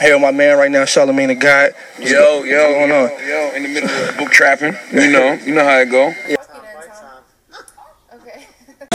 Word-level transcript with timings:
With 0.00 0.20
my 0.20 0.30
man 0.30 0.58
right 0.58 0.70
now, 0.70 0.84
Charlemagne 0.84 1.28
the 1.28 1.34
God. 1.34 1.72
Yo, 1.98 2.42
yo, 2.42 2.42
what's 2.42 2.44
going 2.44 2.90
yo, 2.90 3.04
on? 3.04 3.10
yo, 3.28 3.52
in 3.56 3.62
the 3.62 3.68
middle 3.68 3.90
of 3.90 4.16
book 4.18 4.30
trapping. 4.30 4.76
You 4.92 5.10
know, 5.10 5.32
you 5.34 5.54
know 5.54 5.64
how 5.64 5.78
it 5.78 5.90
go. 5.90 6.12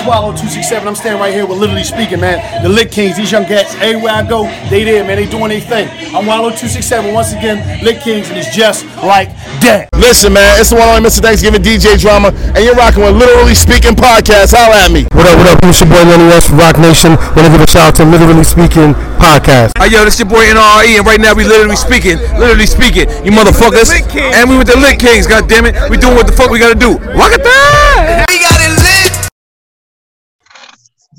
Swallow 0.04 0.32
267. 0.32 0.88
I'm 0.88 0.96
standing 0.96 1.20
right 1.20 1.34
here 1.34 1.46
with 1.46 1.60
Literally 1.60 1.84
Speaking, 1.84 2.22
man. 2.22 2.40
The 2.64 2.70
Lit 2.70 2.92
Kings, 2.92 3.18
these 3.18 3.32
young 3.32 3.46
cats, 3.46 3.76
everywhere 3.84 4.14
I 4.14 4.24
go, 4.24 4.48
they 4.72 4.84
there, 4.88 5.04
man. 5.04 5.18
They 5.18 5.28
doing 5.28 5.50
their 5.50 5.60
thing. 5.60 5.92
I'm 6.16 6.26
Wallo 6.26 6.56
267. 6.56 7.14
Once 7.14 7.34
again, 7.34 7.60
Lit 7.84 8.00
Kings, 8.02 8.30
and 8.30 8.38
it's 8.40 8.56
just 8.56 8.86
like 9.04 9.36
that. 9.68 9.92
Listen, 10.00 10.32
man, 10.32 10.56
it's 10.56 10.72
the 10.72 10.80
one 10.80 10.88
only 10.88 11.04
Mr. 11.04 11.20
Thanksgiving 11.20 11.62
DJ 11.62 12.00
Drama, 12.00 12.32
and 12.56 12.64
you're 12.64 12.80
rocking 12.80 13.04
with 13.04 13.20
Literally 13.20 13.54
Speaking 13.54 13.92
Podcast. 13.92 14.56
Holla 14.56 14.88
at 14.88 14.92
me. 14.92 15.04
What 15.12 15.28
up, 15.28 15.36
what 15.36 15.48
up? 15.52 15.60
It's 15.68 15.84
your 15.84 15.92
boy 15.92 16.00
Lenny 16.08 16.32
S 16.32 16.48
from 16.48 16.64
Roc 16.64 16.80
Nation. 16.80 17.20
Want 17.36 17.44
to 17.44 17.52
give 17.52 17.60
a 17.60 17.68
shout 17.68 17.92
out 17.92 17.96
to 18.00 18.08
Literally 18.08 18.48
Speaking 18.48 18.96
Podcast. 19.20 19.76
Hey, 19.76 19.92
yo, 19.92 20.08
this 20.08 20.16
your 20.16 20.32
boy 20.32 20.48
NRE, 20.48 20.96
and 20.96 21.04
right 21.04 21.20
now 21.20 21.36
we 21.36 21.44
literally 21.44 21.76
speaking, 21.76 22.16
literally 22.40 22.66
speaking, 22.66 23.12
you 23.28 23.36
motherfuckers. 23.36 23.92
And 24.16 24.48
we 24.48 24.56
with 24.56 24.72
the 24.72 24.80
Lit 24.80 24.96
Kings, 24.96 25.28
God 25.28 25.52
damn 25.52 25.68
it. 25.68 25.76
We 25.92 26.00
doing 26.00 26.16
what 26.16 26.26
the 26.26 26.34
fuck 26.34 26.50
we 26.50 26.58
gotta 26.58 26.80
do. 26.80 26.96
Rock 27.20 27.36
it 27.36 27.44
down! 27.44 28.30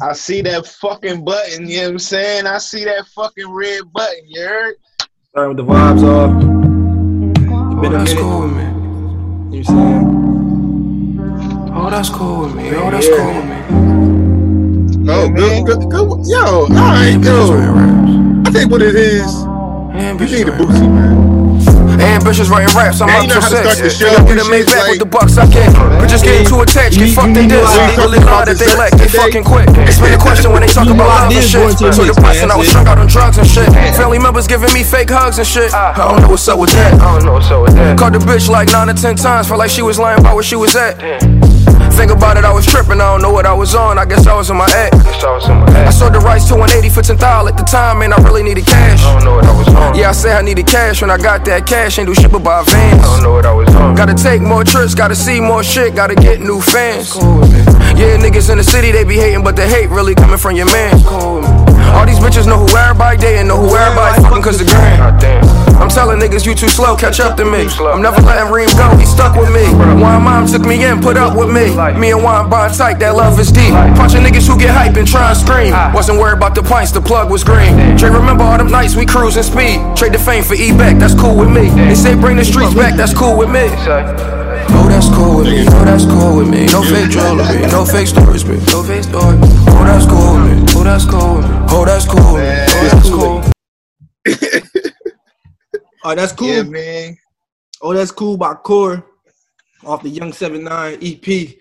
I 0.02 0.14
see 0.14 0.40
that 0.42 0.66
fucking 0.66 1.24
button, 1.24 1.68
you 1.68 1.76
know 1.76 1.82
what 1.82 1.90
I'm 1.90 1.98
saying? 1.98 2.46
I 2.46 2.56
see 2.56 2.84
that 2.84 3.06
fucking 3.08 3.50
red 3.50 3.82
button, 3.92 4.22
you 4.26 4.40
heard? 4.40 4.76
Starting 5.28 5.56
with 5.56 5.66
the 5.66 5.72
vibes 5.72 6.02
off. 6.02 6.30
Been 7.82 7.92
that's 7.92 8.14
cool 8.14 8.42
with 8.42 8.52
me. 8.52 8.62
You 8.62 9.62
know 9.62 9.66
saying? 9.66 10.06
Oh, 11.74 11.90
that's 11.90 12.08
cool 12.08 12.40
with 12.44 12.54
me. 12.54 12.70
Oh, 12.70 12.90
that's 12.90 13.08
cool 13.08 13.26
with 13.26 13.44
me. 13.44 15.10
Oh, 15.12 15.28
good, 15.28 15.66
good, 15.66 15.90
good. 15.90 16.26
Yo, 16.26 16.44
all 16.44 16.68
right, 16.68 17.12
Ambitious 17.12 17.50
writing 17.50 17.60
yo. 17.60 18.42
I 18.46 18.50
think 18.50 18.70
what 18.70 18.80
it 18.80 18.94
is, 18.94 19.42
you 19.42 20.38
need 20.38 20.48
a 20.48 20.52
writing 20.52 20.56
boosie, 20.56 20.88
man. 20.90 21.29
Ambitious 22.00 22.48
writing 22.48 22.72
raps, 22.76 23.00
I'm 23.00 23.08
Man, 23.08 23.30
up 23.30 23.40
to 23.40 23.42
six. 23.42 23.60
start 23.60 23.78
the 23.78 23.90
show 23.90 24.08
Fill 24.08 24.16
up 24.16 24.22
with 24.24 24.30
and 24.32 24.40
a 24.40 24.44
shit, 24.44 24.66
Maybach 24.66 24.78
like- 24.80 24.90
with 24.90 24.98
the 25.00 25.10
bucks 25.10 25.38
I 25.38 25.46
get. 25.46 25.68
But 25.74 26.08
just 26.08 26.24
getting 26.24 26.46
too 26.46 26.60
attached, 26.60 26.96
get 26.98 27.14
fucked 27.14 27.36
in 27.36 27.48
this. 27.48 27.60
how 27.64 27.86
They 27.86 27.94
to 27.96 28.00
really 28.02 28.18
talk 28.20 28.44
that 28.46 28.56
they 28.58 28.66
the 28.66 28.76
lack, 28.76 28.90
sex 28.90 29.00
they 29.00 29.06
today. 29.08 29.18
fucking 29.18 29.44
quick. 29.44 29.68
Explain 29.86 30.12
the 30.12 30.18
question 30.22 30.48
when 30.52 30.62
they 30.62 30.68
talk 30.72 30.88
about 30.88 31.08
love 31.08 31.32
and 31.32 31.44
shit. 31.44 31.78
So 31.78 31.86
mix, 31.86 31.96
depressed 31.96 32.40
man, 32.40 32.42
and 32.44 32.52
I 32.52 32.56
was 32.56 32.68
strung 32.68 32.86
out 32.88 32.98
on 32.98 33.06
drugs 33.06 33.36
and 33.38 33.46
shit. 33.46 33.68
Family 33.96 34.18
members 34.18 34.46
giving 34.46 34.72
me 34.72 34.82
fake 34.82 35.10
hugs 35.10 35.38
and 35.38 35.46
shit. 35.46 35.70
Ah. 35.74 35.92
I 35.94 36.08
don't 36.12 36.22
know 36.22 36.28
what's 36.30 36.48
up 36.48 36.58
with 36.58 36.70
that. 36.72 36.94
I 37.00 37.12
don't 37.18 37.24
know 37.24 37.32
what's 37.34 37.50
up 37.50 37.62
with 37.62 37.74
that. 37.76 37.98
Called 37.98 38.14
the 38.14 38.18
bitch 38.24 38.48
like 38.48 38.72
nine 38.72 38.88
or 38.88 38.94
ten 38.94 39.16
times, 39.16 39.48
felt 39.48 39.58
like 39.58 39.70
she 39.70 39.82
was 39.82 39.98
lying 39.98 40.20
about 40.20 40.34
where 40.34 40.44
she 40.44 40.56
was 40.56 40.74
at. 40.76 40.96
Think 42.00 42.12
about 42.12 42.38
it, 42.38 42.46
I 42.46 42.52
was 42.52 42.64
tripping, 42.64 42.96
I 42.96 43.12
don't 43.12 43.20
know 43.20 43.30
what 43.30 43.44
I 43.44 43.52
was 43.52 43.74
on. 43.74 43.98
I 43.98 44.06
guess 44.06 44.26
I 44.26 44.34
was 44.34 44.48
in 44.48 44.56
my 44.56 44.64
act. 44.64 44.94
I 44.96 45.90
sold 45.90 46.14
the 46.14 46.18
rights 46.20 46.48
to 46.48 46.54
180 46.56 46.88
for 46.88 47.02
10 47.02 47.20
at 47.20 47.58
the 47.58 47.62
time, 47.62 47.98
man. 47.98 48.14
I 48.14 48.16
really 48.24 48.42
needed 48.42 48.64
cash. 48.64 49.04
I 49.04 49.12
don't 49.12 49.24
know 49.26 49.36
what 49.36 49.44
I 49.44 49.52
was 49.52 49.68
on. 49.68 49.94
Yeah, 49.94 50.08
I 50.08 50.12
said 50.12 50.32
I 50.32 50.40
needed 50.40 50.66
cash 50.66 51.02
when 51.02 51.10
I 51.10 51.18
got 51.18 51.44
that 51.44 51.66
cash. 51.66 51.98
Ain't 51.98 52.08
do 52.08 52.14
shit 52.14 52.32
but 52.32 52.42
buy 52.42 52.64
vans. 52.64 53.04
I 53.04 53.04
don't 53.04 53.22
know 53.22 53.32
what 53.32 53.44
I 53.44 53.52
was 53.52 53.68
on. 53.74 53.94
Gotta 53.96 54.14
take 54.14 54.40
more 54.40 54.64
trips, 54.64 54.94
gotta 54.94 55.14
see 55.14 55.42
more 55.42 55.62
shit, 55.62 55.94
gotta 55.94 56.14
get 56.14 56.40
new 56.40 56.62
fans. 56.62 57.16
Yeah, 58.00 58.16
niggas 58.16 58.48
in 58.48 58.56
the 58.56 58.64
city, 58.64 58.92
they 58.92 59.04
be 59.04 59.16
hating, 59.16 59.44
but 59.44 59.54
the 59.54 59.68
hate 59.68 59.90
really 59.90 60.14
coming 60.14 60.38
from 60.38 60.56
your 60.56 60.72
man. 60.72 61.04
All 61.04 62.06
these 62.06 62.18
bitches 62.18 62.46
know 62.46 62.64
who 62.64 62.76
everybody 62.78 63.18
dating, 63.18 63.48
know 63.48 63.58
who 63.60 63.76
everybody 63.76 64.22
fucking 64.22 64.42
cause 64.42 64.56
the 64.56 64.64
gram. 64.64 65.20
I'm 65.76 65.88
telling 65.88 66.20
niggas 66.20 66.46
you 66.46 66.54
too 66.54 66.68
slow, 66.68 66.96
catch 66.96 67.20
up 67.20 67.36
to 67.36 67.44
me. 67.44 67.68
I'm 67.80 68.00
never 68.00 68.20
letting 68.22 68.52
Reem 68.52 68.68
go, 68.76 68.96
he 68.96 69.04
stuck 69.04 69.34
with 69.36 69.52
me. 69.52 69.64
Wine 70.00 70.22
mom 70.22 70.46
took 70.46 70.62
me 70.62 70.84
in, 70.84 71.00
put 71.00 71.16
up 71.16 71.36
with 71.36 71.50
me. 71.50 71.74
Me 71.98 72.12
and 72.12 72.22
Wine 72.22 72.48
bond 72.50 72.74
tight, 72.74 72.98
that 73.00 73.16
love 73.16 73.38
is 73.40 73.50
deep. 73.50 73.72
Punching 73.96 74.22
niggas 74.22 74.46
who 74.46 74.58
get 74.58 74.70
hype 74.70 74.96
and 74.96 75.06
try 75.06 75.30
and 75.30 75.38
scream. 75.38 75.72
Ah. 75.74 75.90
Wasn't 75.94 76.18
worried 76.18 76.36
about 76.36 76.54
the 76.54 76.62
pints, 76.62 76.92
the 76.92 77.00
plug 77.00 77.30
was 77.30 77.42
green. 77.44 77.96
Dre 77.96 78.10
remember 78.10 78.44
all 78.44 78.58
them 78.58 78.70
nights 78.70 78.96
we 78.96 79.06
cruising 79.06 79.42
speed. 79.42 79.80
Trade 79.96 80.12
the 80.12 80.18
fame 80.18 80.44
for 80.44 80.54
E-Back, 80.54 80.98
that's 80.98 81.14
cool 81.14 81.36
with 81.36 81.50
me. 81.50 81.70
They 81.70 81.94
say 81.94 82.14
bring 82.14 82.36
the 82.36 82.44
streets 82.44 82.74
back, 82.74 82.96
that's 82.96 83.14
cool 83.14 83.36
with 83.36 83.50
me. 83.50 83.66
Oh, 84.72 84.86
that's 84.88 85.08
cool 85.08 85.38
with 85.38 85.46
me. 85.46 85.66
Oh, 85.68 85.84
that's 85.84 86.04
cool 86.04 86.36
with 86.36 86.48
me. 86.48 86.66
No 86.66 86.82
fake 86.82 87.10
jewelry, 87.10 87.60
no 87.70 87.84
fake 87.84 88.06
stories, 88.06 88.44
bitch. 88.44 88.64
No 88.72 88.82
fake 88.82 89.04
stories. 89.04 89.40
Oh, 89.68 89.84
that's 89.84 90.06
cool 90.06 90.34
with 90.34 90.44
me. 90.46 90.64
Oh, 90.76 90.84
that's 90.84 91.04
cool 91.04 91.36
with 91.36 91.48
me. 91.48 91.56
Oh, 91.70 91.84
that's 91.84 92.06
cool 92.06 92.34
with 92.34 92.42
me. 92.42 92.64
Oh, 92.68 92.88
that's 92.92 93.10
cool. 93.10 93.20
All 93.22 93.36
right, 94.26 94.94
oh, 96.04 96.14
that's 96.14 96.32
cool. 96.32 96.48
Yeah, 96.48 96.62
man. 96.62 97.16
Oh, 97.82 97.94
that's 97.94 98.10
cool 98.12 98.36
by 98.36 98.54
Core 98.54 99.04
off 99.84 100.02
the 100.02 100.08
Young 100.08 100.32
79 100.32 100.98
EP. 101.02 101.56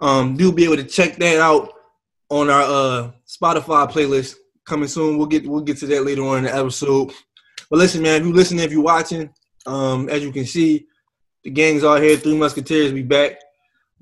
Um, 0.00 0.36
you'll 0.38 0.52
be 0.52 0.64
able 0.64 0.76
to 0.76 0.84
check 0.84 1.16
that 1.16 1.40
out 1.40 1.72
on 2.30 2.50
our 2.50 2.62
uh 2.62 3.10
Spotify 3.26 3.90
playlist 3.90 4.36
coming 4.66 4.88
soon. 4.88 5.18
We'll 5.18 5.26
get 5.26 5.46
we'll 5.46 5.60
get 5.62 5.78
to 5.78 5.86
that 5.86 6.04
later 6.04 6.22
on 6.24 6.38
in 6.38 6.44
the 6.44 6.54
episode. 6.54 7.12
But 7.70 7.78
listen, 7.78 8.02
man, 8.02 8.20
if 8.20 8.26
you 8.26 8.32
listening, 8.32 8.64
if 8.64 8.72
you're 8.72 8.82
watching, 8.82 9.30
um, 9.66 10.08
as 10.08 10.22
you 10.22 10.32
can 10.32 10.44
see, 10.46 10.86
the 11.42 11.50
gang's 11.50 11.84
all 11.84 11.96
here. 12.00 12.16
Three 12.16 12.36
Musketeers, 12.36 12.92
we 12.92 13.02
back. 13.02 13.38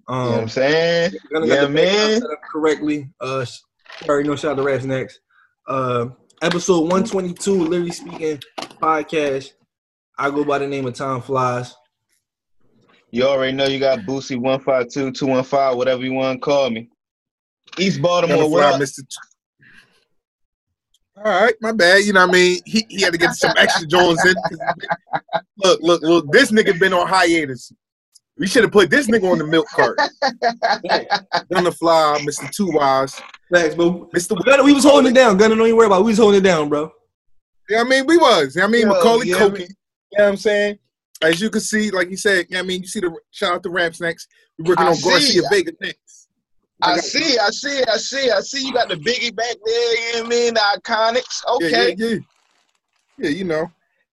You 0.09 0.15
know 0.15 0.21
Um, 0.21 0.31
what 0.33 0.41
I'm 0.43 0.49
saying? 0.49 1.13
Yeah, 1.13 1.19
got 1.33 1.41
the 1.43 1.49
background 1.49 1.75
man. 1.75 2.23
correctly. 2.51 3.11
Uh, 3.21 3.45
sorry, 4.05 4.25
no 4.25 4.35
shout 4.37 4.53
out 4.53 4.57
to 4.57 4.63
Raps 4.63 4.85
next. 4.85 5.21
Uh, 5.67 6.07
episode 6.43 6.81
122, 6.91 7.53
literally 7.53 7.93
speaking 7.93 8.41
podcast. 8.81 9.53
I 10.19 10.31
go 10.31 10.45
by 10.45 10.59
the 10.59 10.67
name 10.67 10.87
of 10.87 10.95
Time 10.95 11.21
Flies. 11.23 11.75
You 13.13 13.25
already 13.25 13.53
know 13.55 13.67
you 13.67 13.79
got 13.79 14.01
Boosie 14.01 14.39
152, 14.39 15.13
215, 15.13 15.77
whatever 15.77 16.03
you 16.03 16.15
want 16.15 16.41
to 16.41 16.41
call 16.41 16.71
me. 16.71 16.89
East 17.79 18.01
Baltimore, 18.01 18.39
Never 18.39 18.49
what 18.49 18.61
fly, 18.63 18.71
up? 18.73 18.81
Mr. 18.81 19.05
All 21.19 21.25
right, 21.25 21.55
my 21.61 21.73
bad. 21.73 22.05
You 22.05 22.15
know 22.15 22.27
what 22.27 22.31
I 22.31 22.33
mean? 22.33 22.61
He, 22.65 22.87
he 22.89 23.03
had 23.03 23.13
to 23.13 23.19
get 23.19 23.35
some 23.35 23.53
extra 23.59 23.87
Jones 23.87 24.19
in. 24.25 24.35
Look, 25.59 25.81
look, 25.83 26.03
look. 26.03 26.33
This 26.33 26.51
nigga 26.51 26.79
been 26.81 26.95
on 26.95 27.07
hiatus. 27.07 27.71
We 28.39 28.47
should 28.47 28.63
have 28.63 28.73
put 28.73 28.89
this 28.89 29.09
nigga 29.09 29.31
on 29.31 29.39
the 29.39 29.47
milk 29.47 29.69
cart. 29.69 29.99
on 31.55 31.65
the 31.65 31.73
fly, 31.73 32.19
Mr. 32.23 32.51
Two 32.51 32.73
Wise. 32.73 33.21
Thanks, 33.53 33.75
bro. 33.75 34.09
Mr. 34.15 34.43
Gunna, 34.43 34.65
we 34.65 34.73
was 34.73 34.85
holding 34.85 35.13
it 35.13 35.15
down. 35.15 35.37
Gunna, 35.37 35.55
don't 35.55 35.67
even 35.67 35.77
worry 35.77 35.87
about 35.87 36.01
it. 36.01 36.05
We 36.05 36.13
was 36.13 36.19
holding 36.19 36.41
it 36.41 36.45
down, 36.45 36.71
bro. 36.71 36.91
Yeah, 37.69 37.83
I 37.83 37.85
mean, 37.85 38.07
we 38.07 38.17
was. 38.17 38.57
Yeah, 38.57 38.65
I 38.65 38.69
mean, 38.69 38.87
Yo, 38.87 38.95
Macaulay 38.95 39.27
yeah, 39.27 39.37
Culkin. 39.37 39.61
You 39.61 39.67
know 40.19 40.25
what 40.25 40.29
I'm 40.29 40.37
saying? 40.39 40.79
As 41.23 41.41
you 41.41 41.51
can 41.51 41.61
see, 41.61 41.91
like 41.91 42.11
you 42.11 42.17
said, 42.17 42.47
I 42.55 42.63
mean, 42.63 42.83
you 42.83 42.89
see 42.89 43.01
the 43.01 43.15
shout 43.31 43.55
out 43.55 43.63
to 43.63 43.71
Raps 43.71 44.01
next. 44.01 44.29
We're 44.59 44.71
working 44.71 44.87
I 44.87 44.89
on 44.91 44.95
see. 44.97 45.11
Garcia 45.11 45.43
Vega 45.51 45.73
next. 45.81 46.29
I 46.83 46.97
got- 46.97 47.05
see, 47.05 47.39
I 47.39 47.49
see, 47.51 47.83
I 47.85 47.97
see, 47.97 48.31
I 48.31 48.41
see. 48.41 48.67
You 48.67 48.73
got 48.73 48.89
the 48.89 48.97
Biggie 48.97 49.35
back 49.35 49.57
there. 49.65 49.95
You 49.95 50.13
know 50.15 50.23
what 50.23 50.27
I 50.27 50.29
mean? 50.29 50.55
The 50.55 50.61
Iconics. 50.81 51.45
Okay. 51.57 51.95
yeah, 51.97 52.07
yeah. 52.07 52.17
Yeah, 53.19 53.31
you 53.31 53.45
know. 53.45 53.71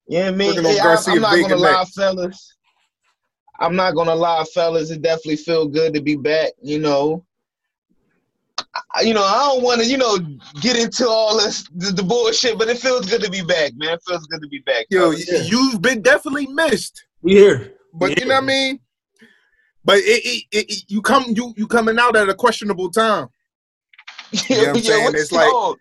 You 0.07 0.19
know 0.19 0.27
I 0.27 0.31
mean? 0.31 0.47
Working 0.55 0.65
on 0.67 0.75
Yeah, 0.75 0.81
I'm, 0.81 0.83
Garcia 0.85 1.13
I'm 1.15 1.21
not 1.21 1.35
Vega 1.35 1.49
gonna 1.49 1.61
lie, 1.61 1.71
next. 1.79 1.93
fellas. 1.95 2.55
I'm 3.59 3.75
not 3.75 3.95
gonna 3.95 4.15
lie, 4.15 4.43
fellas. 4.53 4.91
It 4.91 5.01
definitely 5.01 5.37
feel 5.37 5.67
good 5.67 5.93
to 5.95 6.01
be 6.01 6.15
back. 6.15 6.51
You 6.61 6.79
know, 6.79 7.25
I, 7.25 7.28
you 9.01 9.13
know, 9.13 9.23
I 9.23 9.37
don't 9.51 9.63
want 9.63 9.81
to, 9.81 9.87
you 9.87 9.97
know, 9.97 10.17
get 10.61 10.77
into 10.77 11.07
all 11.07 11.37
this 11.37 11.63
the, 11.75 11.91
the 11.91 12.03
bullshit, 12.03 12.57
but 12.57 12.67
it 12.69 12.77
feels 12.77 13.09
good 13.09 13.21
to 13.23 13.29
be 13.29 13.41
back, 13.41 13.71
man. 13.75 13.93
It 13.93 14.01
feels 14.07 14.25
good 14.27 14.41
to 14.41 14.47
be 14.47 14.59
back. 14.59 14.85
Yo, 14.89 15.11
fellas. 15.11 15.25
y- 15.31 15.47
you've 15.49 15.81
been 15.81 16.01
definitely 16.01 16.47
missed. 16.47 17.03
We 17.21 17.33
here. 17.33 17.73
But 17.93 18.09
We 18.09 18.15
you 18.19 18.25
know 18.27 18.35
what 18.35 18.43
I 18.43 18.47
mean? 18.47 18.79
But 19.83 19.97
it, 19.99 20.23
it, 20.25 20.43
it, 20.51 20.65
it- 20.71 20.83
you 20.91 21.01
come 21.01 21.25
you 21.29 21.53
you 21.57 21.67
coming 21.67 21.97
out 21.99 22.15
at 22.15 22.29
a 22.29 22.33
questionable 22.35 22.89
time. 22.91 23.27
You 24.47 24.57
know 24.57 24.61
what 24.67 24.77
I'm 24.77 24.83
saying? 24.83 25.03
what's 25.05 25.21
It's 25.21 25.31
like- 25.31 25.51
on? 25.53 25.75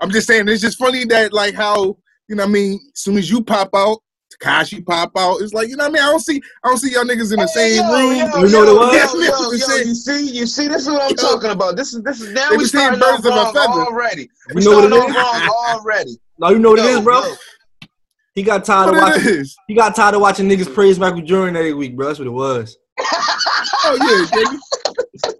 I'm 0.00 0.10
just 0.10 0.26
saying 0.26 0.46
it's 0.48 0.62
just 0.62 0.78
funny 0.78 1.04
that 1.06 1.32
like 1.32 1.54
how 1.54 1.96
you 2.28 2.36
know 2.36 2.42
what 2.44 2.50
I 2.50 2.52
mean. 2.52 2.74
As 2.94 3.00
soon 3.00 3.16
as 3.16 3.30
you 3.30 3.42
pop 3.42 3.70
out, 3.74 3.98
Tekashi 4.42 4.84
pop 4.84 5.12
out. 5.16 5.40
It's 5.40 5.52
like 5.52 5.68
you 5.68 5.76
know 5.76 5.84
what 5.84 5.90
I 5.90 5.92
mean. 5.94 6.02
I 6.02 6.10
don't 6.10 6.20
see 6.20 6.40
I 6.64 6.68
don't 6.68 6.78
see 6.78 6.92
y'all 6.92 7.04
niggas 7.04 7.32
in 7.32 7.38
the 7.40 7.50
Hey, 7.54 7.76
same 7.76 7.86
yo, 7.86 7.92
room. 7.92 8.30
yo, 8.32 8.44
You 8.44 8.50
know 8.52 8.58
yo, 8.66 8.74
what 8.76 8.94
it 8.94 9.12
was? 9.12 9.14
Yo, 9.14 9.56
yo, 9.58 9.66
yo, 9.68 9.76
you 9.84 9.94
see, 9.94 10.30
you 10.38 10.46
see, 10.46 10.68
this 10.68 10.82
is 10.82 10.88
what 10.88 11.02
I'm 11.02 11.10
Yo. 11.10 11.16
talking 11.16 11.50
about. 11.50 11.76
This 11.76 11.92
is 11.94 12.02
this 12.02 12.20
is 12.20 12.32
now 12.32 12.50
They 12.50 12.56
we 12.56 12.62
be 12.64 12.68
starting 12.68 13.00
birds 13.00 13.26
off 13.26 13.36
of 13.36 13.56
a 13.56 13.58
feather. 13.58 13.72
already. 13.84 14.22
You 14.48 14.54
We 14.54 14.64
know 14.64 14.72
what 14.72 14.84
starting 14.84 14.92
it 14.92 15.16
off 15.16 15.36
is? 15.36 15.42
wrong 15.42 15.80
already. 15.80 16.20
Now 16.38 16.50
you 16.50 16.58
know 16.58 16.70
what 16.70 16.78
it 16.80 16.84
Yo, 16.84 16.90
is, 16.90 17.00
bro. 17.00 17.20
yo. 17.22 17.36
He 18.34 18.42
got 18.44 18.64
tired 18.64 18.90
of 18.90 18.96
What 18.96 19.16
it 19.16 19.24
watching. 19.24 19.44
He 19.66 19.74
got 19.74 19.96
tired 19.96 20.14
of 20.14 20.20
watching 20.20 20.48
niggas 20.48 20.72
praise 20.72 20.98
Michael 20.98 21.22
Jordan 21.22 21.56
every 21.56 21.74
week, 21.74 21.96
bro. 21.96 22.06
That's 22.06 22.18
what 22.18 22.28
it 22.28 22.30
was. 22.30 22.76
Oh 23.84 23.94
yeah, 23.96 24.24
baby. 24.32 24.56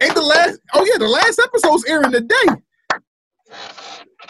Ain't 0.01 0.15
the 0.15 0.21
last? 0.21 0.59
Oh 0.73 0.83
yeah, 0.85 0.97
the 0.97 1.07
last 1.07 1.39
episode's 1.39 1.85
airing 1.85 2.11
today. 2.11 2.35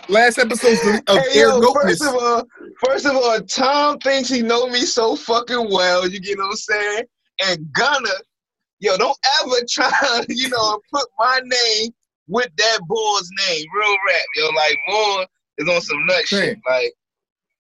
Last 0.10 0.40
episode 0.40 1.02
of 1.08 1.18
Hey, 1.32 1.40
Air 1.40 1.50
yo, 1.50 1.74
first 1.74 2.02
of 2.02 2.16
all, 2.16 2.48
first 2.84 3.06
of 3.06 3.16
all, 3.16 3.40
Tom 3.42 4.00
thinks 4.00 4.30
he 4.30 4.42
know 4.42 4.68
me 4.68 4.82
so 4.82 5.16
fucking 5.16 5.70
well. 5.70 6.08
You 6.08 6.20
get 6.20 6.38
what 6.38 6.48
I'm 6.48 6.56
saying? 6.56 7.04
and 7.48 7.72
Gunna, 7.74 8.10
yo, 8.80 8.98
don't 8.98 9.18
ever 9.42 9.56
try, 9.70 10.26
you 10.30 10.50
know, 10.50 10.80
put 10.92 11.06
my 11.18 11.42
name 11.44 11.92
with 12.28 12.50
that 12.58 12.80
boy's 12.88 13.30
name. 13.50 13.66
Real 13.76 13.98
rap, 14.08 14.26
yo. 14.36 14.46
Like, 14.48 14.78
boy 14.88 15.26
is 15.58 15.70
on 15.70 15.82
some 15.82 16.06
nut 16.06 16.28
shit. 16.28 16.58
Like, 16.70 16.94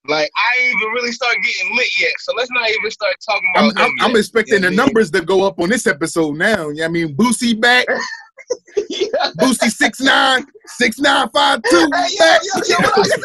like 0.08 0.30
I 0.36 0.62
ain't 0.62 0.76
even 0.76 0.94
really 0.94 1.12
start 1.12 1.36
getting 1.44 1.76
lit 1.76 1.88
yet. 2.00 2.14
So 2.20 2.34
let's 2.36 2.52
not 2.52 2.70
even 2.70 2.92
start 2.92 3.16
talking 3.28 3.52
I'm, 3.56 3.70
about 3.70 3.82
I'm, 3.82 3.90
him 3.90 3.98
I'm 4.02 4.16
expecting 4.16 4.64
You 4.64 4.70
the 4.70 4.76
numbers 4.76 5.12
to 5.12 5.22
go 5.22 5.46
up 5.46 5.60
on 5.60 5.70
this 5.70 5.88
episode 5.88 6.38
now. 6.38 6.70
Yeah, 6.70 6.86
I 6.86 6.88
mean, 6.88 7.16
Boosie 7.16 7.60
back. 7.60 7.86
Boosie 9.40 9.70
six 9.70 10.00
nine 10.02 10.46
six 10.66 11.00
nine 11.00 11.30
five 11.30 11.62
two. 11.70 11.90
Hey, 11.94 12.08
yo, 12.18 12.26
yo, 12.26 12.62
yo, 12.68 12.76
what 12.80 13.00
I 13.00 13.04
say? 13.04 13.16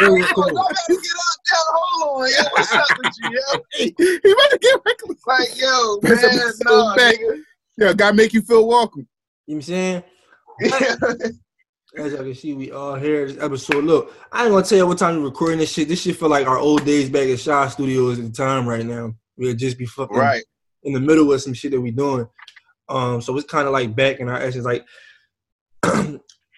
Yo, 0.00 0.06
yo, 0.06 0.16
yo, 0.16 0.16
yo, 0.16 0.24
y'all 0.36 0.68
better 0.68 0.88
get 0.88 1.14
out 1.20 1.38
there. 1.46 1.58
Hold 1.68 2.22
on, 2.22 2.30
yo. 2.30 2.50
What's 2.52 2.72
up 2.72 2.86
with 2.98 3.12
you, 3.22 3.30
yo? 3.30 3.60
He 4.24 4.32
about 4.32 4.50
to 4.50 4.58
get 4.60 4.80
reckless. 4.84 5.18
Like, 5.26 5.60
yo, 5.60 5.98
This 6.02 6.22
man, 6.22 6.34
episode 6.34 6.64
no, 6.64 6.94
back. 6.96 7.16
nigga. 7.16 7.40
Yeah, 7.78 7.92
gotta 7.92 8.14
make 8.16 8.32
you 8.32 8.42
feel 8.42 8.66
welcome. 8.66 9.06
You 9.46 9.54
know 9.54 9.56
what 9.56 9.56
I'm 9.56 9.62
saying? 9.62 10.02
As 11.96 12.12
y'all 12.12 12.22
can 12.24 12.34
see, 12.34 12.54
we 12.54 12.72
all 12.72 12.96
here 12.96 13.26
this 13.28 13.40
episode. 13.42 13.84
Look, 13.84 14.12
I 14.32 14.42
ain't 14.44 14.52
gonna 14.52 14.64
tell 14.64 14.78
you 14.78 14.86
what 14.86 14.98
time 14.98 15.18
we're 15.18 15.28
recording 15.28 15.58
this 15.60 15.72
shit. 15.72 15.88
This 15.88 16.02
shit 16.02 16.16
feel 16.16 16.28
like 16.28 16.46
our 16.46 16.58
old 16.58 16.84
days 16.84 17.08
back 17.08 17.28
at 17.28 17.38
Shaw 17.38 17.68
Studios 17.68 18.18
at 18.18 18.24
the 18.24 18.32
time 18.32 18.68
right 18.68 18.84
now. 18.84 19.14
We'll 19.36 19.54
just 19.54 19.78
be 19.78 19.86
fucking 19.86 20.16
Right. 20.16 20.44
in 20.82 20.92
the 20.92 21.00
middle 21.00 21.32
of 21.32 21.40
some 21.40 21.54
shit 21.54 21.70
that 21.72 21.80
we 21.80 21.90
doing. 21.92 22.26
Um, 22.88 23.20
so 23.20 23.36
it's 23.36 23.50
kind 23.50 23.66
of 23.66 23.72
like 23.72 23.94
back 23.94 24.20
in 24.20 24.28
our 24.28 24.40
essence. 24.40 24.64
Like 24.64 24.84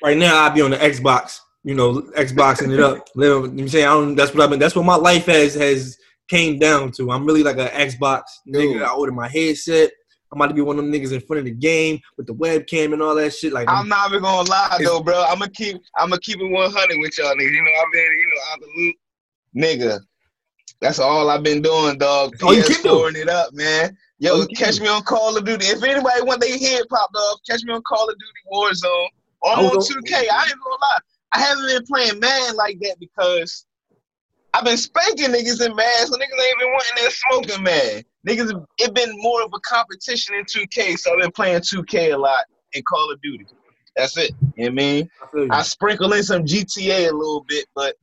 right 0.03 0.17
now, 0.17 0.45
I'll 0.45 0.51
be 0.51 0.63
on 0.63 0.71
the 0.71 0.77
Xbox, 0.77 1.39
you 1.65 1.75
know, 1.75 2.03
Xboxing 2.17 2.73
it 2.73 2.81
up. 2.81 3.09
Living, 3.15 3.59
you 3.59 3.65
I'm 3.65 3.69
saying? 3.69 3.87
I 3.87 3.95
don't, 3.95 4.15
that's 4.15 4.35
what 4.35 4.43
I've 4.43 4.51
been. 4.51 4.59
That's 4.59 4.77
what 4.77 4.85
my 4.85 4.97
life 4.97 5.27
has 5.27 5.55
has 5.55 5.97
came 6.29 6.59
down 6.59 6.93
to. 6.93 7.11
I'm 7.11 7.25
really 7.25 7.43
like 7.43 7.59
an 7.59 7.69
Xbox 7.69 8.23
nigga. 8.49 8.85
I 8.85 8.93
ordered 8.93 9.15
my 9.15 9.29
headset. 9.29 9.91
I'm 10.33 10.41
about 10.41 10.49
to 10.49 10.55
be 10.55 10.61
one 10.61 10.79
of 10.79 10.85
them 10.85 10.93
niggas 10.93 11.13
in 11.13 11.21
front 11.21 11.39
of 11.39 11.45
the 11.45 11.53
game 11.53 12.01
with 12.17 12.27
the 12.27 12.35
webcam 12.35 12.93
and 12.93 13.01
all 13.01 13.15
that 13.15 13.33
shit. 13.33 13.53
Like 13.53 13.69
I'm 13.71 13.89
not 13.89 14.11
even 14.11 14.23
gonna 14.23 14.49
lie 14.49 14.79
though, 14.83 15.01
bro. 15.01 15.25
I'm 15.25 15.39
gonna 15.39 15.51
keep 15.51 15.81
I'm 15.97 16.11
gonna 16.11 16.21
keep 16.21 16.41
it 16.41 16.51
100 16.51 16.99
with 17.01 17.19
y'all 17.19 17.35
niggas. 17.35 17.51
You 17.51 17.63
know, 17.63 17.71
I've 17.81 17.93
been 17.93 18.03
you 18.03 18.29
know 18.35 18.53
out 18.53 18.61
the 18.61 18.67
loop, 18.77 18.97
nigga. 19.57 20.01
That's 20.81 20.99
all 20.99 21.31
I've 21.31 21.43
been 21.43 21.63
doing, 21.63 21.97
dog. 21.97 22.35
Oh, 22.43 22.53
you 22.53 22.63
keep 22.65 22.79
PS4 22.79 23.15
it 23.15 23.29
up, 23.29 23.55
man. 23.55 23.97
Yo, 24.19 24.33
Oh, 24.33 24.41
you 24.41 24.47
keep 24.49 24.59
catch 24.59 24.81
me 24.81 24.89
on 24.89 25.03
Call 25.03 25.37
of 25.37 25.45
Duty. 25.45 25.67
If 25.67 25.83
anybody 25.83 26.23
want 26.23 26.41
they 26.41 26.59
head 26.59 26.85
popped 26.89 27.15
off, 27.15 27.41
catch 27.49 27.63
me 27.65 27.73
on 27.73 27.83
Call 27.83 28.09
of 28.09 28.17
Duty 28.19 28.33
Warzone. 28.51 29.09
Or 29.43 29.53
on 29.53 29.77
2K. 29.77 30.13
I 30.15 30.19
ain't 30.19 30.31
gonna 30.31 30.77
lie. 30.81 30.99
I 31.33 31.41
haven't 31.41 31.67
been 31.67 31.85
playing 31.87 32.19
man 32.19 32.57
like 32.57 32.79
that 32.81 32.97
because 32.99 33.67
I've 34.55 34.65
been 34.65 34.79
spanking 34.79 35.29
niggas 35.29 35.65
in 35.65 35.77
man, 35.77 36.07
so 36.07 36.15
niggas 36.15 36.23
ain't 36.23 36.59
been 36.59 36.73
wanting 36.73 37.05
that 37.05 37.13
smoking 37.13 37.63
man. 37.63 38.03
Niggas, 38.27 38.67
it 38.79 38.95
been 38.95 39.13
more 39.17 39.43
of 39.43 39.53
a 39.55 39.61
competition 39.61 40.35
in 40.35 40.45
2K, 40.45 40.99
so 40.99 41.13
I've 41.13 41.21
been 41.21 41.31
playing 41.33 41.61
2K 41.61 42.15
a 42.15 42.17
lot 42.17 42.45
in 42.73 42.83
Call 42.83 43.11
of 43.13 43.21
Duty. 43.21 43.47
That's 43.97 44.17
it. 44.17 44.33
You 44.41 44.47
know 44.47 44.53
what 44.65 44.69
I 44.69 44.71
mean? 44.71 45.11
I. 45.51 45.59
I 45.59 45.63
sprinkle 45.63 46.13
in 46.15 46.23
some 46.23 46.45
GTA 46.45 47.11
a 47.11 47.15
little 47.15 47.45
bit, 47.47 47.67
but 47.75 47.97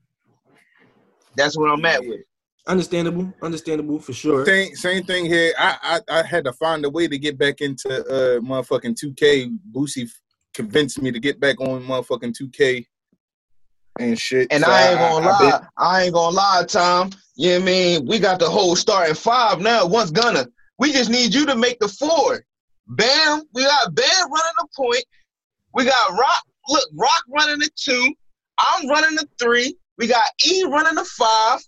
that's 1.35 1.57
where 1.57 1.69
I'm 1.71 1.83
at 1.85 2.01
with 2.01 2.19
it. 2.19 2.27
Understandable, 2.65 3.33
understandable 3.41 3.99
for 3.99 4.13
sure. 4.13 4.45
Same 4.45 4.73
same 4.75 5.03
thing 5.03 5.25
here. 5.25 5.53
I, 5.59 5.99
I 6.09 6.19
I 6.19 6.23
had 6.23 6.45
to 6.45 6.53
find 6.53 6.85
a 6.85 6.89
way 6.89 7.09
to 7.09 7.17
get 7.17 7.37
back 7.37 7.59
into 7.59 7.89
uh 7.89 8.39
motherfucking 8.39 8.95
2K. 8.97 9.57
Boosie 9.73 10.09
convinced 10.53 11.01
me 11.01 11.11
to 11.11 11.19
get 11.19 11.41
back 11.41 11.59
on 11.59 11.83
motherfucking 11.83 12.33
2K 12.41 12.85
and 13.99 14.17
shit. 14.17 14.47
And 14.51 14.63
So 14.63 14.71
I 14.71 14.89
ain't 14.91 14.99
gonna 14.99 15.27
I 15.27 15.31
lie, 15.31 15.51
bet- 15.51 15.69
I, 15.77 16.03
ain't 16.03 16.13
gonna 16.13 16.35
lie, 16.35 16.63
Tom. 16.67 17.11
You 17.35 17.49
know 17.49 17.55
what 17.55 17.61
I 17.63 17.65
mean? 17.65 18.05
We 18.05 18.19
got 18.19 18.39
the 18.39 18.49
whole 18.49 18.75
starting 18.75 19.15
five 19.15 19.59
now. 19.59 19.85
Once 19.85 20.11
Gunna, 20.11 20.47
we 20.79 20.91
just 20.91 21.09
need 21.09 21.33
you 21.33 21.45
to 21.45 21.55
make 21.55 21.79
the 21.79 21.87
four. 21.87 22.43
Bam, 22.87 23.43
we 23.53 23.63
got 23.63 23.93
Bam 23.95 24.31
running 24.31 24.53
the 24.59 24.67
point. 24.75 25.05
We 25.73 25.85
got 25.85 26.11
Rock. 26.11 26.43
Look, 26.69 26.89
Rock 26.93 27.23
running 27.29 27.59
the 27.59 27.69
two. 27.75 28.13
I'm 28.59 28.87
running 28.87 29.15
the 29.15 29.27
three. 29.39 29.75
We 29.97 30.07
got 30.07 30.23
E 30.45 30.63
running 30.63 30.95
the 30.95 31.05
five. 31.05 31.59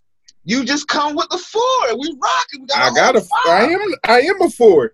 You 0.46 0.64
just 0.64 0.88
come 0.88 1.16
with 1.16 1.28
the 1.30 1.38
four. 1.40 1.98
We 2.00 2.16
rocking. 2.22 2.62
We 2.62 2.68
got 2.68 2.78
I 2.78 2.90
a 2.90 2.94
got 2.94 3.16
whole 3.16 3.24
a 3.24 3.50
I 3.50 3.62
five. 3.64 3.72
am 3.72 3.96
I 4.08 4.22
am 4.22 4.42
a 4.42 4.50
four. 4.50 4.94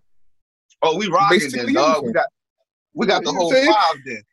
Oh, 0.81 0.97
we 0.97 1.07
rocking 1.07 1.39
Basically 1.39 1.65
then, 1.65 1.73
dog. 1.73 1.85
uniform. 2.03 2.05
We 2.07 2.13
got 2.13 2.25
we 2.93 3.07
got 3.07 3.23
the 3.23 3.29
You 3.29 3.35
know 3.35 3.39
whole 3.41 3.51
what 3.51 3.75
five 3.75 3.97
then. 4.05 4.23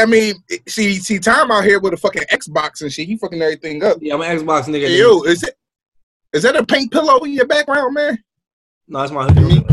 I 0.00 0.04
mean, 0.06 0.34
see, 0.68 0.96
see, 0.96 1.18
Tom 1.18 1.50
out 1.50 1.64
here 1.64 1.80
with 1.80 1.94
a 1.94 1.96
fucking 1.96 2.22
Xbox 2.30 2.82
and 2.82 2.92
shit. 2.92 3.06
He 3.08 3.16
fucking 3.16 3.40
everything 3.40 3.82
up. 3.82 3.98
Yeah, 4.00 4.14
I'm 4.14 4.20
an 4.20 4.38
Xbox 4.38 4.64
nigga. 4.64 4.86
Hey, 4.86 4.98
yo, 4.98 5.22
is 5.22 5.42
it 5.42 5.54
is 6.32 6.42
that 6.42 6.56
a 6.56 6.64
pink 6.66 6.92
pillow 6.92 7.18
in 7.24 7.32
your 7.32 7.46
background, 7.46 7.94
man? 7.94 8.18
No, 8.88 9.02
it's 9.02 9.12
my 9.12 9.26
hoodie. 9.32 9.64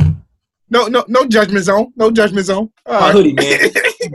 No, 0.69 0.87
no, 0.87 1.03
no 1.07 1.25
judgment 1.25 1.65
zone. 1.65 1.93
No 1.95 2.09
judgment 2.11 2.45
zone. 2.45 2.71
All 2.85 2.93
My 2.93 2.99
right. 3.07 3.11
hoodie, 3.11 3.33
man. 3.33 3.59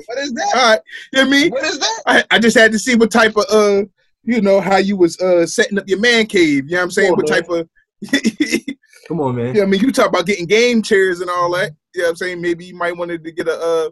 What 0.07 0.19
is 0.19 0.33
that? 0.33 0.51
All 0.55 0.71
right. 0.71 0.81
You 1.13 1.19
know 1.19 1.29
what 1.29 1.37
I 1.37 1.41
mean? 1.41 1.51
What 1.51 1.65
is 1.65 1.79
that? 1.79 2.03
I, 2.07 2.25
I 2.31 2.39
just 2.39 2.57
had 2.57 2.73
to 2.73 2.79
see 2.79 2.95
what 2.97 3.11
type 3.11 3.37
of 3.37 3.45
uh 3.51 3.85
you 4.23 4.41
know 4.41 4.61
how 4.61 4.77
you 4.77 4.97
was 4.97 5.19
uh 5.21 5.47
setting 5.47 5.79
up 5.79 5.89
your 5.89 6.01
man 6.01 6.27
cave. 6.27 6.65
You 6.67 6.73
know 6.73 6.77
what 6.79 6.83
I'm 6.85 6.91
saying? 6.91 7.15
Come 7.15 7.21
on, 7.21 7.25
what 7.25 7.31
man. 7.31 7.43
type 7.43 7.51
of 7.51 8.77
Come 9.09 9.21
on, 9.21 9.37
man. 9.37 9.55
Yeah, 9.55 9.63
I 9.63 9.67
mean 9.67 9.81
you 9.81 9.93
talk 9.93 10.09
about 10.09 10.27
getting 10.27 10.47
game 10.47 10.83
chairs 10.83 11.21
and 11.21 11.31
all 11.31 11.51
that. 11.53 11.73
You 11.95 12.03
know 12.03 12.07
what 12.07 12.11
I'm 12.11 12.17
saying? 12.17 12.41
Maybe 12.41 12.67
you 12.67 12.77
might 12.77 12.97
wanted 12.97 13.25
to 13.25 13.33
get 13.33 13.49
a 13.49 13.59
uh 13.59 13.91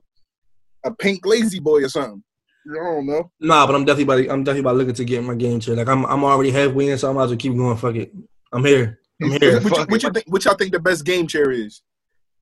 a 0.85 0.95
pink 0.95 1.27
lazy 1.27 1.59
boy 1.59 1.83
or 1.83 1.89
something. 1.89 2.23
I 2.71 2.75
don't 2.75 3.07
know. 3.07 3.31
Nah, 3.41 3.67
but 3.67 3.75
I'm 3.75 3.85
definitely 3.85 4.05
about 4.05 4.17
to, 4.17 4.33
I'm 4.33 4.45
definitely 4.45 4.61
about 4.61 4.77
looking 4.77 4.95
to 4.95 5.05
get 5.05 5.25
my 5.25 5.35
game 5.35 5.61
chair. 5.61 5.77
Like 5.77 5.89
I'm 5.89 6.05
I'm 6.07 6.25
already 6.25 6.51
halfway 6.51 6.91
in, 6.91 6.99
so 6.99 7.11
I 7.11 7.13
might 7.13 7.25
as 7.25 7.31
well 7.31 7.39
keep 7.39 7.57
going. 7.57 7.77
Fuck 7.77 7.97
it. 7.97 8.13
I'm 8.53 8.65
here. 8.65 9.01
I'm 9.23 9.31
here. 9.33 9.61
What, 9.61 9.79
you, 9.79 9.85
what 9.87 10.03
you 10.03 10.11
think 10.11 10.27
what 10.29 10.45
y'all 10.45 10.55
think 10.55 10.73
the 10.73 10.79
best 10.79 11.05
game 11.05 11.27
chair 11.27 11.51
is? 11.51 11.83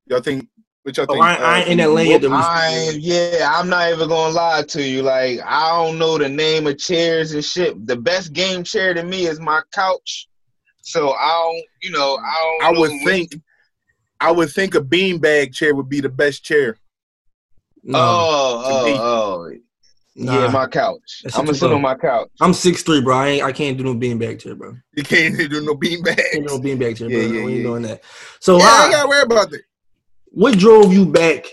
Y'all 0.07 0.21
think 0.21 0.47
what 0.87 0.95
y'all 0.97 1.05
Oh, 1.09 1.13
think? 1.13 1.23
I, 1.25 1.35
I 1.35 1.59
ain't 1.59 1.69
in 1.69 1.77
that 1.79 1.91
lane 1.91 2.23
I 2.31 2.91
yeah, 2.97 3.51
I'm 3.53 3.67
not 3.67 3.91
even 3.91 4.07
gonna 4.07 4.33
lie 4.33 4.63
to 4.63 4.81
you. 4.81 5.03
Like, 5.03 5.39
I 5.45 5.69
don't 5.69 5.99
know 5.99 6.17
the 6.17 6.29
name 6.29 6.65
of 6.65 6.77
chairs 6.77 7.33
and 7.33 7.43
shit. 7.43 7.85
The 7.85 7.97
best 7.97 8.31
game 8.31 8.63
chair 8.63 8.93
to 8.93 9.03
me 9.03 9.27
is 9.27 9.39
my 9.39 9.61
couch. 9.73 10.29
So 10.81 11.11
I 11.11 11.27
don't, 11.27 11.65
you 11.81 11.91
know, 11.91 12.17
I 12.17 12.59
I 12.63 12.71
don't. 12.71 12.79
would 12.79 12.91
know 12.91 13.05
think 13.05 13.35
I 14.21 14.31
would 14.31 14.49
think 14.49 14.75
a 14.75 14.79
beanbag 14.79 15.53
chair 15.53 15.75
would 15.75 15.89
be 15.89 15.99
the 15.99 16.09
best 16.09 16.45
chair. 16.45 16.77
No, 17.83 17.99
oh, 17.99 18.63
oh, 18.65 18.97
oh, 18.97 19.51
nah. 20.15 20.39
yeah, 20.41 20.51
my 20.51 20.67
couch. 20.67 21.21
That 21.23 21.31
shit 21.33 21.39
I'm 21.39 21.45
gonna 21.45 21.57
sit 21.57 21.71
on 21.71 21.81
my 21.81 21.95
couch. 21.95 22.29
I'm 22.39 22.53
six 22.53 22.81
three, 22.81 23.01
bro. 23.01 23.15
I 23.17 23.27
ain't, 23.27 23.43
I 23.43 23.51
can't 23.51 23.77
do 23.77 23.83
no 23.83 23.93
beanbag 23.93 24.39
chair, 24.39 24.55
bro. 24.55 24.77
You 24.95 25.03
can't 25.03 25.37
do 25.37 25.61
no 25.61 25.75
beanbag. 25.75 26.15
Can't 26.31 26.45
no 26.45 26.59
beanbag 26.59 26.97
chair, 26.97 27.09
bro. 27.09 27.19
Yeah, 27.19 27.27
yeah, 27.27 27.43
we 27.43 27.53
ain't 27.55 27.63
doing 27.63 27.81
that. 27.83 28.01
So, 28.39 28.57
Yeah, 28.57 28.63
I 28.63 28.67
how- 28.69 28.83
ain't 28.85 28.91
gotta 28.93 29.09
worry 29.09 29.21
about 29.23 29.51
that. 29.51 29.61
What 30.37 30.55
drove 30.59 30.93
you 30.93 31.03
back 31.03 31.47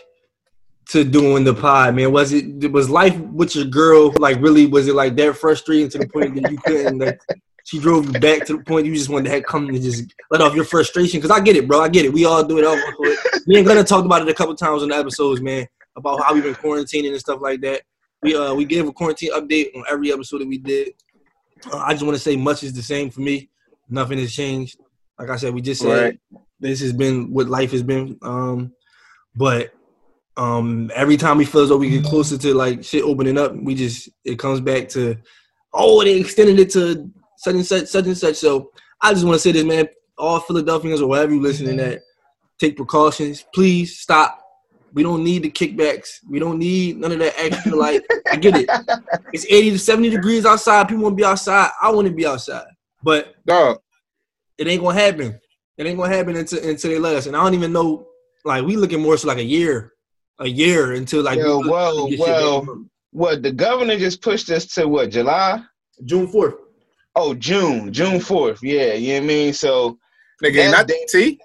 to 0.90 1.04
doing 1.04 1.42
the 1.42 1.54
pod, 1.54 1.94
man? 1.94 2.12
Was 2.12 2.34
it 2.34 2.70
was 2.70 2.90
life 2.90 3.16
with 3.16 3.56
your 3.56 3.64
girl 3.64 4.12
like 4.18 4.38
really? 4.42 4.66
Was 4.66 4.88
it 4.88 4.94
like 4.94 5.16
that 5.16 5.36
frustrating 5.38 5.88
to 5.88 5.98
the 5.98 6.06
point 6.06 6.34
that 6.34 6.50
you 6.50 6.58
couldn't 6.58 6.98
like? 6.98 7.18
She 7.64 7.78
drove 7.78 8.04
you 8.04 8.20
back 8.20 8.44
to 8.44 8.58
the 8.58 8.62
point 8.62 8.84
you 8.84 8.94
just 8.94 9.08
wanted 9.08 9.30
to 9.30 9.40
come 9.40 9.70
and 9.70 9.80
just 9.80 10.12
let 10.30 10.42
off 10.42 10.54
your 10.54 10.66
frustration. 10.66 11.18
Because 11.18 11.34
I 11.34 11.40
get 11.40 11.56
it, 11.56 11.66
bro. 11.66 11.80
I 11.80 11.88
get 11.88 12.04
it. 12.04 12.12
We 12.12 12.26
all 12.26 12.44
do 12.44 12.58
it. 12.58 12.66
All. 12.66 12.78
We 13.46 13.56
ain't 13.56 13.66
gonna 13.66 13.84
talk 13.84 14.04
about 14.04 14.20
it 14.20 14.28
a 14.28 14.34
couple 14.34 14.54
times 14.54 14.82
on 14.82 14.90
the 14.90 14.96
episodes, 14.96 15.40
man, 15.40 15.66
about 15.96 16.22
how 16.22 16.34
we've 16.34 16.42
been 16.42 16.54
quarantining 16.54 17.12
and 17.12 17.20
stuff 17.20 17.40
like 17.40 17.62
that. 17.62 17.80
We 18.20 18.36
uh 18.36 18.52
we 18.52 18.66
gave 18.66 18.86
a 18.86 18.92
quarantine 18.92 19.32
update 19.32 19.74
on 19.74 19.84
every 19.88 20.12
episode 20.12 20.42
that 20.42 20.48
we 20.48 20.58
did. 20.58 20.92
Uh, 21.72 21.78
I 21.78 21.94
just 21.94 22.04
want 22.04 22.16
to 22.16 22.22
say 22.22 22.36
much 22.36 22.62
is 22.62 22.74
the 22.74 22.82
same 22.82 23.08
for 23.08 23.22
me. 23.22 23.48
Nothing 23.88 24.18
has 24.18 24.34
changed. 24.34 24.78
Like 25.18 25.30
I 25.30 25.36
said, 25.36 25.54
we 25.54 25.62
just 25.62 25.80
said 25.80 26.02
Right. 26.02 26.18
This 26.64 26.80
has 26.80 26.92
been 26.92 27.30
what 27.30 27.48
life 27.48 27.72
has 27.72 27.82
been. 27.82 28.18
Um, 28.22 28.72
but 29.36 29.72
um, 30.36 30.90
every 30.94 31.16
time 31.16 31.38
we 31.38 31.44
feel 31.44 31.62
as 31.62 31.68
though 31.68 31.76
we 31.76 31.90
get 31.90 32.04
closer 32.04 32.38
to 32.38 32.54
like 32.54 32.82
shit 32.82 33.04
opening 33.04 33.38
up, 33.38 33.54
we 33.54 33.74
just 33.74 34.08
it 34.24 34.38
comes 34.38 34.60
back 34.60 34.88
to 34.90 35.16
oh 35.72 36.02
they 36.02 36.18
extended 36.18 36.58
it 36.58 36.70
to 36.70 37.10
such 37.36 37.54
and 37.54 37.66
such, 37.66 37.86
such 37.86 38.06
and 38.06 38.18
such. 38.18 38.36
So 38.36 38.70
I 39.00 39.12
just 39.12 39.24
want 39.24 39.36
to 39.36 39.40
say 39.40 39.52
this, 39.52 39.64
man. 39.64 39.88
All 40.16 40.40
Philadelphians 40.40 41.00
or 41.00 41.08
whatever 41.08 41.34
you 41.34 41.42
listening 41.42 41.80
at, 41.80 42.00
take 42.58 42.76
precautions. 42.76 43.44
Please 43.52 43.98
stop. 43.98 44.40
We 44.92 45.02
don't 45.02 45.24
need 45.24 45.42
the 45.42 45.50
kickbacks. 45.50 46.20
We 46.28 46.38
don't 46.38 46.58
need 46.58 46.98
none 46.98 47.10
of 47.10 47.18
that 47.18 47.34
extra. 47.36 47.74
Like 47.74 48.04
I 48.30 48.36
get 48.36 48.56
it. 48.56 48.70
It's 49.32 49.44
80 49.46 49.72
to 49.72 49.78
70 49.80 50.10
degrees 50.10 50.46
outside. 50.46 50.86
People 50.86 51.02
want 51.02 51.14
to 51.14 51.16
be 51.16 51.24
outside. 51.24 51.70
I 51.82 51.90
want 51.90 52.06
to 52.06 52.14
be 52.14 52.24
outside. 52.24 52.66
But 53.02 53.34
Dog, 53.44 53.80
it 54.56 54.68
ain't 54.68 54.80
gonna 54.80 54.98
happen. 54.98 55.40
It 55.76 55.86
ain't 55.86 55.98
gonna 55.98 56.14
happen 56.14 56.36
until 56.36 56.66
until 56.68 56.90
they 56.90 56.98
let 56.98 57.16
us. 57.16 57.26
And 57.26 57.36
I 57.36 57.42
don't 57.42 57.54
even 57.54 57.72
know. 57.72 58.06
Like 58.44 58.64
we 58.64 58.76
looking 58.76 59.00
more 59.00 59.16
so 59.16 59.28
like 59.28 59.38
a 59.38 59.44
year, 59.44 59.92
a 60.38 60.46
year 60.46 60.92
until 60.92 61.22
like 61.22 61.38
Yo, 61.38 61.60
we 61.60 61.70
well, 61.70 62.08
get 62.08 62.20
well, 62.20 62.86
what 63.10 63.42
the 63.42 63.52
governor 63.52 63.96
just 63.96 64.20
pushed 64.20 64.50
us 64.50 64.66
to 64.74 64.86
what 64.86 65.10
July? 65.10 65.62
June 66.04 66.28
fourth. 66.28 66.54
Oh, 67.16 67.32
June, 67.34 67.92
June 67.92 68.20
fourth. 68.20 68.60
Yeah, 68.62 68.94
you 68.94 69.14
know 69.14 69.20
what 69.20 69.24
I 69.24 69.26
mean. 69.26 69.52
So 69.52 69.98
nigga, 70.42 70.56
That's 70.56 70.72
not 70.72 70.88
da- 70.88 71.06
see. 71.06 71.38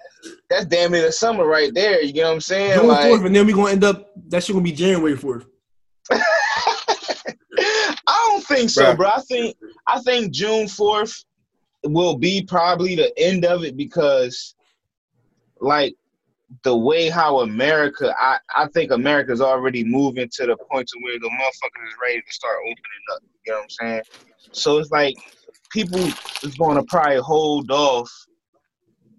that's 0.50 0.66
damn 0.66 0.92
near 0.92 1.06
the 1.06 1.12
summer 1.12 1.46
right 1.46 1.72
there. 1.72 2.02
You 2.02 2.12
know 2.14 2.28
what 2.28 2.34
I'm 2.34 2.40
saying? 2.40 2.74
June 2.74 2.88
Like, 2.88 3.08
fourth, 3.08 3.24
and 3.24 3.34
then 3.34 3.46
we 3.46 3.52
gonna 3.52 3.70
end 3.72 3.84
up. 3.84 4.10
That 4.28 4.44
shit 4.44 4.54
gonna 4.54 4.64
be 4.64 4.72
January 4.72 5.16
fourth. 5.16 5.46
I 6.10 7.94
don't 8.06 8.44
think 8.44 8.70
so, 8.70 8.92
Bruh. 8.92 8.96
bro. 8.96 9.08
I 9.08 9.20
think 9.20 9.56
I 9.86 10.00
think 10.00 10.32
June 10.32 10.68
fourth 10.68 11.24
will 11.84 12.16
be 12.16 12.42
probably 12.42 12.94
the 12.94 13.12
end 13.18 13.44
of 13.44 13.64
it 13.64 13.76
because, 13.76 14.54
like, 15.60 15.94
the 16.64 16.76
way 16.76 17.08
how 17.08 17.40
America, 17.40 18.14
I, 18.18 18.38
I 18.54 18.66
think 18.68 18.90
America's 18.90 19.40
already 19.40 19.84
moving 19.84 20.28
to 20.32 20.46
the 20.46 20.56
point 20.70 20.88
to 20.88 20.98
where 21.02 21.18
the 21.18 21.28
motherfuckers 21.28 21.88
is 21.88 21.94
ready 22.02 22.20
to 22.20 22.32
start 22.32 22.56
opening 22.62 23.04
up. 23.12 23.22
You 23.46 23.52
know 23.52 23.58
what 23.58 23.62
I'm 23.62 23.70
saying? 23.70 24.02
So 24.52 24.78
it's 24.78 24.90
like 24.90 25.14
people 25.70 26.12
is 26.42 26.56
going 26.56 26.76
to 26.76 26.82
probably 26.84 27.18
hold 27.18 27.70
off 27.70 28.10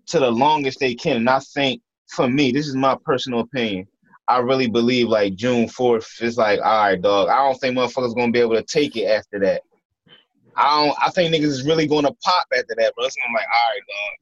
to 0.08 0.20
the 0.20 0.32
longest 0.32 0.80
they 0.80 0.94
can. 0.94 1.18
And 1.18 1.30
I 1.30 1.40
think 1.40 1.82
for 2.10 2.28
me, 2.28 2.52
this 2.52 2.68
is 2.68 2.76
my 2.76 2.98
personal 3.06 3.42
opinion. 3.42 3.88
I 4.28 4.40
really 4.40 4.68
believe 4.68 5.08
like 5.08 5.36
June 5.36 5.68
4th 5.68 6.22
is 6.22 6.38
like, 6.38 6.60
all 6.60 6.84
right, 6.84 7.02
dog. 7.02 7.30
I 7.30 7.38
don't 7.38 7.58
think 7.60 7.78
motherfuckers 7.78 8.16
gonna 8.16 8.32
be 8.32 8.40
able 8.40 8.56
to 8.56 8.64
take 8.64 8.96
it 8.96 9.06
after 9.06 9.40
that. 9.40 9.64
I 10.56 10.86
don't. 10.86 10.98
I 11.02 11.10
think 11.12 11.34
niggas 11.34 11.46
is 11.46 11.64
really 11.64 11.88
gonna 11.88 12.12
pop 12.24 12.48
after 12.54 12.76
that, 12.78 12.94
bro. 12.96 13.04
Gonna 13.04 13.14
be 13.14 13.34
like, 13.34 13.46
all 13.48 13.72
right, 13.72 13.82
dog. 13.88 14.18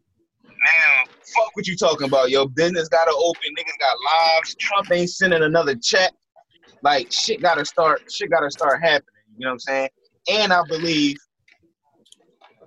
Now, 0.45 1.13
fuck 1.35 1.55
what 1.55 1.67
you 1.67 1.75
talking 1.75 2.07
about. 2.07 2.29
Yo, 2.29 2.45
business 2.45 2.89
gotta 2.89 3.13
open. 3.15 3.49
Niggas 3.57 3.79
got 3.79 3.95
lives. 4.05 4.55
Trump 4.55 4.91
ain't 4.91 5.09
sending 5.09 5.43
another 5.43 5.75
check. 5.75 6.13
Like 6.81 7.11
shit 7.11 7.41
gotta 7.41 7.65
start. 7.65 8.01
Shit 8.11 8.29
gotta 8.29 8.51
start 8.51 8.81
happening. 8.81 9.23
You 9.37 9.45
know 9.45 9.49
what 9.49 9.53
I'm 9.53 9.59
saying? 9.59 9.89
And 10.29 10.53
I 10.53 10.61
believe 10.67 11.17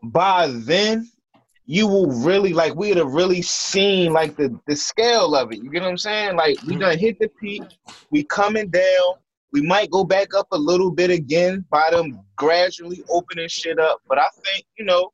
by 0.03 0.49
then 0.49 1.09
you 1.67 1.87
will 1.87 2.11
really 2.23 2.53
like 2.53 2.75
we'd 2.75 2.97
have 2.97 3.13
really 3.13 3.43
seen 3.43 4.13
like 4.13 4.37
the 4.37 4.59
the 4.67 4.77
scale 4.77 5.35
of 5.35 5.53
it. 5.53 5.63
You 5.63 5.71
get 5.71 5.83
what 5.83 5.89
I'm 5.89 5.99
saying? 5.99 6.37
Like 6.37 6.61
we 6.63 6.75
mm-hmm. 6.75 6.81
done 6.81 6.99
hit 6.99 7.19
the 7.19 7.29
peak. 7.41 7.63
We 8.11 8.25
coming 8.25 8.69
down. 8.69 9.15
We 9.53 9.63
might 9.63 9.91
go 9.91 10.05
back 10.05 10.35
up 10.35 10.49
a 10.53 10.59
little 10.59 10.91
bit 10.91 11.11
again 11.11 11.65
by 11.71 11.91
them 11.91 12.21
gradually 12.37 13.03
opening 13.11 13.49
shit 13.49 13.79
up. 13.79 14.01
But 14.09 14.19
I 14.19 14.27
think 14.45 14.65
you 14.79 14.85
know, 14.85 15.11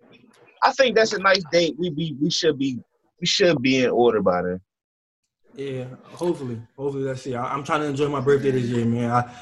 I 0.63 0.73
think 0.73 0.97
that's 0.97 1.13
a 1.13 1.19
nice 1.19 1.43
date. 1.51 1.75
We 1.79 1.91
be 1.91 2.17
we 2.21 2.31
should 2.31 2.59
be 2.59 2.79
we 3.21 3.27
should 3.27 3.61
be 3.61 3.85
in 3.85 3.91
order 3.91 4.23
by 4.23 4.43
then. 4.43 4.61
Yeah, 5.55 5.87
hopefully, 6.05 6.61
hopefully 6.77 7.05
that's 7.05 7.27
it. 7.27 7.35
I, 7.35 7.53
am 7.53 7.65
trying 7.65 7.81
to 7.81 7.87
enjoy 7.87 8.09
my 8.09 8.21
birthday 8.21 8.53
this 8.53 8.67
year, 8.67 8.85
man. 8.85 9.11
I, 9.11 9.35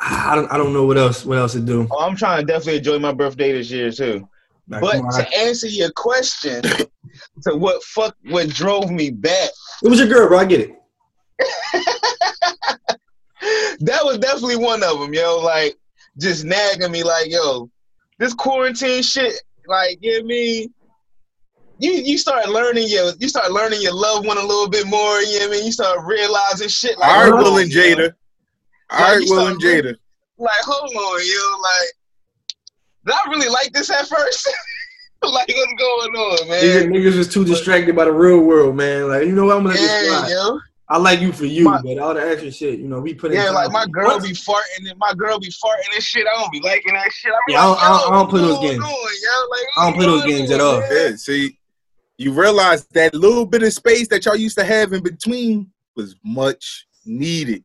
I 0.00 0.34
don't, 0.34 0.50
I 0.50 0.56
don't 0.56 0.72
know 0.72 0.86
what 0.86 0.96
else, 0.96 1.24
what 1.26 1.36
else 1.36 1.52
to 1.52 1.60
do. 1.60 1.86
Oh, 1.90 2.02
I'm 2.02 2.16
trying 2.16 2.40
to 2.40 2.46
definitely 2.46 2.78
enjoy 2.78 2.98
my 2.98 3.12
birthday 3.12 3.52
this 3.52 3.70
year 3.70 3.90
too. 3.90 4.26
Like, 4.68 4.80
but 4.80 4.96
on, 4.96 5.12
to 5.12 5.38
answer 5.38 5.66
your 5.66 5.90
question, 5.92 6.62
to 7.42 7.56
what 7.56 7.82
fuck 7.82 8.16
what 8.28 8.48
drove 8.48 8.90
me 8.90 9.10
back, 9.10 9.50
It 9.82 9.88
was 9.88 9.98
your 9.98 10.08
girl, 10.08 10.28
bro. 10.28 10.38
I 10.38 10.44
get 10.46 10.60
it. 10.60 10.74
that 13.80 14.00
was 14.04 14.18
definitely 14.18 14.56
one 14.56 14.82
of 14.82 14.98
them, 14.98 15.12
yo. 15.14 15.38
Like 15.38 15.76
just 16.18 16.44
nagging 16.44 16.90
me, 16.90 17.02
like, 17.04 17.30
yo, 17.30 17.70
this 18.18 18.34
quarantine 18.34 19.02
shit, 19.02 19.34
like, 19.66 19.98
you 20.00 20.12
know 20.12 20.18
what 20.18 20.24
I 20.24 20.26
mean? 20.26 20.74
You 21.80 21.92
you 21.92 22.18
start 22.18 22.48
learning 22.48 22.88
your 22.88 23.12
you 23.20 23.28
start 23.28 23.52
learning 23.52 23.80
your 23.80 23.94
loved 23.94 24.26
one 24.26 24.36
a 24.36 24.42
little 24.44 24.68
bit 24.68 24.86
more. 24.86 25.20
You 25.20 25.38
know 25.38 25.46
what 25.46 25.54
I 25.54 25.56
mean? 25.58 25.66
You 25.66 25.72
start 25.72 26.04
realizing 26.04 26.68
shit. 26.68 26.98
Like, 26.98 27.08
All 27.08 27.22
right, 27.22 27.30
hold 27.30 27.44
Will 27.44 27.54
on, 27.54 27.62
and 27.62 27.72
yo. 27.72 27.82
Jada. 27.82 28.14
All 28.90 29.00
Like, 29.00 29.18
right, 29.20 29.28
Will 29.28 29.46
and 29.46 29.62
Jada. 29.62 29.94
Like, 30.38 30.50
hold 30.62 30.90
on, 30.90 31.20
yo. 31.24 31.60
Like, 31.60 31.90
did 33.06 33.14
I 33.14 33.30
really 33.30 33.48
like 33.48 33.72
this 33.72 33.90
at 33.90 34.08
first? 34.08 34.48
like, 35.22 35.48
what's 35.48 35.72
going 35.78 36.16
on, 36.16 36.48
man? 36.48 36.64
Niggas, 36.64 36.88
niggas 36.88 37.18
was 37.18 37.28
too 37.28 37.44
distracted 37.44 37.94
by 37.94 38.06
the 38.06 38.12
real 38.12 38.40
world, 38.40 38.74
man. 38.74 39.08
Like, 39.08 39.26
you 39.26 39.32
know 39.32 39.44
what? 39.44 39.56
I'm 39.56 39.62
gonna 39.62 39.74
let 39.76 39.80
this 39.80 40.00
Yeah, 40.00 40.26
slide. 40.26 40.30
yo. 40.32 40.58
I 40.90 40.96
like 40.96 41.20
you 41.20 41.32
for 41.32 41.44
you, 41.44 41.64
but 41.64 41.98
all 41.98 42.14
the 42.14 42.26
extra 42.26 42.50
shit, 42.50 42.78
you 42.78 42.88
know, 42.88 43.00
we 43.00 43.12
put 43.12 43.30
in. 43.30 43.36
Yeah, 43.36 43.46
time. 43.46 43.54
like 43.54 43.72
my 43.72 43.86
girl 43.86 44.06
Once- 44.06 44.26
be 44.26 44.32
farting 44.32 44.88
and 44.88 44.98
my 44.98 45.12
girl 45.14 45.38
be 45.38 45.48
farting 45.48 45.94
and 45.94 46.02
shit. 46.02 46.26
I 46.26 46.38
don't 46.40 46.50
be 46.50 46.60
liking 46.60 46.94
that 46.94 47.12
shit. 47.12 47.30
I 47.30 47.36
be 47.46 47.52
Yeah, 47.52 47.60
I 47.62 47.66
like, 47.66 47.78
don't- 47.78 47.84
I 47.84 47.88
don't- 47.98 48.12
I 48.12 48.16
don't 48.16 48.30
play 48.30 48.40
those 48.40 48.58
games. 48.60 48.84
on, 48.84 48.90
yo? 48.90 49.48
Like, 49.50 49.66
I 49.76 49.84
don't 49.84 49.94
play 49.94 50.06
those 50.06 50.24
games 50.24 50.50
at 50.50 50.60
all. 50.60 50.80
Yeah, 50.90 51.14
see, 51.16 51.58
you 52.16 52.32
realize 52.32 52.86
that 52.94 53.14
little 53.14 53.44
bit 53.44 53.62
of 53.62 53.72
space 53.74 54.08
that 54.08 54.24
y'all 54.24 54.34
used 54.36 54.56
to 54.56 54.64
have 54.64 54.92
in 54.94 55.02
between 55.02 55.70
was 55.94 56.16
much 56.24 56.86
needed. 57.04 57.64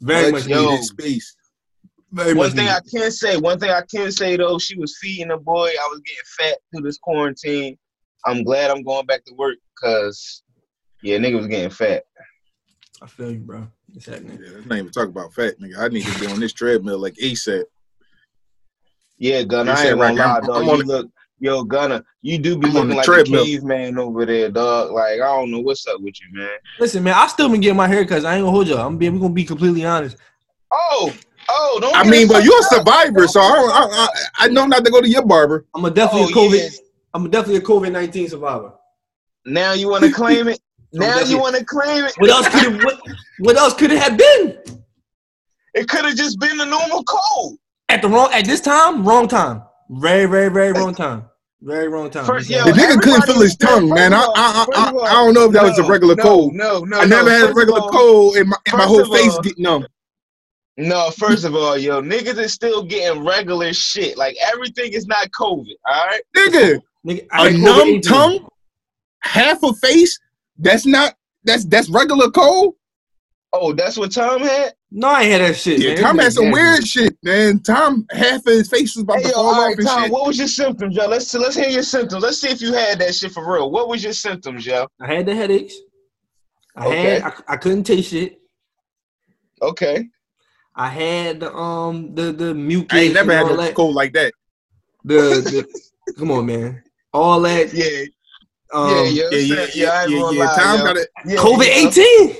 Very 0.00 0.32
much 0.32 0.46
needed 0.46 0.62
needed. 0.62 0.84
space. 0.84 1.36
Very 2.10 2.32
one 2.32 2.46
much 2.46 2.56
thing 2.56 2.64
needed. 2.64 2.74
I 2.76 2.80
can 3.00 3.10
say, 3.10 3.36
one 3.36 3.58
thing 3.60 3.70
I 3.70 3.82
can 3.82 4.10
say 4.10 4.36
though, 4.38 4.58
she 4.58 4.78
was 4.78 4.96
feeding 4.98 5.28
the 5.28 5.36
boy. 5.36 5.68
I 5.68 5.88
was 5.90 6.00
getting 6.00 6.22
fat 6.38 6.58
through 6.72 6.82
this 6.86 6.96
quarantine. 6.98 7.76
I'm 8.24 8.42
glad 8.44 8.70
I'm 8.70 8.82
going 8.82 9.04
back 9.04 9.24
to 9.26 9.34
work 9.34 9.56
because 9.74 10.42
yeah, 11.02 11.18
nigga 11.18 11.36
was 11.36 11.46
getting 11.46 11.68
fat. 11.70 12.04
I 13.02 13.06
feel 13.06 13.30
you, 13.30 13.38
bro. 13.38 13.66
It's 13.94 14.06
happening. 14.06 14.38
Yeah, 14.42 14.50
let's 14.54 14.66
not 14.66 14.78
even 14.78 14.90
talk 14.90 15.08
about 15.08 15.34
fat, 15.34 15.58
nigga. 15.60 15.78
I 15.78 15.88
need 15.88 16.04
to 16.04 16.20
be 16.20 16.26
on 16.26 16.40
this 16.40 16.52
treadmill 16.52 16.98
like 16.98 17.14
ASAP. 17.14 17.64
Yeah, 19.18 19.42
Gunna, 19.42 19.70
You 19.72 19.76
I 19.76 19.80
said 19.82 19.86
ain't 19.92 19.98
gonna 20.00 20.14
lie, 20.14 20.24
I'm- 20.24 20.42
dog. 20.46 20.56
I'm 20.56 20.64
you 20.64 20.70
on 20.72 20.78
the- 20.80 20.84
look, 20.86 21.10
yo, 21.38 21.64
Gunna, 21.64 22.04
you 22.22 22.38
do 22.38 22.58
be 22.58 22.68
I'm 22.68 22.72
looking 22.74 22.88
the 22.90 22.94
like 22.96 23.04
treadmill. 23.04 23.42
a 23.42 23.44
caveman 23.46 23.98
over 23.98 24.26
there, 24.26 24.50
dog. 24.50 24.92
Like 24.92 25.14
I 25.14 25.36
don't 25.36 25.50
know 25.50 25.60
what's 25.60 25.86
up 25.86 26.00
with 26.00 26.14
you, 26.20 26.38
man. 26.38 26.50
Listen, 26.78 27.02
man, 27.02 27.14
I 27.14 27.26
still 27.26 27.48
been 27.48 27.60
getting 27.60 27.76
my 27.76 27.88
haircuts. 27.88 28.24
I 28.24 28.34
ain't 28.36 28.42
gonna 28.42 28.50
hold 28.50 28.68
y'all. 28.68 28.86
I'm 28.86 28.98
being, 28.98 29.14
we 29.14 29.20
gonna 29.20 29.32
be 29.32 29.44
completely 29.44 29.84
honest. 29.84 30.16
Oh, 30.70 31.12
oh, 31.48 31.78
don't. 31.80 31.94
I 31.96 32.04
mean, 32.08 32.28
but 32.28 32.44
you're 32.44 32.58
a 32.58 32.64
up. 32.64 32.72
survivor, 32.72 33.26
so 33.28 33.40
I, 33.40 33.54
don't, 33.54 33.70
I, 33.70 33.86
I, 33.90 34.08
I 34.44 34.48
know 34.48 34.66
not 34.66 34.84
to 34.84 34.90
go 34.90 35.00
to 35.00 35.08
your 35.08 35.24
barber. 35.24 35.64
I'm 35.74 35.84
a 35.84 35.90
definitely 35.90 36.32
Oh, 36.34 36.46
a 36.46 36.50
COVID. 36.50 36.58
yeah. 36.62 36.78
I'm 37.14 37.30
definitely 37.30 37.56
a 37.56 37.60
COVID 37.62 37.92
nineteen 37.92 38.28
survivor. 38.28 38.72
Now 39.46 39.72
you 39.72 39.88
want 39.88 40.04
to 40.04 40.12
claim 40.12 40.48
it? 40.48 40.58
Now 40.98 41.20
you 41.20 41.38
want 41.38 41.56
to 41.56 41.64
claim 41.64 42.04
it? 42.04 42.14
What 42.18 42.30
else 42.30 42.48
could 42.48 42.74
it? 42.74 42.84
What, 42.84 43.00
what 43.40 43.56
else 43.56 43.74
could 43.74 43.92
it 43.92 43.98
have 43.98 44.16
been? 44.16 44.58
It 45.74 45.88
could 45.88 46.04
have 46.04 46.16
just 46.16 46.40
been 46.40 46.60
a 46.60 46.64
normal 46.66 47.04
cold. 47.04 47.58
At 47.88 48.02
the 48.02 48.08
wrong 48.08 48.30
at 48.32 48.44
this 48.46 48.60
time, 48.60 49.04
wrong 49.06 49.28
time. 49.28 49.62
Very, 49.90 50.26
very, 50.26 50.48
very 50.50 50.72
wrong 50.72 50.94
time. 50.94 51.24
Very 51.62 51.88
wrong 51.88 52.10
time. 52.10 52.24
First, 52.26 52.50
yo, 52.50 52.64
The 52.64 52.72
nigga 52.72 53.00
couldn't 53.00 53.22
feel 53.22 53.40
his 53.40 53.56
tongue, 53.56 53.88
man. 53.88 54.12
I, 54.12 54.18
all- 54.18 54.32
I, 54.36 54.62
I, 54.62 54.64
first 54.66 54.78
I, 54.78 54.90
all, 54.90 55.04
I 55.04 55.12
don't 55.12 55.34
know 55.34 55.44
if 55.46 55.52
that 55.52 55.62
was 55.62 55.78
a 55.78 55.84
regular 55.84 56.14
no, 56.14 56.22
cold. 56.22 56.54
No, 56.54 56.80
no, 56.80 56.98
I 57.00 57.04
never 57.06 57.28
no. 57.30 57.38
had 57.38 57.50
a 57.50 57.54
regular 57.54 57.80
all- 57.80 57.90
cold, 57.90 58.36
and 58.36 58.48
my, 58.48 58.56
and 58.66 58.78
my 58.78 58.84
whole 58.84 59.04
face 59.12 59.32
all- 59.34 59.42
get 59.42 59.58
numb. 59.58 59.86
No, 60.78 61.10
first 61.10 61.44
of 61.44 61.54
all, 61.54 61.78
yo, 61.78 62.02
niggas 62.02 62.36
is 62.38 62.52
still 62.52 62.82
getting 62.82 63.24
regular 63.24 63.72
shit. 63.72 64.18
Like 64.18 64.36
everything 64.52 64.92
is 64.92 65.06
not 65.06 65.30
COVID. 65.30 65.74
All 65.86 66.06
right. 66.06 66.20
Nigga, 66.36 66.80
Nigga, 67.06 67.26
I 67.32 67.48
a 67.48 67.50
had 67.52 67.60
numb 67.60 68.00
tongue, 68.02 68.46
half 69.20 69.62
a 69.62 69.72
face. 69.74 70.18
That's 70.58 70.86
not. 70.86 71.14
That's 71.44 71.64
that's 71.64 71.88
regular 71.88 72.30
cold. 72.30 72.74
Oh, 73.52 73.72
that's 73.72 73.96
what 73.96 74.12
Tom 74.12 74.40
had. 74.42 74.74
No, 74.90 75.08
I 75.08 75.22
had 75.24 75.40
that 75.40 75.56
shit. 75.56 75.80
Yeah, 75.80 75.94
man. 75.94 76.02
Tom 76.02 76.18
had 76.18 76.32
some 76.32 76.44
nigga 76.46 76.52
weird 76.52 76.86
shit, 76.86 77.16
man. 77.22 77.60
Tom, 77.60 78.06
half 78.10 78.40
of 78.40 78.52
his 78.52 78.68
face 78.68 78.94
was 78.96 79.02
about 79.04 79.18
Hey, 79.18 79.24
to 79.24 79.28
yo, 79.28 79.34
fall 79.34 79.46
all 79.46 79.54
off 79.54 79.66
right, 79.68 79.78
and 79.78 79.86
Tom. 79.86 80.02
shit. 80.04 80.12
What 80.12 80.26
was 80.26 80.38
your 80.38 80.48
symptoms, 80.48 80.96
yo? 80.96 81.06
Let's 81.06 81.32
let's 81.34 81.56
hear 81.56 81.68
your 81.68 81.82
symptoms. 81.82 82.22
Let's 82.22 82.40
see 82.40 82.48
if 82.48 82.60
you 82.60 82.72
had 82.72 82.98
that 82.98 83.14
shit 83.14 83.32
for 83.32 83.50
real. 83.50 83.70
What 83.70 83.88
was 83.88 84.02
your 84.04 84.12
symptoms, 84.12 84.66
yo? 84.66 84.86
I 85.00 85.06
had 85.14 85.26
the 85.26 85.34
headaches. 85.34 85.74
I 86.76 86.86
Okay. 86.86 87.20
had. 87.20 87.22
I, 87.22 87.32
I 87.48 87.56
couldn't 87.56 87.84
taste 87.84 88.10
shit. 88.10 88.38
Okay. 89.62 90.08
I 90.74 90.88
had 90.88 91.40
the 91.40 91.54
um 91.54 92.14
the 92.14 92.32
the 92.32 92.54
mucus. 92.54 92.98
I 92.98 93.02
ain't 93.02 93.14
never 93.14 93.32
had 93.32 93.46
a 93.46 93.50
no 93.50 93.56
that. 93.56 93.74
cold 93.74 93.94
like 93.94 94.12
that. 94.12 94.32
The, 95.04 95.14
the 96.04 96.12
come 96.18 96.30
on, 96.30 96.46
man. 96.46 96.82
All 97.14 97.40
that. 97.42 97.72
Yeah. 97.72 98.04
Um, 98.72 98.90
yeah, 98.90 99.02
yo, 99.04 99.30
Yeah, 99.30 99.32
yeah, 99.38 99.54
yeah, 99.54 99.66
yeah, 99.74 100.06
yeah, 100.06 100.18
gonna 100.20 100.36
yeah. 100.36 100.44
lie, 100.44 100.54
Tom 100.58 100.78
yo. 100.78 100.84
got 100.84 100.96
it. 100.96 101.08
Yeah, 101.26 101.36
COVID 101.36 101.68
eighteen. 101.68 102.30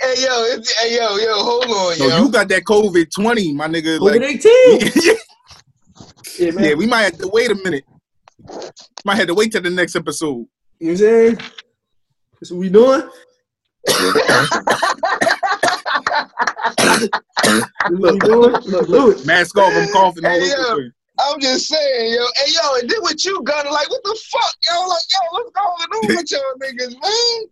Hey, 0.00 0.14
yo, 0.22 0.44
it's, 0.44 0.70
hey, 0.80 0.96
yo, 0.96 1.16
yo, 1.16 1.34
hold 1.34 1.64
on, 1.66 1.94
So 1.94 2.08
yo. 2.08 2.16
you 2.18 2.28
got 2.30 2.48
that 2.48 2.62
COVID 2.64 3.10
twenty, 3.12 3.52
my 3.52 3.66
nigga. 3.68 3.98
COVID 3.98 4.20
Like, 4.20 4.22
eighteen. 4.22 5.14
Yeah, 6.38 6.50
man. 6.50 6.64
yeah, 6.64 6.74
we 6.74 6.86
might 6.86 7.02
have 7.02 7.18
to 7.18 7.28
wait 7.28 7.50
a 7.52 7.54
minute. 7.54 7.84
Might 9.04 9.14
have 9.16 9.28
to 9.28 9.34
wait 9.34 9.52
till 9.52 9.62
the 9.62 9.70
next 9.70 9.94
episode. 9.94 10.46
You 10.80 10.80
know 10.80 10.80
what 10.80 10.90
I'm 10.90 10.96
saying? 10.96 11.38
That's 12.40 12.50
what 12.50 12.58
we 12.58 12.68
doing. 12.70 13.02
That's 13.86 14.50
what 17.88 18.14
we 18.14 18.18
doing. 18.20 18.52
Look, 18.64 18.88
look. 18.88 19.24
Mask 19.26 19.56
off, 19.58 19.72
I'm 19.74 19.88
coughing 19.92 20.24
all 20.24 20.30
Hey, 20.32 20.38
over 20.38 20.46
yo. 20.46 20.56
the 20.56 20.64
place. 20.74 20.92
I'm 21.18 21.40
just 21.40 21.68
saying, 21.68 22.12
yo. 22.14 22.24
Hey, 22.36 22.52
yo, 22.52 22.74
and 22.80 22.90
then 22.90 23.00
what 23.00 23.24
you 23.24 23.42
got? 23.42 23.70
Like, 23.70 23.88
what 23.90 24.02
the 24.02 24.18
fuck, 24.30 24.54
yo? 24.68 24.86
Like, 24.88 25.02
yo, 25.12 25.20
what's 25.30 25.50
going 25.52 26.02
on 26.02 26.06
with 26.16 26.30
y'all 26.30 26.40
niggas, 26.60 27.00
man? 27.00 27.48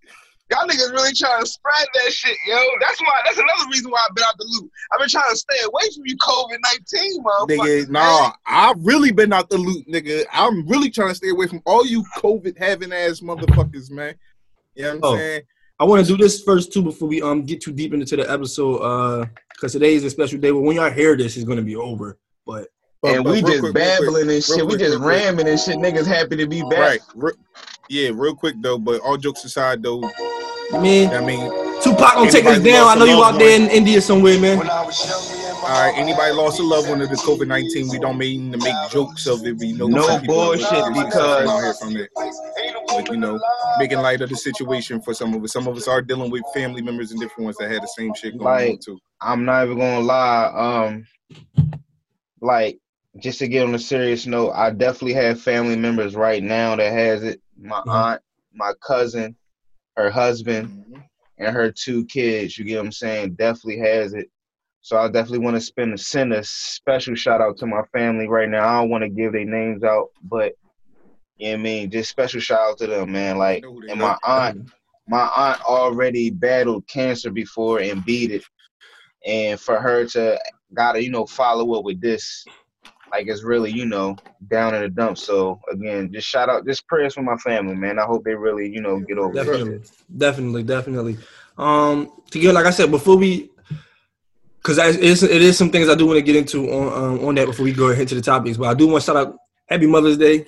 Y'all 0.50 0.68
niggas 0.68 0.92
really 0.92 1.14
trying 1.14 1.40
to 1.40 1.46
spread 1.46 1.86
that 1.94 2.12
shit, 2.12 2.36
yo. 2.46 2.56
That's 2.80 3.00
why. 3.00 3.20
That's 3.24 3.38
another 3.38 3.70
reason 3.70 3.90
why 3.90 4.04
I've 4.08 4.14
been 4.14 4.24
out 4.24 4.34
the 4.38 4.44
loop. 4.60 4.70
I've 4.92 4.98
been 5.00 5.08
trying 5.08 5.30
to 5.30 5.36
stay 5.36 5.56
away 5.64 5.82
from 5.94 6.02
you, 6.06 6.16
COVID 6.18 6.58
nineteen, 6.64 7.22
motherfucker. 7.24 7.86
Nigga, 7.86 7.88
nah, 7.88 8.32
I've 8.46 8.76
really 8.84 9.12
been 9.12 9.32
out 9.32 9.48
the 9.48 9.56
loop, 9.58 9.86
nigga. 9.86 10.24
I'm 10.32 10.66
really 10.68 10.90
trying 10.90 11.08
to 11.10 11.14
stay 11.14 11.30
away 11.30 11.46
from 11.46 11.62
all 11.64 11.86
you 11.86 12.04
COVID 12.18 12.58
having 12.58 12.92
ass 12.92 13.20
motherfuckers, 13.20 13.90
man. 13.90 14.14
You 14.74 14.82
know 14.82 14.88
what 14.88 14.94
I'm 14.96 15.04
Oh. 15.04 15.16
saying? 15.16 15.42
I 15.78 15.84
want 15.84 16.04
to 16.06 16.12
do 16.16 16.22
this 16.22 16.42
first 16.42 16.72
too 16.72 16.82
before 16.82 17.08
we 17.08 17.22
um 17.22 17.42
get 17.44 17.62
too 17.62 17.72
deep 17.72 17.94
into 17.94 18.16
the 18.16 18.30
episode. 18.30 18.76
Uh, 18.78 19.26
because 19.54 19.72
today 19.72 19.94
is 19.94 20.04
a 20.04 20.10
special 20.10 20.38
day. 20.38 20.50
But 20.50 20.60
when 20.60 20.76
y'all 20.76 20.90
hear 20.90 21.16
this, 21.16 21.36
it's 21.36 21.46
gonna 21.46 21.62
be 21.62 21.76
over. 21.76 22.18
But 22.44 22.68
But- 23.02 23.14
And 23.16 23.24
but 23.24 23.30
we 23.32 23.38
real 23.42 23.46
just 23.48 23.60
quick, 23.60 23.74
babbling 23.74 24.08
quick, 24.12 24.20
and 24.22 24.28
real 24.30 24.40
shit. 24.40 24.66
We 24.66 24.76
just 24.76 24.90
real 24.90 24.98
quick. 25.00 25.08
ramming 25.08 25.48
and 25.48 25.58
shit. 25.60 25.76
Niggas 25.76 26.06
happy 26.06 26.36
to 26.36 26.46
be 26.46 26.62
back. 26.62 26.78
Right. 26.78 27.00
Re- 27.16 27.32
yeah, 27.88 28.10
real 28.14 28.34
quick 28.36 28.54
though, 28.60 28.78
but 28.78 29.00
all 29.00 29.16
jokes 29.16 29.44
aside 29.44 29.82
though, 29.82 30.02
I 30.72 30.80
mean, 30.80 31.10
I 31.10 31.20
mean, 31.20 31.50
Tupac 31.82 32.14
gonna 32.14 32.30
take 32.30 32.44
us 32.46 32.60
down. 32.62 32.88
I 32.88 32.94
know 32.94 33.04
you 33.04 33.18
loved 33.18 33.34
out 33.34 33.38
there 33.40 33.60
in 33.60 33.68
India 33.70 34.00
somewhere, 34.00 34.38
man. 34.40 34.58
When 34.58 34.70
I 34.70 34.84
was 34.86 35.04
young, 35.04 35.56
all 35.62 35.68
right, 35.68 35.92
anybody 35.98 36.32
lost 36.32 36.60
a 36.60 36.62
loved 36.62 36.88
one 36.88 37.00
to 37.00 37.06
the 37.08 37.16
COVID 37.16 37.48
nineteen, 37.48 37.88
we 37.88 37.98
don't 37.98 38.16
mean 38.18 38.52
to 38.52 38.58
make 38.58 38.74
jokes 38.90 39.26
of 39.26 39.44
it. 39.44 39.58
We 39.58 39.72
know 39.72 39.88
No 39.88 40.06
some 40.06 40.20
people 40.20 40.40
are 40.40 40.46
bullshit, 40.56 40.70
really 40.70 41.04
because- 41.04 41.12
suffering 41.14 41.48
out 41.50 41.58
here 41.60 41.74
from 41.74 41.96
it. 41.96 42.10
But 42.88 43.08
you 43.10 43.16
know, 43.16 43.40
making 43.78 43.98
light 43.98 44.20
of 44.22 44.28
the 44.30 44.36
situation 44.36 45.02
for 45.02 45.12
some 45.12 45.34
of 45.34 45.42
us. 45.42 45.52
Some 45.52 45.66
of 45.66 45.76
us 45.76 45.88
are 45.88 46.02
dealing 46.02 46.30
with 46.30 46.42
family 46.54 46.82
members 46.82 47.10
and 47.10 47.20
different 47.20 47.44
ones 47.46 47.56
that 47.58 47.68
had 47.70 47.82
the 47.82 47.88
same 47.88 48.14
shit 48.14 48.38
going 48.38 48.72
on 48.72 48.78
too. 48.78 48.98
I'm 49.20 49.44
not 49.44 49.64
even 49.64 49.78
gonna 49.78 50.00
lie. 50.00 50.52
Um, 50.54 51.04
like 52.40 52.78
just 53.18 53.38
to 53.40 53.48
get 53.48 53.66
on 53.66 53.74
a 53.74 53.78
serious 53.78 54.26
note, 54.26 54.52
I 54.52 54.70
definitely 54.70 55.14
have 55.14 55.40
family 55.40 55.76
members 55.76 56.14
right 56.14 56.42
now 56.42 56.76
that 56.76 56.92
has 56.92 57.22
it. 57.22 57.40
My 57.58 57.82
aunt, 57.86 58.22
my 58.54 58.72
cousin, 58.84 59.36
her 59.96 60.10
husband, 60.10 60.84
and 61.38 61.54
her 61.54 61.70
two 61.70 62.04
kids. 62.06 62.58
You 62.58 62.64
get 62.64 62.78
what 62.78 62.86
I'm 62.86 62.92
saying? 62.92 63.34
Definitely 63.34 63.78
has 63.78 64.14
it. 64.14 64.30
So 64.80 64.98
I 64.98 65.06
definitely 65.06 65.38
want 65.38 65.56
to 65.56 65.60
spend 65.60 65.98
send 66.00 66.32
a 66.32 66.42
special 66.42 67.14
shout 67.14 67.40
out 67.40 67.56
to 67.58 67.66
my 67.66 67.82
family 67.92 68.26
right 68.28 68.48
now. 68.48 68.66
I 68.66 68.80
don't 68.80 68.90
want 68.90 69.02
to 69.02 69.08
give 69.08 69.32
their 69.32 69.44
names 69.44 69.84
out, 69.84 70.08
but 70.24 70.54
you 71.36 71.48
know 71.48 71.52
what 71.52 71.60
I 71.60 71.62
mean, 71.62 71.90
just 71.90 72.10
special 72.10 72.40
shout 72.40 72.60
out 72.60 72.78
to 72.78 72.86
them, 72.88 73.12
man. 73.12 73.38
Like, 73.38 73.64
and 73.88 74.00
my 74.00 74.16
aunt, 74.24 74.70
my 75.06 75.30
aunt 75.36 75.62
already 75.62 76.30
battled 76.30 76.86
cancer 76.88 77.30
before 77.30 77.80
and 77.80 78.04
beat 78.04 78.32
it, 78.32 78.44
and 79.24 79.60
for 79.60 79.80
her 79.80 80.04
to 80.06 80.40
gotta 80.74 81.02
you 81.02 81.10
know 81.10 81.26
follow 81.26 81.74
up 81.78 81.84
with 81.84 82.00
this, 82.00 82.44
like 83.12 83.28
it's 83.28 83.44
really 83.44 83.70
you 83.70 83.84
know 83.84 84.16
down 84.48 84.74
in 84.74 84.82
the 84.82 84.88
dumps. 84.88 85.22
So 85.22 85.60
again, 85.70 86.10
just 86.12 86.26
shout 86.26 86.48
out, 86.48 86.66
just 86.66 86.86
prayers 86.88 87.14
for 87.14 87.22
my 87.22 87.36
family, 87.36 87.74
man. 87.74 87.98
I 87.98 88.04
hope 88.04 88.24
they 88.24 88.34
really 88.34 88.68
you 88.68 88.80
know 88.80 88.98
get 89.00 89.18
over 89.18 89.34
Definitely, 89.34 89.78
this. 89.78 90.02
definitely, 90.16 90.62
definitely. 90.62 91.18
Um, 91.58 92.10
to 92.30 92.40
get 92.40 92.54
like 92.54 92.66
I 92.66 92.70
said 92.70 92.90
before 92.90 93.16
we, 93.16 93.50
because 94.56 94.78
it 94.78 95.00
is, 95.00 95.22
it 95.22 95.42
is 95.42 95.58
some 95.58 95.70
things 95.70 95.88
I 95.88 95.94
do 95.94 96.06
want 96.06 96.16
to 96.16 96.22
get 96.22 96.36
into 96.36 96.72
on 96.72 97.18
um, 97.18 97.24
on 97.26 97.34
that 97.34 97.46
before 97.46 97.64
we 97.64 97.72
go 97.72 97.88
ahead 97.88 98.02
into 98.02 98.14
the 98.14 98.22
topics. 98.22 98.56
But 98.56 98.68
I 98.68 98.74
do 98.74 98.88
want 98.88 99.02
to 99.02 99.06
shout 99.06 99.16
out 99.16 99.36
Happy 99.66 99.86
Mother's 99.86 100.16
Day 100.16 100.46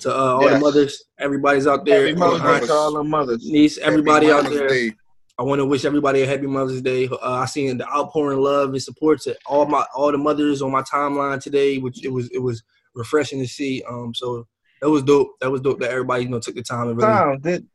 to 0.00 0.10
uh, 0.10 0.14
all 0.14 0.48
the 0.48 0.58
mothers, 0.58 1.04
everybody's 1.18 1.66
out 1.66 1.84
there, 1.84 2.06
Happy 2.06 2.18
Mother's 2.18 2.60
Day 2.60 2.66
to 2.66 2.72
all 2.72 2.92
the 2.94 3.04
mothers. 3.04 3.44
niece, 3.46 3.78
everybody 3.78 4.30
out 4.30 4.44
there. 4.44 4.68
Day. 4.68 4.92
I 5.38 5.42
want 5.42 5.58
to 5.58 5.66
wish 5.66 5.84
everybody 5.84 6.22
a 6.22 6.26
happy 6.26 6.46
Mother's 6.46 6.80
Day. 6.80 7.08
Uh, 7.08 7.18
I 7.32 7.44
seen 7.46 7.76
the 7.76 7.86
outpouring 7.88 8.38
love 8.40 8.70
and 8.70 8.82
support 8.82 9.20
to 9.22 9.36
all 9.46 9.66
my 9.66 9.84
all 9.94 10.10
the 10.10 10.18
mothers 10.18 10.62
on 10.62 10.70
my 10.72 10.82
timeline 10.82 11.42
today, 11.42 11.78
which 11.78 12.02
it 12.04 12.08
was 12.08 12.30
it 12.30 12.38
was 12.38 12.62
refreshing 12.94 13.40
to 13.40 13.46
see. 13.46 13.82
Um, 13.88 14.14
so 14.14 14.46
that 14.80 14.88
was 14.88 15.02
dope. 15.02 15.38
That 15.40 15.50
was 15.50 15.60
dope 15.60 15.80
that 15.80 15.90
everybody 15.90 16.22
you 16.24 16.30
know 16.30 16.40
took 16.40 16.54
the 16.54 16.62
time 16.62 16.88
and 16.88 16.96
really. 16.96 17.08
Tom, 17.12 17.38
did 17.40 17.66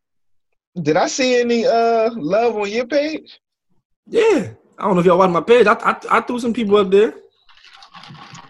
did 0.81 0.97
I 0.97 1.05
see 1.07 1.39
any 1.39 1.65
uh 1.67 2.09
love 2.15 2.55
on 2.57 2.69
your 2.69 2.87
page? 2.87 3.39
Yeah, 4.07 4.49
I 4.79 4.83
don't 4.83 4.95
know 4.95 5.01
if 5.01 5.05
y'all 5.05 5.19
watch 5.19 5.29
my 5.29 5.41
page. 5.41 5.67
I, 5.67 5.73
I 5.73 5.95
I 6.17 6.21
threw 6.21 6.39
some 6.39 6.53
people 6.53 6.77
up 6.77 6.89
there. 6.89 7.13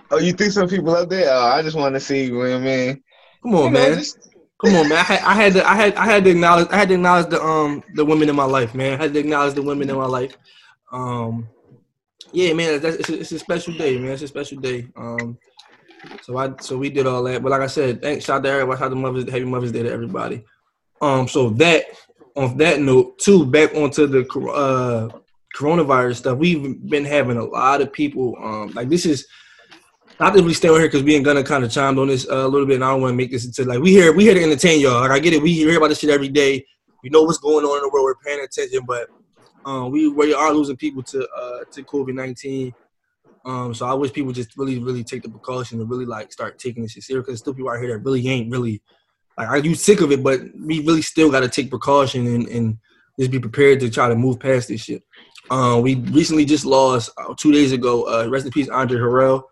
Oh, 0.09 0.19
you 0.19 0.31
think 0.33 0.51
some 0.53 0.67
people 0.69 0.95
up 0.95 1.09
there? 1.09 1.29
Oh, 1.33 1.47
I 1.47 1.61
just 1.61 1.75
want 1.75 1.95
to 1.95 1.99
see. 1.99 2.25
You 2.25 2.33
know 2.33 2.39
what 2.39 2.51
I 2.51 2.59
mean, 2.59 3.03
Come 3.43 3.55
on, 3.55 3.63
You 3.65 3.69
know, 3.71 3.79
man. 3.89 3.97
just- 3.97 4.29
Come 4.63 4.75
on, 4.75 4.89
man. 4.89 4.97
I 4.99 5.03
had, 5.03 5.21
I 5.23 5.33
had 5.33 5.53
to 5.53 5.69
I 5.69 5.75
had 5.75 5.95
I 5.95 6.05
had 6.05 6.23
to 6.25 6.29
acknowledge 6.29 6.67
I 6.69 6.77
had 6.77 6.89
to 6.89 6.95
acknowledge 6.95 7.29
the 7.29 7.41
um 7.41 7.83
the 7.95 8.05
women 8.05 8.29
in 8.29 8.35
my 8.35 8.45
life, 8.45 8.75
man. 8.75 8.99
I 8.99 9.03
had 9.03 9.13
to 9.13 9.19
acknowledge 9.19 9.55
the 9.55 9.63
women 9.63 9.89
in 9.89 9.95
my 9.95 10.05
life. 10.05 10.37
Um, 10.91 11.47
yeah, 12.31 12.53
man. 12.53 12.79
That's, 12.79 12.97
it's, 12.97 13.09
a, 13.09 13.19
it's 13.19 13.31
a 13.31 13.39
special 13.39 13.73
day, 13.73 13.97
man. 13.97 14.11
It's 14.11 14.21
a 14.21 14.27
special 14.27 14.59
day. 14.59 14.87
Um, 14.95 15.37
so 16.21 16.37
I 16.37 16.53
so 16.59 16.77
we 16.77 16.89
did 16.89 17.07
all 17.07 17.23
that, 17.23 17.41
but 17.41 17.51
like 17.51 17.61
I 17.61 17.67
said, 17.67 18.01
thanks 18.01 18.25
shout 18.25 18.37
out 18.37 18.43
to 18.43 18.49
everybody. 18.49 18.77
Shout 18.77 18.85
out 18.87 18.89
to 18.89 18.95
Mother's 18.95 19.29
Happy 19.29 19.45
Mother's 19.45 19.71
Day 19.71 19.83
to 19.83 19.91
everybody. 19.91 20.45
Um, 21.01 21.27
so 21.27 21.49
that 21.51 21.85
on 22.35 22.57
that 22.57 22.79
note, 22.79 23.17
too, 23.19 23.45
back 23.45 23.73
onto 23.73 24.05
the 24.05 24.21
uh 24.51 25.09
coronavirus 25.57 26.17
stuff. 26.17 26.37
We've 26.37 26.87
been 26.87 27.05
having 27.05 27.37
a 27.37 27.43
lot 27.43 27.81
of 27.81 27.91
people. 27.91 28.35
Um, 28.41 28.71
like 28.73 28.89
this 28.89 29.05
is 29.05 29.27
not 30.21 30.35
that 30.35 30.43
we 30.43 30.53
stay 30.53 30.69
on 30.69 30.75
here 30.75 30.87
because 30.87 31.01
we 31.01 31.15
ain't 31.15 31.25
gonna 31.25 31.43
kind 31.43 31.63
of 31.63 31.71
chimed 31.71 31.97
on 31.97 32.07
this 32.07 32.29
uh, 32.29 32.45
a 32.45 32.47
little 32.47 32.67
bit, 32.67 32.75
and 32.75 32.83
I 32.83 32.91
don't 32.91 33.01
want 33.01 33.13
to 33.13 33.17
make 33.17 33.31
this 33.31 33.43
into 33.43 33.65
like 33.65 33.79
we 33.79 33.91
here 33.91 34.13
we 34.13 34.23
here 34.23 34.35
to 34.35 34.43
entertain 34.43 34.79
y'all. 34.79 35.01
Like 35.01 35.09
I 35.09 35.19
get 35.19 35.33
it, 35.33 35.41
we 35.41 35.51
hear 35.51 35.75
about 35.75 35.87
this 35.87 35.99
shit 35.99 36.11
every 36.11 36.29
day. 36.29 36.63
We 37.03 37.09
know 37.09 37.23
what's 37.23 37.39
going 37.39 37.65
on 37.65 37.77
in 37.77 37.81
the 37.81 37.89
world. 37.89 38.05
We're 38.05 38.15
paying 38.23 38.45
attention, 38.45 38.81
but 38.85 39.09
um, 39.65 39.91
we 39.91 40.09
we 40.09 40.31
are 40.31 40.53
losing 40.53 40.77
people 40.77 41.01
to 41.03 41.27
uh, 41.27 41.59
to 41.71 41.81
COVID 41.81 42.13
nineteen. 42.13 42.71
Um, 43.45 43.73
so 43.73 43.87
I 43.87 43.95
wish 43.95 44.13
people 44.13 44.31
just 44.31 44.55
really 44.57 44.77
really 44.77 45.03
take 45.03 45.23
the 45.23 45.29
precaution 45.29 45.79
to 45.79 45.85
really 45.85 46.05
like 46.05 46.31
start 46.31 46.59
taking 46.59 46.83
this 46.83 46.91
shit 46.91 47.03
serious 47.03 47.25
because 47.25 47.39
still 47.39 47.55
people 47.55 47.71
out 47.71 47.79
here 47.79 47.97
that 47.97 48.05
really 48.05 48.27
ain't 48.27 48.51
really 48.51 48.79
like 49.39 49.47
are 49.47 49.57
you 49.57 49.73
sick 49.73 50.01
of 50.01 50.11
it, 50.11 50.21
but 50.21 50.41
we 50.55 50.85
really 50.85 51.01
still 51.01 51.31
got 51.31 51.39
to 51.39 51.49
take 51.49 51.71
precaution 51.71 52.27
and 52.27 52.47
and 52.47 52.77
just 53.19 53.31
be 53.31 53.39
prepared 53.39 53.79
to 53.79 53.89
try 53.89 54.07
to 54.07 54.15
move 54.15 54.39
past 54.39 54.67
this 54.67 54.81
shit. 54.81 55.01
Um, 55.49 55.81
we 55.81 55.95
recently 55.95 56.45
just 56.45 56.63
lost 56.63 57.09
uh, 57.17 57.33
two 57.37 57.51
days 57.51 57.71
ago. 57.71 58.03
Uh, 58.03 58.29
rest 58.29 58.45
in 58.45 58.51
peace, 58.51 58.69
Andre 58.69 58.99
Harrell. 58.99 59.43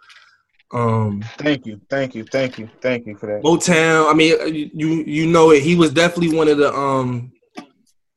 Um, 0.72 1.24
thank 1.38 1.66
you, 1.66 1.82
thank 1.90 2.14
you, 2.14 2.24
thank 2.26 2.60
you, 2.60 2.70
thank 2.82 3.08
you 3.08 3.16
for 3.16 3.26
that. 3.26 3.44
Motown. 3.44 4.12
I 4.12 4.14
mean, 4.14 4.40
uh, 4.40 4.46
you 4.46 5.04
you 5.04 5.26
know 5.26 5.52
it. 5.52 5.64
He 5.64 5.76
was 5.76 5.92
definitely 5.92 6.36
one 6.36 6.48
of 6.48 6.58
the 6.58 6.72
um, 6.74 7.32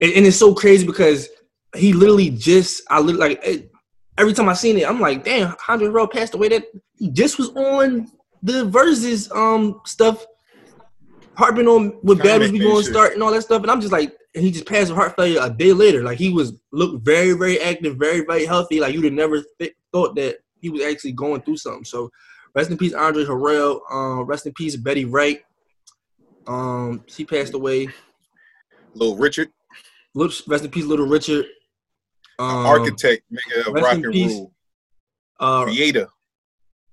and, 0.00 0.12
and 0.12 0.26
it's 0.26 0.36
so 0.36 0.54
crazy 0.54 0.84
because 0.84 1.28
he 1.74 1.92
literally 1.92 2.28
just 2.28 2.82
I 2.90 3.00
literally 3.00 3.28
like 3.28 3.40
it, 3.44 3.70
every 4.18 4.34
time 4.34 4.48
I 4.48 4.54
seen 4.54 4.76
it, 4.76 4.88
I'm 4.88 5.00
like, 5.00 5.24
damn, 5.24 5.54
Andre 5.68 5.88
Harrell 5.88 6.12
passed 6.12 6.34
away. 6.34 6.48
That 6.48 6.64
he 6.96 7.10
just 7.10 7.38
was 7.38 7.48
on 7.50 8.10
the 8.42 8.66
Verzuz 8.68 9.34
um 9.34 9.80
stuff, 9.86 10.26
harping 11.36 11.68
on 11.68 11.90
what 12.02 12.18
Comment 12.18 12.22
battles 12.24 12.52
we 12.52 12.58
going 12.58 12.82
to 12.82 12.90
start 12.90 13.14
and 13.14 13.22
all 13.22 13.32
that 13.32 13.42
stuff, 13.42 13.62
and 13.62 13.70
I'm 13.70 13.80
just 13.80 13.92
like, 13.92 14.14
and 14.34 14.44
he 14.44 14.50
just 14.50 14.66
passed 14.66 14.90
with 14.90 14.98
heart 14.98 15.16
failure 15.16 15.40
a 15.42 15.48
day 15.48 15.72
later. 15.72 16.02
Like 16.02 16.18
he 16.18 16.30
was 16.30 16.52
looked 16.70 17.04
very 17.04 17.32
very 17.32 17.60
active, 17.60 17.96
very 17.96 18.26
very 18.26 18.44
healthy. 18.44 18.80
Like 18.80 18.94
you'd 18.94 19.04
have 19.04 19.12
never 19.14 19.42
th- 19.58 19.74
thought 19.90 20.16
that 20.16 20.38
he 20.60 20.68
was 20.68 20.82
actually 20.82 21.12
going 21.12 21.42
through 21.42 21.56
something. 21.56 21.84
So 21.84 22.10
rest 22.54 22.70
in 22.70 22.76
peace, 22.76 22.92
Andre 22.94 23.24
Harrell. 23.24 23.80
Um, 23.90 24.20
rest 24.24 24.46
in 24.46 24.52
peace, 24.52 24.76
Betty 24.76 25.04
Wright. 25.04 25.42
Um, 26.46 27.04
she 27.06 27.24
passed 27.24 27.54
away. 27.54 27.88
Little 28.94 29.16
Richard, 29.16 29.48
Little, 30.14 30.34
rest 30.48 30.64
in 30.64 30.70
peace, 30.70 30.84
Little 30.84 31.06
Richard. 31.06 31.46
Um, 32.38 32.66
architect, 32.66 33.22
nigga, 33.32 33.66
of 33.68 33.74
rest 33.74 33.84
rock 33.86 33.94
in 33.98 34.04
and 34.04 34.12
peace. 34.12 34.32
roll, 34.32 34.52
Uh, 35.40 35.64
creator. 35.64 36.08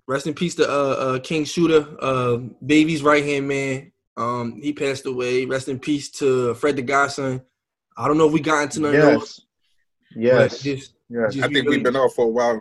Rest 0.08 0.28
in 0.28 0.34
peace 0.34 0.56
to 0.56 0.68
uh, 0.70 0.74
uh 0.74 1.20
King 1.20 1.46
Shooter, 1.46 1.88
uh 2.00 2.38
Baby's 2.66 3.04
right 3.04 3.24
hand 3.24 3.48
man. 3.48 3.92
Um, 4.18 4.60
he 4.62 4.74
passed 4.74 5.06
away. 5.06 5.46
Rest 5.46 5.68
in 5.70 5.80
peace 5.80 6.10
to 6.12 6.54
Fred 6.56 6.76
the 6.76 6.82
Godson. 6.82 7.42
I 7.98 8.08
don't 8.08 8.18
know 8.18 8.28
if 8.28 8.34
we 8.34 8.40
got 8.40 8.64
into 8.64 8.82
none 8.82 8.96
of 8.96 9.02
those. 9.20 9.42
Yes, 10.16 10.62
just- 10.62 10.94
yes. 11.10 11.34
just 11.34 11.44
I 11.46 11.48
think 11.48 11.66
really- 11.66 11.78
we've 11.78 11.84
been 11.84 11.96
off 11.96 12.16
for 12.16 12.26
a 12.26 12.30
while. 12.30 12.60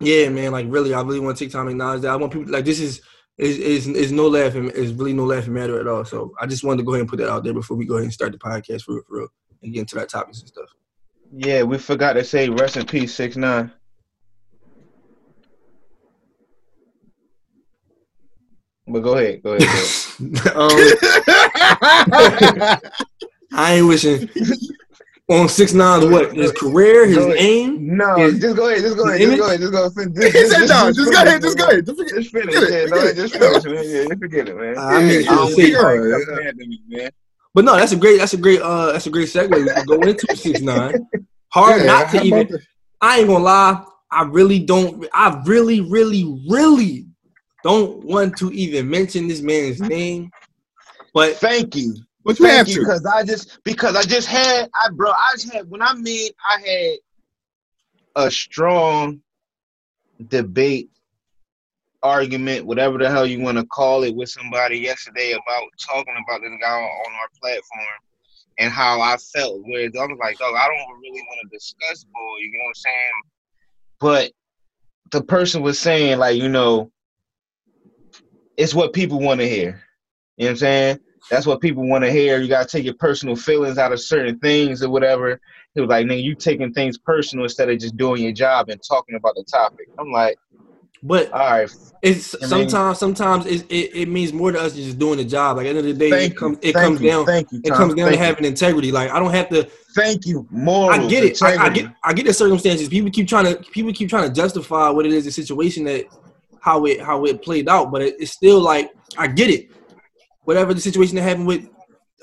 Yeah, 0.00 0.28
man. 0.28 0.52
Like 0.52 0.66
really, 0.68 0.92
I 0.94 1.00
really 1.00 1.20
want 1.20 1.36
to 1.36 1.44
take 1.44 1.52
time 1.52 1.66
to 1.66 1.70
acknowledge 1.70 2.02
that. 2.02 2.10
I 2.10 2.16
want 2.16 2.32
people 2.32 2.52
like 2.52 2.64
this 2.64 2.80
is 2.80 3.00
is 3.38 3.58
is 3.58 3.88
is 3.88 4.12
no 4.12 4.28
laughing. 4.28 4.70
Is 4.70 4.92
really 4.92 5.14
no 5.14 5.24
laughing 5.24 5.54
matter 5.54 5.80
at 5.80 5.86
all. 5.86 6.04
So 6.04 6.32
I 6.40 6.46
just 6.46 6.64
wanted 6.64 6.78
to 6.78 6.84
go 6.84 6.92
ahead 6.92 7.02
and 7.02 7.08
put 7.08 7.18
that 7.18 7.30
out 7.30 7.44
there 7.44 7.54
before 7.54 7.76
we 7.76 7.86
go 7.86 7.94
ahead 7.94 8.04
and 8.04 8.12
start 8.12 8.32
the 8.32 8.38
podcast 8.38 8.82
for 8.82 8.94
real, 8.94 9.02
for 9.08 9.16
real 9.18 9.28
and 9.62 9.72
get 9.72 9.80
into 9.80 9.94
that 9.96 10.08
topics 10.08 10.40
and 10.40 10.48
stuff. 10.48 10.68
Yeah, 11.32 11.62
we 11.62 11.78
forgot 11.78 12.14
to 12.14 12.24
say 12.24 12.48
rest 12.48 12.76
in 12.76 12.86
peace, 12.86 13.14
six 13.14 13.36
nine. 13.36 13.72
But 18.88 19.00
go 19.00 19.14
ahead, 19.16 19.42
go 19.42 19.54
ahead. 19.54 19.68
Go 20.44 20.68
ahead. 20.68 20.96
um, 22.76 22.80
I 23.52 23.74
ain't 23.74 23.88
wishing 23.88 24.28
on 25.28 25.48
six 25.48 25.72
nine 25.72 26.10
what 26.10 26.34
his 26.36 26.52
career, 26.52 27.06
his 27.06 27.18
aim. 27.36 27.96
No, 27.96 28.16
his- 28.16 28.38
just 28.38 28.56
go 28.56 28.68
ahead, 28.68 28.82
just 28.82 28.96
go 28.96 29.08
ahead, 29.08 29.20
just 29.20 29.38
go 29.38 29.46
ahead, 29.46 29.60
just 29.60 29.72
go 29.72 29.86
ahead. 29.86 30.16
He 30.16 30.30
Just, 30.30 30.50
said, 30.52 30.68
"No, 30.68 30.92
just 30.92 31.12
go 31.12 31.22
ahead, 31.22 31.42
just 31.42 31.58
go 31.58 31.68
ahead, 31.68 31.86
just 31.86 31.98
forget- 31.98 32.14
Just 32.14 32.30
finish, 32.30 32.54
forget 32.54 32.72
it, 32.72 32.88
yeah, 32.90 32.94
no, 32.94 33.12
just 33.12 33.32
forget 33.34 33.56
it." 33.56 33.62
finish, 33.62 33.74
man. 33.74 33.84
Yeah, 33.90 34.04
just 34.08 34.20
forget 34.20 34.48
it, 34.48 34.56
man. 34.56 34.78
I 34.78 35.00
mean, 35.02 35.28
I 35.28 35.34
don't 35.34 35.48
see, 35.48 35.72
think 35.72 35.74
yeah. 35.74 36.50
to 36.50 36.54
me, 36.66 36.80
man. 36.88 37.10
But 37.54 37.64
no, 37.64 37.76
that's 37.76 37.92
a 37.92 37.96
great 37.96 38.18
that's 38.18 38.34
a 38.34 38.36
great 38.36 38.60
uh 38.60 38.92
that's 38.92 39.06
a 39.06 39.10
great 39.10 39.28
segue. 39.28 39.50
We 39.50 39.84
go 39.96 40.06
into 40.06 40.36
six 40.36 40.60
nine. 40.60 41.06
Hard 41.48 41.80
Yeah, 41.80 41.86
not 41.86 42.10
to 42.12 42.22
even 42.22 42.46
the- 42.48 42.60
I 43.00 43.18
ain't 43.18 43.28
gonna 43.28 43.42
lie, 43.44 43.82
I 44.12 44.22
really 44.24 44.60
don't 44.60 45.06
I 45.12 45.42
really, 45.46 45.80
really, 45.80 46.24
really 46.48 47.06
don't 47.64 48.04
want 48.04 48.36
to 48.38 48.50
even 48.52 48.88
mention 48.88 49.26
this 49.26 49.40
man's 49.40 49.80
name. 49.80 50.30
But 51.14 51.36
Thank 51.36 51.74
you. 51.74 51.96
But 52.26 52.40
you 52.40 52.46
have 52.46 52.66
Thank 52.66 52.68
you, 52.68 52.74
to. 52.74 52.80
because 52.80 53.06
I 53.06 53.22
just 53.22 53.62
because 53.62 53.94
I 53.94 54.02
just 54.02 54.26
had 54.26 54.68
I 54.74 54.90
bro 54.90 55.12
I 55.12 55.30
just 55.34 55.52
had 55.52 55.70
when 55.70 55.80
I 55.80 55.94
mean 55.94 56.32
I 56.50 56.60
had 56.60 58.26
a 58.26 58.30
strong 58.32 59.20
debate 60.26 60.90
argument 62.02 62.66
whatever 62.66 62.98
the 62.98 63.08
hell 63.08 63.26
you 63.26 63.40
want 63.40 63.58
to 63.58 63.66
call 63.66 64.02
it 64.02 64.14
with 64.14 64.28
somebody 64.28 64.76
yesterday 64.76 65.32
about 65.32 65.68
talking 65.78 66.14
about 66.26 66.40
this 66.40 66.50
guy 66.60 66.68
on 66.68 67.12
our 67.14 67.28
platform 67.40 67.86
and 68.58 68.72
how 68.72 69.00
I 69.00 69.16
felt 69.18 69.60
where 69.62 69.84
I 69.84 70.06
was 70.06 70.18
like 70.18 70.38
dog 70.38 70.54
I 70.56 70.66
don't 70.66 71.00
really 71.00 71.22
want 71.22 71.40
to 71.44 71.56
discuss 71.56 72.02
boy 72.02 72.38
you 72.40 72.50
know 72.52 72.64
what 72.64 72.68
I'm 72.68 72.74
saying 72.74 73.22
but 74.00 74.32
the 75.12 75.22
person 75.22 75.62
was 75.62 75.78
saying 75.78 76.18
like 76.18 76.36
you 76.36 76.48
know 76.48 76.90
it's 78.56 78.74
what 78.74 78.92
people 78.92 79.20
want 79.20 79.38
to 79.40 79.48
hear 79.48 79.84
you 80.36 80.46
know 80.46 80.46
what 80.46 80.50
I'm 80.50 80.56
saying 80.56 81.00
that's 81.30 81.46
what 81.46 81.60
people 81.60 81.88
want 81.88 82.04
to 82.04 82.10
hear. 82.10 82.40
You 82.40 82.48
gotta 82.48 82.68
take 82.68 82.84
your 82.84 82.94
personal 82.94 83.36
feelings 83.36 83.78
out 83.78 83.92
of 83.92 84.00
certain 84.00 84.38
things 84.38 84.82
or 84.82 84.90
whatever. 84.90 85.40
He 85.74 85.80
was 85.80 85.90
like, 85.90 86.06
nigga, 86.06 86.22
you 86.22 86.34
taking 86.34 86.72
things 86.72 86.98
personal 86.98 87.44
instead 87.44 87.68
of 87.68 87.78
just 87.78 87.96
doing 87.96 88.22
your 88.22 88.32
job 88.32 88.68
and 88.68 88.80
talking 88.82 89.16
about 89.16 89.34
the 89.34 89.44
topic. 89.44 89.88
I'm 89.98 90.10
like, 90.10 90.38
But 91.02 91.32
all 91.32 91.38
right, 91.38 91.70
it's 92.02 92.40
mean- 92.40 92.48
sometimes 92.48 92.98
sometimes 92.98 93.46
it, 93.46 93.66
it, 93.68 93.96
it 93.96 94.08
means 94.08 94.32
more 94.32 94.52
to 94.52 94.60
us 94.60 94.74
than 94.74 94.84
just 94.84 94.98
doing 94.98 95.18
the 95.18 95.24
job. 95.24 95.56
Like 95.56 95.66
at 95.66 95.72
the 95.72 95.78
end 95.80 95.88
of 95.88 95.98
the 95.98 96.10
day, 96.10 96.26
it 96.26 96.36
comes 96.36 96.58
it 96.62 96.72
comes 96.72 97.00
you, 97.00 97.10
down 97.10 97.26
thank 97.26 97.50
you, 97.50 97.60
it 97.64 97.72
comes 97.72 97.94
down 97.94 98.10
to 98.10 98.16
thank 98.16 98.20
you. 98.20 98.24
having 98.24 98.44
integrity. 98.44 98.92
Like 98.92 99.10
I 99.10 99.18
don't 99.18 99.32
have 99.32 99.48
to 99.50 99.68
thank 99.94 100.26
you. 100.26 100.46
Morals, 100.50 101.06
I 101.06 101.08
get 101.08 101.24
it. 101.24 101.42
I, 101.42 101.56
I 101.64 101.68
get 101.70 101.92
I 102.04 102.12
get 102.12 102.26
the 102.26 102.32
circumstances. 102.32 102.88
People 102.88 103.10
keep 103.10 103.26
trying 103.26 103.46
to 103.46 103.56
people 103.70 103.92
keep 103.92 104.08
trying 104.08 104.28
to 104.28 104.34
justify 104.34 104.88
what 104.90 105.06
it 105.06 105.12
is 105.12 105.24
the 105.24 105.32
situation 105.32 105.84
that 105.84 106.06
how 106.60 106.84
it 106.86 107.00
how 107.00 107.24
it 107.24 107.42
played 107.42 107.68
out, 107.68 107.90
but 107.90 108.02
it, 108.02 108.16
it's 108.18 108.32
still 108.32 108.60
like 108.60 108.90
I 109.16 109.26
get 109.26 109.50
it. 109.50 109.70
Whatever 110.46 110.72
the 110.72 110.80
situation 110.80 111.16
that 111.16 111.22
happened 111.22 111.48
with 111.48 111.68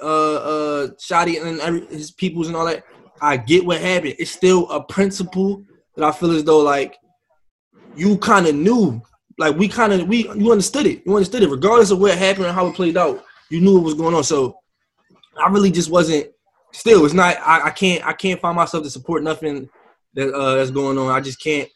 uh 0.02 0.36
uh 0.36 0.88
Shotti 0.96 1.42
and 1.42 1.60
every, 1.60 1.86
his 1.88 2.12
peoples 2.12 2.48
and 2.48 2.56
all 2.56 2.66
that, 2.66 2.84
I 3.22 3.36
get 3.36 3.66
what 3.66 3.82
happened. 3.82 4.16
It's 4.18 4.32
still 4.32 4.70
a 4.72 4.82
principle 4.82 5.64
that 5.96 6.06
I 6.06 6.12
feel 6.12 6.32
as 6.32 6.46
though 6.46 6.60
like 6.60 6.98
you 7.96 8.18
kind 8.18 8.48
of 8.48 8.56
knew, 8.56 9.02
like 9.38 9.58
we 9.58 9.68
kind 9.68 9.92
of 9.92 10.08
we 10.08 10.30
you 10.36 10.52
understood 10.52 10.86
it. 10.86 11.04
You 11.06 11.14
understood 11.16 11.44
it, 11.44 11.50
regardless 11.50 11.92
of 11.92 12.00
what 12.00 12.18
happened 12.18 12.46
and 12.46 12.56
how 12.56 12.68
it 12.68 12.76
played 12.76 12.96
out. 12.96 13.26
You 13.50 13.60
knew 13.60 13.76
what 13.76 13.84
was 13.84 13.94
going 13.94 14.16
on. 14.16 14.24
So 14.24 14.56
I 15.38 15.50
really 15.50 15.70
just 15.70 15.90
wasn't. 15.90 16.28
Still, 16.72 17.06
it's 17.06 17.14
not. 17.14 17.38
I, 17.46 17.68
I 17.68 17.70
can't. 17.72 18.08
I 18.08 18.14
can't 18.14 18.40
find 18.40 18.56
myself 18.56 18.84
to 18.84 18.90
support 18.90 19.22
nothing 19.22 19.70
that 20.14 20.34
uh, 20.34 20.56
that's 20.56 20.72
going 20.72 20.98
on. 20.98 21.12
I 21.12 21.20
just 21.20 21.42
can't. 21.42 21.70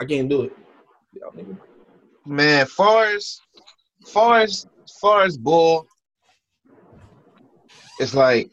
I 0.00 0.06
can't 0.06 0.30
do 0.30 0.42
it. 0.44 0.52
Man, 2.26 2.66
far 2.66 3.04
as 3.04 3.38
far 4.06 4.40
as 4.40 4.66
far 5.00 5.22
as 5.24 5.36
bull, 5.36 5.86
it's 8.00 8.14
like 8.14 8.50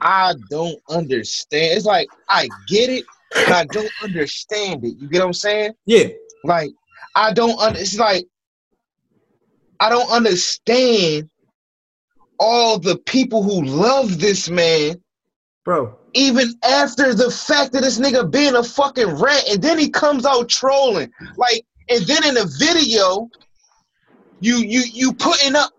I 0.00 0.34
don't 0.50 0.78
understand. 0.90 1.76
It's 1.76 1.86
like 1.86 2.08
I 2.28 2.48
get 2.68 2.90
it, 2.90 3.04
but 3.34 3.52
I 3.52 3.64
don't 3.66 3.92
understand 4.02 4.84
it. 4.84 4.96
You 4.98 5.08
get 5.08 5.20
what 5.20 5.26
I'm 5.26 5.32
saying? 5.32 5.72
Yeah. 5.86 6.08
Like 6.44 6.70
I 7.14 7.32
don't. 7.32 7.58
Un- 7.60 7.76
it's 7.76 7.98
like 7.98 8.26
I 9.80 9.88
don't 9.88 10.10
understand 10.10 11.28
all 12.38 12.78
the 12.78 12.96
people 12.98 13.42
who 13.42 13.64
love 13.64 14.18
this 14.18 14.50
man, 14.50 15.00
bro. 15.64 15.96
Even 16.14 16.52
after 16.64 17.14
the 17.14 17.30
fact 17.30 17.72
that 17.72 17.82
this 17.82 17.98
nigga 17.98 18.30
being 18.30 18.54
a 18.54 18.62
fucking 18.62 19.18
rat, 19.18 19.44
and 19.48 19.62
then 19.62 19.78
he 19.78 19.88
comes 19.88 20.26
out 20.26 20.48
trolling, 20.48 21.10
like, 21.36 21.64
and 21.88 22.04
then 22.06 22.26
in 22.26 22.34
the 22.34 22.52
video, 22.58 23.28
you 24.42 24.56
you 24.56 24.82
you 24.92 25.12
putting 25.14 25.56
up. 25.56 25.70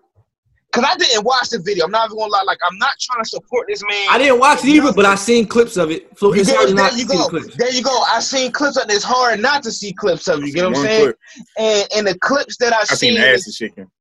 Cause 0.71 0.83
I 0.87 0.95
didn't 0.97 1.23
watch 1.23 1.49
the 1.49 1.59
video. 1.59 1.85
I'm 1.85 1.91
not 1.91 2.07
even 2.07 2.17
gonna 2.17 2.31
lie. 2.31 2.41
Like 2.47 2.57
I'm 2.65 2.77
not 2.79 2.95
trying 2.99 3.23
to 3.23 3.29
support 3.29 3.67
this 3.69 3.83
man. 3.83 4.07
I 4.09 4.17
didn't 4.17 4.39
watch 4.39 4.65
it 4.65 4.69
either, 4.69 4.91
but 4.91 5.05
I 5.05 5.13
seen 5.13 5.45
clips 5.45 5.77
of 5.77 5.91
it. 5.91 6.17
So 6.17 6.33
it's 6.33 6.49
hard 6.49 6.69
there 6.69 6.75
not 6.75 6.93
to 6.93 6.97
you 6.97 7.05
see 7.05 7.15
go. 7.15 7.27
clips. 7.27 7.55
There 7.55 7.71
you 7.71 7.83
go. 7.83 8.03
I 8.09 8.19
seen 8.19 8.51
clips 8.51 8.77
of 8.77 8.89
it. 8.89 8.93
It's 8.93 9.03
hard 9.03 9.39
not 9.39 9.61
to 9.63 9.71
see 9.71 9.93
clips 9.93 10.27
of 10.27 10.41
it. 10.41 10.47
You 10.47 10.53
get 10.53 10.65
what 10.65 10.77
I'm 10.77 10.83
saying? 10.83 11.03
clip. 11.03 11.19
And 11.59 11.87
and 11.95 12.07
the 12.07 12.17
clips 12.17 12.57
that 12.57 12.73
I, 12.73 12.79
I 12.79 12.83
seen 12.85 13.13
seen 13.13 13.21
ass 13.21 13.41
is, 13.41 13.47
is 13.47 13.55
shaking. 13.55 13.91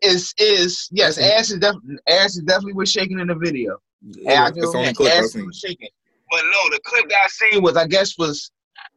is 0.00 0.34
is 0.38 0.88
yes, 0.90 1.18
ass 1.18 1.50
is 1.50 1.58
definitely 1.58 1.96
ass 2.08 2.36
is 2.36 2.44
definitely 2.44 2.72
was 2.72 2.90
shaking 2.90 3.18
in 3.18 3.26
the 3.26 3.34
video. 3.34 3.76
And 4.02 4.28
I 4.28 4.34
that's 4.34 4.52
give 4.52 4.62
the 4.62 4.70
him 4.70 4.76
only 4.76 4.94
clip 4.94 5.12
Ass 5.12 5.34
was 5.34 5.58
shaking. 5.58 5.88
But 6.30 6.40
no, 6.44 6.70
the 6.70 6.80
clip 6.84 7.08
that 7.10 7.18
I 7.24 7.28
seen 7.28 7.62
was 7.62 7.76
I 7.76 7.86
guess 7.86 8.16
was 8.16 8.50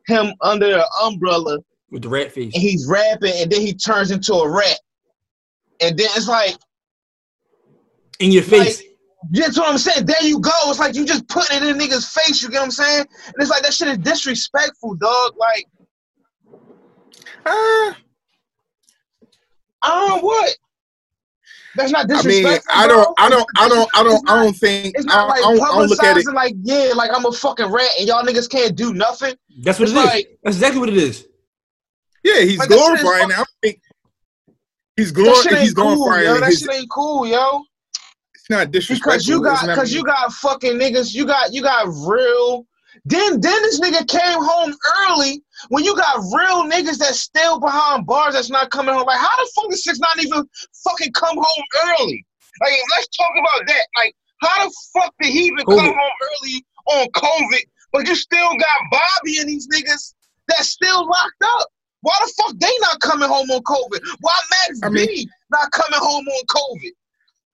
him 0.07 0.33
under 0.41 0.77
an 0.77 0.83
umbrella 1.03 1.59
with 1.91 2.03
the 2.03 2.09
rat 2.09 2.31
face. 2.31 2.53
and 2.53 2.61
he's 2.61 2.87
rapping 2.87 3.33
and 3.35 3.51
then 3.51 3.61
he 3.61 3.73
turns 3.73 4.11
into 4.11 4.33
a 4.33 4.49
rat. 4.49 4.79
And 5.81 5.97
then 5.97 6.07
it's 6.15 6.27
like 6.27 6.55
In 8.19 8.31
your 8.31 8.43
face. 8.43 8.79
Like, 8.79 8.85
that's 9.31 9.57
what 9.57 9.69
I'm 9.69 9.77
saying. 9.77 10.05
There 10.05 10.23
you 10.23 10.39
go. 10.39 10.51
It's 10.65 10.79
like 10.79 10.95
you 10.95 11.05
just 11.05 11.27
putting 11.27 11.57
it 11.57 11.63
in 11.63 11.75
a 11.75 11.79
nigga's 11.79 12.07
face. 12.07 12.41
You 12.41 12.49
get 12.49 12.59
what 12.59 12.65
I'm 12.65 12.71
saying? 12.71 13.05
And 13.25 13.35
it's 13.37 13.49
like 13.49 13.63
that 13.63 13.73
shit 13.73 13.87
is 13.89 13.97
disrespectful, 13.97 14.95
dog. 14.95 15.33
Like, 15.37 15.65
uh, 17.45 17.93
I 19.81 19.83
don't 19.83 20.09
know 20.09 20.21
what. 20.21 20.55
That's 21.75 21.91
not 21.91 22.05
I 22.09 22.15
disrespectful. 22.15 22.51
mean, 22.51 22.83
I 22.83 22.87
don't, 22.87 23.13
I 23.19 23.29
don't, 23.29 23.45
I 23.57 23.69
don't, 23.69 23.89
I 23.93 24.03
don't, 24.03 24.29
I 24.29 24.35
don't 24.43 24.55
think, 24.55 24.95
It's 24.97 25.05
not 25.05 25.27
don't, 25.27 25.27
like 25.29 25.45
I 25.45 25.55
don't, 25.69 25.75
I 25.75 25.85
look 25.85 26.03
at 26.03 26.17
it. 26.17 26.25
publicizing 26.25 26.33
like, 26.33 26.53
yeah, 26.63 26.91
like 26.95 27.11
I'm 27.13 27.25
a 27.25 27.31
fucking 27.31 27.71
rat 27.71 27.89
and 27.99 28.07
y'all 28.07 28.23
niggas 28.23 28.49
can't 28.49 28.75
do 28.75 28.93
nothing. 28.93 29.35
That's 29.61 29.79
what 29.79 29.87
It's 29.89 29.97
it 29.97 30.01
is. 30.01 30.05
like- 30.05 30.39
That's 30.43 30.55
exactly 30.57 30.79
what 30.79 30.89
it 30.89 30.97
is. 30.97 31.27
Yeah, 32.23 32.41
he's 32.41 32.57
Like, 32.59 32.69
that 32.69 32.75
glorifying. 32.75 33.29
it. 33.29 33.33
I 33.33 33.37
don't 33.37 33.47
think 33.61 33.81
he's 34.99 35.13
That 35.13 35.19
shit 35.19 35.25
glorifying. 35.25 35.55
ain't 35.55 35.63
He's 35.63 35.73
cool, 35.73 35.95
glorifying. 35.95 36.25
yo. 36.25 36.39
That 36.39 36.45
his, 36.49 36.59
shit 36.59 36.73
ain't 36.73 36.89
cool, 36.89 37.27
yo. 37.27 37.63
it's 38.35 38.49
not 38.49 38.71
disrespectful. 38.71 39.11
Because 39.11 39.27
you 39.27 39.41
got, 39.43 39.65
because 39.67 39.93
you 39.93 40.03
got 40.03 40.31
fucking 40.33 40.73
niggas. 40.73 41.13
You 41.13 41.25
got, 41.25 41.53
you 41.53 41.61
got 41.61 41.87
real. 42.07 42.65
Then, 43.05 43.39
then 43.39 43.61
this 43.63 43.79
nigga 43.79 44.07
came 44.07 44.39
home 44.43 44.73
early. 45.07 45.41
When 45.69 45.83
you 45.83 45.95
got 45.95 46.17
real 46.35 46.63
niggas 46.69 46.97
that 46.99 47.15
still 47.15 47.59
behind 47.59 48.05
bars, 48.05 48.33
that's 48.33 48.49
not 48.49 48.71
coming 48.71 48.93
home. 48.93 49.05
Like, 49.05 49.19
how 49.19 49.35
the 49.37 49.51
fuck 49.55 49.71
is 49.71 49.83
six 49.83 49.99
not 49.99 50.23
even 50.23 50.43
fucking 50.83 51.13
come 51.13 51.37
home 51.37 51.65
early? 51.87 52.25
Like, 52.61 52.73
let's 52.91 53.07
talk 53.15 53.31
about 53.39 53.67
that. 53.67 53.85
Like, 53.97 54.15
how 54.41 54.65
the 54.65 54.73
fuck 54.93 55.13
did 55.21 55.31
he 55.31 55.45
even 55.45 55.65
come 55.65 55.79
home 55.79 55.95
early 55.95 56.65
on 56.87 57.07
COVID? 57.15 57.61
But 57.93 58.07
you 58.07 58.15
still 58.15 58.49
got 58.49 58.79
Bobby 58.91 59.39
and 59.39 59.47
these 59.49 59.67
niggas 59.67 60.13
that's 60.47 60.69
still 60.69 61.07
locked 61.07 61.43
up. 61.43 61.67
Why 62.01 62.13
the 62.21 62.33
fuck 62.37 62.55
they 62.57 62.71
not 62.81 62.99
coming 63.01 63.27
home 63.27 63.49
on 63.51 63.61
COVID? 63.63 63.99
Why 64.21 64.33
Max 64.51 64.79
I 64.83 64.89
mean- 64.89 65.07
B 65.07 65.29
not 65.51 65.71
coming 65.71 65.99
home 65.99 66.25
on 66.27 66.45
COVID? 66.45 66.91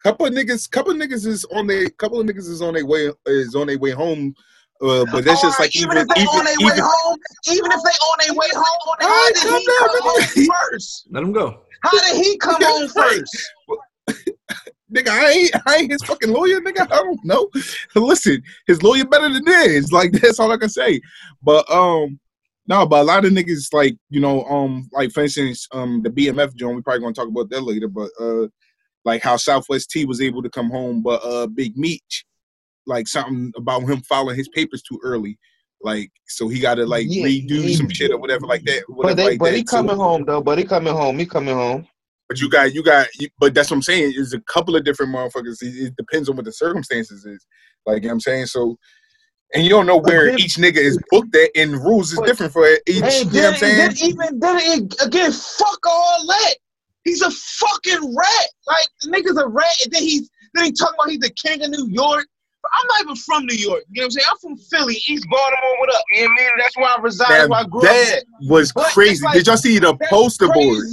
couple 0.04 0.28
of 0.28 0.34
niggas, 0.34 0.70
couple 0.70 0.92
of 0.92 0.98
niggas 0.98 1.26
is 1.26 1.46
on 1.46 1.66
their, 1.66 1.90
couple 1.90 2.20
of 2.20 2.28
niggas 2.28 2.48
is 2.48 2.62
on 2.62 2.76
their 2.76 2.86
way, 2.86 3.10
is 3.26 3.56
on 3.56 3.66
their 3.66 3.80
way 3.80 3.90
home. 3.90 4.36
Uh, 4.80 5.04
but 5.12 5.24
that's 5.24 5.42
just 5.42 5.60
Alright, 5.60 5.60
like 5.62 5.76
even, 5.76 5.92
even, 5.92 5.98
if 5.98 6.08
they 6.10 6.22
even, 6.22 6.28
on 6.30 6.46
their 6.46 6.60
way 6.60 6.74
even, 6.74 6.84
home, 6.84 7.18
even 7.48 7.72
if 7.72 7.80
they 7.82 7.90
on 7.90 8.18
their 8.24 8.34
way 8.36 8.48
home, 8.54 8.98
how 9.00 9.08
Alright, 9.08 9.34
did 9.34 9.44
he 9.44 9.66
down, 9.66 9.90
come 9.90 10.02
home 10.04 10.48
first? 10.70 11.08
Let 11.10 11.24
him 11.24 11.32
go. 11.32 11.62
How 11.82 11.92
did 11.92 12.24
he 12.24 12.38
come 12.38 12.58
Yeah, 12.62 12.68
home 12.72 12.90
right. 12.96 13.20
first? 13.20 13.52
nigga, 14.94 15.10
I 15.10 15.32
ain't, 15.32 15.52
I 15.66 15.76
ain't 15.78 15.92
his 15.92 16.04
fucking 16.04 16.32
lawyer, 16.32 16.60
nigga. 16.62 16.82
I 16.92 16.98
don't 16.98 17.24
know. 17.26 17.50
Listen, 17.96 18.44
his 18.68 18.84
lawyer 18.84 19.06
better 19.06 19.30
than 19.34 19.44
this. 19.44 19.92
Like 19.92 20.12
that's 20.12 20.40
all 20.40 20.52
I 20.52 20.58
can 20.58 20.70
say. 20.70 21.02
But 21.42 21.70
um, 21.72 22.20
no, 22.68 22.86
but 22.86 23.02
a 23.02 23.04
lot 23.04 23.26
of 23.26 23.32
niggas 23.32 23.74
like 23.74 23.96
you 24.10 24.20
know 24.20 24.44
um 24.46 24.88
like 24.92 25.12
for 25.12 25.24
instance 25.24 25.68
um 25.72 26.02
the 26.04 26.10
BMF 26.10 26.56
joint. 26.56 26.76
We 26.76 26.82
probably 26.82 27.02
gonna 27.02 27.14
talk 27.14 27.28
about 27.28 27.50
that 27.50 27.62
later. 27.62 27.88
But 27.88 28.10
uh, 28.20 28.48
like 29.04 29.22
how 29.22 29.38
Southwest 29.38 29.92
T 29.92 30.06
was 30.06 30.22
able 30.22 30.42
to 30.44 30.50
come 30.50 30.70
home, 30.70 31.02
but 31.04 31.22
uh 31.24 31.48
Big 31.48 31.78
Meech, 31.78 32.26
like 32.88 33.08
something 33.08 33.52
about 33.56 33.84
him 33.84 34.02
filing 34.02 34.36
his 34.36 34.50
papers 34.50 34.82
too 34.82 35.00
early. 35.04 35.38
Like 35.82 36.12
so 36.28 36.48
he 36.48 36.60
got 36.60 36.76
to 36.76 36.86
like 36.86 37.06
Yeah, 37.10 37.26
redo 37.28 37.62
he- 37.62 37.76
some 37.76 37.90
shit 37.90 38.12
or 38.12 38.18
whatever 38.18 38.48
like 38.48 38.64
that. 38.66 38.84
But 38.90 39.18
they, 39.18 39.26
like 39.26 39.40
but 39.40 39.52
that. 39.52 39.58
he 39.58 39.64
coming 39.64 39.98
home 39.98 40.26
though. 40.26 40.42
But 40.42 40.58
he 40.58 40.64
coming 40.64 40.94
home. 40.94 41.20
He 41.20 41.26
coming 41.28 41.54
home. 41.54 41.88
but 42.28 42.42
you 42.42 42.50
got, 42.50 42.74
you 42.74 42.82
got, 42.82 43.08
but 43.40 43.54
that's 43.54 43.70
what 43.70 43.76
I'm 43.78 43.82
saying. 43.84 44.14
Is 44.16 44.34
a 44.34 44.40
couple 44.42 44.76
of 44.76 44.84
different 44.84 45.14
motherfuckers. 45.14 45.62
It, 45.62 45.88
it 45.88 45.96
depends 45.96 46.28
on 46.30 46.36
what 46.36 46.46
the 46.46 46.52
circumstances 46.52 47.24
is. 47.26 47.46
Like 47.86 48.02
you 48.02 48.08
know 48.08 48.14
what 48.14 48.14
I'm 48.14 48.20
saying. 48.22 48.46
So, 48.48 48.78
and 49.54 49.64
you 49.64 49.70
don't 49.70 49.86
know 49.86 49.98
where 49.98 50.28
then- 50.28 50.40
each 50.40 50.56
nigga 50.56 50.78
is 50.78 51.00
booked 51.12 51.36
at, 51.36 51.50
and 51.56 51.74
rules 51.84 52.12
is 52.14 52.20
different 52.26 52.52
for 52.54 52.68
each. 52.68 52.80
You 52.88 53.02
know 53.02 53.08
And 53.08 53.26
what 53.26 53.34
then, 53.34 53.54
I'm 53.54 53.60
saying? 53.60 53.78
then 53.78 53.98
even 54.10 54.40
then 54.40 54.58
it- 54.60 55.02
again, 55.02 55.32
fuck 55.32 55.80
all 55.88 56.26
that. 56.28 56.56
He's 57.04 57.22
a 57.22 57.30
fucking 57.32 58.16
rat. 58.16 58.48
Like 58.68 58.88
the 59.02 59.10
nigga's 59.12 59.38
a 59.38 59.48
rat, 59.48 59.74
and 59.84 59.94
then 59.94 60.02
he's 60.04 60.30
then 60.56 60.66
he 60.66 60.72
talking 60.72 60.96
about 60.98 61.10
he's 61.10 61.20
the 61.20 61.30
king 61.32 61.64
of 61.64 61.70
New 61.70 61.88
York. 61.90 62.26
But 62.62 62.72
I'm 62.74 62.88
not 62.88 63.02
even 63.02 63.16
from 63.18 63.46
New 63.46 63.56
York. 63.56 63.84
You 63.92 64.02
know 64.02 64.06
what 64.06 64.06
I'm 64.06 64.12
saying? 64.12 64.26
I'm 64.32 64.38
from 64.40 64.58
Philly, 64.58 64.96
East 65.08 65.26
Baltimore. 65.30 65.80
What 65.80 65.94
up? 65.96 66.02
You 66.12 66.24
know 66.24 66.30
what 66.30 66.40
I 66.40 66.44
mean? 66.44 66.50
That's 66.58 66.78
where 66.78 66.86
I 66.90 66.98
reside. 67.02 67.28
That's 67.30 67.50
where 67.50 67.60
I 67.60 67.62
Now, 67.62 67.68
grew 67.68 67.80
up. 67.82 67.86
that 67.86 68.24
was 68.50 68.72
But 68.72 68.86
crazy. 68.88 69.24
like- 69.24 69.36
Did 69.36 69.46
y'all 69.48 69.58
see 69.58 69.78
the 69.78 69.96
poster 70.10 70.48
board? 70.48 70.84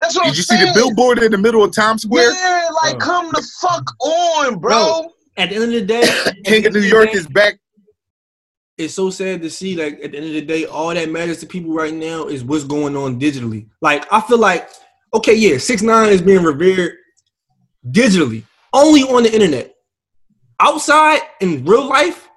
That's 0.00 0.14
what 0.16 0.22
Did 0.24 0.30
I'm 0.30 0.34
you 0.36 0.42
see 0.42 0.56
the 0.56 0.72
billboard 0.74 1.22
in 1.22 1.30
the 1.32 1.38
middle 1.38 1.62
of 1.62 1.72
Times 1.72 2.02
Square? 2.02 2.32
Yeah, 2.32 2.68
like 2.82 2.94
Oh. 2.94 2.98
come 2.98 3.28
the 3.34 3.46
fuck 3.60 3.84
on, 4.00 4.58
bro. 4.58 5.12
At 5.36 5.50
the 5.50 5.56
end 5.56 5.64
of 5.64 5.70
the 5.72 5.82
day, 5.82 6.02
King 6.46 6.66
of 6.66 6.72
New 6.72 6.80
York 6.80 7.12
day, 7.12 7.18
is 7.18 7.26
back. 7.26 7.58
It's 8.78 8.94
so 8.94 9.10
sad 9.10 9.42
to 9.42 9.50
see 9.50 9.76
like 9.76 10.00
at 10.02 10.12
the 10.12 10.16
end 10.16 10.26
of 10.26 10.32
the 10.32 10.42
day 10.42 10.64
all 10.64 10.94
that 10.94 11.10
matters 11.10 11.38
to 11.40 11.46
people 11.46 11.72
right 11.72 11.94
now 11.94 12.26
is 12.26 12.44
what's 12.44 12.64
going 12.64 12.96
on 12.96 13.20
digitally 13.20 13.68
like 13.80 14.10
i 14.12 14.20
feel 14.20 14.38
like 14.38 14.68
okay 15.12 15.34
yeah 15.34 15.58
six 15.58 15.82
nine 15.82 16.10
is 16.10 16.22
being 16.22 16.42
revered 16.42 16.94
digitally 17.90 18.44
only 18.72 19.02
on 19.02 19.22
the 19.22 19.32
internet 19.32 19.74
outside 20.60 21.20
in 21.40 21.64
real 21.64 21.86
life 21.88 22.28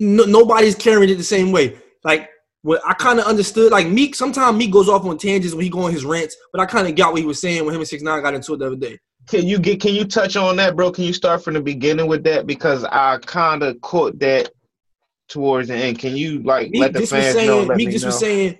no, 0.00 0.24
nobody's 0.24 0.74
carrying 0.74 1.08
it 1.08 1.16
the 1.16 1.24
same 1.24 1.50
way 1.50 1.76
like 2.04 2.28
what 2.62 2.80
i 2.86 2.92
kind 2.94 3.18
of 3.18 3.26
understood 3.26 3.72
like 3.72 3.86
meek 3.86 4.14
sometimes 4.14 4.56
meek 4.56 4.70
goes 4.70 4.88
off 4.88 5.04
on 5.04 5.16
tangents 5.16 5.54
when 5.54 5.64
he 5.64 5.70
go 5.70 5.82
on 5.82 5.92
his 5.92 6.04
rants 6.04 6.36
but 6.52 6.60
i 6.60 6.66
kind 6.66 6.86
of 6.86 6.94
got 6.94 7.12
what 7.12 7.20
he 7.20 7.26
was 7.26 7.40
saying 7.40 7.64
when 7.64 7.74
him 7.74 7.80
and 7.80 7.88
six 7.88 8.02
nine 8.02 8.22
got 8.22 8.34
into 8.34 8.52
it 8.54 8.58
the 8.58 8.66
other 8.66 8.76
day 8.76 8.98
Can 9.28 9.46
you 9.46 9.58
get? 9.58 9.80
Can 9.80 9.94
you 9.94 10.04
touch 10.04 10.36
on 10.36 10.56
that, 10.56 10.74
bro? 10.74 10.90
Can 10.90 11.04
you 11.04 11.12
start 11.12 11.44
from 11.44 11.54
the 11.54 11.60
beginning 11.60 12.06
with 12.06 12.24
that 12.24 12.46
because 12.46 12.84
I 12.84 13.18
kind 13.18 13.62
of 13.62 13.78
caught 13.82 14.18
that 14.20 14.50
towards 15.28 15.68
the 15.68 15.76
end. 15.76 15.98
Can 15.98 16.16
you 16.16 16.42
like 16.42 16.70
Meek 16.70 16.80
let 16.80 16.92
the 16.92 17.06
fans 17.06 17.34
saying, 17.34 17.46
know? 17.46 17.62
Let 17.62 17.76
Meek 17.76 17.88
me 17.88 17.92
just 17.92 18.04
know. 18.04 18.08
was 18.08 18.18
saying, 18.18 18.58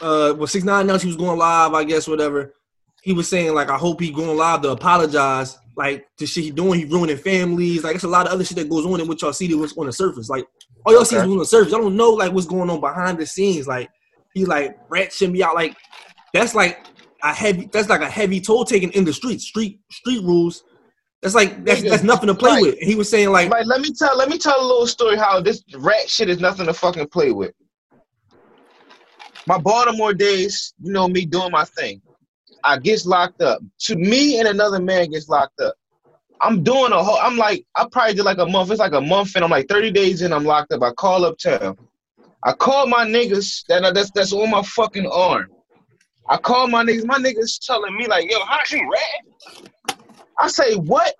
uh, 0.00 0.34
well, 0.36 0.46
six 0.46 0.64
nine 0.64 0.82
announced 0.82 1.04
he 1.04 1.08
was 1.08 1.16
going 1.16 1.38
live, 1.38 1.74
I 1.74 1.84
guess, 1.84 2.08
whatever. 2.08 2.54
he 3.02 3.12
was 3.12 3.28
saying 3.28 3.54
like 3.54 3.70
I 3.70 3.78
hope 3.78 4.00
he 4.00 4.10
going 4.10 4.36
live 4.36 4.62
to 4.62 4.70
apologize. 4.70 5.58
Like 5.76 6.06
the 6.18 6.26
shit 6.26 6.44
he 6.44 6.50
doing, 6.50 6.78
he 6.78 6.84
ruining 6.84 7.16
families. 7.16 7.84
Like 7.84 7.94
it's 7.94 8.04
a 8.04 8.08
lot 8.08 8.26
of 8.26 8.32
other 8.32 8.44
shit 8.44 8.58
that 8.58 8.68
goes 8.68 8.84
on 8.84 9.00
in 9.00 9.08
what 9.08 9.22
y'all 9.22 9.32
see 9.32 9.46
that 9.48 9.56
was 9.56 9.76
on 9.78 9.86
the 9.86 9.92
surface. 9.92 10.28
Like 10.28 10.46
all 10.84 10.92
y'all 10.92 11.04
see 11.04 11.16
is 11.16 11.22
on 11.22 11.38
the 11.38 11.46
surface. 11.46 11.72
Y'all 11.72 11.80
don't 11.80 11.96
know 11.96 12.10
like 12.10 12.32
what's 12.32 12.46
going 12.46 12.68
on 12.68 12.80
behind 12.80 13.18
the 13.18 13.26
scenes. 13.26 13.66
Like 13.66 13.88
he 14.34 14.44
like 14.44 14.76
ratcheting 14.88 15.32
me 15.32 15.42
out. 15.42 15.54
Like 15.54 15.76
that's 16.34 16.54
like 16.54 16.86
a 17.22 17.32
heavy. 17.32 17.68
That's 17.72 17.88
like 17.88 18.02
a 18.02 18.10
heavy 18.10 18.40
toll 18.40 18.64
taken 18.64 18.90
in 18.90 19.04
the 19.04 19.12
streets. 19.12 19.46
Street 19.46 19.80
street 19.90 20.22
rules. 20.22 20.64
That's 21.22 21.34
like 21.34 21.64
that's 21.64 21.82
that's 21.82 22.02
nothing 22.02 22.28
to 22.28 22.34
play 22.34 22.60
with. 22.60 22.76
And 22.80 22.88
he 22.88 22.94
was 22.94 23.08
saying 23.08 23.30
like 23.30 23.50
Like, 23.50 23.66
let 23.66 23.80
me 23.80 23.92
tell 23.92 24.16
let 24.16 24.28
me 24.28 24.38
tell 24.38 24.58
a 24.58 24.64
little 24.66 24.86
story 24.86 25.16
how 25.16 25.40
this 25.40 25.62
rat 25.78 26.08
shit 26.08 26.30
is 26.30 26.40
nothing 26.40 26.66
to 26.66 26.72
fucking 26.72 27.08
play 27.08 27.30
with. 27.30 27.52
My 29.46 29.58
Baltimore 29.58 30.14
days, 30.14 30.74
you 30.80 30.92
know 30.92 31.08
me 31.08 31.26
doing 31.26 31.50
my 31.50 31.64
thing. 31.64 32.00
I 32.64 32.78
gets 32.78 33.04
locked 33.04 33.42
up. 33.42 33.60
To 33.80 33.96
me 33.96 34.38
and 34.38 34.48
another 34.48 34.80
man 34.80 35.10
gets 35.10 35.28
locked 35.28 35.60
up. 35.60 35.74
I'm 36.42 36.62
doing 36.62 36.92
a 36.92 37.02
whole. 37.02 37.18
I'm 37.18 37.36
like 37.36 37.66
I 37.76 37.86
probably 37.92 38.14
did 38.14 38.24
like 38.24 38.38
a 38.38 38.46
month. 38.46 38.70
It's 38.70 38.80
like 38.80 38.92
a 38.92 39.00
month 39.00 39.34
and 39.34 39.44
I'm 39.44 39.50
like 39.50 39.68
30 39.68 39.90
days 39.90 40.22
in. 40.22 40.32
I'm 40.32 40.44
locked 40.44 40.72
up. 40.72 40.82
I 40.82 40.92
call 40.92 41.26
uptown. 41.26 41.76
I 42.44 42.52
call 42.52 42.86
my 42.86 43.04
niggas 43.04 43.64
that 43.68 43.92
that's 43.94 44.10
that's 44.12 44.32
on 44.32 44.50
my 44.50 44.62
fucking 44.62 45.06
arm. 45.06 45.48
I 46.30 46.38
call 46.38 46.68
my 46.68 46.82
niggas. 46.82 47.04
My 47.04 47.18
niggas 47.18 47.58
telling 47.66 47.94
me 47.94 48.06
like, 48.06 48.30
yo, 48.30 48.38
how 48.46 48.60
you 48.70 48.90
rat? 48.90 49.29
I 50.40 50.48
say 50.48 50.74
what? 50.74 51.14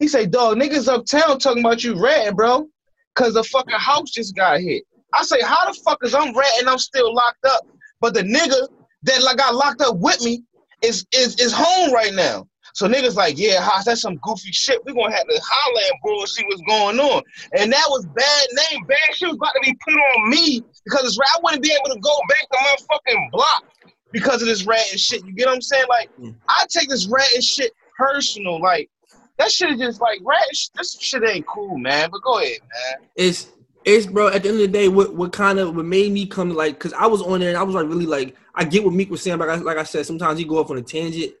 He 0.00 0.08
say, 0.08 0.26
dog, 0.26 0.58
niggas 0.58 0.88
uptown 0.88 1.38
talking 1.38 1.64
about 1.64 1.84
you 1.84 1.94
ratting, 2.02 2.34
bro, 2.34 2.66
cause 3.14 3.34
the 3.34 3.44
fucking 3.44 3.78
house 3.78 4.10
just 4.10 4.34
got 4.34 4.60
hit. 4.60 4.82
I 5.14 5.22
say, 5.22 5.40
how 5.40 5.70
the 5.70 5.78
fuck 5.84 5.98
is 6.02 6.14
I'm 6.14 6.36
ratting? 6.36 6.68
I'm 6.68 6.78
still 6.78 7.14
locked 7.14 7.46
up, 7.46 7.66
but 8.00 8.14
the 8.14 8.22
nigga 8.22 8.68
that 9.04 9.22
like 9.22 9.36
got 9.36 9.54
locked 9.54 9.80
up 9.80 9.96
with 9.98 10.20
me 10.22 10.42
is 10.82 11.06
is 11.12 11.38
is 11.38 11.52
home 11.54 11.92
right 11.92 12.12
now. 12.12 12.48
So 12.74 12.88
niggas 12.88 13.14
like, 13.14 13.38
yeah, 13.38 13.60
Haas, 13.60 13.84
that's 13.84 14.00
some 14.00 14.16
goofy 14.16 14.50
shit. 14.50 14.84
We 14.84 14.92
gonna 14.92 15.14
have 15.14 15.28
to 15.28 15.40
holler 15.40 15.82
and 15.92 16.00
bro 16.02 16.18
and 16.18 16.28
see 16.28 16.44
what's 16.48 16.62
going 16.62 16.98
on. 16.98 17.22
And 17.56 17.72
that 17.72 17.84
was 17.88 18.04
bad 18.06 18.46
name, 18.72 18.84
bad 18.86 18.98
shit 19.14 19.28
was 19.28 19.36
about 19.36 19.52
to 19.54 19.60
be 19.62 19.78
put 19.84 19.94
on 19.94 20.28
me 20.28 20.60
because 20.84 21.04
it's 21.04 21.18
I 21.18 21.40
wouldn't 21.44 21.62
be 21.62 21.70
able 21.72 21.94
to 21.94 22.00
go 22.00 22.16
back 22.28 22.48
to 22.50 22.58
my 22.60 22.76
fucking 22.90 23.30
block 23.30 23.64
because 24.10 24.42
of 24.42 24.48
this 24.48 24.66
rat 24.66 24.84
and 24.90 24.98
shit. 24.98 25.24
You 25.24 25.32
get 25.34 25.46
what 25.46 25.54
I'm 25.54 25.62
saying? 25.62 25.84
Like, 25.88 26.10
mm. 26.20 26.34
I 26.48 26.66
take 26.68 26.88
this 26.88 27.06
rat 27.06 27.28
and 27.34 27.44
shit 27.44 27.72
personal. 27.96 28.60
Like, 28.60 28.90
that 29.38 29.50
shit 29.50 29.70
is 29.70 29.78
just 29.78 30.00
like 30.00 30.20
rat. 30.24 30.42
sh- 30.52 30.68
This 30.76 30.96
shit 31.00 31.22
ain't 31.28 31.46
cool, 31.46 31.76
man. 31.78 32.08
But 32.10 32.22
go 32.22 32.38
ahead, 32.38 32.60
man. 32.60 33.08
it's 33.16 33.48
it's 33.84 34.06
bro. 34.06 34.28
At 34.28 34.42
the 34.42 34.48
end 34.48 34.56
of 34.60 34.62
the 34.62 34.68
day, 34.68 34.88
what 34.88 35.14
what 35.14 35.32
kind 35.32 35.58
of 35.58 35.74
what 35.74 35.84
made 35.84 36.12
me 36.12 36.26
come 36.26 36.50
like 36.54 36.74
because 36.74 36.92
I 36.92 37.06
was 37.06 37.20
on 37.22 37.40
there 37.40 37.50
and 37.50 37.58
I 37.58 37.62
was 37.62 37.74
like 37.74 37.86
really 37.86 38.06
like 38.06 38.36
I 38.54 38.64
get 38.64 38.84
what 38.84 38.94
Meek 38.94 39.10
was 39.10 39.22
saying, 39.22 39.38
but 39.38 39.48
like 39.48 39.58
I, 39.58 39.62
like 39.62 39.78
I 39.78 39.82
said, 39.82 40.06
sometimes 40.06 40.38
he 40.38 40.44
go 40.44 40.58
off 40.58 40.70
on 40.70 40.78
a 40.78 40.82
tangent 40.82 41.32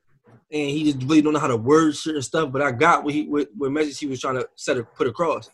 and 0.50 0.70
he 0.70 0.84
just 0.84 1.02
really 1.08 1.22
don't 1.22 1.32
know 1.32 1.38
how 1.38 1.46
to 1.48 1.56
word 1.56 1.96
certain 1.96 2.22
stuff. 2.22 2.50
But 2.52 2.62
I 2.62 2.72
got 2.72 3.04
what 3.04 3.14
he 3.14 3.24
what, 3.26 3.48
what 3.56 3.70
message 3.70 3.98
he 3.98 4.06
was 4.06 4.20
trying 4.20 4.34
to 4.36 4.48
set 4.56 4.76
or 4.76 4.84
put 4.84 5.06
across. 5.06 5.50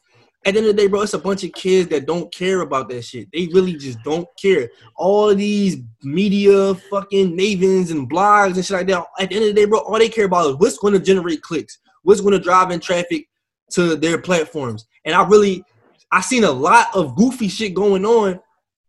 At 0.46 0.54
the 0.54 0.60
end 0.60 0.68
of 0.68 0.76
the 0.76 0.82
day, 0.82 0.88
bro, 0.88 1.02
it's 1.02 1.12
a 1.12 1.18
bunch 1.18 1.44
of 1.44 1.52
kids 1.52 1.90
that 1.90 2.06
don't 2.06 2.32
care 2.32 2.62
about 2.62 2.88
that 2.88 3.02
shit. 3.02 3.28
They 3.30 3.48
really 3.52 3.74
just 3.74 4.02
don't 4.02 4.26
care. 4.40 4.70
All 4.96 5.34
these 5.34 5.76
media 6.02 6.74
fucking 6.74 7.36
mavens 7.36 7.90
and 7.90 8.10
blogs 8.10 8.54
and 8.54 8.64
shit 8.64 8.76
like 8.76 8.86
that. 8.86 9.04
At 9.18 9.28
the 9.28 9.36
end 9.36 9.44
of 9.44 9.54
the 9.54 9.60
day, 9.60 9.64
bro, 9.66 9.80
all 9.80 9.98
they 9.98 10.08
care 10.08 10.24
about 10.24 10.50
is 10.50 10.56
what's 10.56 10.78
going 10.78 10.94
to 10.94 11.00
generate 11.00 11.42
clicks, 11.42 11.78
what's 12.04 12.22
going 12.22 12.32
to 12.32 12.38
drive 12.38 12.70
in 12.70 12.80
traffic 12.80 13.28
to 13.72 13.96
their 13.96 14.18
platforms. 14.18 14.86
And 15.04 15.14
I 15.14 15.26
really, 15.26 15.62
I 16.10 16.22
seen 16.22 16.44
a 16.44 16.50
lot 16.50 16.88
of 16.94 17.16
goofy 17.16 17.48
shit 17.48 17.74
going 17.74 18.06
on, 18.06 18.40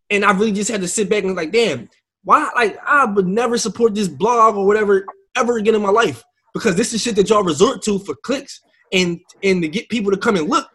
and 0.10 0.24
I 0.24 0.32
really 0.32 0.54
just 0.54 0.72
had 0.72 0.82
to 0.82 0.88
sit 0.88 1.10
back 1.10 1.26
and 1.26 1.36
like, 1.36 1.52
damn, 1.52 1.90
why? 2.24 2.50
Like, 2.56 2.78
I 2.86 3.06
would 3.06 3.28
never 3.28 3.58
support 3.58 3.94
this 3.94 4.08
blog 4.08 4.56
or 4.56 4.66
whatever 4.66 5.06
ever 5.36 5.58
again 5.58 5.76
in 5.76 5.82
my 5.82 5.90
life 5.90 6.24
because 6.54 6.76
this 6.76 6.94
is 6.94 7.02
shit 7.02 7.16
that 7.16 7.30
y'all 7.30 7.44
resort 7.44 7.82
to 7.84 8.00
for 8.00 8.16
clicks 8.24 8.62
and 8.92 9.20
and 9.44 9.62
to 9.62 9.68
get 9.68 9.90
people 9.90 10.12
to 10.12 10.18
come 10.18 10.36
and 10.36 10.50
look. 10.50 10.70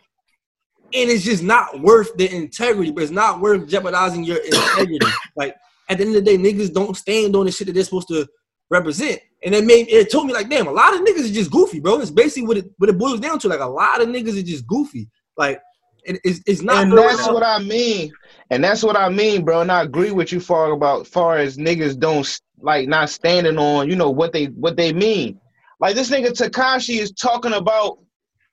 And 0.95 1.11
it's 1.11 1.25
just 1.25 1.43
not 1.43 1.81
worth 1.81 2.17
the 2.17 2.33
integrity, 2.35 2.91
but 2.91 3.03
it's 3.03 3.13
not 3.13 3.41
worth 3.41 3.69
jeopardizing 3.69 4.25
your 4.25 4.39
integrity. 4.39 5.07
like 5.37 5.55
at 5.89 5.99
the 5.99 6.05
end 6.05 6.17
of 6.17 6.25
the 6.25 6.31
day, 6.31 6.39
niggas 6.39 6.73
don't 6.73 6.97
stand 6.97 7.35
on 7.37 7.47
the 7.47 7.53
shit 7.53 7.67
that 7.67 7.73
they're 7.75 7.85
supposed 7.85 8.09
to 8.09 8.27
represent. 8.71 9.21
And 9.45 9.55
it 9.55 9.65
made 9.65 9.89
it 9.89 10.11
told 10.11 10.27
me 10.27 10.33
like, 10.33 10.49
damn, 10.49 10.67
a 10.67 10.73
lot 10.73 10.95
of 10.95 11.01
niggas 11.01 11.19
is 11.19 11.33
just 11.33 11.51
goofy, 11.51 11.81
bro. 11.81 12.01
It's 12.01 12.11
basically 12.11 12.49
what 12.49 12.57
it 12.57 12.71
what 12.79 12.91
it 12.91 12.99
boils 12.99 13.21
down 13.21 13.39
to. 13.41 13.49
Like 13.49 13.61
a 13.61 13.67
lot 13.67 14.01
of 14.01 14.09
niggas 14.09 14.37
is 14.37 14.43
just 14.45 14.67
goofy. 14.67 15.09
Like 15.37 15.61
it, 16.05 16.21
it's, 16.25 16.41
it's 16.47 16.63
not 16.63 16.85
and 16.85 16.97
that's 16.97 17.29
out- 17.29 17.35
what 17.35 17.43
I 17.43 17.59
mean. 17.59 18.13
And 18.51 18.63
that's 18.63 18.83
what 18.83 18.97
I 18.97 19.09
mean, 19.09 19.45
bro. 19.45 19.61
And 19.61 19.73
I 19.73 19.83
agree 19.83 20.13
with 20.13 20.33
you 20.33 20.41
far 20.41 20.73
about 20.73 21.07
far 21.07 21.37
as 21.37 21.57
niggas 21.57 21.99
don't 21.99 22.41
like 22.61 22.89
not 22.89 23.11
standing 23.11 23.59
on, 23.59 23.89
you 23.89 23.97
know, 23.97 24.11
what 24.11 24.33
they 24.33 24.47
what 24.47 24.77
they 24.77 24.93
mean. 24.93 25.41
Like 25.81 25.95
this 25.95 26.11
nigga 26.11 26.31
Tekashi 26.31 26.99
is 27.01 27.13
talking 27.13 27.53
about 27.53 27.99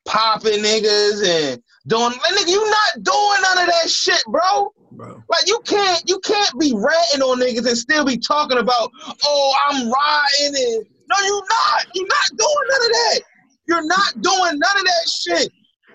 popping 0.05 0.59
niggas 0.59 1.25
and 1.25 1.61
doing 1.87 2.03
like, 2.03 2.33
nigga, 2.33 2.49
you 2.49 2.63
not 2.69 3.03
doing 3.03 3.41
none 3.41 3.59
of 3.59 3.67
that 3.67 3.89
shit, 3.89 4.21
bro. 4.27 4.73
Bro. 4.91 5.23
Like 5.29 5.47
you 5.47 5.59
can't 5.65 6.03
you 6.07 6.19
can't 6.19 6.59
be 6.59 6.73
ratting 6.75 7.21
on 7.21 7.39
niggas 7.39 7.67
and 7.67 7.77
still 7.77 8.05
be 8.05 8.17
talking 8.17 8.57
about, 8.59 8.91
oh, 9.25 9.55
I'm 9.69 9.89
riding 9.91 10.55
and 10.55 10.85
no, 11.09 11.17
you 11.25 11.43
not. 11.49 11.85
You're 11.93 12.07
not 12.07 12.29
doing 12.37 12.67
none 12.71 12.81
of 12.81 12.91
that. 12.91 13.21
You're 13.67 13.85
not 13.85 14.21
doing 14.21 14.59
none 14.59 14.77
of 14.77 14.83
that 14.83 15.09
shit. 15.09 15.51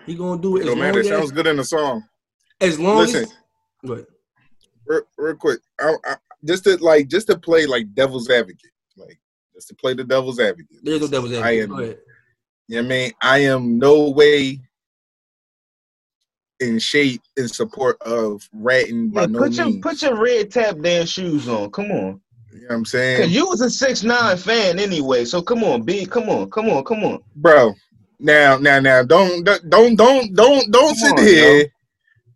He 0.07 0.14
gonna 0.14 0.40
do 0.40 0.57
it 0.57 0.64
Yo, 0.64 0.73
as 0.73 0.77
man, 0.79 0.92
long 0.92 0.97
it 0.97 1.01
as 1.01 1.09
sounds 1.09 1.33
good 1.33 1.47
in 1.47 1.57
the 1.57 1.64
song. 1.64 2.03
as 2.61 2.79
long 2.81 2.99
Listen, 2.99 3.23
as 3.25 3.35
Go 3.87 3.92
ahead. 3.94 4.07
real, 4.87 5.03
real 5.18 5.35
quick, 5.37 5.61
I, 5.81 5.94
I, 6.07 6.16
just 6.44 6.64
to 6.64 6.77
like, 6.79 7.09
just 7.09 7.27
to 7.29 7.38
play 7.38 7.66
like 7.66 7.92
devil's 7.94 8.29
advocate, 8.31 8.71
like 8.97 9.18
just 9.55 9.68
to 9.68 9.75
play 9.75 9.94
the 9.94 10.05
devil's 10.05 10.40
advocate. 10.40 10.79
There's 10.83 11.01
no 11.03 11.09
devil's 11.09 11.33
I 11.35 11.37
advocate. 11.59 11.62
am, 11.62 11.68
Go 11.68 11.83
ahead. 11.83 11.99
You 12.69 12.77
know 12.77 12.83
what 12.83 12.85
I 12.85 12.89
mean, 12.89 13.13
I 13.23 13.39
am 13.39 13.79
no 13.79 14.11
way 14.11 14.61
in 16.61 16.79
shape 16.79 17.23
in 17.37 17.49
support 17.49 18.01
of 18.03 18.49
ratting 18.53 19.11
by 19.11 19.23
Yeah, 19.23 19.27
no 19.27 19.39
put 19.39 19.53
means. 19.53 19.59
your 19.59 19.81
put 19.81 20.03
your 20.03 20.17
red 20.17 20.51
tap 20.51 20.79
dance 20.81 21.11
shoes 21.11 21.49
on. 21.49 21.71
Come 21.71 21.91
on. 21.91 22.21
you 22.53 22.61
know 22.61 22.67
what 22.69 22.75
I'm 22.75 22.85
saying? 22.85 23.23
Cause 23.23 23.31
you 23.31 23.47
was 23.49 23.61
a 23.61 23.71
six 23.71 24.03
nine 24.03 24.37
fan 24.37 24.79
anyway, 24.79 25.25
so 25.25 25.41
come 25.41 25.65
on, 25.65 25.83
B, 25.83 26.05
come 26.05 26.29
on, 26.29 26.51
come 26.51 26.69
on, 26.69 26.85
come 26.85 27.05
on. 27.05 27.21
bro. 27.37 27.75
Now, 28.21 28.59
now, 28.59 28.81
now, 28.81 29.05
don't, 29.05 29.45
don't, 29.45 29.71
don't, 29.71 30.35
don't, 30.35 30.73
don't, 30.73 30.97
sit 30.97 31.13
on, 31.13 31.25
here. 31.25 31.67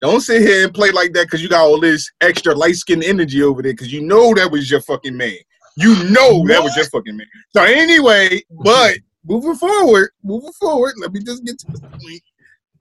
Don't 0.00 0.20
sit 0.20 0.42
here 0.42 0.64
and 0.64 0.74
play 0.74 0.92
like 0.92 1.12
that 1.12 1.26
because 1.26 1.42
you 1.42 1.48
got 1.48 1.62
all 1.62 1.80
this 1.80 2.08
extra 2.20 2.54
light 2.54 2.76
skin 2.76 3.02
energy 3.02 3.42
over 3.42 3.62
there 3.62 3.72
because 3.72 3.92
you 3.92 4.00
know 4.00 4.32
that 4.34 4.50
was 4.50 4.70
your 4.70 4.80
fucking 4.80 5.16
man. 5.16 5.36
You 5.76 5.94
know 6.10 6.46
that 6.46 6.62
was 6.62 6.76
your 6.76 6.84
fucking 6.86 7.16
man. 7.16 7.26
So 7.54 7.64
anyway, 7.64 8.42
but 8.62 8.98
moving 9.24 9.54
forward, 9.54 10.10
moving 10.22 10.52
forward, 10.52 10.94
let 10.98 11.12
me 11.12 11.20
just 11.20 11.44
get 11.44 11.58
to 11.60 11.66
the 11.72 11.80
point. 11.80 12.22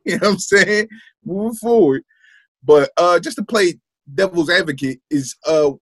You 0.03 0.13
know 0.13 0.29
what 0.29 0.33
I'm 0.33 0.39
saying? 0.39 0.87
Moving 1.23 1.53
forward. 1.53 2.01
But 2.63 2.89
uh 2.97 3.19
just 3.19 3.37
to 3.37 3.43
play 3.43 3.75
devil's 4.11 4.49
advocate 4.49 4.99
is 5.11 5.35
uh 5.45 5.73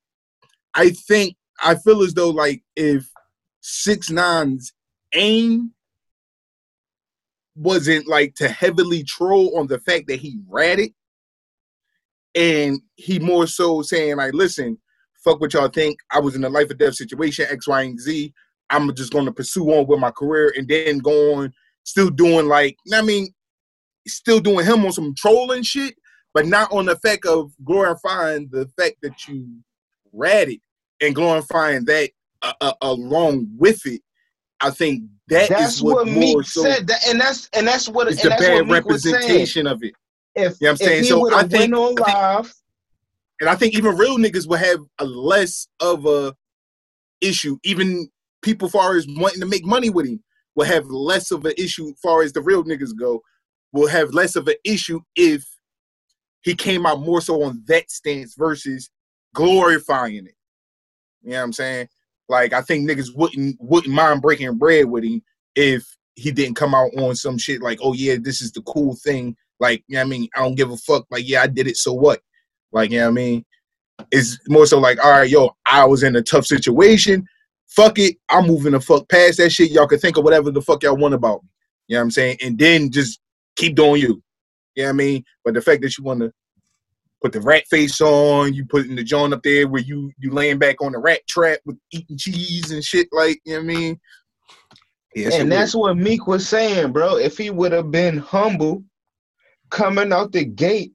I 0.76 0.89
think 0.89 1.38
I 1.63 1.76
feel 1.76 2.02
as 2.02 2.13
though 2.13 2.30
like 2.30 2.62
if 2.76 3.08
six 3.62 4.10
nines 4.10 4.74
aim 5.13 5.72
wasn't 7.56 8.08
like 8.08 8.36
to 8.36 8.50
heavily 8.50 9.04
troll 9.04 9.58
on 9.58 9.67
the 9.67 9.80
fact 9.80 10.08
that 10.08 10.19
he 10.19 10.39
ratted 10.48 10.91
and 12.36 12.82
he 12.95 13.19
more 13.19 13.48
so 13.48 13.82
saying 13.82 14.15
like 14.15 14.34
listen 14.34 14.78
fuck 15.24 15.41
what 15.41 15.54
y'all 15.54 15.67
think 15.67 15.98
i 16.12 16.19
was 16.19 16.36
in 16.36 16.43
a 16.43 16.50
life 16.50 16.69
or 16.69 16.76
death 16.76 16.95
situation 16.95 17.45
x 17.50 17.67
y 17.67 17.82
and 17.82 18.00
z 18.00 18.34
i'm 18.70 18.94
just 18.96 19.12
going 19.12 19.26
to 19.26 19.32
pursue 19.32 19.66
on 19.72 19.88
with 19.88 20.00
my 20.00 20.12
career 20.12 20.54
and 20.58 20.68
then 20.68 21.00
going, 21.00 21.52
still 21.84 22.10
doing 22.10 22.48
like 22.48 22.78
i 22.94 23.02
mean 23.02 23.28
still 24.08 24.40
doing 24.40 24.66
him 24.66 24.86
on 24.86 24.92
some 24.92 25.14
trolling 25.16 25.64
shit 25.64 25.96
but 26.34 26.46
not 26.46 26.72
on 26.72 26.86
the 26.86 26.96
fact 26.98 27.26
of 27.26 27.52
glorifying 27.64 28.48
the 28.52 28.68
fact 28.78 28.96
that 29.02 29.28
you 29.28 29.48
ratted 30.14 30.60
and 31.02 31.16
glorifying 31.16 31.86
that 31.86 32.10
uh, 32.42 32.54
uh, 32.62 32.74
along 32.82 33.48
with 33.58 33.86
it 33.86 34.02
i 34.62 34.70
think 34.70 35.04
that 35.28 35.44
is 35.44 35.50
that's 35.50 35.82
what, 35.82 35.98
what, 35.98 36.08
more 36.08 36.38
Meek 36.38 36.46
so 36.46 36.64
said. 36.64 36.88
That, 36.88 37.08
and 37.08 37.20
that's 37.22 37.50
and 37.54 37.68
that's 37.68 37.88
what 37.88 38.08
it's 38.08 38.24
and 38.24 38.32
bad 38.38 38.68
what 38.68 38.78
Meek 38.78 38.86
was 38.86 39.04
saying. 39.04 39.16
representation 39.16 39.68
of 39.68 39.84
it 39.84 39.94
If, 40.36 40.58
You 40.60 40.66
know 40.68 40.72
what 40.72 40.82
I'm 40.82 40.88
saying? 40.88 41.04
So 41.04 41.20
would 41.20 41.34
I 41.34 41.42
think- 41.48 41.74
I 41.74 41.86
think- 41.88 42.00
live, 42.00 42.54
and 43.40 43.50
I 43.50 43.56
think 43.56 43.76
even 43.76 43.96
real 43.96 44.18
niggas 44.18 44.48
will 44.48 44.58
have 44.58 44.80
a 45.00 45.06
less 45.06 45.68
of 45.80 46.06
a 46.06 46.36
issue. 47.22 47.58
Even 47.64 48.10
people 48.41 48.69
far 48.69 48.95
as 48.95 49.08
wanting 49.08 49.39
to 49.39 49.45
make 49.45 49.65
money 49.65 49.89
with 49.89 50.08
him 50.08 50.23
will 50.56 50.65
have 50.65 50.86
less 50.88 51.32
of 51.32 51.45
an 51.45 51.54
issue 51.58 51.93
far 52.02 52.21
as 52.21 52.34
the 52.34 52.41
real 52.41 52.63
niggas 52.63 52.97
go, 52.97 53.21
will 53.71 53.88
have 53.88 54.13
less 54.13 54.36
of 54.36 54.47
an 54.47 54.56
issue 54.63 54.99
if 55.15 55.45
he 56.41 56.56
came 56.56 56.86
out 56.86 57.02
more 57.02 57.21
so 57.21 57.43
on 57.43 57.63
that 57.67 57.89
stance 57.91 58.36
versus 58.36 58.89
glorifying 59.34 60.25
it. 60.25 60.36
You 61.21 61.32
know 61.32 61.38
what 61.38 61.43
I'm 61.43 61.54
saying? 61.54 61.89
Like 62.28 62.54
I 62.54 62.62
think 62.62 62.89
niggas 62.89 63.15
wouldn't 63.15 63.58
wouldn't 63.60 63.93
mind 63.93 64.21
breaking 64.21 64.58
bread 64.58 64.86
with 64.86 65.04
him 65.04 65.21
if 65.56 65.86
he 66.15 66.32
didn't 66.32 66.56
come 66.56 66.75
out 66.75 66.91
on 66.97 67.15
some 67.15 67.38
shit 67.38 67.62
like, 67.62 67.80
oh 67.82 67.93
yeah, 67.93 68.15
this 68.19 68.41
is 68.41 68.52
the 68.52 68.62
cool 68.62 68.95
thing. 68.95 69.36
Like, 69.60 69.84
you 69.88 69.95
know 69.95 70.02
what 70.02 70.06
I 70.06 70.10
mean? 70.10 70.30
I 70.36 70.39
don't 70.41 70.56
give 70.56 70.71
a 70.71 70.78
fuck. 70.78 71.06
Like, 71.10 71.28
yeah, 71.28 71.41
I 71.41 71.47
did 71.47 71.67
it, 71.67 71.78
so 71.78 71.93
what? 71.93 72.21
Like, 72.71 72.91
you 72.91 72.99
know 72.99 73.06
what 73.06 73.12
I 73.12 73.13
mean? 73.13 73.45
It's 74.12 74.38
more 74.47 74.65
so 74.65 74.80
like, 74.80 75.04
all 75.04 75.12
right, 75.12 75.30
yo, 75.30 75.56
I 75.65 75.86
was 75.86 76.04
in 76.04 76.15
a 76.15 76.21
tough 76.21 76.45
situation. 76.45 77.25
Fuck 77.70 78.00
it, 78.00 78.18
I'm 78.30 78.48
moving 78.48 78.72
the 78.72 78.82
fuck 78.82 79.08
past 79.10 79.38
that 79.38 79.52
shit. 79.52 79.72
Y'all 79.72 79.88
can 79.88 80.00
think 80.00 80.18
of 80.18 80.24
whatever 80.24 80.52
the 80.52 80.62
fuck 80.62 80.84
y'all 80.84 80.98
want 80.98 81.14
about 81.14 81.44
me. 81.44 81.50
You 81.88 81.96
know 81.96 82.02
what 82.02 82.04
I'm 82.06 82.12
saying? 82.12 82.38
And 82.44 82.58
then 82.58 82.92
just 82.92 83.20
keep 83.56 83.76
doing 83.76 84.02
you. 84.02 84.22
You 84.76 84.84
know 84.84 84.90
what 84.90 84.94
I 84.94 84.94
mean? 84.94 85.24
But 85.44 85.54
the 85.54 85.62
fact 85.62 85.82
that 85.82 85.98
you 85.98 86.04
want 86.04 86.22
to 86.22 86.32
put 87.22 87.34
the 87.34 87.42
rat 87.42 87.66
face 87.70 88.00
on, 88.02 88.54
you 88.54 88.66
putting 88.66 88.96
the 88.96 89.04
joint 89.04 89.34
up 89.34 89.44
there 89.44 89.68
where 89.68 89.82
you 89.82 90.12
you 90.18 90.32
laying 90.32 90.58
back 90.58 90.82
on 90.82 90.94
the 90.94 91.00
rat 91.00 91.22
trap 91.28 91.60
with 91.66 91.78
eating 91.92 92.18
cheese 92.18 92.72
and 92.72 92.84
shit, 92.84 93.08
like 93.12 93.40
you 93.46 93.54
know 93.54 93.60
what 93.60 93.72
I 93.72 93.76
mean? 93.76 94.00
Yeah, 95.16 95.34
and 95.34 95.52
that's 95.52 95.76
weird. 95.76 95.98
what 95.98 96.04
Meek 96.04 96.28
was 96.28 96.48
saying, 96.48 96.92
bro. 96.92 97.18
If 97.18 97.38
he 97.38 97.50
would 97.50 97.72
have 97.72 97.92
been 97.92 98.18
humble 98.18 98.84
coming 99.70 100.14
out 100.14 100.32
the 100.32 100.46
gate, 100.46 100.94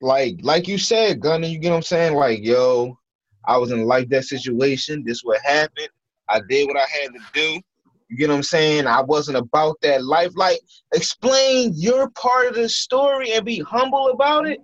like 0.00 0.36
like 0.42 0.68
you 0.68 0.78
said, 0.78 1.20
Gunna, 1.20 1.46
you 1.46 1.58
get 1.58 1.70
what 1.70 1.76
I'm 1.76 1.82
saying? 1.82 2.14
Like, 2.14 2.40
yo, 2.42 2.96
I 3.44 3.58
was 3.58 3.70
in 3.70 3.84
like 3.84 4.08
that 4.10 4.24
situation. 4.24 5.04
This 5.04 5.22
what 5.22 5.40
happened. 5.42 5.88
I 6.30 6.40
did 6.48 6.68
what 6.68 6.76
I 6.76 6.86
had 7.02 7.12
to 7.12 7.20
do. 7.32 7.60
You 8.08 8.16
get 8.16 8.28
what 8.28 8.36
I'm 8.36 8.42
saying? 8.42 8.86
I 8.86 9.02
wasn't 9.02 9.38
about 9.38 9.76
that 9.82 10.04
life. 10.04 10.32
Like, 10.34 10.60
explain 10.94 11.72
your 11.76 12.10
part 12.10 12.48
of 12.48 12.54
the 12.54 12.68
story 12.68 13.32
and 13.32 13.44
be 13.44 13.60
humble 13.60 14.08
about 14.08 14.48
it. 14.48 14.60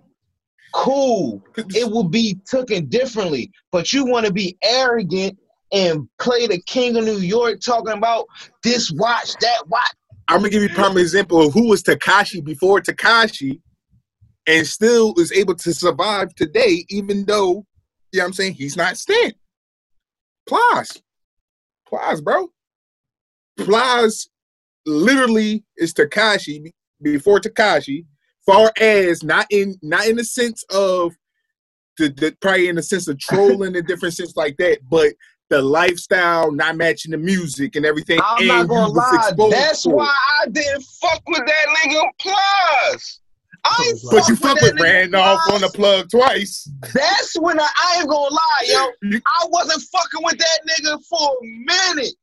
Cool. 0.73 1.41
It 1.55 1.89
will 1.89 2.07
be 2.07 2.37
taken 2.45 2.87
differently. 2.87 3.51
But 3.71 3.93
you 3.93 4.05
want 4.05 4.25
to 4.25 4.33
be 4.33 4.57
arrogant 4.63 5.37
and 5.71 6.07
play 6.19 6.47
the 6.47 6.61
king 6.61 6.97
of 6.97 7.05
New 7.05 7.19
York 7.19 7.59
talking 7.61 7.93
about 7.93 8.25
this 8.63 8.91
watch, 8.91 9.33
that 9.37 9.67
watch. 9.67 9.93
I'm 10.27 10.39
gonna 10.39 10.49
give 10.49 10.61
you 10.61 10.69
a 10.69 10.73
prime 10.73 10.97
example 10.97 11.45
of 11.45 11.53
who 11.53 11.69
was 11.69 11.81
Tekashi 11.83 12.43
before 12.43 12.81
Tekashi, 12.81 13.61
and 14.45 14.67
still 14.67 15.13
is 15.17 15.31
able 15.31 15.55
to 15.55 15.73
survive 15.73 16.35
today, 16.35 16.85
even 16.89 17.25
though 17.25 17.65
you 18.11 18.19
know 18.19 18.23
what 18.23 18.25
I'm 18.25 18.33
saying 18.33 18.53
he's 18.53 18.75
not 18.75 18.97
Stan. 18.97 19.33
Plies, 20.47 21.01
Plies, 21.87 22.21
bro. 22.21 22.47
Plies 23.57 24.27
literally 24.85 25.63
is 25.77 25.93
Tekashi 25.93 26.71
before 27.01 27.39
Tekashi. 27.39 28.05
Far 28.45 28.71
as 28.79 29.23
not 29.23 29.45
in 29.49 29.75
not 29.81 30.07
in 30.07 30.15
the 30.15 30.23
sense 30.23 30.63
of 30.71 31.13
the, 31.97 32.09
the 32.09 32.35
probably 32.39 32.69
in 32.69 32.75
the 32.75 32.83
sense 32.83 33.07
of 33.07 33.19
trolling 33.19 33.75
and 33.75 33.87
different 33.87 34.15
sense 34.15 34.35
like 34.35 34.55
that, 34.57 34.79
but 34.89 35.13
the 35.49 35.61
lifestyle 35.61 36.51
not 36.51 36.75
matching 36.75 37.11
the 37.11 37.17
music 37.17 37.75
and 37.75 37.85
everything. 37.85 38.19
I'm 38.23 38.37
and 38.39 38.47
not 38.47 38.67
gonna 38.67 38.91
lie. 38.91 39.31
That's 39.49 39.85
why 39.85 40.13
I 40.41 40.47
didn't 40.47 40.83
fuck 41.01 41.21
with 41.27 41.43
that 41.45 41.75
nigga 41.77 42.03
Plies. 42.19 43.19
I 43.69 43.93
But 44.11 44.27
you 44.27 44.35
fuck 44.35 44.59
with 44.61 44.73
with 44.73 44.81
Ran 44.81 45.13
off 45.15 45.41
on 45.51 45.61
the 45.61 45.69
plug 45.69 46.09
twice. 46.09 46.69
That's 46.93 47.35
when 47.39 47.59
I, 47.59 47.67
I 47.77 47.97
ain't 47.99 48.09
gonna 48.09 48.33
lie, 48.33 48.63
yo. 48.65 49.19
I 49.25 49.45
wasn't 49.49 49.81
fucking 49.91 50.23
with 50.23 50.37
that 50.37 50.59
nigga 50.69 50.99
for 51.09 51.31
a 51.41 51.45
minute. 51.45 52.13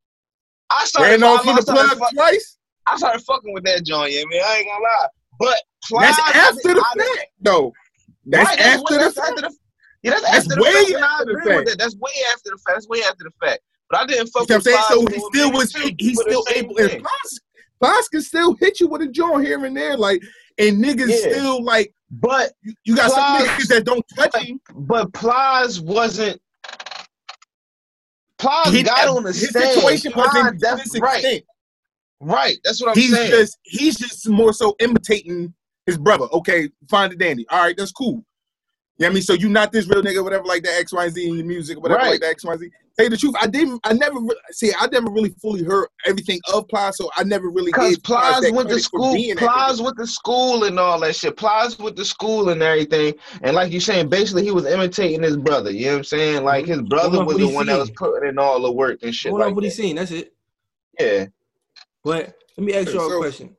I 0.71 0.85
started 0.87 1.11
Ran 1.11 1.23
off 1.23 1.47
I 1.47 1.51
on 1.51 1.57
the 1.57 1.63
plug 1.63 1.99
fuck- 1.99 2.13
twice. 2.15 2.59
I 2.87 2.97
started 2.97 3.23
fucking 3.25 3.53
with 3.55 3.65
that 3.65 3.85
joint, 3.85 4.13
yeah, 4.13 4.23
man. 4.31 4.41
I 4.45 4.57
ain't 4.59 4.67
gonna 4.67 4.83
lie. 4.83 5.07
But 5.39 5.57
That's 6.01 6.19
after 6.37 6.75
the 6.75 6.85
fact, 6.97 7.27
though. 7.41 7.73
That's 8.27 8.49
Right, 8.51 8.61
after 8.61 8.95
the 8.95 8.99
that's 9.01 9.15
fact. 9.17 9.29
after 9.31 9.43
the 9.43 9.57
yeah, 10.03 10.11
that's, 10.11 10.23
That's 10.23 10.37
after 10.37 10.55
the 10.57 10.63
way 10.63 10.73
fact, 10.73 10.91
and 10.91 11.05
I 11.05 11.09
after 11.13 11.25
the 11.25 11.31
agree 11.33 11.45
fact. 11.47 11.57
with 11.57 11.69
that. 11.69 11.79
That's 11.79 11.97
way 11.97 12.11
after 12.33 12.51
the 12.51 12.59
fact. 12.59 12.77
That's 12.77 12.89
way 12.89 13.03
after 13.03 13.25
the 13.25 13.31
fact. 13.47 13.61
But 13.91 14.01
I 14.01 14.07
didn't 14.07 14.27
fuck 14.29 14.49
You 14.49 14.55
know 14.57 14.61
what 14.63 14.67
I'm 14.91 15.05
with 15.05 15.09
saying? 15.09 15.09
So 15.09 15.15
he 15.15 15.37
still 15.39 15.53
was 15.53 15.73
He, 15.75 15.95
he's 15.99 16.21
still 16.21 16.45
able 16.55 16.77
and 16.79 16.91
thing. 16.91 17.01
Plies, 17.01 17.41
Plies 17.81 18.09
can 18.09 18.21
still 18.23 18.55
hit 18.55 18.81
you 18.81 18.89
with 18.89 19.01
a 19.03 19.07
joint 19.09 19.47
here 19.47 19.65
and 19.65 19.77
there, 19.77 19.97
like 19.97 20.23
and 20.59 20.83
niggas 20.85 21.09
Yeah. 21.09 21.33
still 21.33 21.63
like 21.65 21.93
But 22.11 22.53
you, 22.63 22.75
you 22.85 22.97
got 22.97 23.11
some 23.11 23.47
niggas 23.47 23.67
that 23.69 23.85
don't 23.85 24.05
touch 24.17 24.37
him. 24.45 24.61
But 24.75 25.13
Plies 25.13 25.81
wasn't. 25.81 26.41
Plies 28.39 28.73
He- 28.73 28.83
got 28.83 29.09
on 29.09 29.23
the 29.25 29.31
his 29.33 29.49
stand. 29.51 29.73
situation 29.75 30.13
Plies, 30.13 30.29
wasn't 30.35 30.61
this 30.61 30.99
right. 31.01 31.17
extent. 31.19 31.45
Right. 32.21 32.59
That's 32.65 32.81
what 32.81 32.91
I'm 32.91 32.97
he's 33.01 33.13
saying. 33.15 33.31
just 33.31 33.59
he's 33.63 33.97
just 33.97 34.29
more 34.29 34.53
so 34.53 34.75
imitating 34.81 35.53
his 35.87 35.99
brother. 35.99 36.27
Okay, 36.33 36.71
find 36.89 37.13
the 37.13 37.17
dandy. 37.17 37.47
All 37.51 37.63
right, 37.63 37.77
that's 37.77 37.93
cool. 37.93 38.25
You 38.97 39.03
know 39.03 39.07
what 39.07 39.11
I 39.11 39.15
mean? 39.15 39.23
So 39.23 39.33
you 39.35 39.49
not 39.49 39.73
this 39.73 39.87
real 39.89 40.03
nigga, 40.03 40.23
whatever 40.23 40.45
like 40.45 40.63
that, 40.63 40.79
X, 40.81 40.93
Y, 40.93 41.09
Z 41.09 41.29
in 41.29 41.35
your 41.37 41.47
music, 41.47 41.81
whatever 41.81 42.01
Right. 42.01 42.11
like 42.13 42.21
that, 42.21 42.31
X, 42.31 42.45
Y, 42.45 42.57
Z. 42.57 42.71
Tell 42.97 43.05
you 43.07 43.11
the 43.11 43.17
truth, 43.17 43.35
I 43.41 43.49
didn't 43.49 43.81
I 43.83 43.93
never 43.93 44.21
see 44.53 44.73
I 44.79 44.87
never 44.87 45.11
really 45.11 45.31
fully 45.43 45.65
heard 45.65 45.89
everything 46.07 46.39
of 46.53 46.69
Plies, 46.69 46.97
so 46.97 47.11
I 47.17 47.25
never 47.25 47.49
really 47.51 47.73
Because 47.73 47.97
gave 47.97 48.03
Plies 48.05 48.39
Plies 48.39 48.53
went 48.53 48.69
to 48.69 48.79
school, 48.79 49.15
being 49.15 49.35
that 49.35 49.41
Plies 49.41 49.83
went 49.83 49.97
to 49.97 50.07
school 50.07 50.65
and 50.65 50.79
all 50.79 51.01
that 51.01 51.17
shit. 51.17 51.37
Plies 51.37 51.77
went 51.79 51.97
to 51.97 52.05
school 52.05 52.51
and 52.51 52.63
everything. 52.63 53.15
And 53.43 53.57
like 53.57 53.73
you 53.73 53.81
saying, 53.81 54.11
basically 54.11 54.45
he 54.45 54.53
was 54.53 54.65
imitating 54.65 55.23
his 55.23 55.37
brother. 55.37 55.73
You 55.73 55.87
know 55.87 55.93
what 55.93 55.99
I'm 55.99 56.05
saying? 56.05 56.45
Like 56.45 56.67
his 56.67 56.83
brother 56.83 57.19
off 57.19 57.27
was 57.27 57.39
the 57.39 57.49
he 57.49 57.55
one 57.55 57.67
that 57.67 57.79
was 57.79 57.91
putting 57.91 58.29
in 58.29 58.39
all 58.39 58.63
the 58.63 58.71
work 58.71 59.03
and 59.03 59.13
shit 59.13 59.31
Hold 59.31 59.41
like 59.41 59.49
on, 59.49 59.55
what 59.57 59.63
that. 59.63 59.67
he's 59.69 59.77
seen. 59.77 59.97
That's 59.97 60.13
it. 60.13 60.33
Yeah. 61.01 61.27
But 62.05 62.37
let 62.57 62.65
me 62.65 62.75
ask 62.75 62.93
y'all 62.93 63.09
so- 63.09 63.17
a 63.17 63.21
question. 63.21 63.57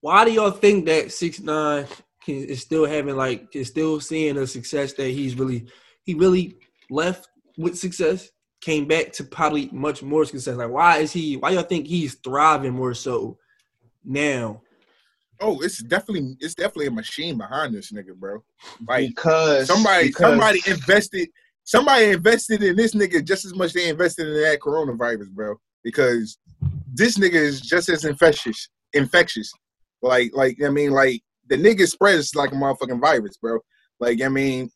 Why 0.00 0.24
do 0.24 0.32
y'all 0.32 0.50
think 0.50 0.86
that 0.86 1.12
six 1.12 1.38
nine 1.38 1.86
can 2.24 2.34
is 2.34 2.60
still 2.60 2.86
having 2.86 3.16
like 3.16 3.54
is 3.54 3.68
still 3.68 4.00
seeing 4.00 4.34
the 4.34 4.48
success 4.48 4.94
that 4.94 5.06
he's 5.10 5.36
really 5.38 5.66
he 6.02 6.14
really 6.14 6.56
left 6.90 7.28
with 7.58 7.78
success, 7.78 8.30
came 8.60 8.86
back 8.86 9.12
to 9.12 9.24
probably 9.24 9.68
much 9.72 10.02
more 10.02 10.24
success. 10.24 10.56
Like 10.56 10.70
why 10.70 10.98
is 10.98 11.12
he 11.12 11.36
why 11.36 11.50
y'all 11.50 11.62
think 11.62 11.86
he's 11.86 12.14
thriving 12.14 12.72
more 12.72 12.94
so 12.94 13.38
now? 14.04 14.62
Oh, 15.40 15.60
it's 15.60 15.82
definitely 15.82 16.36
it's 16.40 16.54
definitely 16.54 16.86
a 16.86 16.90
machine 16.92 17.36
behind 17.36 17.74
this 17.74 17.90
nigga, 17.92 18.14
bro. 18.14 18.42
Like 18.86 19.08
Because 19.08 19.66
somebody 19.66 20.08
because- 20.08 20.20
somebody 20.30 20.60
invested 20.66 21.28
somebody 21.64 22.06
invested 22.06 22.62
in 22.62 22.76
this 22.76 22.94
nigga 22.94 23.24
just 23.24 23.44
as 23.44 23.54
much 23.54 23.72
they 23.72 23.88
invested 23.88 24.28
in 24.28 24.34
that 24.34 24.60
coronavirus, 24.60 25.30
bro. 25.30 25.56
Because 25.82 26.38
this 26.94 27.18
nigga 27.18 27.34
is 27.34 27.60
just 27.60 27.88
as 27.88 28.04
infectious 28.04 28.68
infectious. 28.92 29.52
Like 30.02 30.30
like 30.34 30.62
I 30.64 30.68
mean 30.68 30.90
like 30.92 31.22
the 31.48 31.56
nigga 31.56 31.88
spreads 31.88 32.34
like 32.36 32.52
a 32.52 32.54
motherfucking 32.54 33.00
virus, 33.00 33.36
bro. 33.36 33.58
Like 33.98 34.22
I 34.22 34.28
mean 34.28 34.70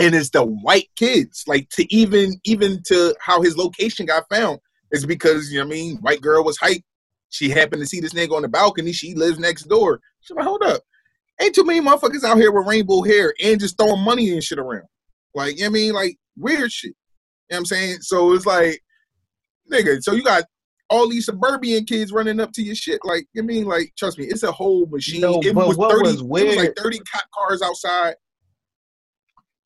and 0.00 0.14
it's 0.14 0.30
the 0.30 0.44
white 0.44 0.88
kids. 0.96 1.44
Like 1.46 1.68
to 1.70 1.94
even 1.94 2.40
even 2.44 2.82
to 2.86 3.14
how 3.20 3.42
his 3.42 3.56
location 3.56 4.06
got 4.06 4.24
found 4.28 4.58
is 4.90 5.06
because 5.06 5.52
you 5.52 5.58
know 5.58 5.66
what 5.66 5.72
I 5.72 5.76
mean 5.76 5.96
white 5.98 6.20
girl 6.20 6.42
was 6.42 6.58
hyped. 6.58 6.82
She 7.28 7.48
happened 7.48 7.80
to 7.82 7.86
see 7.86 8.00
this 8.00 8.14
nigga 8.14 8.34
on 8.34 8.42
the 8.42 8.48
balcony. 8.48 8.92
She 8.92 9.14
lives 9.14 9.38
next 9.38 9.64
door. 9.64 10.00
She's 10.20 10.34
like, 10.34 10.44
hold 10.44 10.62
up. 10.64 10.82
Ain't 11.40 11.54
too 11.54 11.64
many 11.64 11.80
motherfuckers 11.80 12.24
out 12.24 12.38
here 12.38 12.50
with 12.50 12.66
rainbow 12.66 13.02
hair 13.02 13.32
and 13.42 13.60
just 13.60 13.78
throwing 13.78 14.02
money 14.02 14.30
and 14.30 14.42
shit 14.42 14.58
around. 14.58 14.88
Like, 15.34 15.56
you 15.56 15.62
know 15.62 15.70
what 15.70 15.70
I 15.70 15.80
mean? 15.80 15.92
Like 15.92 16.16
weird 16.36 16.72
shit. 16.72 16.94
You 17.50 17.54
know 17.54 17.56
what 17.56 17.58
I'm 17.58 17.64
saying? 17.66 17.98
So 18.00 18.32
it's 18.32 18.46
like, 18.46 18.80
nigga, 19.70 20.02
so 20.02 20.12
you 20.12 20.22
got 20.22 20.44
all 20.88 21.08
these 21.08 21.26
suburban 21.26 21.84
kids 21.84 22.12
running 22.12 22.40
up 22.40 22.52
to 22.52 22.62
your 22.62 22.74
shit. 22.74 23.00
Like, 23.04 23.26
you 23.32 23.42
know 23.42 23.46
what 23.46 23.52
I 23.52 23.56
mean? 23.56 23.64
Like, 23.66 23.92
trust 23.96 24.18
me, 24.18 24.26
it's 24.26 24.42
a 24.42 24.50
whole 24.50 24.86
machine. 24.86 25.20
No, 25.20 25.40
it 25.40 25.54
was 25.54 25.76
30, 25.76 26.02
was 26.02 26.20
it 26.20 26.46
was 26.46 26.56
like 26.56 26.74
30 26.76 26.98
cop 26.98 27.24
cars 27.32 27.62
outside. 27.62 28.14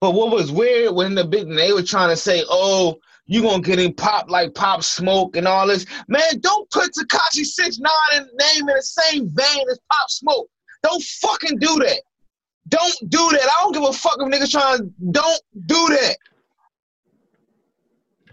But 0.05 0.13
what 0.13 0.33
was 0.33 0.53
weird 0.53 0.95
when 0.95 1.15
the 1.15 1.25
big 1.25 1.49
they 1.49 1.73
were 1.73 1.83
trying 1.83 2.11
to 2.11 2.17
say, 2.17 2.45
"Oh, 2.47 2.99
you 3.25 3.41
gonna 3.41 3.63
get 3.63 3.79
him 3.79 3.95
pop 3.95 4.29
like 4.29 4.53
Pop 4.53 4.85
Smoke 4.85 5.35
and 5.35 5.49
all 5.49 5.67
this." 5.67 5.87
Man, 6.09 6.41
don't 6.41 6.71
put 6.71 6.91
Tekashi 6.93 7.43
Six 7.47 7.79
Nine 7.79 8.21
in 8.21 8.29
name 8.39 8.69
in 8.69 8.77
the 8.77 8.83
same 8.83 9.31
vein 9.31 9.65
as 9.71 9.79
Pop 9.91 10.11
Smoke. 10.11 10.47
Don't 10.83 11.03
fucking 11.03 11.59
do 11.59 11.77
that. 11.77 12.03
Don't 12.69 12.95
do 13.09 13.31
that. 13.31 13.45
I 13.45 13.63
don't 13.63 13.73
give 13.73 13.83
a 13.83 13.95
fuck 13.95 14.19
if 14.21 14.29
niggas 14.29 14.51
trying. 14.51 14.77
to 14.77 14.93
Don't 15.11 15.41
do 15.69 15.89
that. 15.89 16.17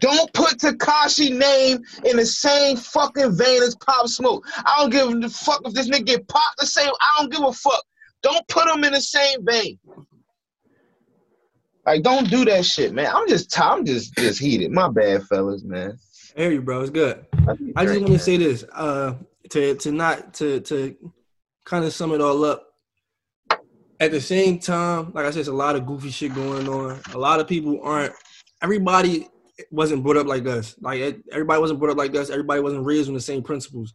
Don't 0.02 0.34
put 0.34 0.58
Tekashi 0.58 1.32
name 1.32 1.86
in 2.04 2.18
the 2.18 2.26
same 2.26 2.76
fucking 2.76 3.38
vein 3.38 3.64
as 3.64 3.76
Pop 3.76 4.10
Smoke. 4.10 4.46
I 4.58 4.74
don't 4.80 4.90
give 4.90 5.24
a 5.24 5.30
fuck 5.30 5.62
if 5.64 5.74
this 5.74 5.88
nigga 5.88 6.06
get 6.06 6.28
popped 6.28 6.60
the 6.60 6.66
same. 6.66 6.90
I 6.90 7.22
don't 7.22 7.32
give 7.32 7.44
a 7.44 7.54
fuck. 7.54 7.86
Don't 8.24 8.46
put 8.50 8.68
him 8.68 8.84
in 8.84 8.92
the 8.92 9.00
same 9.00 9.46
vein. 9.46 9.80
Like, 11.86 12.04
don't 12.04 12.30
do 12.30 12.46
that 12.46 12.66
shit, 12.66 12.94
man. 12.94 13.12
I'm 13.14 13.28
just, 13.28 13.52
t- 13.52 13.62
I'm 13.62 13.86
just, 13.86 14.16
just 14.16 14.40
heated. 14.40 14.72
My 14.72 14.88
bad, 14.90 15.24
fellas, 15.24 15.64
man. 15.64 15.98
I 16.38 16.42
hear 16.42 16.52
you, 16.52 16.62
bro. 16.62 16.82
It's 16.82 16.90
good. 16.90 17.26
I 17.48 17.56
I 17.76 17.86
just 17.86 18.02
want 18.02 18.14
to 18.14 18.20
say 18.20 18.38
this, 18.38 18.64
uh, 18.74 19.16
to 19.50 19.76
to 19.76 19.92
not 19.92 20.34
to 20.36 20.62
to 20.62 20.96
kind 21.66 21.84
of 21.84 21.94
sum 21.94 22.14
it 22.14 22.22
all 22.22 22.44
up. 22.46 22.68
At 24.00 24.12
the 24.12 24.22
same 24.22 24.58
time, 24.58 25.12
like 25.14 25.26
I 25.26 25.32
said, 25.32 25.42
it's 25.42 25.50
a 25.50 25.54
lot 25.54 25.76
of 25.76 25.86
goofy 25.86 26.10
shit 26.10 26.34
going 26.34 26.68
on. 26.68 27.00
A 27.14 27.18
lot 27.18 27.40
of 27.40 27.48
people 27.48 27.82
aren't. 27.84 28.14
Everybody 28.62 29.28
wasn't 29.70 30.04
brought 30.04 30.18
up 30.18 30.28
like 30.28 30.48
us. 30.48 30.76
Like 30.80 31.20
everybody 31.32 31.60
wasn't 31.60 31.80
brought 31.80 31.92
up 31.92 31.98
like 31.98 32.16
us. 32.16 32.30
Everybody 32.30 32.62
wasn't 32.62 32.86
raised 32.86 33.10
on 33.10 33.14
the 33.14 33.22
same 33.22 33.44
principles. 33.44 33.94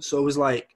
So 0.00 0.26
it's 0.26 0.36
like 0.36 0.73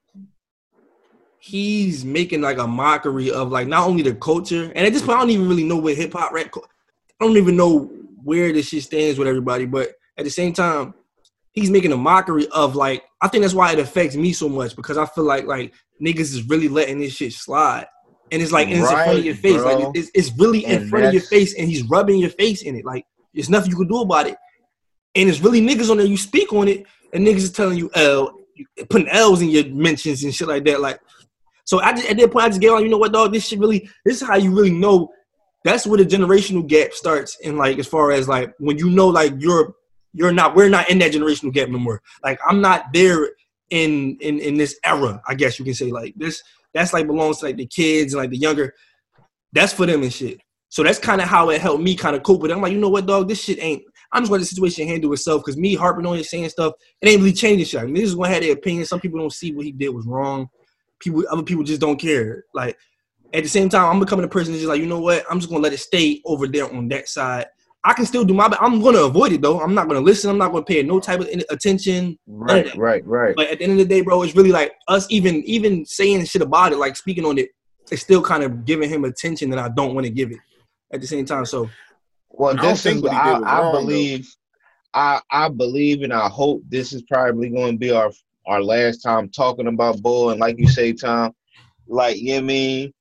he's 1.40 2.04
making 2.04 2.40
like 2.40 2.58
a 2.58 2.66
mockery 2.66 3.30
of 3.30 3.50
like 3.50 3.68
not 3.68 3.86
only 3.86 4.02
the 4.02 4.14
culture, 4.14 4.72
and 4.74 4.86
at 4.86 4.92
this 4.92 5.02
point, 5.02 5.18
I 5.18 5.20
don't 5.20 5.30
even 5.30 5.48
really 5.48 5.64
know 5.64 5.76
where 5.78 5.94
hip 5.94 6.12
hop 6.12 6.32
rap. 6.32 6.50
I 7.20 7.24
don't 7.24 7.36
even 7.36 7.56
know 7.56 7.90
where 8.22 8.52
this 8.52 8.68
shit 8.68 8.82
stands 8.84 9.18
with 9.18 9.28
everybody, 9.28 9.66
but 9.66 9.92
at 10.16 10.24
the 10.24 10.30
same 10.30 10.52
time, 10.52 10.94
he's 11.52 11.70
making 11.70 11.92
a 11.92 11.96
mockery 11.96 12.48
of 12.48 12.76
like 12.76 13.04
I 13.20 13.28
think 13.28 13.42
that's 13.42 13.54
why 13.54 13.72
it 13.72 13.78
affects 13.78 14.16
me 14.16 14.32
so 14.32 14.48
much 14.48 14.76
because 14.76 14.98
I 14.98 15.06
feel 15.06 15.24
like 15.24 15.46
like 15.46 15.74
niggas 16.02 16.20
is 16.20 16.48
really 16.48 16.68
letting 16.68 17.00
this 17.00 17.14
shit 17.14 17.32
slide. 17.32 17.86
And 18.30 18.42
it's 18.42 18.52
like 18.52 18.68
it's 18.68 18.78
in 18.80 18.84
front 18.84 19.18
of 19.18 19.24
your 19.24 19.34
face. 19.34 19.62
bro. 19.62 19.78
Like 19.78 19.96
it's, 19.96 20.10
it's 20.14 20.32
really 20.38 20.64
in 20.64 20.82
And 20.82 20.90
front 20.90 21.06
of 21.06 21.12
your 21.14 21.22
face 21.22 21.54
and 21.58 21.68
he's 21.68 21.82
rubbing 21.84 22.18
your 22.18 22.30
face 22.30 22.62
in 22.62 22.76
it. 22.76 22.84
Like 22.84 23.06
there's 23.32 23.48
nothing 23.48 23.70
you 23.70 23.76
can 23.76 23.88
do 23.88 24.00
about 24.00 24.26
it. 24.26 24.36
and 25.14 25.28
it's 25.28 25.40
really 25.40 25.60
niggas 25.60 25.90
on 25.90 25.96
there. 25.96 26.06
You 26.06 26.16
speak 26.16 26.52
on 26.52 26.68
it, 26.68 26.86
and 27.12 27.26
niggas 27.26 27.36
is 27.36 27.52
telling 27.52 27.78
you 27.78 27.90
L, 27.94 28.32
putting 28.90 29.08
L's 29.08 29.40
in 29.42 29.48
your 29.48 29.64
mentions 29.66 30.22
and 30.24 30.34
shit 30.34 30.48
like 30.48 30.64
that. 30.64 30.80
Like, 30.80 31.00
so 31.68 31.82
I 31.82 31.92
just 31.92 32.08
at 32.08 32.16
that 32.16 32.32
point 32.32 32.46
I 32.46 32.48
just 32.48 32.62
get 32.62 32.70
on. 32.70 32.82
You 32.82 32.88
know 32.88 32.96
what, 32.96 33.12
dog? 33.12 33.30
This 33.30 33.46
shit 33.46 33.58
really. 33.58 33.90
This 34.02 34.22
is 34.22 34.26
how 34.26 34.36
you 34.36 34.56
really 34.56 34.70
know. 34.70 35.10
That's 35.64 35.86
where 35.86 35.98
the 35.98 36.06
generational 36.06 36.66
gap 36.66 36.94
starts, 36.94 37.36
and 37.44 37.58
like 37.58 37.78
as 37.78 37.86
far 37.86 38.10
as 38.10 38.26
like 38.26 38.54
when 38.58 38.78
you 38.78 38.88
know 38.88 39.08
like 39.08 39.34
you're 39.38 39.74
you're 40.14 40.32
not 40.32 40.56
we're 40.56 40.70
not 40.70 40.88
in 40.88 40.98
that 41.00 41.12
generational 41.12 41.52
gap 41.52 41.68
no 41.68 41.76
more. 41.76 42.00
Like 42.24 42.40
I'm 42.48 42.62
not 42.62 42.86
there 42.94 43.32
in 43.68 44.16
in 44.22 44.38
in 44.38 44.56
this 44.56 44.80
era. 44.82 45.20
I 45.28 45.34
guess 45.34 45.58
you 45.58 45.64
can 45.66 45.74
say 45.74 45.92
like 45.92 46.14
this. 46.16 46.42
That's 46.72 46.94
like 46.94 47.06
belongs 47.06 47.40
to 47.40 47.44
like 47.44 47.58
the 47.58 47.66
kids 47.66 48.14
and 48.14 48.22
like 48.22 48.30
the 48.30 48.38
younger. 48.38 48.72
That's 49.52 49.74
for 49.74 49.84
them 49.84 50.02
and 50.02 50.12
shit. 50.12 50.40
So 50.70 50.82
that's 50.82 50.98
kind 50.98 51.20
of 51.20 51.28
how 51.28 51.50
it 51.50 51.60
helped 51.60 51.82
me 51.82 51.94
kind 51.94 52.16
of 52.16 52.22
cope 52.22 52.40
with 52.40 52.50
it. 52.50 52.54
I'm 52.54 52.62
like, 52.62 52.72
you 52.72 52.78
know 52.78 52.88
what, 52.88 53.04
dog? 53.04 53.28
This 53.28 53.44
shit 53.44 53.62
ain't. 53.62 53.82
I'm 54.12 54.22
just 54.22 54.30
going 54.30 54.40
to 54.40 54.44
the 54.44 54.48
situation 54.48 54.88
handle 54.88 55.12
itself 55.12 55.42
because 55.44 55.58
me 55.58 55.74
harping 55.74 56.06
on 56.06 56.16
it, 56.16 56.24
saying 56.24 56.48
stuff, 56.48 56.72
it 57.02 57.10
ain't 57.10 57.20
really 57.20 57.34
changing 57.34 57.66
shit. 57.66 57.82
I 57.82 57.84
mean, 57.84 57.96
niggas 57.96 58.16
gonna 58.16 58.28
have 58.30 58.42
their 58.42 58.54
opinion. 58.54 58.86
Some 58.86 59.00
people 59.00 59.18
don't 59.20 59.32
see 59.32 59.52
what 59.52 59.66
he 59.66 59.72
did 59.72 59.90
was 59.90 60.06
wrong. 60.06 60.48
People, 61.00 61.24
other 61.30 61.42
people 61.42 61.64
just 61.64 61.80
don't 61.80 61.98
care. 61.98 62.44
Like 62.54 62.76
at 63.32 63.42
the 63.42 63.48
same 63.48 63.68
time, 63.68 63.90
I'm 63.90 64.00
becoming 64.00 64.24
a 64.24 64.28
person 64.28 64.52
that's 64.52 64.62
just 64.62 64.68
like, 64.68 64.80
you 64.80 64.86
know 64.86 65.00
what? 65.00 65.24
I'm 65.30 65.38
just 65.38 65.50
gonna 65.50 65.62
let 65.62 65.72
it 65.72 65.78
stay 65.78 66.20
over 66.24 66.46
there 66.46 66.72
on 66.72 66.88
that 66.88 67.08
side. 67.08 67.46
I 67.84 67.92
can 67.94 68.06
still 68.06 68.24
do 68.24 68.34
my. 68.34 68.46
I'm 68.60 68.82
gonna 68.82 69.02
avoid 69.02 69.32
it 69.32 69.40
though. 69.40 69.60
I'm 69.60 69.74
not 69.74 69.86
gonna 69.88 70.00
listen. 70.00 70.30
I'm 70.30 70.38
not 70.38 70.50
gonna 70.52 70.64
pay 70.64 70.82
no 70.82 70.98
type 71.00 71.20
of 71.20 71.28
attention. 71.48 72.18
Right, 72.26 72.74
right, 72.76 73.06
right. 73.06 73.36
But 73.36 73.48
at 73.48 73.58
the 73.58 73.64
end 73.64 73.72
of 73.72 73.78
the 73.78 73.84
day, 73.84 74.00
bro, 74.00 74.22
it's 74.22 74.34
really 74.34 74.52
like 74.52 74.72
us 74.88 75.06
even 75.10 75.42
even 75.44 75.86
saying 75.86 76.24
shit 76.24 76.42
about 76.42 76.72
it, 76.72 76.78
like 76.78 76.96
speaking 76.96 77.24
on 77.24 77.38
it, 77.38 77.50
it's 77.90 78.02
still 78.02 78.22
kind 78.22 78.42
of 78.42 78.64
giving 78.64 78.90
him 78.90 79.04
attention 79.04 79.50
that 79.50 79.58
I 79.58 79.68
don't 79.68 79.94
want 79.94 80.06
to 80.06 80.10
give 80.12 80.32
it 80.32 80.38
at 80.92 81.00
the 81.00 81.06
same 81.06 81.24
time. 81.24 81.46
So 81.46 81.70
Well, 82.30 82.56
I 82.58 82.62
don't 82.62 82.70
this 82.72 82.86
is 82.86 83.00
think 83.00 83.04
what 83.04 83.12
I, 83.12 83.38
I 83.44 83.60
wrong, 83.60 83.72
though. 83.72 83.80
believe 83.80 84.28
I 84.94 85.20
I 85.30 85.48
believe 85.48 86.02
and 86.02 86.12
I 86.12 86.28
hope 86.28 86.62
this 86.68 86.92
is 86.92 87.02
probably 87.02 87.48
going 87.50 87.72
to 87.72 87.78
be 87.78 87.90
our 87.90 88.10
our 88.48 88.62
last 88.62 88.98
time 88.98 89.28
talking 89.28 89.66
about 89.66 90.02
Bull 90.02 90.30
and 90.30 90.40
like 90.40 90.58
you 90.58 90.68
say, 90.68 90.92
Tom, 90.92 91.32
like 91.86 92.16
you 92.16 92.28
know 92.28 92.34
what 92.34 92.42
I 92.44 92.46
mean, 92.46 92.94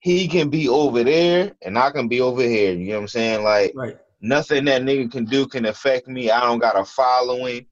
he 0.00 0.28
can 0.28 0.50
be 0.50 0.68
over 0.68 1.04
there 1.04 1.52
and 1.62 1.78
I 1.78 1.90
can 1.90 2.08
be 2.08 2.20
over 2.20 2.42
here. 2.42 2.72
You 2.72 2.88
know 2.88 2.94
what 2.96 3.02
I'm 3.02 3.08
saying? 3.08 3.44
Like 3.44 3.72
right. 3.74 3.96
nothing 4.20 4.64
that 4.66 4.82
nigga 4.82 5.10
can 5.10 5.24
do 5.24 5.46
can 5.46 5.66
affect 5.66 6.08
me. 6.08 6.30
I 6.30 6.40
don't 6.40 6.58
got 6.58 6.78
a 6.78 6.84
following. 6.84 7.66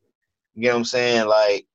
You 0.55 0.63
know 0.63 0.71
what 0.71 0.77
I'm 0.79 0.85
saying? 0.85 1.27
Like 1.27 1.67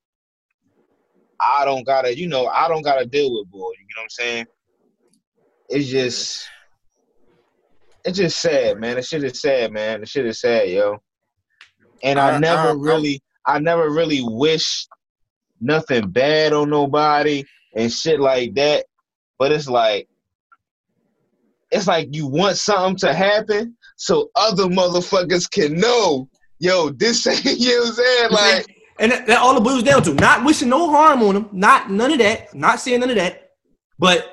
I 1.40 1.66
don't 1.66 1.86
gotta, 1.86 2.18
you 2.18 2.28
know, 2.28 2.48
I 2.48 2.68
don't 2.68 2.84
gotta 2.84 3.06
deal 3.06 3.34
with 3.34 3.52
Bull. 3.52 3.74
You 3.74 3.86
know 3.96 4.02
what 4.02 4.04
I'm 4.04 4.10
saying? 4.10 4.46
It's 5.70 5.90
just 5.90 6.48
it's 8.06 8.18
just 8.18 8.42
sad, 8.42 8.80
man. 8.80 8.96
The 8.96 9.02
shit 9.02 9.24
is 9.24 9.42
sad, 9.42 9.72
man. 9.72 10.00
The 10.00 10.06
shit 10.06 10.26
is 10.26 10.40
sad, 10.40 10.70
yo. 10.70 10.98
And 12.04 12.20
I, 12.20 12.36
I- 12.36 12.40
never 12.40 12.70
I- 12.70 12.72
I- 12.72 12.76
really, 12.76 13.22
I 13.46 13.60
never 13.60 13.90
really 13.90 14.22
wished 14.24 14.88
nothing 15.62 16.10
bad 16.10 16.54
on 16.54 16.70
nobody 16.70 17.44
and 17.76 17.92
shit 17.92 18.20
like 18.20 18.54
that. 18.56 18.86
But 19.40 19.52
it's 19.52 19.68
like, 19.68 20.08
it's 21.72 21.88
like 21.88 22.10
you 22.12 22.28
want 22.28 22.58
something 22.58 22.98
to 22.98 23.14
happen 23.14 23.78
so 23.96 24.30
other 24.36 24.66
motherfuckers 24.66 25.50
can 25.50 25.80
know, 25.80 26.28
yo, 26.60 26.90
this 26.90 27.26
ain't, 27.28 27.46
you 27.46 27.70
know 27.70 27.80
what 27.80 27.88
I'm 27.88 27.94
saying? 27.94 28.32
Like, 28.32 28.78
and 29.00 29.12
that, 29.12 29.28
that 29.28 29.40
all 29.40 29.58
it 29.58 29.64
boils 29.64 29.84
down 29.84 30.04
to 30.04 30.14
not 30.16 30.44
wishing 30.44 30.70
no 30.70 30.90
harm 30.90 31.24
on 31.24 31.34
them, 31.34 31.50
not 31.52 31.90
none 31.90 32.12
of 32.12 32.20
that, 32.20 32.54
not 32.54 32.80
saying 32.80 33.00
none 33.00 33.10
of 33.10 33.16
that, 33.16 33.52
but 33.98 34.31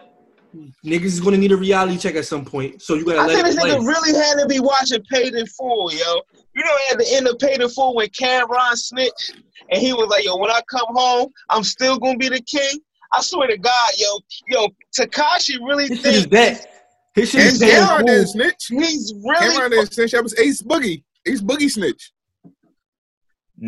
niggas 0.85 1.05
is 1.05 1.21
gonna 1.21 1.37
need 1.37 1.53
a 1.53 1.57
reality 1.57 1.99
check 1.99 2.15
at 2.15 2.25
some 2.25 2.45
point. 2.45 2.81
So 2.83 2.95
you 2.95 3.05
gotta 3.05 3.21
I 3.21 3.27
let 3.27 3.35
think 3.35 3.47
it 3.47 3.51
this 3.51 3.57
play. 3.61 3.71
nigga 3.71 3.87
really 3.87 4.19
had 4.19 4.35
to 4.41 4.47
be 4.47 4.61
watching 4.61 5.03
Paid 5.11 5.35
in 5.35 5.47
Full, 5.47 5.93
yo. 5.93 6.21
You 6.57 6.65
know, 6.65 6.77
at 6.91 6.99
the 6.99 7.07
end 7.15 7.27
of 7.29 7.39
Paid 7.39 7.61
in 7.61 7.69
Full 7.69 7.95
when 7.95 8.09
Cameron 8.11 8.75
snitched 8.77 9.35
and 9.71 9.81
he 9.81 9.93
was 9.93 10.09
like, 10.09 10.25
yo, 10.25 10.37
when 10.37 10.51
I 10.51 10.61
come 10.71 10.87
home, 10.95 11.31
I'm 11.51 11.63
still 11.63 11.99
gonna 11.99 12.19
be 12.19 12.29
the 12.29 12.41
king. 12.43 12.81
I 13.13 13.23
swear 13.23 13.49
to 13.49 13.57
God, 13.59 13.91
yo, 13.97 14.19
yo, 14.49 14.69
Tekashi 14.99 15.59
really 15.67 15.89
His 15.89 16.01
shit 16.01 16.15
is 16.15 16.27
thinks 16.27 16.37
that. 16.65 16.73
His 17.15 17.31
shit 17.31 17.41
And 17.41 17.53
is 17.53 17.59
that. 17.61 17.71
Cameron 17.89 18.07
didn't 18.07 18.27
snitch. 18.29 18.67
he's 18.69 19.15
really 19.25 19.49
Cameron 19.51 19.71
didn't 19.71 19.93
snitch. 19.93 20.13
That 20.13 20.23
was 20.23 20.39
Ace 20.39 20.63
Boogie. 20.63 21.03
Ace 21.27 21.41
Boogie 21.41 21.71
snitch. 21.71 22.13
That 22.45 22.53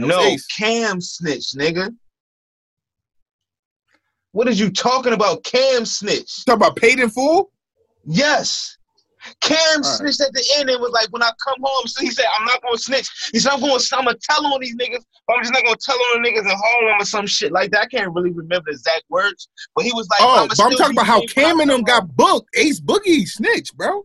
no 0.07 0.21
Ace. 0.21 0.47
Cam 0.47 1.01
snitch, 1.01 1.53
nigga. 1.57 1.95
What 4.33 4.49
is 4.49 4.61
you 4.61 4.71
talking 4.71 5.13
about? 5.13 5.45
Cam 5.45 5.85
snitch. 5.85 6.45
Talk 6.45 6.57
about 6.57 6.77
paid 6.77 7.01
in 7.01 7.11
full. 7.11 7.51
Yes. 8.05 8.77
Cam 9.43 9.59
All 9.59 9.75
right. 9.77 9.85
snitched 9.85 10.21
at 10.21 10.33
the 10.33 10.45
end 10.57 10.71
and 10.71 10.81
was 10.81 10.93
like, 10.93 11.09
when 11.11 11.23
I 11.23 11.31
come 11.47 11.59
home, 11.63 11.87
so 11.87 12.03
he 12.03 12.11
said, 12.11 12.25
I'm 12.39 12.45
not 12.47 12.63
gonna 12.63 12.79
snitch. 12.79 13.09
He 13.33 13.39
said, 13.39 13.53
I'm 13.53 13.61
gonna 13.61 13.75
I'm 13.93 14.05
gonna 14.05 14.17
tell 14.23 14.47
on 14.47 14.61
these 14.61 14.77
niggas, 14.77 15.05
but 15.27 15.37
I'm 15.37 15.43
just 15.43 15.53
not 15.53 15.63
gonna 15.65 15.77
tell 15.77 15.97
on 15.97 16.23
the 16.23 16.29
niggas 16.29 16.47
at 16.47 16.57
home 16.57 17.01
or 17.01 17.05
some 17.05 17.27
shit 17.27 17.53
like 17.53 17.71
that. 17.73 17.83
I 17.83 17.87
can't 17.87 18.15
really 18.15 18.31
remember 18.31 18.67
the 18.67 18.73
exact 18.73 19.05
words, 19.11 19.49
but 19.75 19.85
he 19.85 19.93
was 19.93 20.09
like, 20.09 20.23
Oh, 20.23 20.45
I'ma 20.45 20.55
but 20.57 20.65
I'm 20.65 20.73
talking 20.73 20.97
about 20.97 21.07
how 21.07 21.21
king 21.21 21.29
when 21.37 21.45
I 21.45 21.49
Cam 21.51 21.61
and 21.61 21.71
them 21.71 21.83
got 21.83 22.17
booked. 22.17 22.49
Ace 22.55 22.81
Boogie 22.81 23.29
snitch, 23.29 23.75
bro. 23.75 24.05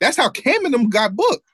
That's 0.00 0.16
how 0.16 0.28
Cam 0.30 0.64
and 0.64 0.74
them 0.74 0.88
got 0.88 1.14
booked. 1.14 1.48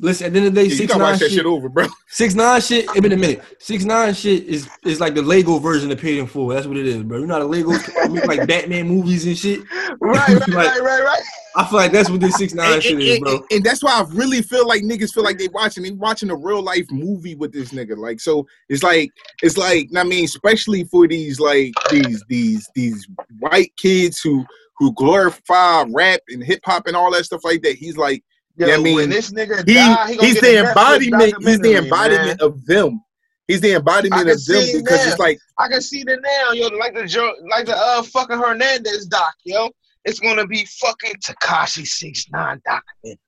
Listen, 0.00 0.26
at 0.26 0.32
the 0.32 0.38
end 0.40 0.48
of 0.48 0.54
the 0.54 0.62
day, 0.62 0.68
Yeah, 0.68 0.76
six 0.76 0.96
nine 0.96 1.18
shit, 1.18 1.30
shit 1.30 1.46
over, 1.46 1.68
bro. 1.68 1.86
six 2.08 2.34
nine 2.34 2.60
shit. 2.60 2.86
It 2.96 3.02
been 3.02 3.12
a 3.12 3.16
minute. 3.16 3.42
Six 3.60 3.84
nine 3.84 4.14
shit 4.14 4.44
is 4.44 4.68
is 4.84 4.98
like 4.98 5.14
the 5.14 5.22
Lego 5.22 5.58
version 5.58 5.90
of 5.92 5.98
paid 5.98 6.18
in 6.18 6.26
full. 6.26 6.48
That's 6.48 6.66
what 6.66 6.76
it 6.76 6.86
is, 6.86 7.02
bro. 7.04 7.18
You 7.18 7.26
know 7.26 7.34
how 7.38 7.46
the 7.46 7.56
Legos 7.62 8.12
make 8.12 8.26
like 8.26 8.48
Batman 8.48 8.88
movies 8.88 9.26
and 9.26 9.38
shit. 9.38 9.60
Right, 10.00 10.28
right, 10.28 10.38
Like, 10.48 10.48
right, 10.48 10.80
right, 10.82 11.02
right. 11.04 11.22
I 11.56 11.66
feel 11.66 11.76
like 11.78 11.92
that's 11.92 12.08
what 12.08 12.20
this 12.20 12.36
six 12.36 12.54
nine 12.54 12.74
And, 12.74 12.82
shit 12.82 12.92
and- 12.94 13.02
is, 13.02 13.16
and- 13.16 13.24
bro. 13.24 13.46
and 13.50 13.64
that's 13.64 13.82
why 13.82 13.92
I 14.00 14.04
really 14.14 14.40
feel 14.42 14.66
like 14.66 14.82
niggas 14.82 15.12
feel 15.12 15.24
like 15.24 15.38
they 15.38 15.48
watching 15.48 15.82
they 15.84 15.90
watching 15.92 16.30
a 16.30 16.36
real 16.36 16.62
life 16.62 16.86
movie 16.90 17.34
with 17.36 17.52
this 17.52 17.70
nigga. 17.70 17.96
Like 17.96 18.18
so 18.20 18.46
it's 18.68 18.82
like 18.82 19.10
it's 19.42 19.56
like 19.58 19.88
I 19.96 20.02
mean, 20.04 20.24
especially 20.24 20.84
for 20.84 21.06
these 21.06 21.38
like 21.38 21.72
these 21.90 22.24
these 22.28 22.68
these 22.74 23.06
white 23.38 23.72
kids 23.76 24.20
who 24.20 24.44
who 24.78 24.92
glorify 24.94 25.84
rap 25.92 26.20
and 26.28 26.42
hip 26.42 26.60
hop 26.64 26.86
and 26.86 26.96
all 26.96 27.12
that 27.12 27.24
stuff 27.24 27.44
like 27.44 27.62
that. 27.62 27.76
He's 27.76 27.96
like 27.96 28.24
Yo, 28.60 28.66
Yeah, 28.66 28.74
I 28.74 28.76
mean, 28.76 28.94
when 28.94 29.08
this 29.08 29.32
nigga 29.32 29.66
he, 29.66 29.74
die, 29.74 30.12
he 30.12 30.18
he's 30.18 30.40
the 30.40 30.58
embodiment. 30.58 31.34
He's 31.42 31.60
the 31.60 31.76
embodiment 31.78 32.26
man. 32.26 32.36
of 32.40 32.66
them. 32.66 33.02
He's 33.48 33.62
the 33.62 33.72
embodiment 33.72 34.28
of 34.28 34.44
them 34.44 34.62
see 34.62 34.76
because 34.76 35.02
now. 35.02 35.10
it's 35.10 35.18
like 35.18 35.38
I 35.56 35.68
can 35.68 35.80
see 35.80 36.04
that 36.04 36.20
now, 36.20 36.52
yo, 36.52 36.68
like 36.76 36.94
the 36.94 37.06
Joe, 37.06 37.32
like 37.48 37.64
the 37.64 37.74
uh 37.76 38.02
fucking 38.02 38.36
Hernandez 38.36 39.06
doc, 39.06 39.34
yo. 39.44 39.70
It's 40.04 40.20
gonna 40.20 40.46
be 40.46 40.66
fucking 40.66 41.14
Tekashi 41.24 41.86
six 41.86 42.26
nine 42.30 42.60
document. 42.66 43.18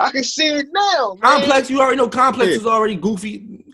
I 0.00 0.10
can 0.10 0.24
see 0.24 0.48
it 0.48 0.66
now, 0.72 1.16
man. 1.22 1.38
Complex, 1.38 1.70
you 1.70 1.80
already 1.80 1.98
know. 1.98 2.08
Complex 2.08 2.50
Yeah. 2.50 2.56
is 2.56 2.66
already 2.66 2.96
goofy. 2.96 3.64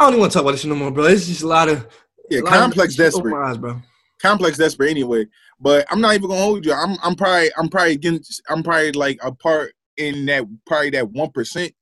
I 0.00 0.04
don't 0.04 0.14
even 0.14 0.20
want 0.20 0.32
to 0.32 0.34
talk 0.34 0.42
about 0.42 0.50
this 0.52 0.62
shit 0.62 0.68
no 0.68 0.74
more, 0.74 0.90
bro. 0.90 1.04
It's 1.04 1.28
just 1.28 1.42
a 1.42 1.46
lot 1.46 1.68
of 1.68 1.86
yeah, 2.28 2.40
lot 2.40 2.54
complex 2.54 2.94
shit 2.96 3.14
over 3.14 3.28
desperate. 3.28 3.40
my 3.40 3.50
eyes, 3.50 3.56
bro. 3.56 3.80
complex 4.20 4.58
desperate 4.58 4.90
anyway. 4.90 5.26
But 5.60 5.86
I'm 5.90 6.00
not 6.00 6.14
even 6.16 6.28
gonna 6.28 6.40
hold 6.42 6.66
you. 6.66 6.72
I'm 6.72 6.96
I'm 7.04 7.14
probably 7.14 7.50
I'm 7.56 7.68
probably 7.68 7.96
getting 7.98 8.20
I'm 8.48 8.64
probably 8.64 8.90
like 8.92 9.18
a 9.22 9.30
part 9.32 9.74
in 9.98 10.26
that 10.26 10.44
probably 10.66 10.90
that 10.90 11.10
one 11.10 11.30
percent 11.30 11.72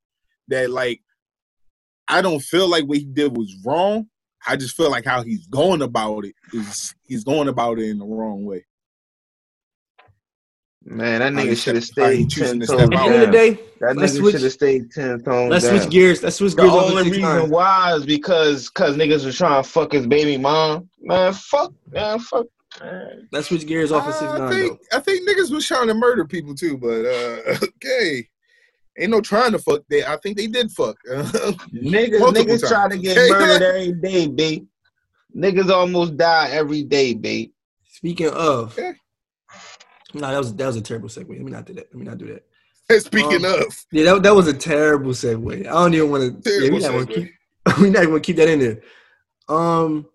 that 0.49 0.71
like 0.71 1.01
I 2.09 2.23
don't 2.23 2.41
feel 2.41 2.69
like 2.69 2.85
what 2.85 2.99
he 2.99 3.05
did 3.05 3.37
was 3.37 3.55
wrong. 3.65 4.09
I 4.47 4.57
just 4.57 4.77
feel 4.77 4.91
like 4.91 5.05
how 5.05 5.23
he's 5.23 5.47
going 5.49 5.83
about 5.83 6.25
it 6.25 6.35
is 6.53 6.95
he's 7.05 7.25
going 7.25 7.49
about 7.49 7.79
it 7.81 7.89
in 7.89 7.99
the 7.99 8.05
wrong 8.07 8.45
way. 8.45 8.65
Man, 10.89 11.19
that 11.19 11.33
nigga 11.33 11.61
should 11.61 11.75
have 11.75 11.83
step- 11.85 12.05
how 12.05 12.11
he 12.13 12.19
stayed 12.23 12.31
choosing 12.31 12.61
ten 12.61 12.69
to 12.79 12.83
At 12.85 12.91
the 12.91 12.97
end 12.97 13.15
of 13.15 13.21
the 13.23 13.33
day, 13.33 13.59
That 13.81 13.97
let's 13.97 14.13
nigga 14.13 14.19
switch. 14.19 14.33
should 14.35 14.43
have 14.43 14.53
stayed 14.53 14.91
ten 14.93 15.21
toes 15.25 15.51
Let's 15.51 15.65
down. 15.65 15.81
switch 15.81 15.91
gears. 15.91 16.23
Let's 16.23 16.37
switch 16.37 16.55
The 16.55 16.63
gears. 16.63 16.73
off 16.75 16.91
only 16.91 17.03
reason 17.11 17.23
nine. 17.23 17.51
why 17.51 17.95
is 17.97 18.07
because 18.07 18.69
cause 18.71 18.97
niggas 18.97 19.25
was 19.25 19.37
trying 19.37 19.61
to 19.65 19.69
fuck 19.69 19.91
his 19.93 20.07
baby 20.07 20.37
mom. 20.37 20.89
Man, 21.01 21.33
fuck, 21.33 21.73
man, 21.91 22.21
fuck. 22.21 22.47
Man. 22.83 23.29
Let's 23.33 23.49
switch 23.49 23.67
gears 23.67 23.93
off 23.93 24.07
of 24.07 24.15
six 24.15 24.31
Uh, 24.33 24.35
I 24.35 24.39
nine. 24.39 24.51
think 24.51 24.81
I 24.93 25.01
think 25.01 25.29
niggas 25.29 25.51
was 25.51 25.67
trying 25.67 25.89
to 25.89 25.95
murder 25.95 26.25
people 26.25 26.55
too, 26.55 26.77
but 26.79 27.05
uh 27.07 27.57
okay. 27.77 28.29
Ain't 28.99 29.11
no 29.11 29.21
trying 29.21 29.53
to 29.53 29.59
fuck. 29.59 29.83
They 29.91 30.05
I 30.05 30.17
think 30.19 30.37
they 30.37 30.47
did 30.47 30.71
fuck. 30.71 30.97
Niggas, 31.07 32.19
Multiple 32.21 32.33
niggas 32.33 32.61
times. 32.61 32.69
try 32.71 32.89
to 32.89 32.99
get 32.99 33.19
Okay. 33.19 33.29
murdered 33.31 33.63
every 33.63 33.93
day, 33.93 34.27
B. 34.27 34.67
Niggas 35.37 35.71
almost 35.71 36.17
die 36.17 36.49
every 36.51 36.83
day, 36.83 37.13
babe. 37.15 37.51
Speaking 37.85 38.29
of, 38.29 38.73
Okay. 38.79 38.93
no, 40.15 40.29
that 40.31 40.39
was 40.39 40.55
that 40.55 40.67
was 40.67 40.77
a 40.77 40.81
terrible 40.83 41.09
segue. 41.09 41.29
Let 41.29 41.41
me 41.41 41.51
not 41.53 41.67
do 41.67 41.75
that. 41.75 41.89
Let 41.93 41.95
me 41.95 42.05
not 42.05 42.19
do 42.19 42.27
that. 42.89 43.01
Speaking 43.03 43.45
Um, 43.45 43.61
of, 43.63 43.85
Yeah, 43.91 44.05
that, 44.15 44.23
that 44.23 44.35
was 44.35 44.47
a 44.47 44.55
terrible 44.55 45.11
segue. 45.11 45.61
I 45.61 45.71
don't 45.73 45.93
even 45.93 46.11
want 46.11 46.45
to. 46.45 46.51
Yeah, 46.51 46.71
Terrible 46.71 46.77
we 46.77 46.83
not 46.83 46.93
going 46.93 47.07
to 47.07 47.13
segue. 47.13 47.15
keep. 47.15 47.81
We 47.83 47.91
not 47.91 48.05
going 48.07 48.15
to 48.15 48.21
keep 48.21 48.37
that 48.37 48.49
in 48.49 48.61
there. 48.61 48.81
Um, 49.49 50.07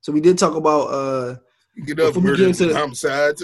so 0.00 0.12
we 0.12 0.20
did 0.20 0.38
talk 0.38 0.54
about. 0.54 0.82
uh 0.86 1.36
get 1.84 2.00
up, 2.00 2.14
get 2.14 2.22
murder, 2.22 2.52
the- 2.52 2.74
homicides. 2.74 3.42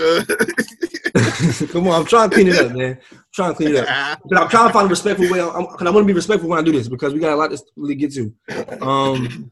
Come 1.72 1.86
on, 1.88 2.00
I'm 2.00 2.06
trying 2.06 2.30
to 2.30 2.34
clean 2.34 2.48
it 2.48 2.56
up, 2.56 2.72
man. 2.72 2.98
I'm 3.12 3.18
trying 3.32 3.52
to 3.52 3.56
clean 3.56 3.74
it 3.74 3.86
up. 3.88 4.20
But 4.28 4.40
I'm 4.40 4.48
trying 4.48 4.68
to 4.68 4.72
find 4.72 4.86
a 4.86 4.90
respectful 4.90 5.30
way. 5.30 5.40
I'm, 5.40 5.66
I 5.66 5.90
want 5.90 5.98
to 5.98 6.04
be 6.04 6.12
respectful 6.12 6.48
when 6.48 6.58
I 6.58 6.62
do 6.62 6.72
this 6.72 6.88
because 6.88 7.12
we 7.12 7.20
got 7.20 7.32
a 7.32 7.36
lot 7.36 7.50
to 7.50 7.62
really 7.76 7.94
get 7.94 8.12
to. 8.14 8.34
Um, 8.80 9.50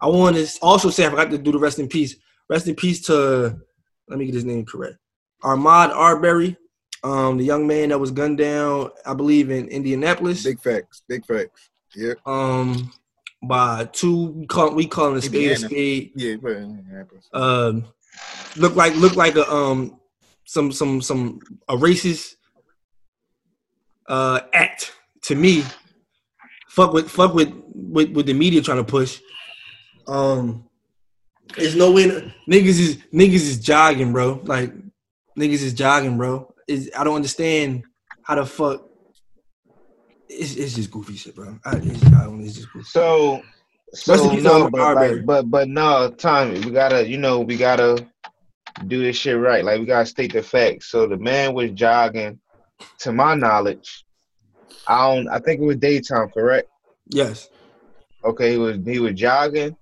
I 0.00 0.08
want 0.08 0.36
to 0.36 0.48
also 0.62 0.90
say 0.90 1.06
I 1.06 1.10
forgot 1.10 1.30
to 1.30 1.38
do 1.38 1.52
the 1.52 1.58
rest 1.58 1.78
in 1.78 1.88
peace. 1.88 2.16
Rest 2.48 2.68
in 2.68 2.74
peace 2.74 3.02
to. 3.06 3.58
Let 4.08 4.18
me 4.18 4.26
get 4.26 4.34
his 4.34 4.44
name 4.44 4.64
correct. 4.64 4.96
Ahmaud 5.42 5.90
Arbery. 5.90 6.56
Um, 7.04 7.36
the 7.38 7.44
young 7.44 7.66
man 7.66 7.90
that 7.90 7.98
was 7.98 8.10
gunned 8.10 8.38
down, 8.38 8.90
I 9.04 9.14
believe, 9.14 9.50
in 9.50 9.68
Indianapolis. 9.68 10.42
Big 10.42 10.60
facts. 10.60 11.02
Big 11.08 11.24
facts. 11.24 11.70
Yeah. 11.94 12.14
Um, 12.24 12.92
by 13.42 13.84
two, 13.92 14.28
we 14.28 14.46
call 14.46 14.74
we 14.74 14.86
call 14.86 15.08
him 15.08 15.16
a 15.16 15.22
spade 15.22 15.52
a 15.52 15.56
spade. 15.56 16.12
Yeah. 16.16 16.36
Um, 17.32 17.84
look 18.56 18.74
like 18.74 18.94
look 18.96 19.16
like 19.16 19.36
a 19.36 19.50
um 19.50 20.00
some 20.44 20.72
some 20.72 21.00
some 21.02 21.40
a 21.68 21.76
racist 21.76 22.34
uh 24.08 24.40
act 24.52 24.92
to 25.22 25.34
me. 25.34 25.64
Fuck 26.68 26.92
with 26.92 27.10
fuck 27.10 27.34
with 27.34 27.52
with, 27.74 28.10
with 28.10 28.26
the 28.26 28.34
media 28.34 28.62
trying 28.62 28.78
to 28.78 28.84
push. 28.84 29.20
Um, 30.06 30.68
there's 31.56 31.76
no 31.76 31.92
way 31.92 32.06
niggas 32.48 32.78
is 32.78 32.96
niggas 33.12 33.34
is 33.34 33.60
jogging, 33.60 34.12
bro. 34.12 34.40
Like 34.44 34.72
niggas 35.38 35.62
is 35.62 35.74
jogging, 35.74 36.16
bro. 36.16 36.52
Is 36.68 36.90
I 36.96 37.04
don't 37.04 37.16
understand 37.16 37.84
how 38.22 38.36
the 38.36 38.46
fuck. 38.46 38.84
It's, 40.28 40.56
it's 40.56 40.74
just 40.74 40.90
goofy 40.90 41.16
shit, 41.16 41.36
bro. 41.36 41.58
I, 41.64 41.76
it's, 41.76 42.04
I 42.12 42.28
it's 42.40 42.54
just 42.54 42.72
goofy. 42.72 42.88
So, 42.88 43.42
so 43.92 44.34
no, 44.34 44.70
but 44.70 44.94
like, 44.94 45.24
but 45.24 45.50
but 45.50 45.68
no, 45.68 46.10
Tommy, 46.10 46.60
we 46.60 46.70
gotta, 46.70 47.08
you 47.08 47.18
know, 47.18 47.40
we 47.40 47.56
gotta 47.56 48.06
do 48.86 49.02
this 49.02 49.16
shit 49.16 49.38
right. 49.38 49.64
Like, 49.64 49.80
we 49.80 49.86
gotta 49.86 50.06
state 50.06 50.32
the 50.32 50.42
facts. 50.42 50.90
So 50.90 51.06
the 51.06 51.16
man 51.16 51.54
was 51.54 51.70
jogging, 51.72 52.40
to 53.00 53.12
my 53.12 53.34
knowledge. 53.34 54.04
I 54.86 55.14
don't. 55.14 55.28
I 55.28 55.38
think 55.38 55.60
it 55.60 55.64
was 55.64 55.76
daytime, 55.76 56.30
correct? 56.30 56.68
Yes. 57.08 57.48
Okay, 58.24 58.52
he 58.52 58.58
was 58.58 58.78
he 58.84 58.98
was 58.98 59.14
jogging 59.14 59.76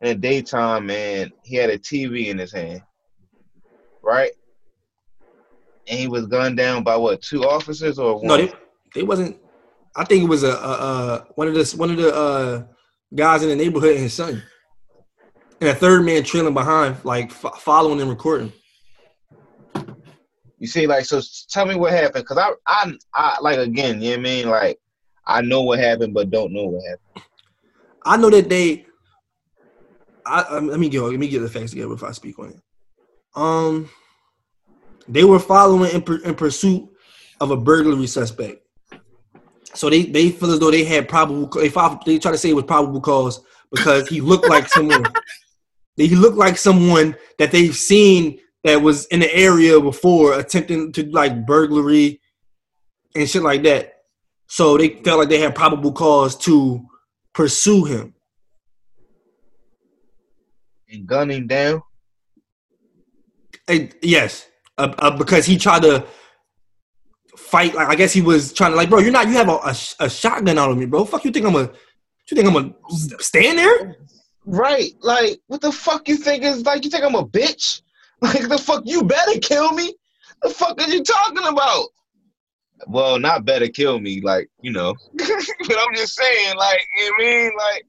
in 0.00 0.08
the 0.08 0.14
daytime, 0.14 0.90
and 0.90 1.32
he 1.42 1.56
had 1.56 1.70
a 1.70 1.78
TV 1.78 2.28
in 2.28 2.38
his 2.38 2.52
hand, 2.52 2.82
right? 4.02 4.30
And 5.88 5.98
he 5.98 6.08
was 6.08 6.26
gunned 6.26 6.56
down 6.56 6.82
by 6.82 6.96
what? 6.96 7.22
Two 7.22 7.44
officers 7.44 7.98
or 7.98 8.16
one? 8.16 8.26
No, 8.26 8.36
they, 8.36 8.52
they 8.94 9.02
wasn't. 9.02 9.36
I 9.96 10.04
think 10.04 10.24
it 10.24 10.28
was 10.28 10.44
a, 10.44 10.52
a, 10.52 10.52
a 10.52 11.26
one 11.34 11.48
of 11.48 11.54
the 11.54 11.74
one 11.76 11.90
of 11.90 11.96
the 11.96 12.14
uh, 12.14 12.64
guys 13.14 13.42
in 13.42 13.48
the 13.48 13.56
neighborhood 13.56 13.92
and 13.92 14.00
his 14.00 14.14
son, 14.14 14.42
and 15.60 15.70
a 15.70 15.74
third 15.74 16.04
man 16.04 16.22
trailing 16.22 16.54
behind, 16.54 16.96
like 17.04 17.30
f- 17.30 17.60
following 17.60 18.00
and 18.00 18.10
recording. 18.10 18.52
You 20.58 20.66
see, 20.66 20.86
like, 20.86 21.04
so 21.04 21.20
tell 21.50 21.66
me 21.66 21.76
what 21.76 21.92
happened, 21.92 22.26
cause 22.26 22.38
I, 22.38 22.50
I, 22.66 22.92
I, 23.14 23.38
like, 23.40 23.58
again, 23.58 24.02
you 24.02 24.10
know 24.10 24.16
what 24.16 24.18
I 24.18 24.22
mean? 24.22 24.48
Like, 24.48 24.80
I 25.26 25.40
know 25.42 25.62
what 25.62 25.78
happened, 25.78 26.14
but 26.14 26.30
don't 26.30 26.52
know 26.52 26.64
what 26.64 26.84
happened. 26.84 27.24
I 28.04 28.16
know 28.16 28.30
that 28.30 28.48
they. 28.48 28.86
I, 30.24 30.42
I 30.42 30.58
let 30.58 30.80
me 30.80 30.88
get 30.88 31.02
let 31.02 31.18
me 31.18 31.28
get 31.28 31.40
the 31.40 31.48
facts 31.48 31.70
together 31.70 31.88
before 31.88 32.08
I 32.08 32.12
speak 32.12 32.38
on 32.38 32.50
it. 32.50 32.60
Um, 33.36 33.90
they 35.06 35.24
were 35.24 35.38
following 35.38 35.90
in, 35.90 36.20
in 36.24 36.34
pursuit 36.34 36.88
of 37.40 37.50
a 37.50 37.56
burglary 37.56 38.06
suspect. 38.06 38.66
So 39.74 39.90
they 39.90 40.04
they 40.04 40.30
feel 40.30 40.52
as 40.52 40.58
though 40.58 40.70
they 40.70 40.84
had 40.84 41.08
probable. 41.08 41.46
They 41.46 41.68
filed, 41.68 42.04
they 42.04 42.18
try 42.18 42.32
to 42.32 42.38
say 42.38 42.50
it 42.50 42.54
was 42.54 42.64
probable 42.64 43.00
cause 43.00 43.40
because 43.70 44.08
he 44.08 44.20
looked 44.20 44.48
like 44.48 44.68
someone. 44.76 45.04
he 45.96 46.14
looked 46.14 46.36
like 46.36 46.56
someone 46.56 47.16
that 47.38 47.52
they've 47.52 47.76
seen 47.76 48.38
that 48.64 48.80
was 48.82 49.06
in 49.06 49.20
the 49.20 49.34
area 49.34 49.80
before 49.80 50.38
attempting 50.38 50.92
to 50.92 51.04
like 51.10 51.46
burglary 51.46 52.20
and 53.14 53.28
shit 53.28 53.42
like 53.42 53.62
that. 53.62 53.94
So 54.46 54.76
they 54.76 54.88
felt 54.88 55.20
like 55.20 55.28
they 55.28 55.40
had 55.40 55.54
probable 55.54 55.92
cause 55.92 56.36
to 56.38 56.86
pursue 57.34 57.84
him. 57.84 58.14
And 60.90 61.06
gun 61.06 61.30
him 61.30 61.46
down. 61.46 61.82
And 63.68 63.94
yes, 64.02 64.48
uh, 64.78 64.94
uh, 64.98 65.16
because 65.16 65.44
he 65.44 65.58
tried 65.58 65.82
to 65.82 66.06
fight. 67.50 67.74
Like 67.74 67.88
I 67.88 67.94
guess 67.94 68.12
he 68.12 68.20
was 68.22 68.52
trying 68.52 68.72
to 68.72 68.76
like, 68.76 68.90
bro, 68.90 68.98
you're 69.00 69.12
not. 69.12 69.26
You 69.28 69.34
have 69.34 69.48
a, 69.48 69.56
a, 69.56 69.76
a 70.00 70.10
shotgun 70.10 70.58
out 70.58 70.70
on 70.70 70.78
me, 70.78 70.86
bro. 70.86 71.04
Fuck 71.04 71.24
you 71.24 71.30
think 71.30 71.46
I'm 71.46 71.54
a? 71.56 71.70
You 72.30 72.34
think 72.36 72.46
I'm 72.46 72.52
gonna 72.54 72.74
stand 73.20 73.58
there? 73.58 73.96
Right. 74.44 74.92
Like, 75.00 75.40
what 75.46 75.60
the 75.60 75.72
fuck 75.72 76.08
you 76.08 76.16
think 76.16 76.42
is 76.44 76.64
like? 76.64 76.84
You 76.84 76.90
think 76.90 77.04
I'm 77.04 77.14
a 77.14 77.26
bitch? 77.26 77.82
Like, 78.20 78.48
the 78.48 78.58
fuck 78.58 78.82
you 78.84 79.04
better 79.04 79.38
kill 79.38 79.70
me? 79.74 79.94
The 80.42 80.50
fuck 80.50 80.80
are 80.82 80.88
you 80.88 81.04
talking 81.04 81.46
about? 81.46 81.86
Well, 82.88 83.16
not 83.20 83.44
better 83.44 83.68
kill 83.68 84.00
me, 84.00 84.20
like 84.20 84.50
you 84.60 84.72
know. 84.72 84.96
but 85.14 85.78
I'm 85.78 85.94
just 85.94 86.16
saying, 86.16 86.56
like, 86.56 86.80
you 86.96 87.04
know 87.04 87.10
what 87.10 87.20
I 87.20 87.24
mean? 87.24 87.52
Like, 87.56 87.86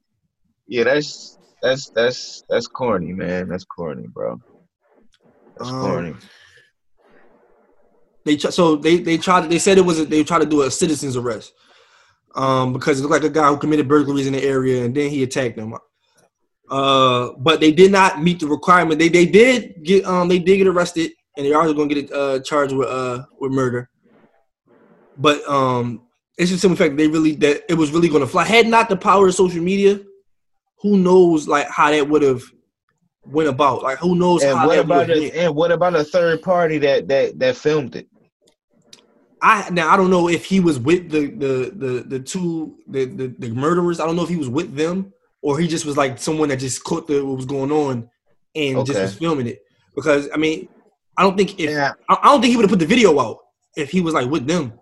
yeah, 0.68 0.84
that's 0.84 1.40
that's 1.64 1.90
that's 1.90 2.44
that's 2.48 2.68
corny, 2.68 3.14
man. 3.14 3.50
That's 3.50 3.66
corny, 3.66 4.06
bro. 4.08 4.40
That's 5.58 5.72
Um, 5.72 5.82
corny. 5.82 6.16
They 8.26 8.38
so 8.38 8.76
they 8.76 8.98
they 8.98 9.18
tried. 9.18 9.50
They 9.50 9.60
said 9.60 9.78
it 9.78 9.86
was 9.86 10.00
a, 10.00 10.06
they 10.06 10.24
tried 10.24 10.40
to 10.40 10.46
do 10.46 10.64
a 10.64 10.72
citizen's 10.72 11.16
arrest, 11.16 11.54
um, 12.36 12.74
because 12.74 13.00
it 13.00 13.02
looked 13.04 13.14
like 13.14 13.24
a 13.24 13.34
guy 13.34 13.48
who 13.48 13.58
committed 13.58 13.88
burglaries 13.88 14.28
in 14.28 14.34
the 14.34 14.44
area, 14.44 14.84
and 14.84 14.96
then 14.96 15.10
he 15.10 15.24
attacked 15.24 15.56
them. 15.56 15.74
Uh, 16.70 17.32
but 17.40 17.60
they 17.60 17.72
did 17.72 17.92
not 17.92 18.22
meet 18.22 18.40
the 18.40 18.48
requirement. 18.48 19.00
They 19.00 19.10
they 19.10 19.26
did 19.26 19.84
get 19.84 20.06
um 20.06 20.28
they 20.28 20.40
did 20.40 20.58
get 20.58 20.68
arrested, 20.68 21.12
and 21.38 21.46
they 21.46 21.54
are 21.54 21.62
also 21.62 21.74
going 21.74 21.90
to 21.90 21.96
get 21.96 22.12
uh 22.12 22.40
charged 22.42 22.76
with 22.76 22.90
uh 22.90 23.24
with 23.40 23.52
murder. 23.52 23.90
But 25.18 25.48
um, 25.50 26.08
it's 26.38 26.52
just 26.52 26.62
the 26.62 26.76
fact 26.76 26.96
they 26.96 27.08
really 27.08 27.36
that 27.36 27.64
it 27.70 27.74
was 27.74 27.92
really 27.92 28.10
going 28.10 28.22
to 28.22 28.28
fly. 28.28 28.46
Had 28.46 28.68
not 28.68 28.90
the 28.90 28.96
power 28.96 29.28
of 29.28 29.36
social 29.36 29.62
media, 29.62 30.00
who 30.82 30.98
knows 30.98 31.48
like 31.48 31.68
how 31.68 31.92
that 31.92 32.08
would 32.08 32.22
have 32.22 32.44
went 33.26 33.50
about? 33.50 33.84
Like 33.84 33.98
who 33.98 34.16
knows 34.16 34.44
And 34.44 34.58
how 34.58 34.68
what 34.68 34.80
about 34.80 35.10
a, 35.10 35.32
and 35.32 35.56
what 35.56 35.72
about 35.72 35.96
a 35.96 36.04
third 36.04 36.42
party 36.42 36.78
that 36.80 37.08
that 37.08 37.40
that 37.40 37.56
filmed 37.56 37.96
it? 37.96 38.08
I 39.42 39.70
now 39.70 39.90
I 39.90 39.98
don't 39.98 40.10
know 40.10 40.28
if 40.30 40.46
he 40.46 40.60
was 40.60 40.80
with 40.80 41.10
the 41.10 41.28
the 41.28 41.72
the 41.76 42.04
the 42.08 42.20
two 42.20 42.78
the 42.88 43.06
the, 43.06 43.36
the 43.40 43.50
murderers. 43.50 44.00
I 44.00 44.06
don't 44.06 44.16
know 44.16 44.24
if 44.24 44.30
he 44.30 44.36
was 44.36 44.50
with 44.50 44.76
them 44.76 45.14
or 45.42 45.58
he 45.60 45.68
just 45.68 45.86
was 45.86 45.98
like 45.98 46.20
someone 46.20 46.50
that 46.50 46.58
just 46.58 46.84
caught 46.84 47.08
the 47.08 47.26
what 47.26 47.38
was 47.38 47.46
going 47.46 47.72
on 47.72 48.10
and 48.56 48.86
just 48.86 49.00
was 49.00 49.16
filming 49.16 49.48
it. 49.48 49.62
Because 49.96 50.30
I 50.34 50.38
mean, 50.38 50.68
I 51.18 51.24
don't 51.24 51.38
think 51.38 51.60
if 51.60 51.70
Yeah. 51.70 51.94
I, 52.10 52.18
I 52.22 52.28
don't 52.28 52.42
think 52.42 52.52
he 52.52 52.58
would 52.58 52.64
have 52.64 52.72
put 52.72 52.80
the 52.80 52.86
video 52.86 53.20
out 53.20 53.40
if 53.76 53.90
he 53.90 54.02
was 54.02 54.14
like 54.14 54.30
with 54.30 54.48
them. 54.48 54.74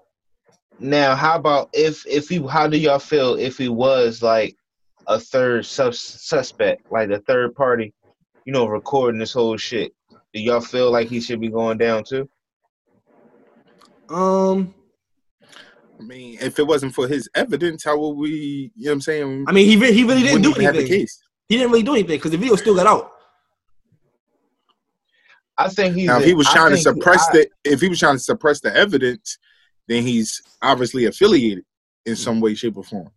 Now, 0.80 1.16
how 1.16 1.36
about 1.36 1.70
if 1.74 2.06
if 2.08 2.30
he? 2.30 2.46
How 2.48 2.68
do 2.68 2.78
y'all 2.78 3.00
feel 3.00 3.36
if 3.36 3.58
he 3.58 3.70
was 3.70 4.22
like 4.22 4.56
a 5.08 5.20
third 5.20 5.66
sus- 5.66 6.00
suspect, 6.00 6.92
like 6.92 7.10
a 7.10 7.20
third 7.22 7.56
party, 7.56 7.94
you 8.48 8.54
know, 8.54 8.66
recording 8.66 9.20
this 9.20 9.34
whole 9.34 9.58
shit? 9.58 9.94
Do 10.34 10.40
y'all 10.42 10.62
feel 10.62 10.90
like 10.90 11.10
he 11.10 11.20
should 11.20 11.42
be 11.42 11.50
going 11.50 11.78
down 11.78 12.06
too? 12.06 12.30
Um, 14.08 14.74
I 16.00 16.04
mean, 16.04 16.38
if 16.40 16.58
it 16.58 16.66
wasn't 16.66 16.96
for 16.96 17.10
his 17.10 17.28
evidence, 17.36 17.84
how 17.84 18.00
would 18.00 18.12
we? 18.16 18.72
You 18.74 18.86
know 18.86 18.92
what 18.92 18.94
I'm 18.94 19.02
saying? 19.02 19.46
I 19.50 19.52
mean, 19.52 19.68
he 19.68 19.76
re- 19.76 19.92
he 19.92 20.06
really 20.06 20.22
didn't 20.24 20.44
do 20.44 20.50
Wouldn't 20.52 20.66
have 20.66 20.76
the 20.76 20.80
anything. 20.80 21.00
case. 21.02 21.22
He 21.50 21.58
didn't 21.58 21.72
really 21.72 21.84
do 21.84 21.92
anything 21.92 22.16
because 22.16 22.32
the 22.32 22.38
video 22.38 22.56
still 22.56 22.76
got 22.76 22.88
out. 22.88 23.12
I 25.58 25.68
think 25.68 25.96
he's. 25.98 26.08
Now, 26.08 26.20
if 26.20 26.26
he 26.26 26.34
was 26.34 26.48
trying 26.48 26.70
to 26.70 26.78
think- 26.78 26.96
suppress 26.96 27.28
I- 27.30 27.34
the, 27.34 27.50
if 27.66 27.82
he 27.82 27.90
was 27.90 28.00
trying 28.00 28.16
to 28.16 28.20
suppress 28.20 28.62
the 28.62 28.74
evidence, 28.74 29.38
then 29.90 30.04
he's 30.04 30.42
obviously 30.62 31.04
affiliated 31.04 31.66
in 32.06 32.16
some 32.16 32.40
way, 32.40 32.56
shape, 32.56 32.78
or 32.78 32.84
form. 32.86 33.10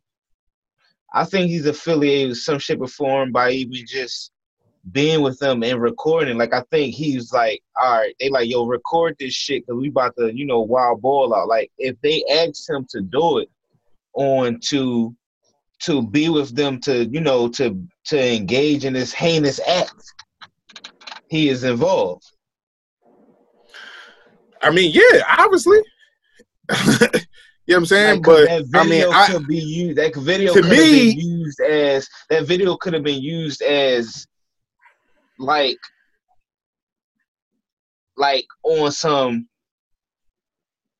I 1.14 1.24
think 1.24 1.50
he's 1.50 1.66
affiliated 1.66 2.30
with 2.30 2.38
some 2.38 2.58
shape 2.58 2.80
or 2.80 2.88
form 2.88 3.30
by 3.30 3.50
even 3.52 3.84
just 3.86 4.32
being 4.92 5.22
with 5.22 5.38
them 5.38 5.62
and 5.62 5.80
recording. 5.80 6.38
Like 6.38 6.54
I 6.54 6.62
think 6.70 6.94
he's 6.94 7.32
like, 7.32 7.62
all 7.80 7.98
right, 7.98 8.14
they 8.18 8.28
like, 8.28 8.48
yo, 8.48 8.66
record 8.66 9.16
this 9.18 9.34
shit 9.34 9.66
because 9.66 9.80
we 9.80 9.88
about 9.88 10.16
to, 10.18 10.34
you 10.34 10.46
know, 10.46 10.60
wild 10.60 11.02
ball 11.02 11.34
out. 11.34 11.48
Like 11.48 11.70
if 11.78 12.00
they 12.00 12.24
asked 12.30 12.68
him 12.68 12.86
to 12.90 13.00
do 13.02 13.38
it 13.38 13.50
on 14.14 14.58
to 14.64 15.14
to 15.80 16.02
be 16.02 16.28
with 16.28 16.54
them 16.54 16.78
to, 16.80 17.06
you 17.06 17.20
know, 17.20 17.48
to 17.48 17.80
to 18.06 18.34
engage 18.34 18.84
in 18.84 18.92
this 18.92 19.12
heinous 19.12 19.60
act, 19.66 20.02
he 21.28 21.48
is 21.48 21.64
involved. 21.64 22.24
I 24.62 24.70
mean, 24.70 24.92
yeah, 24.92 25.22
obviously. 25.38 25.78
you 26.70 26.76
know 26.76 27.08
what 27.66 27.76
I'm 27.76 27.86
saying? 27.86 28.14
Like, 28.16 28.22
but 28.22 28.46
that 28.46 28.66
I 28.74 28.82
mean, 28.82 28.90
video 28.90 29.10
I, 29.10 29.26
could 29.26 29.46
be 29.46 29.58
used. 29.58 29.98
That 29.98 30.14
video 30.16 30.54
to 30.54 30.62
me- 30.62 31.12
used 31.12 31.60
as 31.60 32.08
that 32.28 32.46
video 32.46 32.76
could 32.76 32.94
have 32.94 33.02
been 33.02 33.22
used 33.22 33.62
as 33.62 34.26
like 35.40 35.78
like 38.16 38.46
on 38.62 38.92
some 38.92 39.48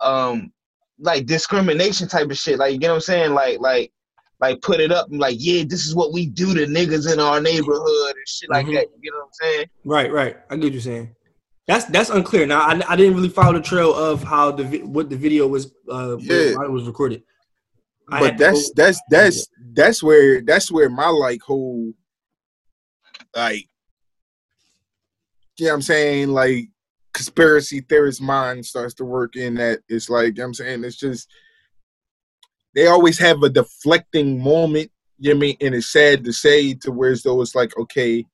um 0.01 0.53
like 0.99 1.27
discrimination 1.27 2.09
type 2.09 2.31
of 2.31 2.37
shit. 2.37 2.59
Like 2.59 2.73
you 2.73 2.79
get 2.79 2.89
what 2.89 2.97
I'm 2.97 3.01
saying? 3.01 3.35
Like 3.35 3.61
like 3.61 3.93
like 4.41 4.61
put 4.63 4.81
it 4.81 4.91
up 4.91 5.11
and 5.11 5.21
like 5.21 5.37
yeah, 5.39 5.65
this 5.67 5.85
is 5.87 5.95
what 5.95 6.13
we 6.13 6.27
do 6.27 6.55
to 6.55 6.67
niggas 6.67 7.13
in 7.13 7.21
our 7.21 7.41
neighborhood 7.41 8.15
and 8.17 8.27
shit 8.27 8.51
like 8.51 8.67
Mhm. 8.67 8.75
that. 8.75 8.87
You 8.97 9.03
get 9.03 9.13
what 9.13 9.25
I'm 9.25 9.33
saying? 9.33 9.67
Right, 9.85 10.13
right. 10.13 10.37
I 10.51 10.57
get 10.57 10.65
what 10.65 10.73
you're 10.73 10.83
saying. 10.83 11.15
That's 11.67 11.85
that's 11.87 12.11
unclear. 12.11 12.47
Now 12.47 12.61
I, 12.63 12.81
I 12.89 12.97
didn't 12.97 13.15
really 13.15 13.29
follow 13.29 13.53
the 13.53 13.61
trail 13.61 13.95
of 13.95 14.23
how 14.23 14.51
the 14.51 14.65
what 14.83 15.11
the 15.11 15.17
video 15.17 15.47
was 15.47 15.73
uh 15.91 16.17
Yeah. 16.19 16.55
how 16.55 16.63
it 16.63 16.71
was 16.71 16.85
recorded. 16.85 17.23
I 18.11 18.19
but 18.21 18.39
that's 18.39 18.73
that's 18.73 19.01
that's 19.11 19.49
that's 19.75 20.03
where 20.03 20.41
that's 20.41 20.73
where 20.73 20.89
my 20.89 21.09
like 21.09 21.43
whole 21.43 21.93
like 23.37 23.67
you 25.61 25.67
know 25.67 25.73
what 25.73 25.77
I'm 25.77 25.83
saying 25.83 26.29
like 26.29 26.69
conspiracy 27.13 27.81
theorist 27.81 28.23
mind 28.23 28.65
starts 28.65 28.95
to 28.95 29.05
work 29.05 29.37
in 29.37 29.55
that. 29.55 29.81
It's 29.89 30.09
like 30.09 30.29
you 30.29 30.33
know 30.35 30.45
what 30.45 30.47
I'm 30.49 30.55
saying? 30.55 30.85
It's 30.85 30.97
just 30.97 31.29
they 32.75 32.87
always 32.87 33.19
have 33.19 33.43
a 33.43 33.51
deflecting 33.51 34.43
moment, 34.43 34.91
you 35.19 35.31
know 35.31 35.37
I 35.37 35.41
mean, 35.41 35.57
and 35.61 35.75
it's 35.75 35.93
sad 35.93 36.25
to 36.25 36.33
say 36.33 36.75
to 36.75 36.93
where 36.93 37.11
as 37.11 37.23
though 37.23 37.43
it's 37.43 37.55
like, 37.55 37.77
okay, 37.77 38.25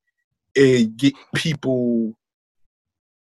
it 0.54 0.96
get 0.96 1.14
people 1.34 2.16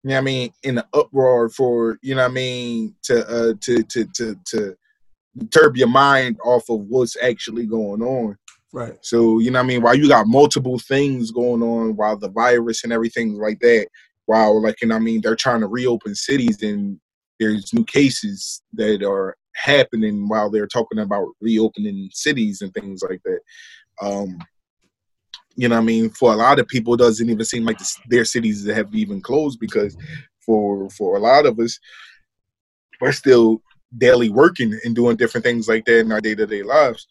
you 0.04 0.10
know 0.10 0.16
what 0.16 0.20
I 0.20 0.24
mean, 0.24 0.52
in 0.62 0.74
the 0.74 0.86
uproar 0.92 1.48
for, 1.48 1.98
you 2.02 2.14
know 2.14 2.22
what 2.22 2.30
I 2.30 2.34
mean, 2.34 2.94
to 3.04 3.26
uh 3.26 3.54
to 3.62 3.82
to 3.82 4.04
to 4.04 4.36
to 4.46 4.76
disturb 5.36 5.78
your 5.78 5.88
mind 5.88 6.36
off 6.44 6.68
of 6.68 6.80
what's 6.80 7.16
actually 7.22 7.66
going 7.66 8.02
on. 8.02 8.36
Right. 8.74 8.98
So, 9.02 9.38
you 9.38 9.52
know 9.52 9.60
I 9.60 9.62
mean, 9.62 9.82
while 9.82 9.94
you 9.94 10.08
got 10.08 10.26
multiple 10.26 10.80
things 10.80 11.30
going 11.30 11.62
on, 11.62 11.94
while 11.94 12.16
the 12.16 12.28
virus 12.28 12.82
and 12.82 12.92
everything 12.92 13.34
like 13.34 13.60
that, 13.60 13.86
while 14.26 14.60
like 14.60 14.82
you 14.82 14.88
know 14.88 14.96
I 14.96 14.98
mean, 14.98 15.20
they're 15.20 15.36
trying 15.36 15.60
to 15.60 15.68
reopen 15.68 16.16
cities 16.16 16.60
and 16.60 16.98
there's 17.38 17.72
new 17.72 17.84
cases 17.84 18.62
that 18.72 19.04
are 19.08 19.36
happening 19.54 20.26
while 20.28 20.50
they're 20.50 20.66
talking 20.66 20.98
about 20.98 21.28
reopening 21.40 22.08
cities 22.12 22.62
and 22.62 22.74
things 22.74 23.00
like 23.08 23.20
that. 23.24 23.38
Um 24.02 24.38
you 25.54 25.68
know 25.68 25.78
I 25.78 25.80
mean? 25.80 26.10
For 26.10 26.32
a 26.32 26.36
lot 26.36 26.58
of 26.58 26.66
people, 26.66 26.94
it 26.94 26.98
doesn't 26.98 27.30
even 27.30 27.44
seem 27.44 27.64
like 27.64 27.78
their 28.08 28.24
cities 28.24 28.66
have 28.66 28.92
even 28.92 29.20
closed 29.20 29.60
because 29.60 29.96
for 30.44 30.90
for 30.90 31.16
a 31.16 31.20
lot 31.20 31.46
of 31.46 31.60
us, 31.60 31.78
we're 33.00 33.12
still 33.12 33.62
daily 33.96 34.30
working 34.30 34.76
and 34.84 34.96
doing 34.96 35.16
different 35.16 35.44
things 35.44 35.68
like 35.68 35.84
that 35.84 36.00
in 36.00 36.10
our 36.10 36.20
day 36.20 36.34
to 36.34 36.44
day 36.44 36.64
lives. 36.64 37.06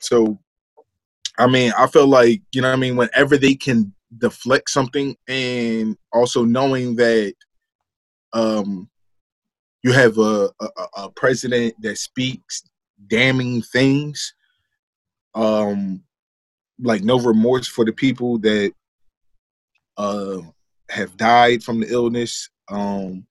So, 0.00 0.38
I 1.38 1.46
mean, 1.46 1.72
I 1.76 1.86
feel 1.86 2.06
like 2.06 2.42
you 2.52 2.62
know 2.62 2.68
what 2.68 2.76
I 2.76 2.80
mean. 2.80 2.96
Whenever 2.96 3.36
they 3.36 3.54
can 3.54 3.92
deflect 4.18 4.70
something, 4.70 5.16
and 5.28 5.96
also 6.12 6.44
knowing 6.44 6.96
that, 6.96 7.34
um, 8.32 8.88
you 9.82 9.92
have 9.92 10.18
a 10.18 10.50
a, 10.60 10.68
a 10.96 11.10
president 11.10 11.74
that 11.82 11.98
speaks 11.98 12.62
damning 13.08 13.62
things, 13.62 14.34
um, 15.34 16.02
like 16.80 17.02
no 17.02 17.18
remorse 17.18 17.66
for 17.66 17.84
the 17.84 17.92
people 17.92 18.38
that 18.38 18.72
uh 19.96 20.38
have 20.90 21.16
died 21.16 21.62
from 21.62 21.80
the 21.80 21.90
illness 21.90 22.50
um 22.68 23.26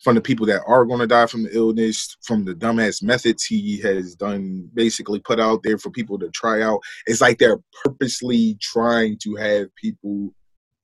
from 0.00 0.14
the 0.14 0.20
people 0.20 0.46
that 0.46 0.62
are 0.66 0.84
going 0.84 1.00
to 1.00 1.06
die 1.06 1.26
from 1.26 1.42
the 1.42 1.54
illness 1.54 2.16
from 2.22 2.44
the 2.44 2.54
dumbass 2.54 3.02
methods 3.02 3.44
he 3.44 3.78
has 3.80 4.14
done 4.14 4.68
basically 4.74 5.20
put 5.20 5.40
out 5.40 5.62
there 5.62 5.78
for 5.78 5.90
people 5.90 6.18
to 6.18 6.28
try 6.30 6.62
out 6.62 6.80
it's 7.06 7.20
like 7.20 7.38
they're 7.38 7.60
purposely 7.84 8.56
trying 8.60 9.16
to 9.18 9.34
have 9.36 9.74
people 9.76 10.34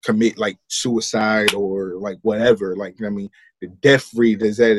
commit 0.04 0.38
like 0.38 0.58
suicide 0.68 1.54
or 1.54 1.94
like 1.96 2.18
whatever 2.22 2.76
like 2.76 2.96
i 3.06 3.10
mean 3.10 3.30
the 3.62 3.68
death 3.82 4.10
rate 4.16 4.42
is 4.42 4.60
at 4.60 4.78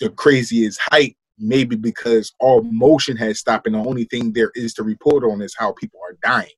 the 0.00 0.10
craziest 0.10 0.80
height 0.90 1.16
maybe 1.38 1.76
because 1.76 2.32
all 2.40 2.62
motion 2.62 3.16
has 3.16 3.38
stopped 3.38 3.66
and 3.66 3.74
the 3.74 3.80
only 3.80 4.04
thing 4.04 4.32
there 4.32 4.52
is 4.54 4.72
to 4.74 4.82
report 4.82 5.24
on 5.24 5.42
is 5.42 5.54
how 5.58 5.72
people 5.72 6.00
are 6.08 6.16
dying. 6.22 6.54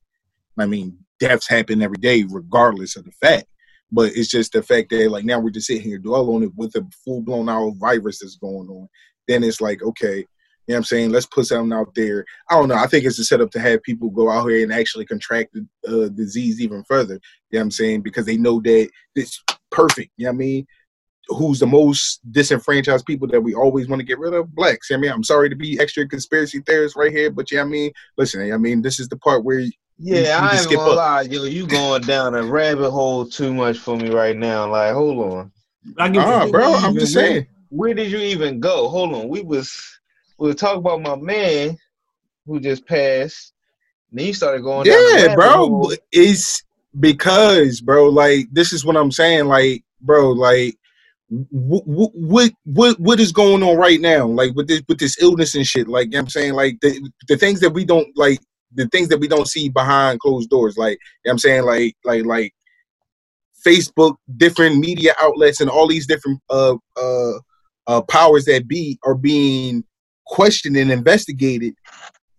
I 0.59 0.67
mean, 0.67 0.99
deaths 1.19 1.49
happen 1.49 1.83
every 1.83 1.99
day 1.99 2.25
regardless 2.29 2.97
of 2.97 3.05
the 3.05 3.13
fact. 3.13 3.47
But 3.93 4.13
it's 4.15 4.31
just 4.31 4.53
the 4.53 4.63
fact 4.63 4.91
that 4.91 5.11
like 5.11 5.25
now 5.25 5.39
we're 5.39 5.51
just 5.51 5.67
sitting 5.67 5.83
here 5.83 5.99
dwell 5.99 6.35
on 6.35 6.43
it 6.43 6.53
with 6.57 6.75
a 6.77 6.87
full 7.05 7.21
blown 7.21 7.49
out 7.49 7.75
virus 7.77 8.21
that's 8.21 8.37
going 8.37 8.69
on. 8.69 8.89
Then 9.29 9.45
it's 9.45 9.61
like, 9.61 9.83
okay, 9.83 10.19
you 10.19 10.73
know 10.73 10.75
what 10.75 10.77
I'm 10.79 10.85
saying? 10.85 11.11
Let's 11.11 11.27
put 11.27 11.47
something 11.47 11.77
out 11.77 11.95
there. 11.95 12.25
I 12.51 12.55
don't 12.55 12.69
know. 12.69 12.75
I 12.75 12.87
think 12.87 13.05
it's 13.05 13.19
a 13.19 13.25
setup 13.25 13.51
to 13.53 13.61
have 13.61 13.83
people 13.83 14.11
go 14.11 14.31
out 14.31 14.49
here 14.49 14.63
and 14.63 14.73
actually 14.73 15.07
contract 15.07 15.55
the 15.55 16.05
uh, 16.05 16.09
disease 16.09 16.61
even 16.61 16.83
further. 16.85 17.15
You 17.15 17.21
know 17.53 17.61
what 17.61 17.63
I'm 17.63 17.71
saying? 17.71 18.03
Because 18.03 18.27
they 18.27 18.37
know 18.37 18.61
that 18.63 18.89
it's 19.15 19.43
perfect. 19.71 20.11
You 20.17 20.27
know 20.27 20.33
what 20.33 20.37
I 20.37 20.39
mean? 20.39 20.67
who's 21.29 21.59
the 21.59 21.67
most 21.67 22.21
disenfranchised 22.31 23.07
people 23.07 23.27
that 23.29 23.41
we 23.41 23.55
always 23.55 23.89
want 23.89 24.01
to 24.01 24.07
get 24.07 24.19
rid 24.19 24.35
of? 24.35 24.55
Blacks. 24.55 24.91
I 24.91 24.97
mean, 24.97 25.11
I'm 25.11 25.25
sorry 25.25 25.49
to 25.49 25.57
be 25.57 25.79
extra 25.81 26.07
conspiracy 26.07 26.61
theorist 26.61 26.97
right 26.97 27.13
here, 27.13 27.31
but 27.31 27.51
yeah, 27.51 27.63
I 27.63 27.65
mean, 27.65 27.93
listen, 28.19 28.53
I 28.53 28.57
mean, 28.57 28.83
this 28.83 29.01
is 29.01 29.09
the 29.09 29.17
part 29.17 29.45
where 29.45 29.61
you, 29.61 29.73
Yeah, 29.99 30.39
you 30.41 30.45
I 30.49 30.53
just 30.57 30.69
ain't 30.71 30.77
gonna 30.77 30.91
up. 30.91 30.97
lie, 30.97 31.23
yo, 31.23 31.45
you 31.45 31.67
going 31.67 32.03
down 32.03 32.35
a 32.35 32.43
rabbit 32.43 32.91
hole 32.91 33.27
too 33.27 33.55
much 33.55 33.79
for 33.79 33.97
me 33.97 34.11
right 34.11 34.37
now. 34.37 34.71
Like, 34.71 34.93
hold 34.93 35.33
on. 35.33 35.53
I 35.99 36.09
give 36.09 36.23
Ah, 36.23 36.47
bro, 36.51 36.75
I'm 36.75 36.95
just 36.95 37.15
Where- 37.15 37.27
saying. 37.27 37.47
Where 37.71 37.95
did 37.95 38.11
you 38.13 38.19
even 38.19 38.61
go? 38.61 38.89
Hold 38.89 39.15
on. 39.15 39.29
We 39.29 39.43
was 39.43 39.73
we 40.39 40.49
were 40.49 40.55
talking 40.55 40.79
about 40.79 41.03
my 41.03 41.17
man 41.17 41.77
who 42.47 42.61
just 42.61 42.87
passed. 42.87 43.53
Then 44.13 44.27
you 44.27 44.35
started 44.35 44.63
going 44.63 44.87
down 44.87 44.97
Yeah, 45.19 45.35
bro. 45.35 45.51
hole. 45.69 45.93
It's 46.13 46.63
because, 47.01 47.81
bro, 47.81 48.09
like 48.11 48.47
this 48.53 48.73
is 48.73 48.85
what 48.85 48.97
I'm 48.97 49.11
saying, 49.13 49.47
like, 49.47 49.85
bro, 50.01 50.31
like. 50.31 50.77
What, 51.51 52.13
what 52.15 52.53
what 52.65 53.01
what 53.01 53.19
is 53.19 53.33
going 53.33 53.63
on 53.63 53.77
right 53.79 54.01
now 54.01 54.27
like 54.27 54.55
with 54.55 54.69
this 54.69 54.83
with 54.89 54.99
this 54.99 55.21
illness 55.21 55.55
and 55.55 55.67
shit 55.67 55.89
like 55.89 56.05
you 56.09 56.11
know 56.13 56.19
what 56.19 56.23
i'm 56.25 56.29
saying 56.29 56.53
like 56.53 56.79
the 56.81 57.11
the 57.29 57.37
things 57.39 57.61
that 57.61 57.71
we 57.71 57.85
don't 57.85 58.07
like 58.17 58.39
the 58.75 58.89
things 58.89 59.09
that 59.09 59.21
we 59.21 59.29
don't 59.29 59.49
see 59.49 59.69
behind 59.69 60.21
closed 60.21 60.51
doors 60.51 60.77
like 60.77 60.93
you 60.93 60.97
know 61.27 61.31
what 61.31 61.33
i'm 61.33 61.39
saying 61.39 61.65
like 61.65 61.97
like 62.05 62.25
like 62.25 62.55
facebook 63.67 64.17
different 64.37 64.79
media 64.79 65.13
outlets 65.21 65.61
and 65.61 65.71
all 65.71 65.87
these 65.87 66.07
different 66.07 66.41
uh 66.51 66.77
uh 66.97 67.33
uh 67.87 68.03
powers 68.03 68.45
that 68.45 68.69
be 68.69 68.99
are 69.05 69.15
being 69.15 69.85
questioned 70.27 70.77
and 70.77 70.91
investigated 70.91 71.75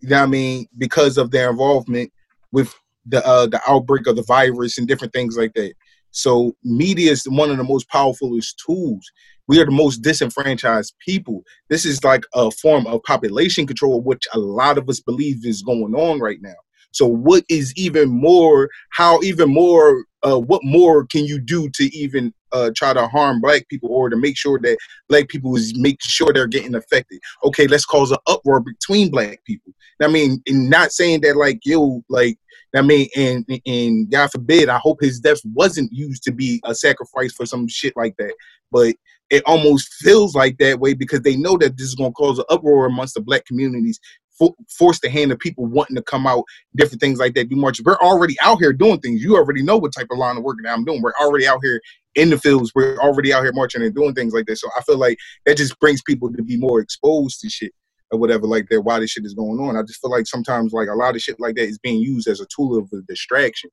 you 0.02 0.10
know 0.10 0.18
what 0.18 0.24
i 0.24 0.28
mean 0.28 0.66
because 0.78 1.18
of 1.18 1.32
their 1.32 1.50
involvement 1.50 2.12
with 2.52 2.74
the 3.06 3.26
uh 3.26 3.46
the 3.48 3.62
outbreak 3.68 4.08
of 4.08 4.16
the 4.16 4.24
virus 4.24 4.78
and 4.78 4.88
different 4.88 5.14
things 5.14 5.38
like 5.38 5.54
that 5.54 5.74
so 6.16 6.56
media 6.64 7.12
is 7.12 7.26
one 7.26 7.52
of 7.52 7.58
the 7.58 7.64
most 7.66 7.90
powerfulest 7.90 8.56
tools. 8.66 9.12
We 9.48 9.60
are 9.62 9.66
the 9.66 9.72
most 9.72 10.02
disenfranchised 10.02 10.94
people. 11.00 11.44
This 11.70 11.86
is 11.86 12.04
like 12.04 12.26
a 12.34 12.52
form 12.52 12.88
of 12.88 13.04
population 13.04 13.68
control, 13.68 14.02
which 14.02 14.24
a 14.34 14.40
lot 14.40 14.78
of 14.78 14.90
us 14.90 15.00
believe 15.00 15.46
is 15.46 15.62
going 15.62 15.94
on 15.96 16.20
right 16.20 16.40
now. 16.42 16.56
So 16.96 17.06
what 17.06 17.44
is 17.50 17.74
even 17.76 18.10
more? 18.10 18.70
How 18.92 19.22
even 19.22 19.54
more? 19.54 20.06
Uh, 20.24 20.40
what 20.40 20.64
more 20.64 21.06
can 21.06 21.26
you 21.26 21.40
do 21.40 21.70
to 21.76 21.96
even 21.96 22.34
uh, 22.52 22.72
try 22.76 22.94
to 22.94 23.06
harm 23.08 23.42
black 23.42 23.68
people 23.68 23.90
or 23.92 24.10
to 24.10 24.16
make 24.16 24.38
sure 24.38 24.58
that 24.60 24.78
black 25.10 25.28
people 25.28 25.56
is 25.58 25.78
making 25.78 25.98
sure 26.00 26.32
they're 26.34 26.48
getting 26.48 26.74
affected? 26.74 27.20
Okay, 27.44 27.68
let's 27.68 27.86
cause 27.86 28.12
an 28.12 28.18
uproar 28.28 28.62
between 28.62 29.12
black 29.12 29.44
people. 29.44 29.74
I 30.02 30.08
mean, 30.08 30.42
and 30.48 30.70
not 30.70 30.94
saying 30.94 31.22
that 31.22 31.36
like 31.36 31.60
yo, 31.66 32.02
like 32.10 32.38
I 32.76 32.82
mean, 32.82 33.08
and 33.16 33.46
and 33.66 34.10
God 34.10 34.32
forbid, 34.32 34.70
I 34.70 34.78
hope 34.78 35.00
his 35.02 35.20
death 35.20 35.40
wasn't 35.54 35.92
used 35.92 36.24
to 36.24 36.32
be 36.32 36.62
a 36.66 36.76
sacrifice 36.76 37.34
for 37.34 37.46
some 37.46 37.68
shit 37.68 37.94
like 37.96 38.16
that. 38.18 38.34
But 38.72 38.96
it 39.30 39.44
almost 39.46 39.94
feels 39.96 40.36
like 40.36 40.58
that 40.60 40.80
way 40.80 40.94
because 40.94 41.22
they 41.22 41.36
know 41.36 41.58
that 41.58 41.78
this 41.78 41.88
is 41.88 41.96
going 41.96 42.12
to 42.12 42.16
cause 42.16 42.40
an 42.40 42.46
uproar 42.50 42.86
amongst 42.86 43.16
the 43.16 43.22
black 43.22 43.46
communities, 43.46 44.00
for, 44.38 44.54
force 44.70 45.00
the 45.00 45.10
hand 45.10 45.32
of 45.32 45.40
people 45.40 45.66
wanting 45.66 45.96
to 45.96 46.02
come 46.02 46.28
out, 46.28 46.44
different 46.76 47.02
things 47.02 47.20
like 47.20 47.34
that. 47.36 47.50
Do 47.50 47.56
marches. 47.56 47.86
We're 47.86 47.96
already 47.96 48.36
out 48.42 48.60
here 48.60 48.74
doing 48.74 49.00
things. 49.00 49.24
You 49.24 49.36
already 49.36 49.64
know 49.64 49.78
what 49.78 49.94
type 49.94 50.08
of 50.12 50.18
line 50.18 50.38
of 50.38 50.44
work 50.44 50.58
that 50.64 50.72
I'm 50.72 50.86
doing. 50.86 51.02
We're 51.02 51.14
already 51.22 51.48
out 51.48 51.60
here 51.64 51.82
in 52.16 52.30
the 52.30 52.38
fields. 52.38 52.72
We're 52.76 52.98
already 52.98 53.34
out 53.34 53.44
here 53.44 53.54
marching 53.54 53.82
and 53.82 53.96
doing 53.96 54.14
things 54.14 54.34
like 54.34 54.46
that. 54.48 54.58
So 54.58 54.70
I 54.78 54.82
feel 54.82 54.98
like 54.98 55.18
that 55.46 55.58
just 55.58 55.80
brings 55.80 56.02
people 56.02 56.32
to 56.32 56.44
be 56.44 56.58
more 56.58 56.80
exposed 56.80 57.40
to 57.42 57.50
shit 57.50 57.72
or 58.12 58.20
whatever 58.20 58.46
like 58.46 58.68
that 58.70 58.82
why 58.82 59.00
this 59.00 59.12
shit 59.12 59.26
is 59.26 59.34
going 59.34 59.60
on. 59.60 59.76
I 59.76 59.82
just 59.84 60.02
feel 60.02 60.12
like 60.12 60.28
sometimes 60.28 60.74
like 60.74 60.90
a 60.90 60.96
lot 60.96 61.16
of 61.16 61.22
shit 61.22 61.40
like 61.40 61.56
that 61.56 61.68
is 61.68 61.80
being 61.80 62.00
used 62.00 62.28
as 62.28 62.40
a 62.40 62.48
tool 62.56 62.78
of 62.78 62.90
a 62.94 63.02
distraction. 63.08 63.70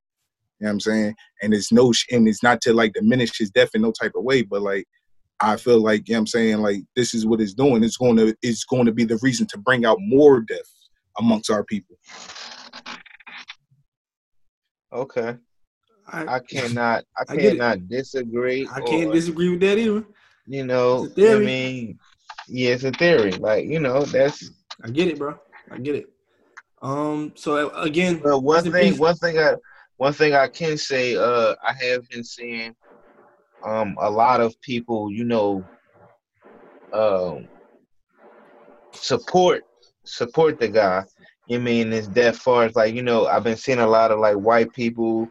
You 0.63 0.67
know 0.67 0.71
what 0.71 0.75
I'm 0.75 0.81
saying? 0.81 1.15
And 1.43 1.53
it's 1.53 1.73
no 1.73 1.93
and 2.13 2.29
it's 2.29 2.41
not 2.45 2.61
to 2.61 2.73
like 2.73 2.93
diminish 2.93 3.37
his 3.37 3.51
death 3.51 3.71
in 3.75 3.83
no 3.83 3.91
type 3.91 4.13
of 4.15 4.23
way, 4.23 4.43
but 4.43 4.63
like 4.63 4.87
I 5.41 5.57
feel 5.57 5.81
like 5.83 6.09
you 6.09 6.13
know 6.15 6.19
what 6.19 6.21
I'm 6.21 6.27
saying 6.29 6.59
like 6.59 6.83
this 6.95 7.15
is 7.15 7.27
what 7.27 7.41
it's 7.41 7.53
doing. 7.53 7.83
It's 7.83 7.97
going 7.97 8.17
to 8.19 8.33
it's 8.43 8.63
going 8.63 8.87
to 8.87 8.93
be 8.93 9.03
the 9.05 9.19
reason 9.23 9.49
to 9.49 9.59
bring 9.59 9.85
out 9.85 9.99
more 10.01 10.41
death 10.41 10.71
amongst 11.19 11.51
our 11.51 11.65
people. 11.65 11.97
Okay. 14.93 15.37
I, 16.07 16.37
I 16.37 16.39
cannot 16.39 17.03
I 17.19 17.23
I 17.33 17.37
cannot 17.37 17.89
disagree. 17.89 18.69
I 18.73 18.83
can't 18.83 19.11
or, 19.11 19.15
disagree 19.15 19.49
with 19.49 19.61
that 19.63 19.79
either. 19.79 20.05
You 20.47 20.65
know, 20.65 21.07
It's 21.07 21.11
a 21.11 21.11
I 21.11 21.15
theory. 21.15 21.47
mean, 21.47 21.99
yeah, 22.47 22.71
it's 22.71 22.85
a 22.85 22.93
theory. 22.93 23.33
Like, 23.33 23.67
you 23.67 23.81
know, 23.81 24.05
that's 24.05 24.49
I 24.85 24.91
get 24.91 25.09
it, 25.09 25.19
bro. 25.19 25.37
I 25.73 25.79
get 25.79 25.97
it. 25.97 26.07
Um. 26.83 27.33
So 27.35 27.71
again, 27.71 28.21
Well, 28.25 28.41
one 28.41 28.55
rest 28.55 28.67
in 28.67 28.73
thing, 28.73 28.97
one 28.99 29.17
thing 29.17 29.39
I, 29.41 29.55
one 29.97 30.13
thing 30.13 30.35
I 30.35 30.49
can 30.49 30.77
say, 30.77 31.17
uh, 31.17 31.55
I 31.63 31.73
have 31.85 32.09
been 32.09 32.25
seeing, 32.25 32.75
um, 33.65 33.97
a 34.01 34.11
lot 34.11 34.41
of 34.41 34.61
people, 34.61 35.11
you 35.11 35.25
know, 35.25 35.65
um, 36.93 37.49
support 38.95 39.63
support 40.05 40.59
the 40.59 40.69
guy. 40.69 41.05
You 41.47 41.61
mean 41.61 41.93
it's 41.93 42.09
that 42.09 42.37
far 42.37 42.65
as 42.65 42.75
like 42.75 42.95
you 42.95 43.03
know, 43.03 43.27
I've 43.27 43.45
been 43.45 43.57
seeing 43.57 43.79
a 43.79 43.87
lot 43.87 44.11
of 44.11 44.19
like 44.19 44.37
white 44.37 44.73
people, 44.73 45.29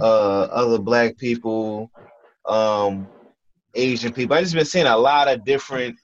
uh, 0.00 0.42
other 0.42 0.78
black 0.78 1.16
people, 1.16 1.90
um, 2.46 3.08
Asian 3.74 4.12
people. 4.12 4.36
I 4.36 4.42
just 4.42 4.54
been 4.54 4.64
seeing 4.64 4.86
a 4.86 4.96
lot 4.96 5.28
of 5.28 5.44
different 5.44 5.96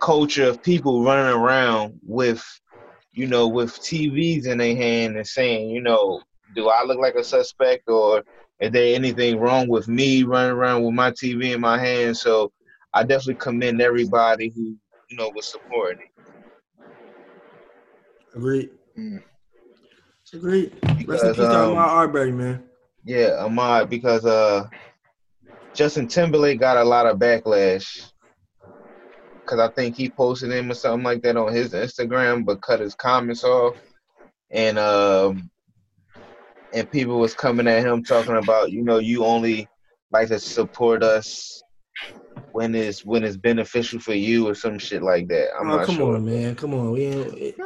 culture 0.00 0.48
of 0.48 0.62
people 0.62 1.02
running 1.04 1.32
around 1.32 1.98
with 2.02 2.44
you 3.12 3.26
know, 3.26 3.48
with 3.48 3.72
TVs 3.80 4.46
in 4.46 4.58
their 4.58 4.76
hand 4.76 5.16
and 5.16 5.26
saying, 5.26 5.70
you 5.70 5.80
know, 5.80 6.22
do 6.54 6.68
I 6.68 6.84
look 6.84 6.98
like 6.98 7.14
a 7.14 7.24
suspect 7.24 7.88
or 7.88 8.24
is 8.60 8.72
there 8.72 8.94
anything 8.94 9.38
wrong 9.38 9.68
with 9.68 9.88
me 9.88 10.24
running 10.24 10.52
around 10.52 10.82
with 10.82 10.94
my 10.94 11.10
TV 11.10 11.54
in 11.54 11.60
my 11.60 11.78
hand. 11.78 12.16
So 12.16 12.52
I 12.92 13.02
definitely 13.02 13.36
commend 13.36 13.80
everybody 13.80 14.52
who 14.54 14.76
you 15.10 15.16
know 15.16 15.30
was 15.34 15.46
supporting 15.46 16.00
it. 16.00 16.10
Agreed. 18.34 18.70
Agreed. 20.32 20.72
Rest 20.82 21.00
in 21.00 21.06
Because, 21.06 21.22
peace 21.22 21.36
to 21.36 21.64
um, 21.64 21.74
Ahmaud 21.74 21.88
Arbery, 21.88 22.32
man. 22.32 22.62
Yeah, 23.04 23.30
Ahmaud, 23.40 23.88
because 23.88 24.26
uh, 24.26 24.66
Justin 25.74 26.08
Timberlake 26.08 26.60
got 26.60 26.76
a 26.76 26.84
lot 26.84 27.06
of 27.06 27.18
backlash. 27.18 28.10
Cause 29.46 29.60
I 29.60 29.68
think 29.68 29.96
he 29.96 30.10
posted 30.10 30.50
him 30.50 30.70
or 30.70 30.74
something 30.74 31.04
like 31.04 31.22
that 31.22 31.38
on 31.38 31.54
his 31.54 31.72
Instagram, 31.72 32.44
but 32.44 32.60
cut 32.60 32.80
his 32.80 32.94
comments 32.94 33.44
off, 33.44 33.76
and 34.50 34.78
um, 34.78 35.50
and 36.72 36.90
people 36.90 37.18
was 37.18 37.34
coming 37.34 37.66
at 37.66 37.84
him 37.84 38.02
talking 38.02 38.36
about, 38.36 38.70
you 38.72 38.82
know, 38.82 38.98
you 38.98 39.24
only 39.24 39.68
like 40.10 40.28
to 40.28 40.38
support 40.38 41.02
us 41.02 41.62
when 42.52 42.74
it's 42.74 43.04
when 43.04 43.24
it's 43.24 43.36
beneficial 43.36 44.00
for 44.00 44.14
you 44.14 44.48
or 44.48 44.54
some 44.54 44.78
shit 44.78 45.02
like 45.02 45.28
that. 45.28 45.48
I'm 45.58 45.70
oh, 45.70 45.76
not 45.76 45.86
come 45.86 45.96
sure. 45.96 46.16
on, 46.16 46.24
man. 46.24 46.54
Come 46.54 46.74
on. 46.74 46.92
We 46.92 47.04
ain't, 47.04 47.34
it- 47.38 47.56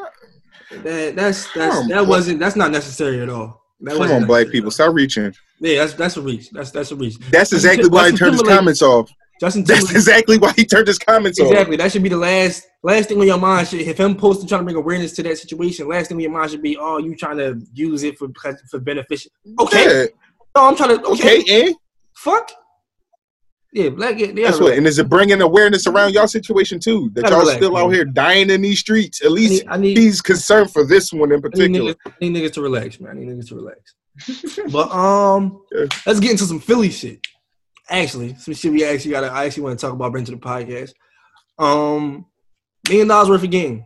that 0.83 1.17
that's 1.17 1.53
that's 1.53 1.77
Come 1.77 1.89
that 1.89 2.03
on. 2.03 2.09
wasn't 2.09 2.41
that's 2.41 2.57
not 2.57 2.71
necessary 2.71 3.21
at 3.21 3.29
all. 3.29 3.63
That 3.81 3.91
Come 3.91 4.01
wasn't 4.01 4.23
on, 4.23 4.27
black 4.27 4.49
people, 4.49 4.71
start 4.71 4.95
reaching. 4.95 5.35
Yeah, 5.61 5.81
that's 5.81 5.95
that's 5.95 6.17
a 6.17 6.23
reach. 6.23 6.51
That's 6.51 6.71
that's 6.71 6.93
a 6.93 6.97
reach. 6.97 7.19
That's 7.31 7.53
exactly 7.53 7.89
why 7.89 8.07
he 8.07 8.13
Justin 8.13 8.19
turned 8.19 8.41
his 8.41 8.57
comments 8.57 8.83
off. 8.83 9.11
Justin 9.43 9.65
That's 9.65 9.81
Timberlake- 9.81 9.97
exactly 9.97 10.39
why 10.39 10.53
he 10.55 10.65
turned 10.65 10.87
his 10.87 11.01
comments 11.01 11.41
off. 11.41 11.51
Exactly. 11.51 11.77
That 11.77 11.91
should 11.91 12.05
be 12.05 12.09
the 12.09 12.17
last 12.17 12.65
last 12.85 13.09
thing 13.09 13.21
on 13.21 13.27
your 13.27 13.39
mind. 13.39 13.67
Should 13.67 13.81
if 13.81 13.99
him 13.99 14.15
posting 14.15 14.47
trying 14.49 14.61
to 14.61 14.65
bring 14.65 14.77
awareness 14.77 15.11
to 15.15 15.23
that 15.25 15.37
situation, 15.37 15.89
last 15.89 16.07
thing 16.07 16.17
on 16.17 16.21
your 16.21 16.31
mind 16.31 16.53
should 16.53 16.63
be, 16.63 16.77
oh, 16.77 16.99
you 16.99 17.17
trying 17.17 17.39
to 17.39 17.61
use 17.75 18.05
it 18.05 18.17
for 18.19 18.29
for 18.71 18.79
beneficial. 18.79 19.33
Okay. 19.59 19.85
Yeah. 20.03 20.07
No, 20.55 20.69
I'm 20.69 20.77
trying 20.77 20.97
to. 20.97 21.05
Okay. 21.07 21.41
Okay, 21.41 21.67
and 21.67 21.75
Fuck. 22.15 22.53
Yeah, 23.73 23.89
black. 23.89 24.17
Yeah, 24.17 24.31
that's 24.33 24.61
what. 24.61 24.75
And 24.79 24.87
is 24.87 25.01
it 25.01 25.09
bringing 25.09 25.41
awareness 25.43 25.89
around 25.89 26.13
y'all 26.15 26.29
situation 26.29 26.79
too? 26.79 27.11
That 27.15 27.29
y'all 27.29 27.41
relax, 27.41 27.57
still 27.57 27.77
out 27.77 27.89
here 27.89 28.05
dying 28.05 28.49
in 28.49 28.63
these 28.63 28.79
streets. 28.79 29.25
At 29.25 29.33
least 29.33 29.65
I 29.67 29.77
need- 29.77 29.97
he's 29.99 30.23
concerned 30.23 30.71
for 30.71 30.87
this 30.87 31.13
one 31.13 31.33
in 31.33 31.37
I 31.37 31.37
need, 31.39 31.43
particular. 31.43 31.95
niggas, 31.95 31.97
I 32.07 32.13
need 32.21 32.37
niggas 32.37 32.53
to 32.53 32.63
relax, 32.63 33.01
man. 33.01 33.11
I 33.17 33.19
need 33.19 33.29
niggas 33.29 33.49
to 33.49 33.57
relax. 33.57 33.95
but 34.71 34.89
um, 34.93 35.63
let's 36.07 36.21
get 36.21 36.31
into 36.31 36.45
some 36.45 36.61
Philly 36.61 36.91
shit. 36.91 37.27
Actually, 37.89 38.35
some 38.37 38.55
shit 38.55 38.73
we 38.73 38.85
actually 38.85 39.11
got. 39.11 39.25
I 39.25 39.47
actually 39.47 39.65
want 39.65 39.79
to 39.79 39.87
talk 39.87 39.95
about 39.95 40.13
bring 40.13 40.25
to 40.25 40.33
the 40.33 40.39
podcast. 40.39 40.93
Um, 41.59 42.27
million 42.89 43.09
dollars 43.09 43.29
worth 43.29 43.43
of 43.43 43.51
game. 43.51 43.85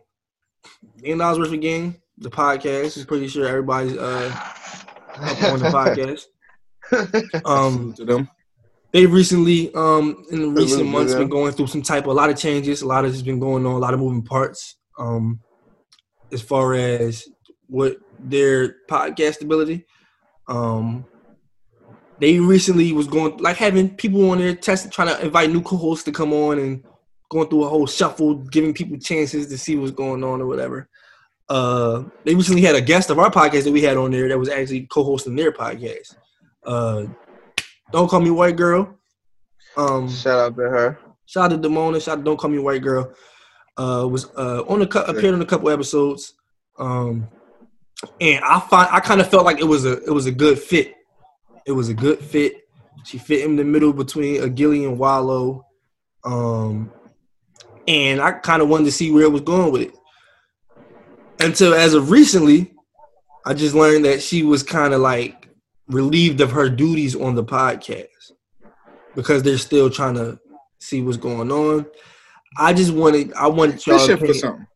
Million 1.00 1.18
dollars 1.18 1.38
worth 1.38 1.52
of 1.52 1.60
game. 1.60 1.96
The 2.18 2.30
podcast. 2.30 2.98
I'm 2.98 3.06
pretty 3.06 3.28
sure 3.28 3.46
everybody's 3.46 3.96
uh 3.96 4.32
up 5.18 5.42
on 5.52 5.58
the 5.58 5.68
podcast. 5.68 6.24
Um, 7.44 7.94
to 7.94 8.04
them. 8.04 8.28
they 8.92 9.06
recently, 9.06 9.74
um, 9.74 10.24
in 10.30 10.40
the 10.40 10.48
recent 10.48 10.86
months, 10.86 11.14
been 11.14 11.28
going 11.28 11.50
through 11.52 11.66
some 11.66 11.82
type 11.82 12.04
of 12.04 12.10
a 12.10 12.12
lot 12.12 12.30
of 12.30 12.36
changes. 12.38 12.82
A 12.82 12.86
lot 12.86 13.04
of 13.04 13.10
has 13.10 13.22
been 13.22 13.40
going 13.40 13.66
on. 13.66 13.72
A 13.72 13.78
lot 13.78 13.92
of 13.92 13.98
moving 13.98 14.22
parts. 14.22 14.76
Um, 14.96 15.40
as 16.32 16.42
far 16.42 16.74
as 16.74 17.26
what 17.66 17.96
their 18.20 18.76
podcast 18.88 19.42
ability. 19.42 19.84
Um, 20.48 21.04
they 22.18 22.38
recently 22.38 22.92
was 22.92 23.06
going 23.06 23.36
like 23.38 23.56
having 23.56 23.94
people 23.94 24.30
on 24.30 24.38
there 24.38 24.54
testing, 24.54 24.90
trying 24.90 25.08
to 25.08 25.24
invite 25.24 25.50
new 25.50 25.62
co-hosts 25.62 26.04
to 26.04 26.12
come 26.12 26.32
on 26.32 26.58
and 26.58 26.84
going 27.28 27.48
through 27.48 27.64
a 27.64 27.68
whole 27.68 27.86
shuffle, 27.86 28.34
giving 28.34 28.72
people 28.72 28.98
chances 28.98 29.48
to 29.48 29.58
see 29.58 29.76
what's 29.76 29.90
going 29.90 30.22
on 30.24 30.40
or 30.40 30.46
whatever. 30.46 30.88
Uh, 31.48 32.04
they 32.24 32.34
recently 32.34 32.62
had 32.62 32.74
a 32.74 32.80
guest 32.80 33.10
of 33.10 33.18
our 33.18 33.30
podcast 33.30 33.64
that 33.64 33.72
we 33.72 33.82
had 33.82 33.96
on 33.96 34.10
there 34.10 34.28
that 34.28 34.38
was 34.38 34.48
actually 34.48 34.86
co-hosting 34.86 35.36
their 35.36 35.52
podcast. 35.52 36.16
Uh, 36.64 37.06
don't 37.92 38.08
call 38.08 38.20
me 38.20 38.30
white 38.30 38.56
girl. 38.56 38.96
Um, 39.76 40.08
shout 40.08 40.38
out 40.38 40.56
to 40.56 40.62
her. 40.62 40.98
Shout 41.26 41.52
out 41.52 41.62
to 41.62 41.68
Demona. 41.68 42.02
Shout 42.02 42.14
out 42.14 42.16
to 42.18 42.24
Don't 42.24 42.36
Call 42.38 42.50
Me 42.50 42.58
White 42.58 42.82
Girl. 42.82 43.12
Uh, 43.76 44.08
was 44.10 44.24
uh 44.36 44.62
on 44.68 44.80
a 44.80 44.86
cou- 44.86 45.00
appeared 45.00 45.34
on 45.34 45.42
a 45.42 45.46
couple 45.46 45.68
episodes. 45.68 46.32
Um, 46.78 47.28
and 48.20 48.42
I 48.42 48.60
find 48.60 48.88
I 48.90 49.00
kind 49.00 49.20
of 49.20 49.28
felt 49.28 49.44
like 49.44 49.60
it 49.60 49.66
was 49.66 49.84
a 49.84 50.02
it 50.04 50.10
was 50.10 50.26
a 50.26 50.32
good 50.32 50.58
fit. 50.58 50.94
It 51.66 51.72
was 51.72 51.88
a 51.88 51.94
good 51.94 52.20
fit. 52.20 52.68
She 53.04 53.18
fit 53.18 53.44
in 53.44 53.56
the 53.56 53.64
middle 53.64 53.92
between 53.92 54.40
a 54.42 54.46
and 54.46 54.98
Wallo. 54.98 55.66
Um, 56.24 56.90
and 57.86 58.20
I 58.20 58.32
kind 58.32 58.62
of 58.62 58.68
wanted 58.68 58.84
to 58.86 58.92
see 58.92 59.10
where 59.10 59.24
it 59.24 59.32
was 59.32 59.42
going 59.42 59.72
with 59.72 59.82
it. 59.82 59.94
Until 61.40 61.74
as 61.74 61.94
of 61.94 62.10
recently, 62.10 62.72
I 63.44 63.54
just 63.54 63.74
learned 63.74 64.04
that 64.06 64.22
she 64.22 64.42
was 64.42 64.62
kind 64.62 64.94
of 64.94 65.00
like 65.00 65.48
relieved 65.88 66.40
of 66.40 66.50
her 66.52 66.68
duties 66.68 67.14
on 67.14 67.34
the 67.34 67.44
podcast 67.44 68.06
because 69.14 69.42
they're 69.42 69.58
still 69.58 69.88
trying 69.90 70.14
to 70.14 70.38
see 70.80 71.02
what's 71.02 71.16
going 71.16 71.52
on. 71.52 71.86
I 72.58 72.72
just 72.72 72.92
wanted 72.92 73.32
I 73.34 73.48
wanted 73.48 73.86
y'all 73.86 73.98
Fishing 73.98 74.16
for 74.16 74.24
opinion- 74.24 74.40
something. 74.40 74.66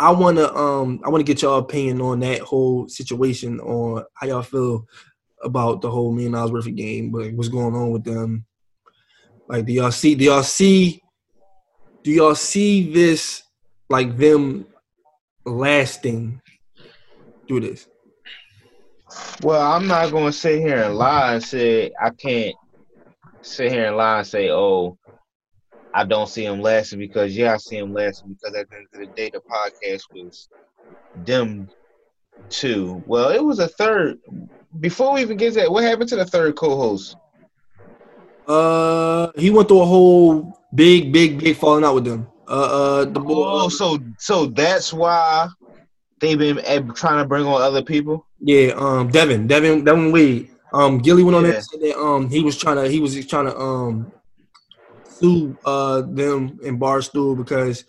I 0.00 0.12
wanna 0.12 0.54
um 0.54 1.00
I 1.04 1.08
wanna 1.08 1.24
get 1.24 1.42
y'all 1.42 1.58
opinion 1.58 2.00
on 2.00 2.20
that 2.20 2.40
whole 2.40 2.88
situation 2.88 3.58
on 3.60 4.04
how 4.14 4.26
y'all 4.26 4.42
feel 4.42 4.86
about 5.42 5.80
the 5.80 5.90
whole 5.90 6.12
me 6.12 6.26
and 6.26 6.34
of 6.34 6.76
game, 6.76 7.12
like 7.12 7.34
what's 7.34 7.48
going 7.48 7.74
on 7.74 7.90
with 7.90 8.04
them. 8.04 8.44
Like 9.48 9.66
do 9.66 9.72
y'all 9.72 9.90
see 9.90 10.14
do 10.14 10.24
y'all 10.24 10.42
see 10.42 11.02
do 12.02 12.10
y'all 12.10 12.34
see 12.34 12.92
this 12.92 13.42
like 13.88 14.16
them 14.16 14.66
lasting 15.44 16.40
through 17.46 17.60
this? 17.60 17.88
Well, 19.42 19.72
I'm 19.72 19.86
not 19.86 20.10
gonna 20.10 20.32
sit 20.32 20.60
here 20.60 20.82
and 20.82 20.96
lie 20.96 21.34
and 21.34 21.42
say 21.42 21.92
I 22.00 22.10
can't 22.10 22.54
sit 23.42 23.72
here 23.72 23.86
and 23.86 23.96
lie 23.96 24.18
and 24.18 24.26
say, 24.26 24.50
oh, 24.50 24.98
I 25.94 26.04
don't 26.04 26.28
see 26.28 26.44
him 26.44 26.60
lasting 26.60 26.98
because 26.98 27.36
yeah, 27.36 27.54
I 27.54 27.56
see 27.56 27.78
him 27.78 27.92
lasting 27.92 28.34
because 28.34 28.54
at 28.54 28.68
the 28.68 28.76
end 28.76 28.86
of 28.92 29.00
the 29.00 29.06
day, 29.06 29.30
the 29.30 29.40
podcast 29.40 30.02
was 30.12 30.48
them 31.24 31.68
two. 32.50 33.02
Well, 33.06 33.30
it 33.30 33.42
was 33.42 33.58
a 33.58 33.68
third. 33.68 34.18
Before 34.80 35.14
we 35.14 35.22
even 35.22 35.36
get 35.36 35.54
to 35.54 35.60
that, 35.60 35.72
what 35.72 35.84
happened 35.84 36.08
to 36.10 36.16
the 36.16 36.24
third 36.26 36.56
co-host? 36.56 37.16
Uh 38.46 39.30
he 39.36 39.50
went 39.50 39.68
through 39.68 39.82
a 39.82 39.86
whole 39.86 40.58
big, 40.74 41.12
big, 41.12 41.38
big 41.38 41.56
falling 41.56 41.84
out 41.84 41.94
with 41.94 42.04
them. 42.04 42.26
Uh 42.46 42.52
uh 42.52 43.04
the 43.04 43.20
boy 43.20 43.34
Oh, 43.36 43.68
so 43.68 43.98
so 44.18 44.46
that's 44.46 44.92
why 44.92 45.48
they've 46.20 46.38
been 46.38 46.92
trying 46.94 47.22
to 47.22 47.28
bring 47.28 47.44
on 47.44 47.60
other 47.60 47.82
people. 47.82 48.26
Yeah, 48.40 48.72
um, 48.76 49.10
Devin, 49.10 49.46
Devin, 49.46 49.84
Devin 49.84 50.12
Wade. 50.12 50.50
Um, 50.72 50.98
Gilly 50.98 51.24
went 51.24 51.36
on 51.36 51.42
there 51.44 51.54
and 51.54 51.64
said 51.64 51.80
that 51.80 51.98
um 51.98 52.28
he 52.30 52.42
was 52.42 52.56
trying 52.56 52.76
to 52.76 52.88
he 52.88 53.00
was 53.00 53.26
trying 53.26 53.46
to 53.46 53.58
um 53.58 54.12
sue 55.08 55.56
uh 55.64 56.02
them 56.02 56.58
in 56.62 56.78
Barstool 56.78 57.36
because 57.36 57.84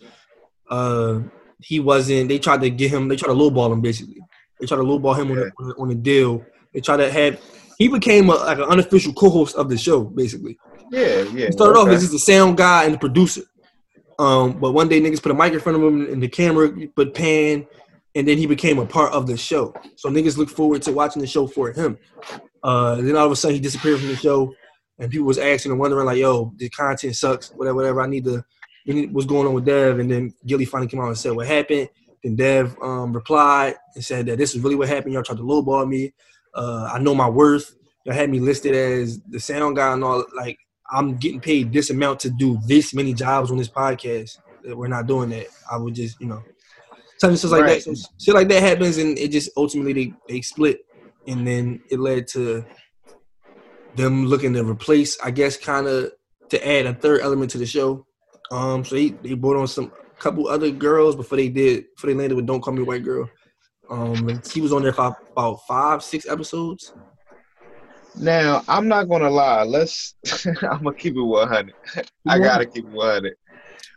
uh 0.70 1.20
he 1.62 1.78
wasn't. 1.78 2.28
They 2.28 2.38
tried 2.38 2.62
to 2.62 2.70
get 2.70 2.90
him. 2.90 3.08
They 3.08 3.16
tried 3.16 3.34
to 3.34 3.38
lowball 3.38 3.72
him 3.72 3.80
basically. 3.80 4.20
They 4.58 4.66
tried 4.66 4.78
to 4.78 4.82
lowball 4.82 5.16
him 5.16 5.30
on, 5.30 5.38
on, 5.38 5.70
a, 5.70 5.82
on 5.82 5.90
a 5.90 5.94
deal. 5.94 6.44
They 6.72 6.80
tried 6.80 6.98
to 6.98 7.10
have. 7.10 7.40
He 7.78 7.88
became 7.88 8.28
a, 8.28 8.34
like 8.34 8.58
an 8.58 8.64
unofficial 8.64 9.12
co-host 9.14 9.56
of 9.56 9.68
the 9.68 9.78
show 9.78 10.04
basically. 10.04 10.58
Yeah, 10.90 11.22
yeah. 11.22 11.46
He 11.46 11.52
started 11.52 11.78
off 11.78 11.88
as 11.88 12.00
just 12.00 12.12
the 12.12 12.18
sound 12.18 12.56
guy 12.56 12.84
and 12.84 12.94
the 12.94 12.98
producer. 12.98 13.42
Um, 14.18 14.60
but 14.60 14.72
one 14.72 14.88
day 14.88 15.00
niggas 15.00 15.22
put 15.22 15.32
a 15.32 15.34
mic 15.34 15.52
in 15.52 15.60
front 15.60 15.78
of 15.78 15.84
him 15.84 16.12
and 16.12 16.22
the 16.22 16.28
camera 16.28 16.70
put 16.94 17.14
pan, 17.14 17.66
and 18.14 18.28
then 18.28 18.36
he 18.36 18.46
became 18.46 18.78
a 18.78 18.84
part 18.84 19.12
of 19.12 19.26
the 19.26 19.36
show. 19.36 19.72
So 19.96 20.10
niggas 20.10 20.36
look 20.36 20.50
forward 20.50 20.82
to 20.82 20.92
watching 20.92 21.22
the 21.22 21.26
show 21.26 21.46
for 21.46 21.72
him. 21.72 21.96
Uh, 22.62 22.96
then 22.96 23.16
all 23.16 23.26
of 23.26 23.32
a 23.32 23.36
sudden 23.36 23.54
he 23.54 23.60
disappeared 23.60 23.98
from 23.98 24.08
the 24.08 24.16
show, 24.16 24.52
and 24.98 25.10
people 25.10 25.26
was 25.26 25.38
asking 25.38 25.72
and 25.72 25.80
wondering 25.80 26.04
like, 26.04 26.18
"Yo, 26.18 26.52
the 26.56 26.68
content 26.68 27.16
sucks. 27.16 27.50
Whatever, 27.52 27.76
whatever. 27.76 28.02
I 28.02 28.06
need 28.06 28.24
to. 28.24 28.44
What's 29.10 29.26
going 29.26 29.46
on 29.46 29.54
with 29.54 29.64
Dev?" 29.64 30.00
And 30.00 30.10
then 30.10 30.34
Gilly 30.46 30.66
finally 30.66 30.88
came 30.88 31.00
out 31.00 31.06
and 31.06 31.16
said 31.16 31.32
what 31.32 31.46
happened. 31.46 31.88
Then 32.22 32.36
Dev 32.36 32.76
um, 32.82 33.14
replied 33.14 33.76
and 33.94 34.04
said 34.04 34.26
that 34.26 34.36
this 34.36 34.54
is 34.54 34.60
really 34.60 34.76
what 34.76 34.88
happened. 34.88 35.14
Y'all 35.14 35.22
tried 35.22 35.38
to 35.38 35.44
lowball 35.44 35.88
me. 35.88 36.12
Uh, 36.54 36.90
I 36.92 36.98
know 36.98 37.14
my 37.14 37.28
worth. 37.28 37.74
Y'all 38.04 38.14
had 38.14 38.30
me 38.30 38.40
listed 38.40 38.74
as 38.74 39.20
the 39.28 39.38
sound 39.38 39.76
guy 39.76 39.92
and 39.92 40.02
all. 40.02 40.24
Like 40.36 40.58
I'm 40.90 41.16
getting 41.16 41.40
paid 41.40 41.72
this 41.72 41.90
amount 41.90 42.20
to 42.20 42.30
do 42.30 42.58
this 42.66 42.94
many 42.94 43.14
jobs 43.14 43.50
on 43.50 43.58
this 43.58 43.68
podcast. 43.68 44.38
That 44.64 44.76
We're 44.76 44.88
not 44.88 45.06
doing 45.06 45.30
that. 45.30 45.46
I 45.70 45.76
would 45.76 45.94
just, 45.94 46.20
you 46.20 46.26
know, 46.26 46.42
something 47.18 47.50
like 47.50 47.62
Right. 47.62 47.84
that. 47.84 47.96
So 47.96 48.08
shit 48.18 48.34
like 48.34 48.48
that 48.48 48.62
happens, 48.62 48.98
and 48.98 49.18
it 49.18 49.28
just 49.28 49.50
ultimately 49.56 49.92
they, 49.92 50.14
they 50.28 50.40
split, 50.42 50.80
and 51.26 51.46
then 51.46 51.82
it 51.90 51.98
led 52.00 52.26
to 52.28 52.64
them 53.96 54.26
looking 54.26 54.52
to 54.54 54.64
replace, 54.64 55.18
I 55.20 55.30
guess, 55.30 55.56
kind 55.56 55.86
of 55.86 56.12
to 56.50 56.68
add 56.68 56.86
a 56.86 56.94
third 56.94 57.20
element 57.20 57.50
to 57.52 57.58
the 57.58 57.66
show. 57.66 58.06
Um, 58.50 58.84
so 58.84 58.96
they 58.96 59.10
they 59.10 59.34
brought 59.34 59.56
on 59.56 59.68
some 59.68 59.92
couple 60.18 60.48
other 60.48 60.70
girls 60.70 61.16
before 61.16 61.36
they 61.36 61.48
did 61.48 61.86
before 61.94 62.10
they 62.10 62.16
landed 62.16 62.34
with 62.34 62.46
"Don't 62.46 62.60
Call 62.60 62.74
Me 62.74 62.82
White 62.82 63.04
Girl." 63.04 63.30
Um, 63.90 64.40
she 64.48 64.60
was 64.60 64.72
on 64.72 64.82
there 64.82 64.92
for 64.92 65.16
about 65.32 65.60
five, 65.66 66.02
six 66.02 66.26
episodes. 66.28 66.92
Now, 68.16 68.62
I'm 68.68 68.88
not 68.88 69.08
gonna 69.08 69.30
lie. 69.30 69.64
Let's. 69.64 70.14
I'm 70.62 70.82
gonna 70.84 70.94
keep 70.94 71.16
it 71.16 71.22
100. 71.22 71.74
I 72.28 72.38
gotta 72.38 72.66
keep 72.66 72.84
it 72.84 72.90
100. 72.90 73.34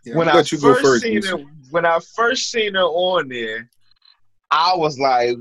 Yeah, 0.06 0.18
when 0.18 0.28
I 0.28 0.42
first 0.42 0.62
first, 0.62 1.04
seen 1.04 1.24
her, 1.24 1.38
when 1.70 1.86
I 1.86 2.00
first 2.16 2.52
seen 2.52 2.74
her 2.74 2.82
on 2.82 3.30
there, 3.30 3.70
I 4.52 4.76
was 4.76 5.00
like, 5.00 5.38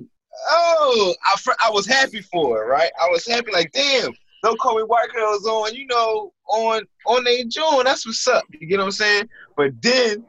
"Oh!" 0.50 1.14
I 1.24 1.36
fir- 1.38 1.56
I 1.64 1.70
was 1.70 1.86
happy 1.86 2.20
for 2.20 2.62
it, 2.62 2.66
right? 2.66 2.90
I 3.02 3.08
was 3.08 3.26
happy, 3.26 3.52
like, 3.52 3.72
"Damn, 3.72 4.12
Don't 4.42 4.58
call 4.58 4.76
me 4.76 4.82
white 4.82 5.10
girls 5.14 5.46
on, 5.46 5.74
you 5.74 5.86
know, 5.86 6.32
on 6.48 6.82
on 7.06 7.24
they 7.24 7.44
June. 7.44 7.82
That's 7.84 8.06
what's 8.06 8.26
up. 8.28 8.44
You 8.50 8.66
get 8.66 8.78
what 8.78 8.84
I'm 8.86 8.92
saying? 8.92 9.28
But 9.56 9.72
then 9.80 10.24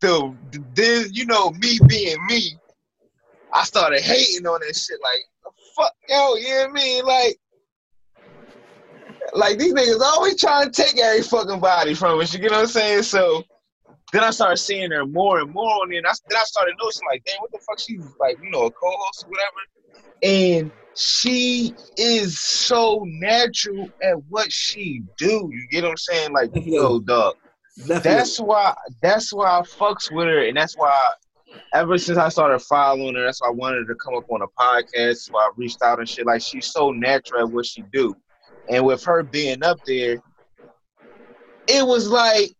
the 0.00 0.34
then 0.74 1.06
you 1.12 1.26
know 1.26 1.50
me 1.52 1.78
being 1.86 2.18
me, 2.26 2.58
I 3.52 3.64
started 3.64 4.00
hating 4.00 4.46
on 4.46 4.60
that 4.60 4.76
shit. 4.76 4.98
Like 5.02 5.54
fuck 5.76 5.92
yo, 6.08 6.34
you 6.36 6.48
know 6.48 6.60
what 6.60 6.70
I 6.70 6.72
mean? 6.72 7.04
Like 7.04 7.36
like 9.34 9.58
these 9.58 9.74
niggas 9.74 10.00
always 10.00 10.40
trying 10.40 10.70
to 10.70 10.82
take 10.82 10.98
every 10.98 11.22
fucking 11.22 11.60
body 11.60 11.94
from 11.94 12.20
us. 12.20 12.32
You 12.32 12.40
get 12.40 12.50
what 12.50 12.60
I'm 12.60 12.66
saying? 12.66 13.02
So 13.04 13.44
then 14.12 14.24
I 14.24 14.30
started 14.30 14.56
seeing 14.56 14.90
her 14.90 15.06
more 15.06 15.40
and 15.40 15.52
more 15.52 15.70
on 15.70 15.92
it. 15.92 15.98
And 15.98 16.06
I, 16.06 16.12
then 16.28 16.38
I 16.38 16.44
started 16.44 16.74
noticing, 16.80 17.06
like, 17.08 17.22
damn, 17.24 17.36
what 17.40 17.52
the 17.52 17.58
fuck? 17.58 17.78
She's 17.78 18.04
like, 18.18 18.38
you 18.42 18.50
know, 18.50 18.66
a 18.66 18.70
co-host 18.70 19.24
or 19.24 19.30
whatever. 19.30 19.60
And 20.22 20.72
she 20.96 21.74
is 21.96 22.40
so 22.40 23.04
natural 23.06 23.88
at 24.02 24.16
what 24.28 24.50
she 24.50 25.02
do. 25.16 25.48
You 25.52 25.68
get 25.70 25.84
what 25.84 25.90
I'm 25.90 25.96
saying? 25.96 26.32
Like, 26.32 26.50
yo, 26.54 27.00
dog. 27.00 27.36
That's 27.86 28.38
why. 28.38 28.74
That's 29.00 29.32
why 29.32 29.58
I 29.58 29.62
fucks 29.62 30.12
with 30.12 30.26
her, 30.26 30.44
and 30.44 30.56
that's 30.56 30.76
why. 30.76 30.98
Ever 31.72 31.98
since 31.98 32.18
I 32.18 32.28
started 32.28 32.60
following 32.60 33.14
her, 33.14 33.24
that's 33.24 33.40
why 33.40 33.48
I 33.48 33.52
wanted 33.52 33.86
her 33.86 33.94
to 33.94 33.98
come 33.98 34.16
up 34.16 34.30
on 34.30 34.42
a 34.42 34.46
podcast. 34.48 35.16
So 35.18 35.38
I 35.38 35.50
reached 35.56 35.82
out 35.82 35.98
and 35.98 36.08
shit. 36.08 36.26
Like 36.26 36.42
she's 36.42 36.66
so 36.66 36.90
natural 36.90 37.42
at 37.42 37.50
what 37.50 37.66
she 37.66 37.82
do, 37.92 38.14
and 38.68 38.84
with 38.84 39.04
her 39.04 39.22
being 39.22 39.62
up 39.62 39.78
there, 39.86 40.22
it 41.68 41.86
was 41.86 42.08
like 42.08 42.54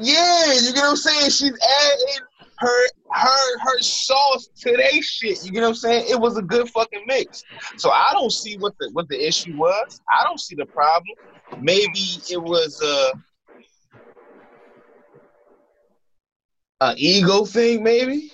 yeah, 0.00 0.54
you 0.54 0.72
get 0.72 0.76
what 0.76 0.90
I'm 0.90 0.96
saying? 0.96 1.30
She's 1.30 1.52
adding 1.52 2.24
her 2.58 2.86
her 3.12 3.58
her 3.60 3.78
sauce 3.80 4.48
to 4.60 4.76
they 4.76 5.00
shit. 5.00 5.44
You 5.44 5.52
get 5.52 5.62
what 5.62 5.68
I'm 5.68 5.74
saying? 5.74 6.06
It 6.08 6.18
was 6.18 6.36
a 6.36 6.42
good 6.42 6.68
fucking 6.70 7.04
mix. 7.06 7.44
So 7.76 7.90
I 7.90 8.10
don't 8.12 8.32
see 8.32 8.56
what 8.56 8.74
the 8.78 8.90
what 8.92 9.08
the 9.08 9.26
issue 9.26 9.56
was. 9.56 10.00
I 10.10 10.24
don't 10.24 10.40
see 10.40 10.54
the 10.54 10.66
problem. 10.66 11.14
Maybe 11.60 12.00
it 12.30 12.40
was 12.42 12.80
a 12.82 13.12
a 16.80 16.94
ego 16.96 17.44
thing, 17.44 17.82
maybe. 17.82 18.30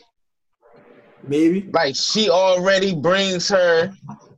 Maybe. 1.22 1.68
Like 1.72 1.96
she 1.96 2.30
already 2.30 2.94
brings 2.94 3.48
her 3.48 3.90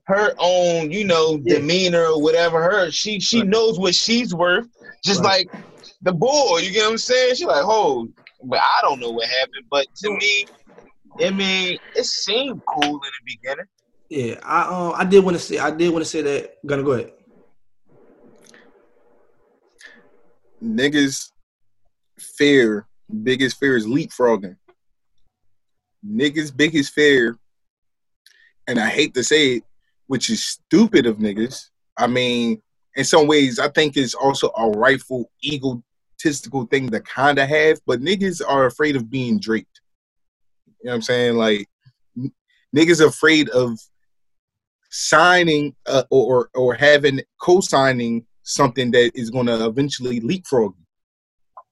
her 0.07 0.33
own, 0.39 0.91
you 0.91 1.05
know, 1.05 1.39
demeanor 1.39 2.05
or 2.07 2.23
whatever. 2.23 2.63
Her 2.63 2.91
she 2.91 3.21
she 3.21 3.43
knows 3.43 3.79
what 3.79 3.95
she's 3.95 4.35
worth. 4.35 4.67
Just 5.05 5.23
Right. 5.23 5.47
like 5.47 5.51
the 6.03 6.13
boy, 6.13 6.59
you 6.59 6.73
get 6.73 6.85
what 6.85 6.93
I'm 6.93 6.99
saying? 6.99 7.35
She 7.35 7.45
like, 7.45 7.65
oh, 7.65 8.09
but 8.45 8.61
I 8.61 8.81
don't 8.83 9.01
know 9.01 9.11
what 9.11 9.29
happened. 9.29 9.67
But 9.71 9.87
to 9.97 10.11
me, 10.11 10.47
I 11.25 11.31
mean, 11.31 11.79
it 11.95 12.05
seemed 12.07 12.63
cool 12.67 12.95
in 12.95 13.01
the 13.01 13.37
beginning. 13.37 13.67
Yeah, 14.09 14.41
I 14.43 14.63
um 14.63 14.95
I 14.97 15.05
did 15.05 15.23
want 15.25 15.37
to 15.37 15.43
say 15.43 15.59
I 15.59 15.71
did 15.71 15.91
want 15.93 16.05
to 16.05 16.11
say 16.11 16.23
that. 16.23 16.55
Gonna 16.67 16.83
go 16.83 16.93
ahead. 16.93 17.13
niggas 20.63 21.31
fear 22.19 22.87
biggest 23.23 23.59
fear 23.59 23.77
is 23.77 23.87
leapfrogging. 23.87 24.57
Niggas 26.07 26.57
biggest 26.57 26.93
fear, 26.93 27.37
and 28.67 28.79
I 28.79 28.89
hate 28.89 29.15
to 29.15 29.25
say 29.25 29.57
it, 29.57 29.65
which 30.07 30.31
is 30.31 30.45
stupid 30.45 31.07
of 31.07 31.19
niggas. 31.19 31.71
I 31.97 32.07
mean, 32.07 32.63
in 32.97 33.05
some 33.05 33.27
ways, 33.27 33.59
I 33.59 33.69
think 33.69 33.97
it's 33.97 34.15
also 34.15 34.49
a 34.57 34.71
rightful 34.71 35.31
egotistical 35.45 36.67
thing 36.67 36.91
to 36.91 37.01
kind 37.01 37.39
of 37.39 37.49
have, 37.49 37.81
but 37.87 38.01
niggas 38.01 38.41
are 38.47 38.67
afraid 38.67 38.97
of 38.97 39.11
being 39.11 39.39
draped. 39.39 39.81
You 40.67 40.73
know 40.85 40.91
what 40.91 40.95
I'm 40.97 41.03
saying? 41.03 41.37
Like, 41.37 41.69
niggas 42.75 43.05
afraid 43.05 43.49
of 43.51 43.79
signing 44.91 45.75
uh, 45.87 46.05
or 46.11 46.49
or 46.55 46.75
having 46.75 47.21
co-signing 47.41 48.25
something 48.43 48.91
that 48.93 49.11
is 49.15 49.31
going 49.31 49.47
to 49.47 49.67
eventually 49.67 50.21
leapfrog 50.21 50.75
you. 50.79 50.85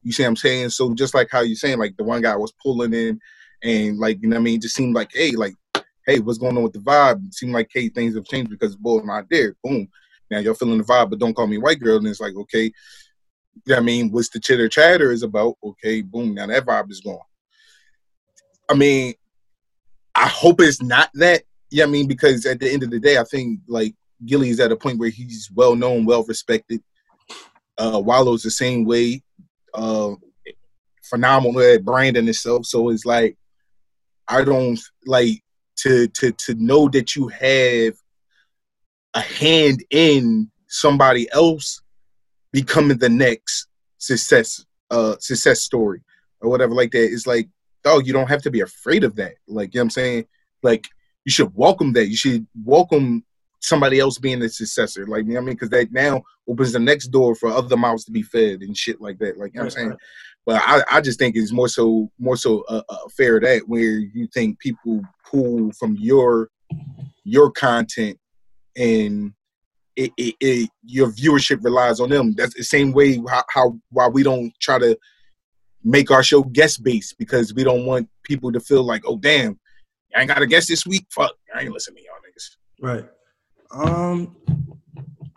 You 0.07 0.13
see 0.13 0.23
what 0.23 0.29
I'm 0.29 0.37
saying? 0.37 0.69
So 0.69 0.95
just 0.95 1.17
like 1.17 1.27
how 1.33 1.41
you're 1.41 1.57
saying, 1.57 1.79
like 1.81 1.97
the 1.97 2.05
one 2.05 2.23
guy 2.23 2.37
was 2.37 2.53
pulling 2.63 2.95
in 2.95 3.19
and 3.65 3.99
like, 3.99 4.23
you 4.23 4.29
know 4.29 4.37
what 4.37 4.43
I 4.43 4.45
mean? 4.45 4.55
It 4.55 4.63
just 4.63 4.77
seemed 4.77 4.95
like, 4.95 5.11
hey, 5.13 5.33
like, 5.33 5.57
hey, 6.07 6.21
what's 6.21 6.39
going 6.39 6.57
on 6.57 6.63
with 6.63 6.75
the 6.75 6.79
vibe? 6.79 7.27
It 7.27 7.35
seemed 7.35 7.53
like, 7.53 7.69
hey, 7.75 7.89
things 7.89 8.15
have 8.15 8.25
changed 8.25 8.49
because 8.49 8.77
Bull's 8.77 9.05
not 9.05 9.25
there. 9.29 9.57
Boom. 9.65 9.89
Now 10.31 10.39
you're 10.39 10.55
feeling 10.55 10.79
the 10.79 10.85
vibe, 10.85 11.11
but 11.11 11.19
don't 11.19 11.35
call 11.35 11.49
me 11.49 11.59
white 11.59 11.81
girl. 11.81 11.97
And 11.97 12.07
it's 12.07 12.21
like, 12.21 12.37
okay, 12.37 12.67
you 12.67 12.73
know 13.67 13.79
I 13.79 13.81
mean? 13.81 14.13
What's 14.13 14.29
the 14.29 14.39
chitter 14.39 14.69
chatter 14.69 15.11
is 15.11 15.25
about? 15.25 15.57
Okay, 15.65 16.03
boom. 16.03 16.35
Now 16.35 16.47
that 16.47 16.65
vibe 16.65 16.93
is 16.93 17.01
gone. 17.01 17.19
I 18.69 18.75
mean, 18.75 19.15
I 20.15 20.29
hope 20.29 20.61
it's 20.61 20.81
not 20.81 21.11
that. 21.15 21.43
Yeah, 21.73 21.83
I 21.83 21.89
mean, 21.89 22.07
because 22.07 22.47
at 22.47 22.61
the 22.61 22.73
end 22.73 22.85
of 22.85 22.91
the 22.91 23.01
day, 23.01 23.19
I 23.19 23.25
think 23.25 23.59
like 23.67 23.97
Gilly 24.25 24.51
is 24.51 24.61
at 24.61 24.71
a 24.71 24.77
point 24.77 25.01
where 25.01 25.11
he's 25.11 25.51
well 25.53 25.75
known, 25.75 26.05
well 26.05 26.23
respected. 26.23 26.81
Uh, 27.77 28.01
Wallo's 28.05 28.45
the 28.45 28.53
same 28.53 28.85
way. 28.85 29.25
Uh, 29.77 30.15
phenomenal 31.03 31.61
at 31.61 31.85
branding 31.85 32.29
itself. 32.29 32.67
So 32.67 32.89
it's 32.91 33.05
like 33.05 33.37
I 34.29 34.43
don't 34.43 34.81
like 35.07 35.43
to 35.77 36.09
to 36.09 36.33
to 36.33 36.55
know 36.55 36.89
that 36.89 37.15
you 37.15 37.29
have 37.29 37.95
a 39.15 39.21
hand 39.21 39.85
in 39.91 40.51
somebody 40.69 41.29
else 41.33 41.81
becoming 42.53 42.99
the 42.99 43.09
next 43.09 43.69
success 43.99 44.65
uh 44.91 45.17
success 45.21 45.63
story 45.63 46.01
or 46.41 46.51
whatever 46.51 46.75
like 46.75 46.91
that. 46.93 47.13
It's 47.13 47.27
like, 47.27 47.49
dog, 47.85 48.07
you 48.07 48.13
don't 48.13 48.29
have 48.29 48.43
to 48.43 48.51
be 48.51 48.61
afraid 48.61 49.05
of 49.05 49.17
that. 49.17 49.35
Like, 49.47 49.75
you 49.75 49.79
know 49.79 49.83
what 49.83 49.85
I'm 49.85 49.91
saying? 49.91 50.27
Like 50.63 50.89
you 51.25 51.33
should 51.33 51.53
welcome 51.55 51.93
that. 51.95 52.09
You 52.09 52.17
should 52.17 52.47
welcome 52.65 53.25
somebody 53.67 53.99
else 53.99 54.19
being 54.19 54.39
the 54.39 54.49
successor. 54.49 55.07
Like, 55.07 55.25
you 55.25 55.31
know 55.31 55.35
what 55.35 55.43
I 55.43 55.47
mean? 55.47 55.55
Because 55.57 55.71
that 55.71 55.93
now 55.93 56.23
opens 56.49 56.73
the 56.73 56.79
next 56.79 57.09
door 57.09 57.35
for 57.35 57.49
other 57.49 57.77
mouths 57.77 58.05
to 58.05 58.13
be 58.13 58.23
fed 58.23 58.63
and 58.63 58.77
shit 58.77 59.01
like 59.01 59.19
that. 59.19 59.39
Like, 59.39 59.53
you 59.53 59.59
know 59.59 59.65
what 59.65 59.77
I'm 59.77 59.89
saying? 59.89 59.97
But 60.45 60.63
I, 60.65 60.83
I 60.91 61.01
just 61.01 61.19
think 61.19 61.35
it's 61.35 61.53
more 61.53 61.69
so 61.69 62.09
more 62.21 62.37
so 62.37 62.63
uh, 62.69 62.83
uh, 62.89 63.09
fair 63.17 63.41
that 63.41 63.63
where 63.67 63.99
you 63.99 64.29
think 64.33 64.61
people 64.61 65.03
pull 65.29 65.73
from 65.73 65.97
your 65.99 66.51
your 67.25 67.51
content 67.51 68.19
and 68.77 69.33
it, 69.97 70.13
it, 70.17 70.37
it 70.41 70.71
your 70.85 71.11
viewership 71.11 71.65
relies 71.65 71.99
on 71.99 72.11
them. 72.11 72.35
That's 72.37 72.55
the 72.55 72.63
same 72.63 72.93
way 72.93 73.21
how, 73.29 73.43
how 73.53 73.79
why 73.91 74.07
we 74.07 74.23
don't 74.23 74.53
try 74.61 74.79
to 74.79 74.97
make 75.83 76.13
our 76.13 76.23
show 76.23 76.43
guest 76.45 76.85
based 76.85 77.19
because 77.19 77.53
we 77.53 77.65
don't 77.65 77.85
want 77.85 78.09
people 78.23 78.53
to 78.53 78.61
feel 78.61 78.85
like, 78.85 79.03
oh 79.05 79.17
damn, 79.17 79.59
I 80.15 80.21
ain't 80.21 80.29
got 80.29 80.43
a 80.43 80.47
guest 80.47 80.69
this 80.69 80.87
week. 80.87 81.07
Fuck, 81.11 81.33
I 81.53 81.63
ain't 81.63 81.73
listening 81.73 81.97
to 81.97 82.03
y'all 82.05 82.21
niggas. 82.23 82.57
Right. 82.81 83.11
Um. 83.71 84.37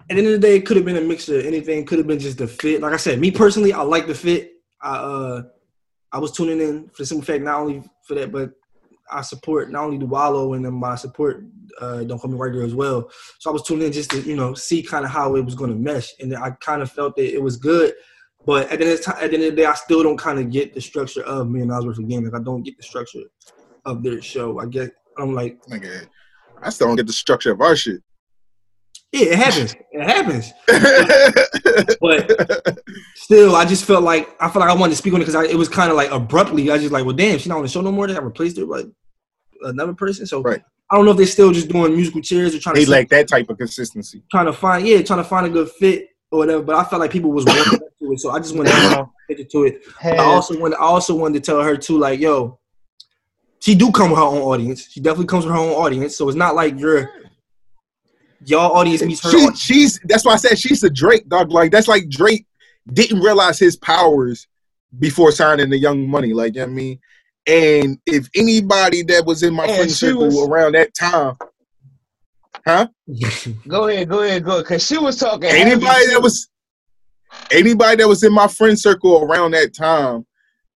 At 0.09 0.15
the 0.15 0.23
end 0.23 0.34
of 0.34 0.41
the 0.41 0.47
day, 0.47 0.55
it 0.55 0.65
could 0.65 0.75
have 0.75 0.88
been 0.88 0.97
a 0.97 1.01
mixture 1.01 1.38
of 1.38 1.45
anything. 1.45 1.86
Could 1.86 1.99
have 1.99 2.07
been 2.07 2.17
just 2.17 2.39
the 2.39 2.47
fit. 2.47 2.82
Like 2.82 2.93
I 2.93 2.97
said, 2.97 3.19
me 3.19 3.30
personally, 3.30 3.73
I 3.73 3.84
like 3.84 4.07
the 4.07 4.15
fit. 4.15 4.53
I 4.82 4.95
uh, 4.95 5.43
I 6.11 6.17
was 6.17 6.32
tuning 6.32 6.59
in 6.59 6.89
for 6.89 7.03
the 7.03 7.05
simple 7.05 7.25
fact 7.25 7.43
not 7.43 7.59
only 7.59 7.84
for 8.07 8.15
that, 8.15 8.32
but 8.32 8.51
I 9.11 9.21
support 9.21 9.71
not 9.71 9.84
only 9.84 9.97
the 9.97 10.05
Wallo 10.05 10.53
and 10.53 10.65
then 10.65 10.82
I 10.84 10.95
support 10.95 11.43
uh, 11.80 12.03
Don't 12.03 12.19
Call 12.19 12.32
Me 12.32 12.38
White 12.38 12.53
Girl 12.53 12.65
as 12.65 12.75
well. 12.75 13.09
So 13.39 13.49
I 13.49 13.53
was 13.53 13.63
tuning 13.63 13.88
in 13.88 13.93
just 13.93 14.11
to 14.11 14.21
you 14.21 14.36
know 14.36 14.53
see 14.53 14.82
kind 14.82 15.05
of 15.05 15.11
how 15.11 15.36
it 15.36 15.45
was 15.45 15.55
going 15.55 15.71
to 15.71 15.75
mesh, 15.75 16.11
and 16.19 16.36
I 16.36 16.51
kind 16.51 16.82
of 16.82 16.91
felt 16.91 17.15
that 17.15 17.34
it 17.34 17.41
was 17.41 17.57
good. 17.57 17.93
But 18.45 18.71
at 18.71 18.80
the, 18.80 18.86
end 18.86 18.93
of 18.93 18.97
the 18.97 19.03
time, 19.03 19.17
at 19.21 19.30
the 19.30 19.36
end 19.36 19.45
of 19.45 19.51
the 19.51 19.61
day, 19.61 19.65
I 19.65 19.73
still 19.73 20.01
don't 20.01 20.17
kind 20.17 20.39
of 20.39 20.49
get 20.49 20.73
the 20.73 20.82
structure 20.82 21.23
of 21.23 21.49
me 21.49 21.61
and 21.61 21.71
Osworth 21.71 21.99
again. 21.99 22.23
Like 22.23 22.39
I 22.39 22.43
don't 22.43 22.63
get 22.63 22.77
the 22.77 22.84
structure 22.84 23.23
of 23.86 24.01
their 24.01 24.21
show. 24.21 24.59
I 24.59 24.65
get 24.65 24.91
I'm 25.17 25.34
like, 25.34 25.59
I 26.61 26.69
still 26.69 26.88
don't 26.88 26.95
get 26.95 27.07
the 27.07 27.13
structure 27.13 27.51
of 27.51 27.61
our 27.61 27.75
shit. 27.75 28.01
Yeah, 29.12 29.26
it 29.34 29.38
happens. 29.38 29.76
It 29.91 30.03
happens. 30.03 30.53
but 32.01 32.80
still, 33.16 33.55
I 33.55 33.66
just 33.66 33.86
felt 33.86 34.03
like 34.03 34.30
I 34.39 34.49
felt 34.49 34.62
like 34.62 34.70
I 34.70 34.74
wanted 34.80 34.91
to 34.91 34.97
speak 34.97 35.14
on 35.14 35.22
it 35.22 35.26
because 35.26 35.49
it 35.49 35.55
was 35.57 35.70
kind 35.70 35.89
of 35.91 35.97
like 35.97 36.12
abruptly. 36.12 36.70
I 36.72 36.78
just 36.78 36.91
like, 36.91 37.05
well, 37.05 37.16
damn, 37.16 37.38
she's 37.38 37.47
not 37.47 37.57
on 37.57 37.64
the 37.64 37.70
show 37.70 37.82
no 37.82 37.91
more. 37.91 38.07
They 38.07 38.16
I 38.16 38.20
replaced 38.20 38.57
her 38.57 38.66
with 38.66 38.91
another 39.62 39.93
person. 39.93 40.26
So 40.26 40.41
Right. 40.41 40.62
I 40.91 40.95
don't 40.95 41.05
know 41.05 41.12
if 41.12 41.18
they're 41.18 41.26
still 41.28 41.51
just 41.51 41.68
doing 41.70 41.93
musical 41.95 42.22
chairs 42.22 42.55
or 42.55 42.60
trying 42.60 42.76
They 42.76 42.86
to 42.86 42.91
lack 42.91 43.10
that 43.10 43.28
type 43.28 43.47
of 43.49 43.57
consistency. 43.60 44.24
trying 44.32 44.47
to 44.47 44.53
find 44.53 44.88
yeah, 44.88 45.01
trying 45.03 45.20
to 45.20 45.24
find 45.24 45.45
a 45.45 45.49
good 45.49 45.70
fit 45.72 46.07
or 46.32 46.39
whatever. 46.39 46.64
But 46.64 46.76
I 46.78 46.84
felt 46.84 46.99
like 46.99 47.12
people 47.12 47.32
was 47.32 47.45
warming 47.45 47.66
up 47.76 47.80
to 48.01 48.12
it, 48.12 48.20
so 48.20 48.32
I 48.32 48.39
just 48.39 48.55
wanted 48.55 48.72
to 48.72 49.07
get 49.36 49.49
to 49.51 49.64
it. 49.66 49.84
But 50.01 50.20
I 50.20 50.24
also 50.24 50.60
wanted, 50.60 50.78
I 50.78 50.82
also 50.84 51.16
wanted 51.16 51.43
to 51.43 51.51
tell 51.51 51.62
her 51.62 51.78
too, 51.78 51.99
like, 51.99 52.20
yo, 52.20 52.60
she 53.60 53.76
do 53.76 53.91
come 53.91 54.10
with 54.12 54.20
her 54.20 54.26
own 54.26 54.41
audience. 54.41 54.88
She 54.89 54.99
definitely 54.99 55.28
comes 55.28 55.45
with 55.45 55.53
her 55.53 55.60
own 55.60 55.74
audience. 55.74 56.16
So 56.16 56.28
it's 56.28 56.36
not 56.38 56.55
like 56.55 56.80
your 56.80 57.12
y'all 58.46 58.72
audience 58.76 59.04
meets 59.04 59.24
her. 59.24 59.32
She, 59.32 59.38
audience. 59.38 59.60
she's 59.62 60.00
that's 60.06 60.26
why 60.26 60.34
I 60.34 60.38
said 60.38 60.58
she's 60.58 60.84
a 60.84 60.90
Drake 60.90 61.28
dog. 61.28 61.52
Like 61.52 61.72
that's 61.72 61.88
like 61.88 62.10
Drake 62.10 62.46
didn't 62.92 63.20
realize 63.22 63.60
his 63.60 63.76
powers 63.76 64.48
before 64.98 65.32
signing 65.32 65.70
the 65.70 65.78
Young 65.78 66.08
Money. 66.08 66.34
Like 66.34 66.56
you 66.56 66.62
know 66.62 66.66
what 66.68 66.72
I 66.72 66.76
mean, 66.76 67.00
and 67.48 67.98
if 68.06 68.28
anybody 68.36 69.04
that 69.04 69.26
was 69.26 69.44
in 69.44 69.54
my 69.54 69.66
And 69.66 69.76
friend 69.76 69.92
circle 69.92 70.26
was- 70.26 70.48
around 70.48 70.74
that 70.76 70.94
time, 70.96 71.36
huh? 72.66 72.88
Go 73.68 73.88
ahead, 73.88 74.08
go 74.10 74.22
ahead, 74.24 74.44
go 74.44 74.54
ahead. 74.54 74.66
Cause 74.66 74.86
she 74.86 74.98
was 74.98 75.18
talking. 75.18 75.50
Anybody 75.50 76.08
that 76.08 76.20
was 76.22 76.50
anybody 77.52 77.98
that 77.98 78.08
was 78.08 78.24
in 78.24 78.34
my 78.34 78.48
friend 78.48 78.78
circle 78.80 79.24
around 79.24 79.52
that 79.52 79.74
time 79.74 80.26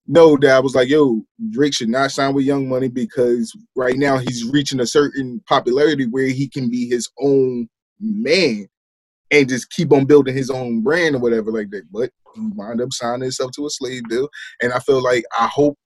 know 0.07 0.37
that 0.39 0.51
I 0.53 0.61
was 0.61 0.75
like, 0.75 0.89
yo, 0.89 1.23
Drake 1.51 1.75
should 1.75 1.91
not 1.91 2.13
sign 2.13 2.35
with 2.35 2.45
Young 2.47 2.69
Money 2.69 2.89
because 2.89 3.53
right 3.77 3.97
now 3.97 4.19
he's 4.19 4.45
reaching 4.45 4.81
a 4.81 4.87
certain 4.87 5.43
popularity 5.49 6.07
where 6.07 6.27
he 6.27 6.49
can 6.49 6.71
be 6.71 6.89
his 6.89 7.11
own 7.21 7.69
man. 8.01 8.67
and 9.31 9.49
just 9.51 9.71
keep 9.71 9.93
on 9.93 10.07
building 10.07 10.37
his 10.37 10.51
own 10.51 10.83
brand 10.83 11.17
or 11.17 11.21
whatever 11.21 11.53
like 11.53 11.71
that. 11.73 11.85
But 11.93 12.11
he 12.37 12.43
up 12.83 12.93
signing 12.93 13.23
himself 13.23 13.53
to 13.53 13.67
a 13.67 13.71
slave 13.71 14.09
deal, 14.09 14.29
and 14.63 14.73
I 14.73 14.81
feel 14.81 15.03
like 15.03 15.25
I 15.39 15.49
hope 15.49 15.79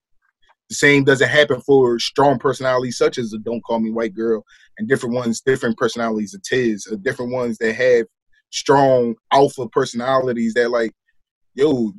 the 0.71 0.77
same 0.77 1.05
doesn't 1.05 1.29
happen 1.29 1.61
for 1.63 1.99
strong 1.99 2.39
personalities 2.39 2.99
such 2.99 3.19
as 3.19 3.31
the 3.31 3.39
Don't 3.39 3.63
Call 3.63 3.81
Me 3.81 3.93
White 3.93 4.15
Girl 4.15 4.45
and 4.79 4.89
different 4.89 5.15
ones, 5.15 5.41
different 5.41 5.79
personalities 5.79 6.35
of 6.35 6.43
Tiz, 6.43 6.87
or 6.91 6.97
different 6.99 7.33
ones 7.33 7.59
that 7.59 7.75
have 7.75 8.07
strong 8.53 9.17
alpha 9.33 9.69
personalities 9.71 10.55
that 10.55 10.71
like, 10.71 10.93
yo, 11.55 11.93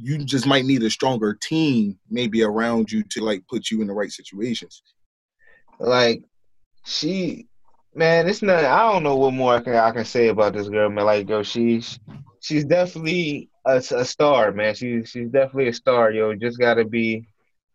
you, 0.00 0.18
just 0.18 0.46
might 0.46 0.64
need 0.64 0.82
a 0.82 0.90
stronger 0.90 1.34
team 1.34 1.98
maybe 2.10 2.42
around 2.42 2.90
you 2.90 3.02
to 3.10 3.22
like 3.22 3.42
put 3.48 3.70
you 3.70 3.80
in 3.80 3.86
the 3.86 3.92
right 3.92 4.10
situations. 4.10 4.82
Like 5.78 6.22
she, 6.84 7.46
man, 7.94 8.28
it's 8.28 8.42
not. 8.42 8.64
I 8.64 8.92
don't 8.92 9.02
know 9.02 9.16
what 9.16 9.32
more 9.32 9.54
I 9.54 9.60
can 9.60 9.74
I 9.74 9.90
can 9.90 10.04
say 10.04 10.28
about 10.28 10.54
this 10.54 10.68
girl, 10.68 10.90
man. 10.90 11.04
Like, 11.04 11.28
yo, 11.28 11.42
she's 11.42 11.98
she's 12.40 12.64
definitely 12.64 13.48
a, 13.66 13.76
a 13.76 14.04
star, 14.04 14.52
man. 14.52 14.74
She's 14.74 15.08
she's 15.08 15.28
definitely 15.28 15.68
a 15.68 15.74
star, 15.74 16.10
yo. 16.10 16.34
Just 16.34 16.58
gotta 16.58 16.84
be 16.84 17.26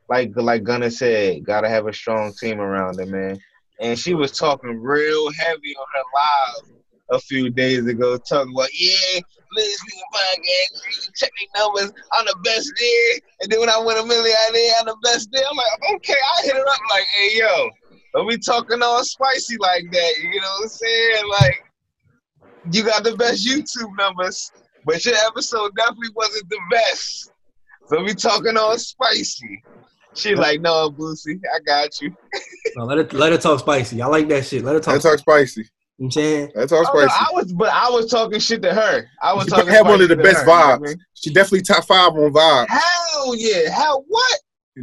like 0.10 0.32
like 0.36 0.64
Gunna 0.64 0.92
said, 0.92 1.46
gotta 1.46 1.70
have 1.70 1.88
a 1.88 1.94
strong 1.94 2.34
team 2.34 2.60
around 2.60 3.00
her, 3.00 3.06
man. 3.06 3.40
And 3.80 3.98
she 4.00 4.14
was 4.14 4.32
talking 4.32 4.80
real 4.80 5.32
heavy 5.34 5.76
on 5.76 5.86
her 5.94 6.04
live 6.14 6.76
a 7.12 7.20
few 7.20 7.50
days 7.50 7.86
ago, 7.88 8.18
talking 8.18 8.54
about 8.54 8.70
yeah, 8.74 9.20
Liz 9.56 9.80
Nigga 9.90 10.08
podcast, 10.14 11.14
check 11.16 11.32
their 11.40 11.64
numbers, 11.64 11.92
I'm 12.14 12.26
the 12.26 12.36
best 12.44 12.72
there. 12.80 13.20
And 13.42 13.52
then 13.52 13.60
when 13.60 13.70
I 13.70 13.80
went 13.80 14.00
a 14.00 14.06
million 14.06 14.36
there, 14.54 14.74
I'm 14.80 14.86
the 14.86 14.98
best 15.04 15.30
there. 15.32 15.44
I'm 15.50 15.58
like, 15.58 15.96
okay, 15.96 16.14
I 16.14 16.42
hit 16.44 16.56
her 16.56 16.68
up 16.68 16.80
like, 16.92 17.06
hey 17.18 17.40
yo, 17.40 17.70
don't 18.14 18.30
be 18.30 18.38
talking 18.38 18.82
all 18.82 19.04
spicy 19.04 19.58
like 19.60 19.92
that. 19.92 20.14
You 20.22 20.42
know 20.42 20.48
what 20.48 20.64
I'm 20.64 20.70
saying? 20.70 21.24
Like, 21.30 21.64
you 22.72 22.84
got 22.84 23.04
the 23.04 23.16
best 23.16 23.46
YouTube 23.46 23.96
numbers, 23.98 24.52
but 24.86 25.04
your 25.06 25.16
episode 25.28 25.72
definitely 25.76 26.10
wasn't 26.16 26.50
the 26.50 26.60
best. 26.72 27.32
So 27.88 28.04
we 28.04 28.14
talking 28.14 28.58
all 28.58 28.78
spicy. 28.78 29.64
She 30.16 30.34
like, 30.34 30.62
no, 30.62 30.90
Boosie, 30.90 31.40
I 31.54 31.60
got 31.60 32.02
you. 32.02 32.16
No, 32.76 32.86
let 32.86 32.98
it 32.98 33.14
let 33.14 33.34
her 33.34 33.38
talk 33.38 33.60
spicy. 33.60 34.02
I 34.02 34.08
like 34.08 34.28
that 34.30 34.46
shit. 34.46 34.64
Let 34.64 34.76
her 34.76 34.80
talk. 34.80 34.94
Let's 34.94 35.04
talk 35.04 35.20
spicy. 35.20 35.68
You 35.98 36.06
know 36.06 36.08
what 36.08 36.08
I'm 36.08 36.12
saying 36.12 36.52
Let's 36.56 36.72
talk 36.72 36.88
Oh, 36.94 37.00
no, 37.00 37.08
spicy. 37.08 37.20
I 37.20 37.34
was, 37.34 37.54
but 37.54 37.70
I 37.74 37.90
was 37.90 38.12
talking 38.12 38.40
shit 38.40 38.62
to 38.64 38.74
her. 38.74 39.06
I 39.22 39.34
was 39.34 39.46
She 39.46 39.50
talking. 39.52 39.68
had 39.70 39.86
one 39.86 40.02
of 40.02 40.10
the 40.10 40.16
best 40.18 40.40
her, 40.40 40.42
you 40.42 40.48
know 40.48 40.54
I 40.54 40.78
vibes. 40.78 40.82
mean? 40.82 40.96
She 41.14 41.34
definitely 41.34 41.62
top 41.62 41.86
five 41.86 42.12
on 42.12 42.34
vibes. 42.34 42.68
Hell 42.70 43.36
yeah! 43.36 43.72
How 43.72 44.02
what? 44.08 44.40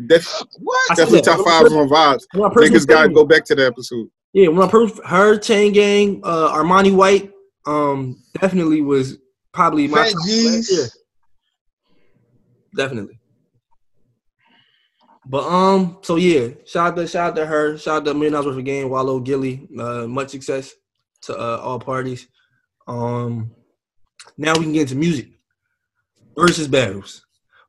Def- 0.07 0.43
What? 0.59 0.89
Definitely 0.97 1.21
top 1.21 1.45
five 1.45 1.67
on 1.67 1.89
vibes. 1.89 2.23
When 2.33 2.45
I 2.51 2.55
Niggas 2.55 2.87
gotta 2.87 3.11
go 3.11 3.25
back 3.27 3.45
to 3.47 3.55
the 3.55 3.67
episode. 3.67 4.09
Yeah, 4.33 4.49
when 4.49 4.67
I 4.67 4.71
proved 4.71 4.99
her 5.05 5.37
Chain 5.39 5.75
Gang, 5.75 6.23
uh, 6.25 6.49
Armani 6.57 6.95
White, 6.95 7.31
um, 7.67 8.23
definitely 8.41 8.81
was 8.81 9.19
probably 9.53 9.87
my 9.89 10.05
Fat 10.05 10.13
top 10.13 10.25
G's. 10.27 10.97
Definitely. 12.75 13.19
But 15.27 15.45
um, 15.47 15.99
so 16.03 16.17
yeah, 16.17 16.49
shout 16.67 16.93
out 16.93 16.97
to 16.97 17.07
shout 17.07 17.31
out 17.33 17.37
to 17.37 17.45
her, 17.47 17.77
shout 17.77 17.97
out 17.99 18.05
to 18.07 18.15
Million 18.15 18.33
Dollars 18.33 18.47
Worth 18.47 18.59
of 18.59 18.65
Game, 18.65 18.89
Wallo 18.89 19.21
Gillie. 19.21 19.69
Uh, 19.79 20.07
much 20.07 20.31
success 20.31 20.73
to 21.23 21.39
uh, 21.39 21.59
all 21.59 21.79
parties. 21.79 22.29
Um, 22.87 23.51
now 24.37 24.55
we 24.55 24.65
can 24.65 24.73
get 24.73 24.83
into 24.83 24.97
music 24.97 25.29
Verzuz 26.37 26.71
battles. 26.71 27.25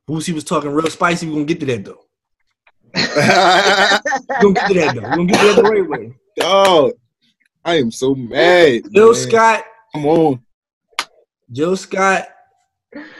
Boosie 0.08 0.34
was 0.34 0.44
talking 0.44 0.70
real 0.70 0.88
spicy. 0.88 1.26
We're 1.26 1.34
gonna 1.34 1.44
get 1.44 1.60
to 1.60 1.66
that 1.66 1.84
though. 1.84 2.00
We're 4.42 4.52
gonna 4.52 4.54
get 4.54 4.68
to 4.68 4.74
that 4.74 4.94
though. 4.94 5.02
We're 5.02 5.16
gonna 5.16 5.26
get 5.26 5.40
to 5.40 5.46
that 5.46 5.56
the 5.56 5.62
right 5.62 5.88
way. 5.88 6.14
Dog, 6.36 6.92
I 7.64 7.76
am 7.76 7.90
so 7.90 8.14
mad. 8.14 8.82
Jill 8.92 9.12
man. 9.12 9.14
Scott, 9.14 9.64
Come 9.94 10.06
on. 10.06 10.42
Jill 11.52 11.76
Scott, 11.76 12.26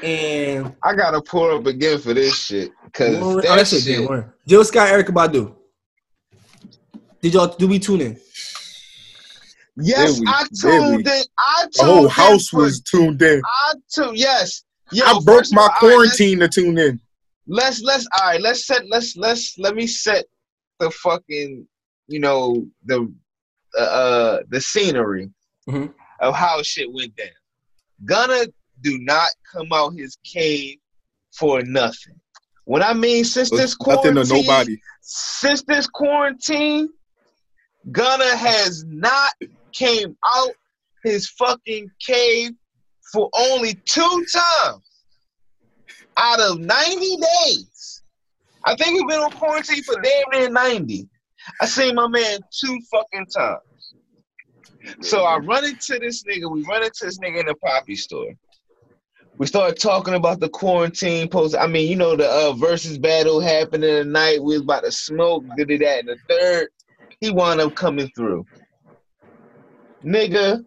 and 0.03 0.75
I 0.83 0.95
gotta 0.95 1.23
pour 1.23 1.53
up 1.53 1.67
again 1.67 1.99
for 1.99 2.15
this 2.15 2.37
shit 2.37 2.73
because 2.85 3.17
oh, 3.21 3.41
that 3.41 3.67
shit. 3.67 3.85
Jill 4.47 4.65
Scott, 4.65 4.89
Erykah 4.89 5.11
Badu. 5.11 5.55
Did 7.21 7.35
y'all 7.35 7.55
do 7.57 7.69
we 7.69 7.79
tune 7.79 8.01
in? 8.01 8.21
Yes, 9.77 10.21
we? 10.21 10.27
I 10.29 10.45
tuned 10.61 11.07
in. 11.07 11.23
I 11.39 11.63
tuned 11.63 11.73
The 11.75 11.85
whole 11.85 12.09
house 12.09 12.49
for- 12.49 12.61
was 12.61 12.81
tuned 12.81 13.21
in. 13.23 13.43
I 13.45 13.75
tuned. 13.95 14.17
Yes. 14.17 14.63
Yo, 14.93 15.05
I 15.05 15.19
broke 15.25 15.45
my 15.51 15.63
all, 15.63 15.69
all 15.69 15.69
right, 15.69 15.99
let's- 15.99 16.17
quarantine 16.17 16.39
to 16.41 16.49
tune 16.49 16.79
in. 16.79 17.01
let's 17.47 17.83
let's 17.83 18.07
all 18.19 18.29
right 18.29 18.41
let's 18.41 18.67
set 18.67 18.83
let's 18.89 19.17
let's 19.17 19.59
let 19.59 19.75
me 19.75 19.87
set 19.87 20.25
the 20.81 20.91
fucking 20.91 21.67
you 22.09 22.19
know 22.21 22.65
the 22.87 23.13
uh, 23.79 23.83
uh 23.83 24.41
the 24.49 24.61
scenery 24.61 25.29
Mhm. 25.69 25.93
of 26.21 26.35
how 26.35 26.63
shit 26.63 26.91
went 26.91 27.15
down 27.17 27.29
gonna 28.07 28.47
do 28.81 28.99
not 29.01 29.29
come 29.53 29.69
out 29.75 29.93
his 29.95 30.17
cave 30.25 30.79
for 31.33 31.61
nothing 31.63 32.19
when 32.65 32.83
i 32.83 32.95
mean 32.95 33.25
since 33.25 33.51
this 33.51 33.75
quarantine, 33.75 34.15
nothing 34.15 34.37
to 34.37 34.43
nobody. 34.43 34.81
since 35.03 35.63
this 35.65 35.87
quarantine 35.87 36.89
Gunna 37.93 38.37
has 38.37 38.85
not 38.87 39.33
came 39.75 40.17
out 40.27 40.53
his 41.05 41.29
fucking 41.31 41.91
cave 42.05 42.53
for 43.13 43.29
only 43.37 43.75
two 43.85 44.27
times 44.33 44.83
out 46.17 46.41
of 46.41 46.59
90 46.61 47.17
days. 47.17 48.03
I 48.65 48.75
think 48.77 48.95
we've 48.95 49.09
been 49.09 49.21
on 49.21 49.31
quarantine 49.33 49.83
for 49.83 50.01
damn 50.01 50.41
near 50.41 50.51
90. 50.51 51.09
I 51.61 51.67
seen 51.67 51.95
my 51.95 52.09
man 52.09 52.41
two 52.51 52.79
fucking 52.91 53.27
times. 53.27 53.61
So 55.01 55.25
I 55.25 55.37
run 55.39 55.65
into 55.65 55.99
this 55.99 56.25
nigga, 56.25 56.51
we 56.51 56.63
run 56.65 56.83
into 56.83 57.05
this 57.05 57.19
nigga 57.19 57.41
in 57.41 57.47
the 57.47 57.55
poppy 57.57 57.97
store. 57.97 58.33
We 59.37 59.47
started 59.47 59.81
talking 59.81 60.15
about 60.15 60.41
the 60.41 60.49
quarantine 60.49 61.29
post. 61.29 61.57
I 61.59 61.67
mean, 61.67 61.91
you 61.91 61.97
know, 61.97 62.15
the 62.17 62.29
uh, 62.29 62.53
Verzuz 62.53 63.01
battle 63.01 63.41
happened 63.41 63.83
in 63.83 63.95
the 63.95 64.05
night. 64.05 64.43
We 64.43 64.55
was 64.55 64.63
about 64.63 64.85
to 64.85 64.93
smoke, 64.93 65.45
did 65.57 65.71
it 65.71 65.81
that 65.81 66.01
in 66.01 66.07
the 66.07 66.17
third. 66.29 66.69
He 67.21 67.31
wound 67.31 67.61
up 67.61 67.75
coming 67.75 68.11
through. 68.15 68.47
Nigga, 70.05 70.65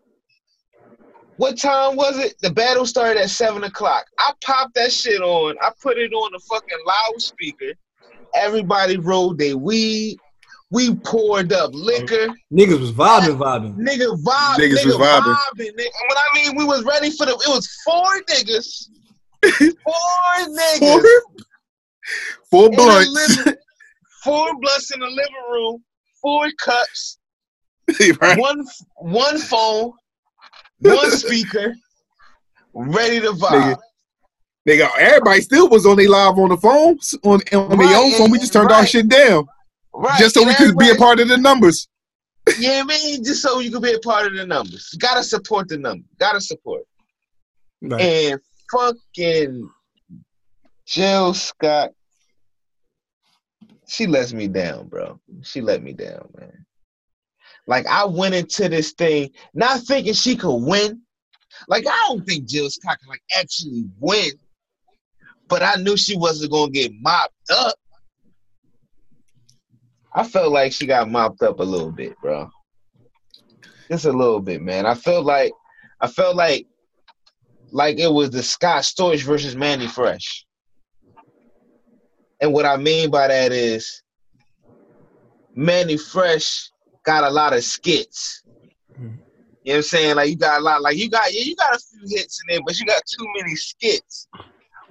what 1.38 1.57
time 1.57 1.95
was 1.95 2.17
it? 2.17 2.33
The 2.41 2.49
battle 2.51 2.85
started 2.85 3.21
at 3.21 3.29
seven 3.29 3.63
o'clock. 3.63 4.05
I 4.17 4.33
popped 4.43 4.73
that 4.75 4.91
shit 4.91 5.21
on. 5.21 5.55
I 5.61 5.69
put 5.81 5.97
it 5.97 6.11
on 6.11 6.31
the 6.31 6.39
fucking 6.39 6.77
loudspeaker. 6.85 7.73
Everybody 8.33 8.97
rolled 8.97 9.38
their 9.38 9.57
weed. 9.57 10.17
We 10.71 10.95
poured 10.95 11.53
up 11.53 11.71
liquor. 11.73 12.27
Niggas 12.51 12.79
was 12.79 12.91
vibing, 12.91 13.38
vibing. 13.38 13.75
Nigga 13.77 14.21
vibe. 14.21 14.55
Niggas 14.57 14.77
nigga 14.77 14.85
was 14.85 14.95
vibing. 14.95 15.35
vibing. 15.35 15.71
Nigga. 15.77 15.91
When 16.07 16.17
I 16.17 16.27
mean 16.35 16.55
we 16.57 16.65
was 16.65 16.83
ready 16.83 17.11
for 17.11 17.25
the, 17.25 17.33
it 17.33 17.47
was 17.47 17.69
four 17.85 18.21
niggas. 18.29 18.89
Four 19.83 20.47
niggas. 20.47 20.79
Four, 20.79 21.03
four 22.51 22.69
blunts. 22.71 23.38
living- 23.38 23.55
four 24.23 24.59
blunts 24.59 24.91
in 24.93 24.99
the 24.99 25.05
living 25.05 25.43
room. 25.51 25.83
Four 26.21 26.47
cups. 26.59 27.19
right? 28.21 28.39
One 28.39 28.65
one 28.97 29.38
phone. 29.38 29.91
One 30.79 31.11
speaker. 31.17 31.75
Ready 32.73 33.19
to 33.21 33.31
vibe. 33.31 33.77
Nigga, 34.67 34.79
nigga, 34.85 34.89
everybody 34.99 35.41
still 35.41 35.69
was 35.69 35.85
on 35.85 35.97
their 35.97 36.09
live 36.09 36.38
on 36.38 36.49
the 36.49 36.57
phones 36.57 37.15
on 37.23 37.41
on 37.53 37.77
Right, 37.77 37.88
their 37.89 37.97
own 37.97 38.11
phone. 38.13 38.31
We 38.31 38.39
just 38.39 38.53
turned 38.53 38.71
our 38.71 38.85
shit 38.85 39.07
down 39.09 39.47
Right. 39.93 40.19
just 40.19 40.35
so 40.35 40.41
and 40.41 40.49
we 40.49 40.55
could 40.55 40.77
be 40.77 40.89
a 40.91 40.95
part 40.95 41.19
of 41.19 41.27
the 41.27 41.38
numbers. 41.38 41.88
Yeah, 42.59 42.81
man, 42.83 43.25
just 43.25 43.41
so 43.41 43.59
you 43.59 43.69
could 43.69 43.81
be 43.81 43.91
a 43.91 43.99
part 43.99 44.25
of 44.27 44.33
the 44.33 44.45
numbers. 44.45 44.95
Gotta 44.97 45.21
support 45.21 45.67
the 45.67 45.77
number. 45.77 46.05
Gotta 46.17 46.39
support. 46.39 46.83
Right. 47.81 47.99
And 48.01 48.41
fucking 48.71 49.69
Jill 50.85 51.33
Scott, 51.33 51.91
she 53.89 54.07
lets 54.07 54.31
me 54.31 54.47
down, 54.47 54.88
bro. 54.88 55.19
She 55.41 55.59
let 55.59 55.83
me 55.83 55.91
down, 55.91 56.29
man. 56.39 56.65
Like 57.68 57.86
I 57.86 58.05
went 58.05 58.34
into 58.34 58.70
this 58.70 58.93
thing 58.93 59.30
not 59.53 59.82
thinking 59.82 60.13
she 60.13 60.36
could 60.36 60.55
win. 60.55 61.01
Like 61.68 61.86
I 61.86 62.05
don't 62.07 62.26
think 62.26 62.45
Jill 62.45 62.70
Scott 62.70 62.97
can 62.99 63.09
like 63.09 63.22
actually 63.38 63.86
win, 63.99 64.32
but 65.47 65.61
I 65.61 65.76
knew 65.76 65.97
she 65.97 66.15
wasn't 66.15 66.51
gonna 66.51 66.72
get 66.72 66.91
mopped 67.01 67.34
up. 67.51 67.76
I 70.13 70.24
felt 70.24 70.51
like 70.51 70.72
she 70.72 70.88
got 70.88 71.11
mopped 71.11 71.43
up 71.43 71.59
a 71.59 71.63
little 71.63 71.91
bit, 71.91 72.15
bro. 72.22 72.49
Just 73.89 74.05
a 74.05 74.11
little 74.11 74.39
bit, 74.39 74.61
man. 74.61 74.86
I 74.86 74.95
felt 74.95 75.26
like 75.26 75.51
I 75.99 76.07
felt 76.07 76.36
like 76.36 76.68
like 77.72 77.99
it 77.99 78.11
was 78.11 78.30
the 78.30 78.43
Scott 78.43 78.84
Storch 78.84 79.24
versus 79.24 79.55
Manny 79.55 79.88
Fresh. 79.88 80.45
And 82.39 82.53
what 82.53 82.65
I 82.65 82.78
mean 82.78 83.09
by 83.09 83.28
that 83.28 83.51
is 83.51 84.03
Manny 85.53 85.97
Fresh 85.97 86.72
got 87.08 87.24
a 87.24 87.30
lot 87.30 87.53
of 87.53 87.64
skits. 87.64 88.43
You 88.99 89.05
know 89.05 89.14
what 89.64 89.76
I'm 89.76 89.82
saying? 89.84 90.16
Like 90.18 90.30
you 90.30 90.36
got 90.36 90.60
a 90.60 90.64
lot, 90.64 90.82
like 90.82 90.97
you 90.97 91.10
got 91.10 91.34
yeah, 91.34 91.41
you 91.41 91.55
got 91.55 91.76
a 91.76 91.80
few 91.80 92.18
hits 92.18 92.41
in 92.41 92.53
there, 92.53 92.62
but 92.66 92.78
you 92.80 92.86
got 92.86 93.01
too 93.05 93.26
many 93.38 93.55
skits. 93.55 94.28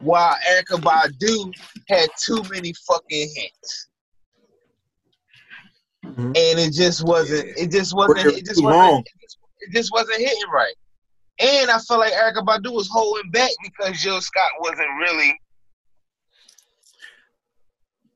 While 0.00 0.34
Erykah 0.50 0.80
Badu 0.80 1.52
had 1.88 2.08
too 2.24 2.42
many 2.50 2.72
fucking 2.86 3.28
hits. 3.34 3.88
Mhm. 6.04 6.26
And 6.26 6.58
it 6.60 6.72
just 6.72 7.04
wasn't 7.04 7.48
it 7.56 7.70
just 7.70 7.94
wasn't 7.94 8.26
it 8.26 8.46
just 8.46 8.62
wasn't 8.62 9.06
it 9.06 9.12
just, 9.22 9.38
it 9.60 9.72
just 9.72 9.92
wasn't 9.92 10.18
hitting 10.18 10.50
right. 10.52 10.74
And 11.38 11.70
I 11.70 11.78
felt 11.78 12.00
like 12.00 12.12
Erykah 12.14 12.46
Badu 12.46 12.72
was 12.72 12.88
holding 12.88 13.30
back 13.30 13.50
because 13.62 14.00
Jill 14.00 14.20
Scott 14.22 14.50
wasn't 14.60 14.88
really 15.00 15.38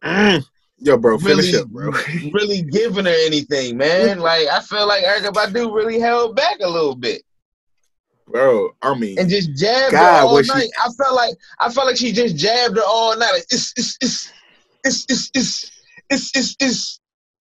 Mm. 0.02 0.46
Yo, 0.82 0.96
bro, 0.96 1.18
finish 1.18 1.52
really, 1.52 1.58
up, 1.58 1.68
bro. 1.68 1.90
really 2.32 2.62
giving 2.62 3.04
her 3.04 3.14
anything, 3.26 3.76
man. 3.76 4.18
Like 4.18 4.46
I 4.48 4.60
feel 4.60 4.86
like 4.88 5.04
Erykah 5.04 5.32
Badu 5.32 5.74
really 5.74 6.00
held 6.00 6.34
back 6.36 6.56
a 6.62 6.68
little 6.68 6.94
bit 6.96 7.22
Bro, 8.26 8.70
I 8.80 8.96
mean, 8.96 9.18
and 9.18 9.28
just 9.28 9.56
jabbed 9.56 9.92
God, 9.92 10.20
her 10.20 10.26
all 10.26 10.34
was 10.34 10.46
she- 10.46 10.52
night. 10.54 10.68
I 10.80 10.88
felt 10.92 11.14
like 11.16 11.34
I 11.58 11.70
felt 11.70 11.86
like 11.86 11.96
she 11.96 12.12
just 12.12 12.36
jabbed 12.36 12.76
her 12.76 12.82
all 12.86 13.16
night. 13.18 13.30
Like, 13.32 13.44
it's 13.50 13.72
it's 13.76 13.98
it's 14.00 14.32
it's 14.84 15.04
it's 15.08 15.30
it's 15.34 15.70
it's 16.10 16.36
it's, 16.36 16.56
it's 16.60 17.00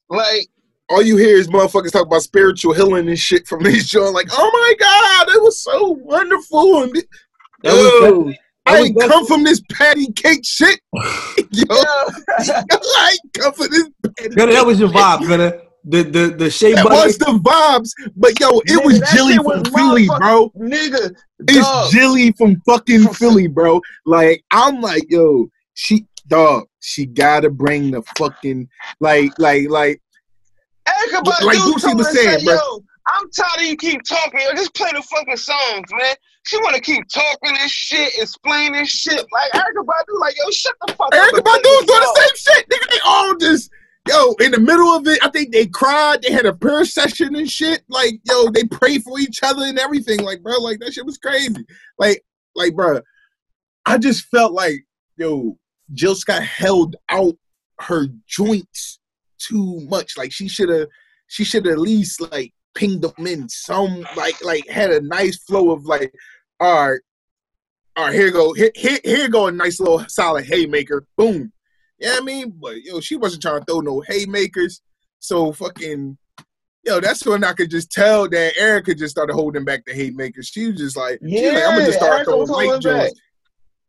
like 0.09 0.47
all 0.89 1.03
you 1.03 1.15
hear 1.17 1.37
is 1.37 1.47
motherfuckers 1.47 1.91
talk 1.91 2.07
about 2.07 2.23
spiritual 2.23 2.73
healing 2.73 3.07
and 3.07 3.19
shit 3.19 3.47
from 3.47 3.63
these 3.63 3.87
joints. 3.89 4.13
Like, 4.13 4.29
oh 4.31 4.49
my 4.51 4.73
god, 4.79 5.33
that 5.33 5.41
was 5.43 5.59
so 5.61 5.89
wonderful. 6.01 6.81
And 6.83 6.95
That 6.95 7.73
was 7.73 7.75
Yo, 7.83 7.99
definitely- 8.01 8.31
that 8.33 8.39
I 8.69 8.77
ain't 8.79 8.99
come 8.99 9.25
from 9.25 9.43
this 9.43 9.61
patty 9.71 10.11
cake 10.13 10.41
shit. 10.45 10.79
Yo, 10.93 11.65
I 11.69 13.11
ain't 13.11 13.33
come 13.33 13.53
from 13.53 13.67
this. 13.71 13.89
Patty 14.17 14.35
Gunna, 14.35 14.51
that 14.53 14.65
was 14.65 14.79
your 14.79 14.89
vibe, 14.89 15.27
Gunna. 15.27 15.53
The 15.85 16.03
the 16.03 16.35
the 16.37 16.49
shea 16.49 16.73
That 16.73 16.83
butter. 16.83 17.05
was 17.07 17.17
the 17.17 17.25
vibes, 17.25 17.91
but 18.15 18.37
yo, 18.39 18.49
it 18.59 18.67
Nigga, 18.67 18.85
was 18.85 18.99
Jilly 19.13 19.33
shit 19.33 19.43
from 19.43 19.61
was 19.61 19.69
Philly, 19.69 20.07
bro. 20.07 20.49
nigga. 20.57 21.15
It's 21.39 21.57
dog. 21.57 21.91
Jilly 21.91 22.31
from 22.33 22.61
fucking 22.65 23.07
Philly, 23.13 23.47
bro. 23.47 23.79
Like 24.05 24.43
I'm 24.51 24.81
like, 24.81 25.05
yo, 25.09 25.49
she 25.75 26.05
dog, 26.27 26.65
she 26.81 27.05
gotta 27.05 27.49
bring 27.49 27.91
the 27.91 28.03
fucking 28.17 28.67
like, 28.99 29.31
like, 29.39 29.69
like, 29.69 30.01
Erykah 30.87 31.23
Badu 31.23 31.45
like 31.45 31.57
told 31.57 31.75
Boosie 31.75 31.97
was 31.97 32.07
her, 32.07 32.13
saying, 32.13 32.39
said, 32.39 32.45
bro. 32.45 32.55
Yo, 32.55 32.79
I'm 33.07 33.29
tired 33.31 33.61
of 33.61 33.65
you 33.65 33.77
keep 33.77 34.03
talking. 34.03 34.39
Yo, 34.41 34.51
just 34.55 34.75
play 34.75 34.91
the 34.93 35.01
fucking 35.01 35.37
songs, 35.37 35.87
man. 35.91 36.15
She 36.49 36.57
want 36.57 36.75
to 36.75 36.81
keep 36.81 37.07
talking 37.09 37.53
this 37.53 37.71
shit, 37.71 38.11
explain 38.17 38.73
this 38.73 38.89
shit. 38.89 39.23
Like 39.31 39.51
Erykah 39.51 39.85
Badu, 39.85 40.19
like 40.19 40.35
yo, 40.35 40.49
shut 40.49 40.73
the 40.87 40.93
fuck 40.93 41.13
up. 41.13 41.13
Erykah 41.13 41.35
and 41.35 41.45
play 41.45 41.59
Badu's 41.59 41.85
doing 41.85 41.99
the 41.99 42.33
same 42.35 42.55
shit. 42.55 42.69
Nigga, 42.69 42.91
they 42.91 42.99
all 43.05 43.35
just 43.35 43.69
yo 44.07 44.33
in 44.39 44.49
the 44.49 44.59
middle 44.59 44.87
of 44.87 45.07
it. 45.07 45.23
I 45.23 45.29
think 45.29 45.51
they 45.51 45.67
cried. 45.67 46.23
They 46.23 46.31
had 46.31 46.47
a 46.47 46.53
prayer 46.55 46.85
session 46.85 47.35
and 47.35 47.47
shit. 47.47 47.83
Like 47.87 48.19
yo, 48.23 48.49
they 48.49 48.63
prayed 48.63 49.03
for 49.03 49.19
each 49.19 49.43
other 49.43 49.63
and 49.63 49.77
everything. 49.77 50.23
Like 50.23 50.41
bro, 50.41 50.57
like 50.57 50.79
that 50.79 50.91
shit 50.91 51.05
was 51.05 51.19
crazy. 51.19 51.53
Like 51.99 52.25
like 52.55 52.75
bro, 52.75 53.01
I 53.85 53.99
just 53.99 54.25
felt 54.29 54.51
like 54.51 54.87
yo, 55.17 55.55
Jill 55.93 56.15
Scott 56.15 56.41
held 56.41 56.95
out 57.09 57.35
her 57.81 58.07
joints 58.25 58.97
too 59.37 59.81
much. 59.81 60.17
Like 60.17 60.31
she 60.31 60.47
should 60.47 60.69
have, 60.69 60.87
she 61.27 61.43
should 61.43 61.65
have 61.65 61.73
at 61.73 61.79
least 61.79 62.19
like 62.31 62.55
pinged 62.73 63.03
them 63.03 63.27
in 63.27 63.47
some 63.49 64.03
like 64.17 64.43
like 64.43 64.67
had 64.67 64.89
a 64.89 65.01
nice 65.01 65.37
flow 65.43 65.69
of 65.69 65.85
like, 65.85 66.11
all 66.59 66.89
right, 66.89 66.99
all 67.95 68.05
right, 68.05 68.13
here 68.13 68.31
go, 68.31 68.53
here, 68.53 68.71
here, 68.75 68.99
here 69.03 69.29
go 69.29 69.47
a 69.47 69.51
nice 69.51 69.79
little 69.79 70.03
solid 70.07 70.45
haymaker, 70.45 71.05
boom. 71.17 71.51
Yeah, 71.99 72.15
I 72.17 72.21
mean, 72.21 72.53
but 72.59 72.81
yo, 72.83 72.99
she 73.01 73.17
wasn't 73.17 73.41
trying 73.41 73.59
to 73.59 73.65
throw 73.65 73.81
no 73.81 74.01
haymakers, 74.01 74.81
so 75.19 75.51
fucking. 75.51 76.17
Yo, 76.85 77.01
that's 77.01 77.25
when 77.25 77.43
I 77.43 77.51
could 77.51 77.69
just 77.69 77.91
tell 77.91 78.29
that 78.29 78.55
Erykah 78.55 78.97
just 78.97 79.11
started 79.11 79.33
holding 79.33 79.65
back 79.65 79.83
the 79.85 79.93
haymakers. 79.93 80.47
She 80.47 80.67
was 80.67 80.77
just 80.77 80.95
like, 80.95 81.19
she 81.19 81.43
was 81.43 81.53
like, 81.53 81.63
I'm 81.63 81.71
gonna 81.71 81.85
just 81.85 81.97
start 81.97 82.21
Erykah 82.21 82.25
throwing 82.25 82.39
was 82.39 82.49
light 82.49 82.81
joints. 82.81 83.19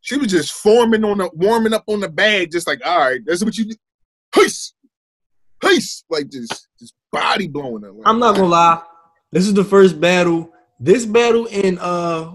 She 0.00 0.16
was 0.16 0.28
just 0.28 0.52
forming 0.52 1.04
on 1.04 1.18
the 1.18 1.30
warming 1.34 1.72
up 1.72 1.84
on 1.86 2.00
the 2.00 2.08
bag, 2.08 2.50
just 2.50 2.66
like, 2.66 2.84
all 2.84 2.98
right, 2.98 3.20
that's 3.24 3.44
what 3.44 3.56
you 3.56 3.66
do. 3.66 3.76
Heist, 4.34 4.72
heist, 5.62 6.04
like 6.10 6.28
just 6.30 6.68
just 6.78 6.94
body 7.12 7.46
blowing 7.46 7.82
her. 7.82 7.92
Like, 7.92 8.06
I'm 8.06 8.18
not 8.18 8.34
gonna 8.34 8.48
lie. 8.48 8.82
This 9.30 9.46
is 9.46 9.54
the 9.54 9.64
first 9.64 10.00
battle. 10.00 10.50
This 10.80 11.06
battle 11.06 11.46
in 11.46 11.78
uh 11.78 12.32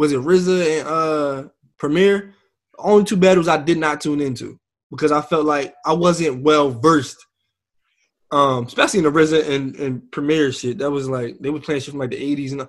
was 0.00 0.12
it 0.12 0.20
RZA 0.20 0.80
and 0.80 0.88
uh 0.88 1.48
Premier? 1.76 2.32
Only 2.78 3.04
two 3.04 3.18
battles 3.18 3.48
I 3.48 3.58
did 3.58 3.76
not 3.76 4.00
tune 4.00 4.22
into 4.22 4.58
because 4.90 5.12
I 5.12 5.20
felt 5.20 5.44
like 5.44 5.74
I 5.84 5.92
wasn't 5.92 6.42
well 6.42 6.70
versed. 6.70 7.18
Um, 8.32 8.64
especially 8.64 9.00
in 9.00 9.04
the 9.04 9.10
RZA 9.10 9.50
and, 9.50 9.76
and 9.76 10.10
Premier 10.10 10.52
shit. 10.52 10.78
That 10.78 10.90
was 10.90 11.06
like 11.06 11.36
they 11.40 11.50
were 11.50 11.60
playing 11.60 11.82
shit 11.82 11.90
from 11.90 11.98
like 11.98 12.12
the 12.12 12.36
80s 12.36 12.52
and 12.52 12.62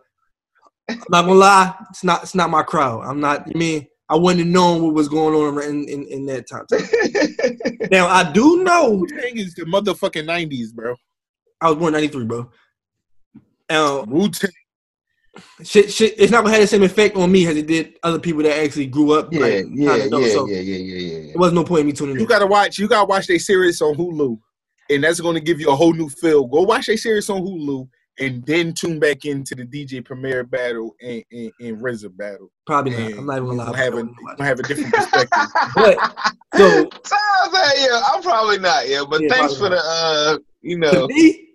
I'm 0.89 0.97
not 1.09 1.21
gonna 1.21 1.35
lie, 1.35 1.73
it's 1.89 2.03
not 2.03 2.23
it's 2.23 2.35
not 2.35 2.49
my 2.49 2.63
crowd. 2.63 3.05
I'm 3.05 3.21
not 3.21 3.47
I 3.47 3.57
mean 3.57 3.87
I 4.09 4.17
wouldn't 4.17 4.45
have 4.45 4.53
known 4.53 4.83
what 4.83 4.93
was 4.93 5.07
going 5.07 5.33
on 5.33 5.63
in, 5.63 5.87
in, 5.87 6.05
in 6.07 6.25
that 6.25 6.49
time. 6.49 6.65
now 7.91 8.07
I 8.07 8.29
do 8.29 8.61
know 8.61 9.05
thing 9.21 9.37
is 9.37 9.53
the 9.53 9.63
motherfucking 9.63 10.25
nineties, 10.25 10.73
bro. 10.73 10.97
I 11.61 11.69
was 11.69 11.77
born 11.77 11.93
'93, 11.93 12.25
bro. 12.25 12.51
Um, 13.69 14.09
Wu 14.09 14.27
Tang. 14.27 14.51
Shit, 15.63 15.91
shit, 15.91 16.15
it's 16.17 16.31
not 16.31 16.43
gonna 16.43 16.53
have 16.53 16.61
the 16.61 16.67
same 16.67 16.83
effect 16.83 17.15
on 17.15 17.31
me 17.31 17.47
as 17.47 17.57
it 17.57 17.67
did 17.67 17.97
other 18.03 18.19
people 18.19 18.43
that 18.43 18.57
actually 18.57 18.87
grew 18.87 19.13
up. 19.13 19.31
Yeah, 19.31 19.39
like, 19.39 19.65
yeah, 19.71 19.95
yeah, 19.95 20.27
so 20.27 20.47
yeah, 20.47 20.59
yeah, 20.59 20.77
yeah, 20.77 20.77
yeah, 20.77 21.17
yeah. 21.17 21.25
There 21.33 21.39
was 21.39 21.53
no 21.53 21.63
point 21.63 21.81
in 21.81 21.87
me 21.87 21.93
tuning. 21.93 22.15
You 22.15 22.21
in. 22.21 22.27
gotta 22.27 22.47
watch. 22.47 22.77
You 22.77 22.87
gotta 22.87 23.07
watch 23.07 23.27
their 23.27 23.39
series 23.39 23.81
on 23.81 23.95
Hulu, 23.95 24.37
and 24.89 25.03
that's 25.03 25.19
gonna 25.19 25.39
give 25.39 25.59
you 25.59 25.69
a 25.69 25.75
whole 25.75 25.93
new 25.93 26.09
feel. 26.09 26.45
Go 26.45 26.61
watch 26.63 26.87
their 26.87 26.97
series 26.97 27.29
on 27.29 27.41
Hulu, 27.41 27.87
and 28.19 28.45
then 28.45 28.73
tune 28.73 28.99
back 28.99 29.25
into 29.25 29.55
the 29.55 29.65
DJ 29.65 30.03
Premier 30.03 30.43
battle 30.43 30.95
and 31.01 31.23
and, 31.31 31.51
and 31.59 31.77
RZA 31.77 32.15
battle. 32.15 32.51
Probably 32.65 32.91
not. 32.91 33.01
And 33.01 33.19
I'm 33.19 33.25
not 33.25 33.37
even 33.37 33.57
gonna 33.57 33.71
lie. 33.71 33.77
Have 33.77 33.93
a, 33.95 34.03
gonna 34.03 34.45
have 34.45 34.59
a 34.59 34.63
different 34.63 34.93
perspective. 34.93 35.47
But 35.75 35.97
so 36.57 36.89
Sounds 37.05 37.53
like 37.53 37.77
yeah, 37.77 38.01
I'm 38.13 38.21
probably 38.21 38.59
not, 38.59 38.87
yeah. 38.87 39.03
But 39.09 39.21
Yeah, 39.21 39.29
thanks 39.29 39.57
probably 39.57 39.57
for 39.57 39.69
the 39.69 39.81
uh, 39.81 40.37
you 40.61 40.79
to 40.81 40.91
know. 40.91 41.07
me, 41.07 41.47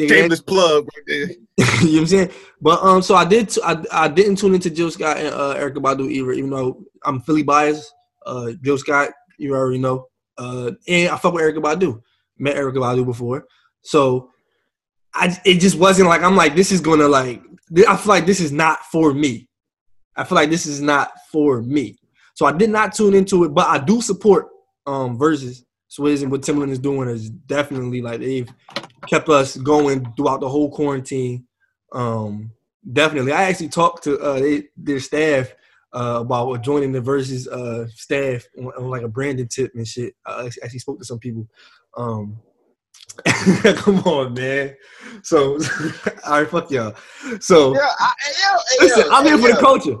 Shameless 0.00 0.40
plug. 0.40 0.88
Right 0.96 1.04
there. 1.06 1.36
you 1.58 1.64
know 1.64 1.92
what 1.92 2.00
I'm 2.00 2.06
saying? 2.06 2.30
But 2.60 2.82
um, 2.82 3.02
so 3.02 3.14
I 3.14 3.24
did. 3.24 3.54
I, 3.62 3.84
I 3.92 4.08
didn't 4.08 4.36
tune 4.36 4.54
into 4.54 4.70
Jill 4.70 4.90
Scott 4.90 5.18
and 5.18 5.34
uh, 5.34 5.54
Erykah 5.56 5.76
Badu 5.76 6.10
either, 6.10 6.32
even 6.32 6.50
though 6.50 6.82
I'm 7.04 7.20
Philly 7.20 7.42
biased. 7.42 7.92
Uh, 8.24 8.52
Jill 8.62 8.78
Scott, 8.78 9.10
you 9.38 9.54
already 9.54 9.78
know. 9.78 10.06
Uh, 10.38 10.72
and 10.88 11.10
I 11.10 11.16
fuck 11.16 11.34
with 11.34 11.42
Erykah 11.42 11.62
Badu. 11.62 12.00
Met 12.38 12.56
Erykah 12.56 12.76
Badu 12.76 13.04
before, 13.04 13.44
so 13.82 14.30
I 15.14 15.38
it 15.44 15.60
just 15.60 15.78
wasn't 15.78 16.08
like 16.08 16.22
I'm 16.22 16.36
like 16.36 16.56
this 16.56 16.72
is 16.72 16.80
gonna 16.80 17.06
like 17.06 17.42
I 17.86 17.96
feel 17.96 18.08
like 18.08 18.26
this 18.26 18.40
is 18.40 18.50
not 18.50 18.80
for 18.86 19.12
me. 19.12 19.48
I 20.16 20.24
feel 20.24 20.36
like 20.36 20.50
this 20.50 20.66
is 20.66 20.80
not 20.80 21.12
for 21.30 21.62
me. 21.62 21.98
So 22.34 22.46
I 22.46 22.52
did 22.52 22.70
not 22.70 22.94
tune 22.94 23.14
into 23.14 23.44
it, 23.44 23.50
but 23.50 23.68
I 23.68 23.78
do 23.78 24.00
support 24.00 24.48
um 24.86 25.18
Verzuz 25.18 25.64
Swizz 25.90 26.22
and 26.22 26.30
what 26.30 26.40
Timbaland 26.40 26.70
is 26.70 26.78
doing 26.78 27.08
is 27.08 27.28
definitely 27.28 28.00
like 28.00 28.20
they've 28.20 28.50
kept 29.06 29.28
us 29.28 29.56
going 29.56 30.12
throughout 30.16 30.40
the 30.40 30.48
whole 30.48 30.70
quarantine. 30.70 31.46
Um, 31.92 32.52
definitely, 32.92 33.32
I 33.32 33.44
actually 33.44 33.68
talked 33.68 34.04
to 34.04 34.18
uh, 34.18 34.40
they, 34.40 34.64
their 34.76 35.00
staff 35.00 35.52
uh, 35.94 36.18
about 36.20 36.62
joining 36.62 36.92
the 36.92 37.00
Verzuz 37.00 37.46
uh, 37.48 37.86
staff 37.88 38.44
on, 38.58 38.66
on 38.78 38.90
like 38.90 39.02
a 39.02 39.08
branded 39.08 39.50
tip 39.50 39.72
and 39.74 39.86
shit. 39.86 40.14
I 40.26 40.46
actually- 40.46 40.62
actually 40.62 40.78
spoke 40.80 40.98
to 41.00 41.04
some 41.04 41.18
people. 41.18 41.46
Um, 41.96 42.38
come 43.74 43.98
on, 44.00 44.32
man. 44.34 44.74
So, 45.22 45.58
all 46.26 46.40
right, 46.40 46.48
fuck 46.48 46.70
y'all. 46.70 46.94
So, 47.40 47.74
Yeah, 47.74 47.88
I, 47.98 48.12
yo, 48.42 48.84
listen, 48.84 49.04
yo, 49.06 49.10
I'm 49.10 49.24
here 49.26 49.36
hey, 49.36 49.42
for 49.42 49.48
the 49.52 49.60
culture. 49.60 49.96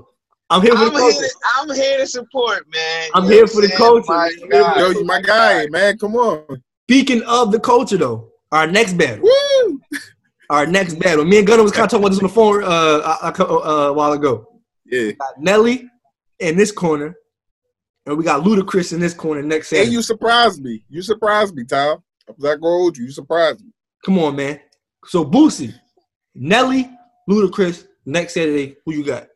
I'm 0.48 0.62
here 0.62 0.72
for 0.72 0.78
I'm 0.78 0.84
the 0.92 1.00
here, 1.00 1.12
culture. 1.12 1.28
to, 1.28 1.34
I'm 1.58 1.74
here 1.74 1.98
to 1.98 2.06
support, 2.06 2.66
man. 2.74 3.08
I'm 3.14 3.24
You 3.24 3.30
here 3.30 3.46
for 3.46 3.60
the 3.62 3.72
I'm 3.72 3.78
culture. 3.78 4.12
saying? 4.12 4.38
I'm 4.44 4.50
here 4.50 4.62
My 4.62 4.78
Yo, 4.78 4.90
you 4.90 5.04
my 5.04 5.20
guy, 5.20 5.66
man. 5.68 5.98
Come 5.98 6.14
on. 6.16 6.62
Speaking 6.88 7.22
of 7.22 7.52
the 7.52 7.60
culture, 7.60 7.96
though, 7.96 8.31
our 8.52 8.66
next 8.66 8.92
battle. 8.94 9.24
Woo! 9.24 9.80
Our 10.50 10.66
next 10.66 10.98
battle. 10.98 11.24
Me 11.24 11.38
and 11.38 11.46
Gunna 11.46 11.62
was 11.62 11.72
kind 11.72 11.84
of 11.84 11.90
talking 11.90 12.04
about 12.04 12.10
this 12.10 12.18
on 12.18 12.24
the 12.24 12.28
phone 12.28 12.62
uh, 12.62 13.32
a, 13.38 13.42
a, 13.42 13.88
a 13.88 13.92
while 13.94 14.12
ago. 14.12 14.46
Yeah. 14.84 15.12
got 15.12 15.40
Nelly 15.40 15.88
in 16.40 16.58
this 16.58 16.70
corner, 16.70 17.14
and 18.04 18.18
we 18.18 18.24
got 18.24 18.44
Ludacris 18.44 18.92
in 18.92 19.00
this 19.00 19.14
corner 19.14 19.40
next 19.40 19.68
Saturday. 19.68 19.86
And 19.86 19.92
you 19.94 20.02
surprised 20.02 20.62
me. 20.62 20.84
You 20.90 21.00
surprised 21.00 21.54
me, 21.54 21.64
Tom. 21.64 22.02
I'm 22.28 22.34
not 22.38 22.60
gonna 22.60 22.70
hold 22.70 22.98
you. 22.98 23.04
You 23.04 23.12
surprised 23.12 23.64
me. 23.64 23.72
Come 24.04 24.18
on, 24.18 24.36
man. 24.36 24.60
So 25.06 25.24
Boosie, 25.24 25.72
Nelly, 26.34 26.90
Ludacris 27.30 27.86
next 28.04 28.34
Saturday. 28.34 28.76
Who 28.84 28.92
you 28.92 29.06
got? 29.06 29.28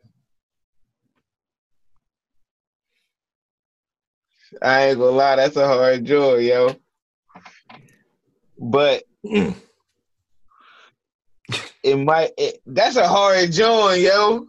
I 4.61 4.89
ain't 4.89 4.99
gonna 4.99 5.11
lie, 5.11 5.35
that's 5.37 5.55
a 5.55 5.67
hard 5.67 6.05
joy, 6.05 6.35
yo. 6.37 6.75
But 8.59 9.03
Mm. 9.25 9.55
it 11.83 11.95
might. 11.97 12.31
It, 12.37 12.61
that's 12.65 12.95
a 12.95 13.07
hard 13.07 13.51
joint, 13.51 14.01
yo. 14.01 14.45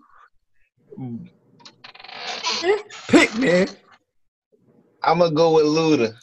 Pick, 3.09 3.36
man. 3.39 3.68
I'm 5.02 5.18
gonna 5.18 5.35
go 5.35 5.55
with 5.55 5.64
Luda. 5.64 6.14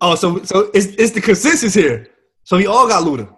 Oh, 0.00 0.14
so 0.14 0.42
so 0.44 0.70
it's 0.74 0.86
it's 0.98 1.12
the 1.12 1.20
consensus 1.20 1.74
here. 1.74 2.08
So 2.44 2.56
we 2.56 2.66
all 2.66 2.86
got 2.88 3.04
Luda. 3.04 3.34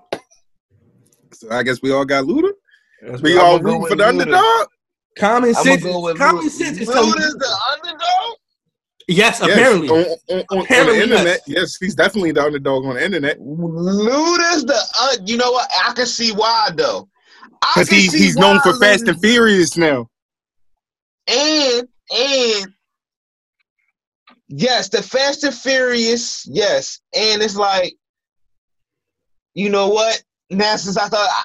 So 1.32 1.50
I 1.50 1.62
guess 1.62 1.80
we 1.82 1.92
all 1.92 2.04
got 2.04 2.24
Luda. 2.24 2.50
We 3.22 3.38
all 3.38 3.56
I'ma 3.56 3.64
rooting 3.64 3.86
for 3.86 3.96
the 3.96 4.04
Luda. 4.04 4.08
underdog. 4.08 4.66
Common 5.18 5.54
sense. 5.54 5.82
go 5.82 6.14
Common 6.14 6.50
sense 6.50 6.78
is 6.78 6.88
telling 6.88 7.10
Luda's 7.12 7.24
you. 7.32 7.38
the 7.38 7.56
underdog. 7.72 7.89
Yes, 9.12 9.40
Yes, 9.40 9.50
apparently. 9.50 9.88
on, 9.88 9.96
on, 9.96 10.16
on, 10.30 10.44
on 10.50 10.58
Apparently, 10.64 10.96
the 10.98 11.02
internet. 11.02 11.40
yes. 11.46 11.56
Yes. 11.56 11.76
he's 11.80 11.94
definitely 11.96 12.30
the 12.32 12.42
underdog 12.44 12.84
on 12.84 12.94
the 12.94 13.04
internet. 13.04 13.38
Luda's 13.40 14.64
the. 14.64 14.80
Uh, 15.00 15.16
you 15.26 15.36
know 15.36 15.50
what? 15.50 15.68
I 15.86 15.92
can 15.94 16.06
see 16.06 16.30
why 16.32 16.70
though. 16.76 17.08
Because 17.74 17.88
can 17.88 17.98
he's 17.98 18.12
he's 18.12 18.36
known 18.36 18.56
why 18.56 18.62
for 18.72 18.78
Fast 18.78 19.08
and 19.08 19.20
Furious 19.20 19.76
now. 19.76 20.06
and 21.26 21.88
and 22.16 22.66
yes, 24.48 24.88
the 24.88 25.02
Fast 25.02 25.42
and 25.44 25.54
Furious, 25.54 26.46
yes, 26.48 27.00
and 27.14 27.42
it's 27.42 27.56
like, 27.56 27.94
you 29.54 29.70
know 29.70 29.88
what? 29.88 30.22
Now 30.50 30.76
since 30.76 30.96
I 30.96 31.08
thought, 31.08 31.28
I, 31.28 31.42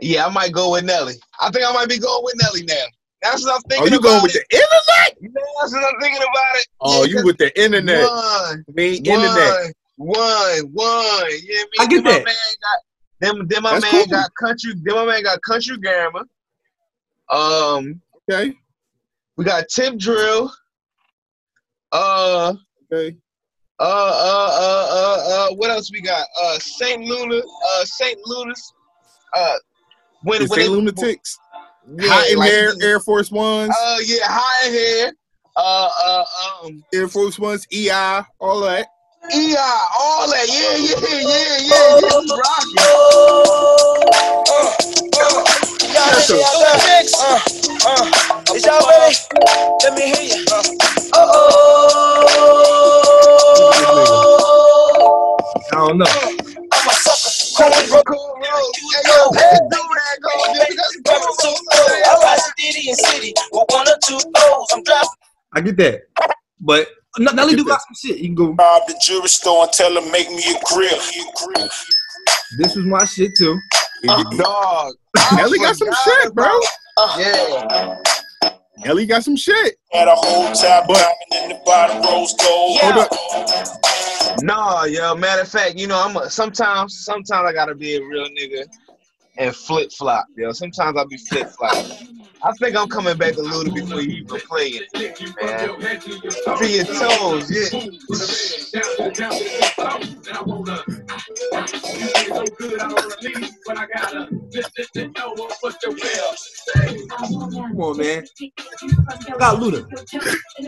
yeah, 0.00 0.26
I 0.26 0.30
might 0.30 0.52
go 0.52 0.72
with 0.72 0.84
Nelly. 0.84 1.14
I 1.40 1.50
think 1.50 1.64
I 1.68 1.72
might 1.72 1.88
be 1.88 1.98
going 1.98 2.24
with 2.24 2.36
Nelly 2.42 2.62
now. 2.64 2.84
That's 3.22 3.42
what 3.44 3.54
I'm 3.54 3.60
Oh, 3.64 3.68
thinking 3.68 3.92
you 3.92 3.98
about 3.98 4.08
going 4.08 4.22
with 4.22 4.36
it. 4.36 4.46
the 4.50 4.56
internet? 4.56 5.16
Yeah, 5.20 5.42
That's 5.60 5.72
what 5.72 5.84
I'm 5.94 6.00
thinking 6.00 6.22
about 6.22 6.54
it. 6.56 6.66
Oh, 6.80 7.02
Yeah, 7.02 7.08
you 7.08 7.14
'cause 7.16 7.24
with 7.24 7.38
the 7.38 7.60
internet? 7.62 8.04
One, 8.08 8.64
Me 8.74 8.94
internet. 8.96 9.74
one, 9.96 10.14
one, 10.16 10.58
one. 10.72 11.30
Yeah, 11.42 11.62
me. 11.62 11.68
I 11.80 11.86
get 11.86 11.88
then 11.88 12.04
my 12.04 12.10
that. 12.12 12.24
man 12.24 12.34
got 12.62 12.78
them. 13.36 13.46
Then 13.48 13.62
my 13.62 13.70
That's 13.72 13.82
man 13.92 14.04
cool. 14.04 14.06
got 14.06 14.30
country. 14.36 14.72
Then 14.82 14.94
my 14.94 15.04
man 15.06 15.22
got 15.24 15.42
country 15.42 15.76
grammar. 15.78 16.22
Um, 17.30 18.00
Okay. 18.30 18.54
we 19.36 19.44
got 19.44 19.68
tip 19.68 19.96
drill. 19.98 20.52
Uh, 21.92 22.54
Okay. 22.92 23.16
uh, 23.80 23.82
uh, 23.82 24.50
uh, 24.60 24.88
uh, 24.90 25.48
uh. 25.50 25.54
What 25.56 25.70
else 25.70 25.90
we 25.92 26.00
got? 26.00 26.26
Uh, 26.40 26.58
Saint 26.58 27.04
Luna. 27.04 27.36
Uh, 27.38 27.84
Saint 27.84 28.18
Luna's. 28.26 28.72
Uh, 29.34 29.56
when 30.22 30.40
when 30.40 30.48
Saint 30.48 30.60
they- 30.60 30.68
Lunatics. 30.68 31.38
Yeah, 31.96 32.08
Hot 32.08 32.30
in 32.30 32.38
like- 32.38 32.50
Air, 32.52 32.72
Air 32.82 33.00
Force 33.00 33.30
Ones, 33.30 33.74
Uh, 33.80 33.98
yeah, 34.04 34.18
high 34.24 34.66
in 34.68 34.72
here. 34.72 35.12
Uh, 35.56 35.90
uh, 36.06 36.24
um. 36.64 36.84
Air 36.94 37.08
Force 37.08 37.38
Ones, 37.38 37.66
EI, 37.72 38.22
all 38.40 38.60
that. 38.60 38.86
EI, 39.32 39.56
all 39.98 40.30
that, 40.30 40.46
yeah, 40.48 40.76
yeah, 40.76 40.96
yeah, 41.02 41.20
yeah, 41.20 41.58
yeah, 41.66 41.94
we 42.00 42.30
rocking. 42.30 43.07
That. 65.78 66.02
But 66.60 66.88
N- 67.18 67.34
Nelly 67.34 67.56
do 67.56 67.64
got 67.64 67.80
some 67.80 67.94
shit. 67.94 68.18
You 68.18 68.28
can 68.28 68.34
go. 68.34 68.52
Rob 68.52 68.86
the 68.86 69.00
jewelry 69.02 69.28
store 69.28 69.64
and 69.64 69.72
tell 69.72 69.96
him 69.96 70.10
make 70.12 70.28
me 70.30 70.42
a 70.44 70.60
grill. 70.64 71.68
This 72.58 72.76
was 72.76 72.84
my 72.84 73.04
shit 73.04 73.32
too. 73.36 73.58
Uh-huh. 74.08 74.36
Dog. 74.36 74.94
Nelly 75.36 75.58
got 75.58 75.76
some 75.76 75.88
shit, 76.04 76.34
bro. 76.34 76.46
Uh-huh. 76.46 77.96
Yeah. 78.42 78.52
Nelly 78.84 79.06
got 79.06 79.24
some 79.24 79.36
shit. 79.36 79.76
Had 79.90 80.06
a 80.08 80.14
whole 80.14 80.52
top 80.52 80.86
diamond 80.86 81.14
in 81.32 81.48
the 81.48 81.60
bottom 81.64 82.02
rose 82.02 82.34
gold. 82.34 82.78
Hold 82.80 83.06
up. 83.06 84.42
Nah, 84.42 84.84
yo. 84.84 85.16
Matter 85.16 85.42
of 85.42 85.48
fact, 85.48 85.76
you 85.76 85.88
know, 85.88 86.00
I'm 86.00 86.16
a, 86.16 86.30
sometimes, 86.30 87.04
sometimes 87.04 87.48
I 87.48 87.52
gotta 87.52 87.74
be 87.74 87.96
a 87.96 88.04
real 88.04 88.28
nigga 88.28 88.66
and 89.38 89.54
flip 89.54 89.92
flop, 89.92 90.26
yo. 90.36 90.52
Sometimes 90.52 90.98
I 90.98 91.04
be 91.04 91.16
flip 91.16 91.48
flop. 91.48 91.74
I 92.42 92.52
think 92.52 92.76
I'm 92.76 92.88
coming 92.88 93.16
back 93.16 93.34
to 93.34 93.40
Luda 93.40 93.72
before 93.74 94.00
you 94.00 94.22
even 94.22 94.40
play 94.40 94.66
it, 94.66 94.92
man. 95.40 95.68
To 96.58 96.68
your 96.68 96.84
toes, 96.84 97.50
yeah. 97.50 97.68
Come 107.58 107.80
on, 107.80 107.96
man. 107.96 108.24
Got 109.38 109.60
Luda. 109.60 109.86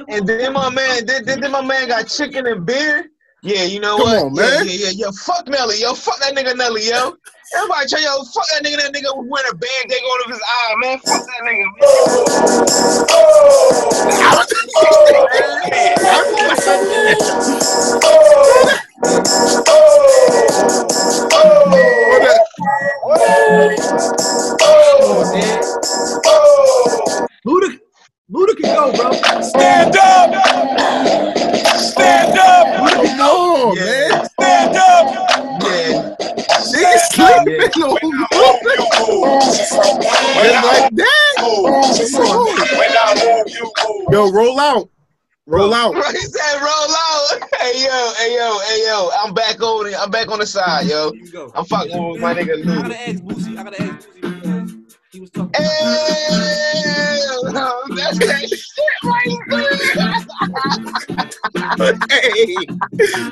And 0.09 0.27
then 0.29 0.53
my 0.53 0.71
man, 0.71 1.07
then, 1.07 1.25
then 1.25 1.51
my 1.51 1.63
man 1.63 1.89
got 1.89 2.09
chicken 2.09 2.47
and 2.47 2.65
beer. 2.65 3.11
Yeah, 3.43 3.63
you 3.65 3.81
know 3.81 3.97
Come 3.97 4.07
what? 4.07 4.23
on, 4.23 4.35
Yeah, 4.35 4.43
man. 4.43 4.67
Yeah, 4.67 4.73
yeah, 4.73 4.91
yeah. 4.95 5.11
Fuck 5.25 5.49
Nelly, 5.49 5.81
yo. 5.81 5.95
Fuck 5.95 6.19
that 6.21 6.35
nigga 6.37 6.55
Nelly, 6.57 6.87
yo. 6.89 7.17
Everybody 7.57 7.87
tell 7.89 8.03
yo, 8.03 8.23
fuck 8.25 8.47
that 8.53 8.63
nigga. 8.63 8.77
That 8.77 8.93
nigga 8.95 9.11
was 9.17 9.27
wearing 9.29 9.51
a 9.51 9.55
band 9.55 9.89
bandage 9.89 10.03
on 10.05 10.21
of 10.25 10.31
his 10.31 10.43
eye, 10.47 10.75
man. 10.79 10.99
Fuck 11.01 11.27
that 11.27 11.43
nigga. 11.43 11.67
Luda, 27.47 27.79
Luda 28.33 28.57
can 28.57 28.77
go, 28.77 28.93
bro. 28.93 29.11
Stand 29.43 29.97
up! 29.97 30.31
Stand 31.81 32.39
up! 32.39 32.67
Come 32.89 33.21
on, 33.21 33.75
man. 33.75 34.29
Stand 34.29 34.77
up! 34.77 35.07
Yeah. 35.65 36.15
Niggas 36.71 37.11
sleeping 37.11 37.83
on 37.83 37.99
Just 39.53 39.73
like 39.75 40.95
that. 40.95 41.31
When 42.79 42.93
I 42.95 43.15
move, 43.19 43.53
you 43.53 43.73
oh. 43.79 43.99
move. 43.99 44.07
Oh. 44.07 44.07
Oh. 44.09 44.13
Yo, 44.13 44.31
roll 44.33 44.61
out. 44.61 44.89
Roll 45.47 45.75
out. 45.75 45.95
Right, 45.95 46.13
he 46.13 46.21
said 46.21 46.61
roll 46.61 46.71
out. 46.71 47.41
Hey 47.59 47.83
yo, 47.83 48.13
hey 48.19 48.37
yo, 48.37 48.59
hey 48.69 48.85
yo. 48.87 49.11
I'm 49.19 49.35
back 49.35 49.61
on 49.61 49.89
it. 49.89 49.95
I'm 49.99 50.11
back 50.13 50.31
on 50.31 50.39
the 50.39 50.47
side, 50.47 50.87
yo. 50.87 51.11
Here 51.13 51.23
we 51.25 51.31
go. 51.33 51.51
I'm 51.57 51.65
fucking 51.65 52.11
with 52.11 52.21
my 52.21 52.35
nigga 52.35 52.53
I 52.53 52.63
Luda. 52.63 52.83
gotta 52.83 53.09
ask 53.09 53.23
Boosie. 53.25 53.59
I 53.59 53.65
gotta 53.65 53.83
ask 53.83 54.09
Boosie 54.09 54.40
because 55.21 55.21
was 55.21 55.31
talking. 55.31 55.53
Hey, 57.91 57.97
that's 57.97 58.19
that 58.19 58.49
shit 58.49 58.95
right 59.05 59.39
Hey. 62.11 62.67
there. 63.29 63.31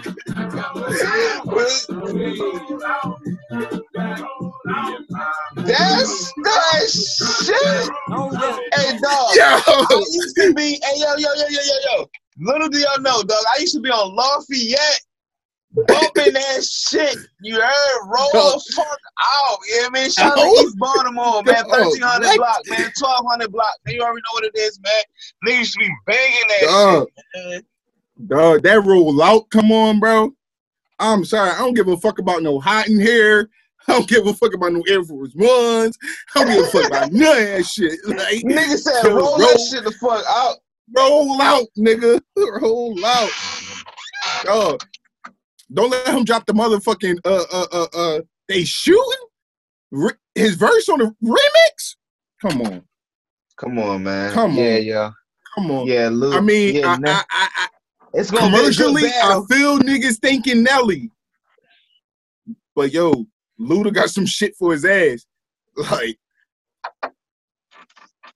That's 5.56 6.32
that 6.44 6.88
shit. 6.90 7.90
Hey 8.74 8.98
dog. 9.02 9.36
Yo. 9.36 9.44
I 9.44 10.04
used 10.12 10.36
to 10.36 10.54
be, 10.54 10.78
hey 10.82 10.98
yo, 11.00 11.16
yo, 11.16 11.28
yo, 11.34 11.46
yo, 11.48 11.60
yo, 11.60 11.74
yo. 11.98 12.06
Little 12.40 12.68
do 12.68 12.78
y'all 12.78 13.00
know, 13.00 13.22
dog. 13.22 13.44
I 13.56 13.60
used 13.60 13.74
to 13.74 13.80
be 13.80 13.90
on 13.90 14.14
Lafayette 14.14 15.00
bumping 15.86 16.32
that 16.32 16.64
shit. 16.64 17.18
You 17.42 17.60
heard? 17.60 18.00
Roll 18.04 18.30
the 18.32 18.72
fuck 18.74 18.86
out. 18.86 19.58
You 19.68 19.76
know 19.76 19.82
what 19.82 19.98
I 19.98 20.00
mean? 20.02 20.10
Shout 20.10 20.38
out 20.38 20.44
to. 20.44 20.60
East 20.62 20.78
Baltimore, 20.78 21.42
man. 21.44 21.64
Oh, 21.66 21.78
1300 21.80 22.26
what? 22.26 22.36
block, 22.36 22.62
man. 22.68 22.92
1200 22.98 23.52
block. 23.52 23.74
Man, 23.86 23.94
you 23.94 24.02
already 24.02 24.20
know 24.20 24.32
what 24.32 24.44
it 24.44 24.52
is, 24.56 24.80
man. 24.80 25.02
Niggas 25.46 25.58
used 25.58 25.72
to 25.74 25.78
be 25.80 25.90
banging 26.06 26.48
that 26.48 26.66
Dog. 26.66 27.08
shit. 27.34 27.46
man. 27.46 27.62
Dog, 28.26 28.62
that 28.62 28.84
roll 28.84 29.22
out. 29.22 29.48
Come 29.50 29.70
on, 29.70 30.00
bro. 30.00 30.34
I'm 30.98 31.24
sorry. 31.24 31.50
I 31.50 31.58
don't 31.58 31.74
give 31.74 31.88
a 31.88 31.96
fuck 31.96 32.18
about 32.18 32.42
no 32.42 32.58
hot 32.58 32.88
in 32.88 33.00
here. 33.00 33.48
I 33.86 33.92
don't 33.92 34.08
give 34.08 34.26
a 34.26 34.34
fuck 34.34 34.54
about 34.54 34.72
no 34.72 34.82
Air 34.88 35.02
Force 35.02 35.32
Ones. 35.34 35.96
I 36.34 36.44
don't 36.44 36.48
give 36.48 36.64
a 36.64 36.68
fuck 36.68 36.86
about 36.88 37.12
none 37.12 37.38
of 37.38 37.44
that 37.44 37.64
shit. 37.64 37.98
Like, 38.04 38.42
Nigga 38.42 38.76
said, 38.76 39.04
yo, 39.04 39.14
roll, 39.16 39.38
that 39.38 39.68
shit 39.70 39.84
the 39.84 39.92
fuck 39.92 40.24
out. 40.28 40.56
Roll 40.94 41.40
out, 41.40 41.66
nigga. 41.78 42.20
Roll 42.60 43.04
out. 43.04 43.30
Dog. 44.44 44.84
Don't 45.72 45.90
let 45.90 46.08
him 46.08 46.24
drop 46.24 46.46
the 46.46 46.54
motherfucking 46.54 47.18
uh 47.24 47.44
uh 47.52 47.66
uh 47.72 47.86
uh 47.94 48.20
they 48.48 48.64
shooting 48.64 49.26
Re- 49.90 50.12
his 50.34 50.54
verse 50.54 50.88
on 50.88 50.98
the 50.98 51.14
remix. 51.22 51.96
Come 52.40 52.62
on, 52.62 52.82
Come 53.58 53.78
on, 53.78 54.04
man. 54.04 54.32
Come 54.32 54.54
yeah, 54.54 54.76
on. 54.76 54.84
yeah. 54.84 55.10
come 55.54 55.70
on. 55.70 55.86
Yeah, 55.86 56.08
Luke. 56.10 56.34
I 56.34 56.40
mean, 56.40 56.76
yeah, 56.76 56.92
I, 56.92 56.96
nah. 56.98 57.10
I, 57.10 57.22
I, 57.30 57.48
I, 57.56 57.68
it's 58.14 58.30
gonna 58.30 58.46
commercially, 58.46 59.02
be 59.02 59.08
I 59.08 59.40
feel 59.50 59.78
niggas 59.80 60.18
thinking 60.20 60.62
Nelly, 60.62 61.10
but 62.74 62.92
yo, 62.92 63.26
Luda 63.60 63.92
got 63.92 64.10
some 64.10 64.26
shit 64.26 64.54
for 64.56 64.72
his 64.72 64.84
ass. 64.84 65.26
Like, 65.92 66.18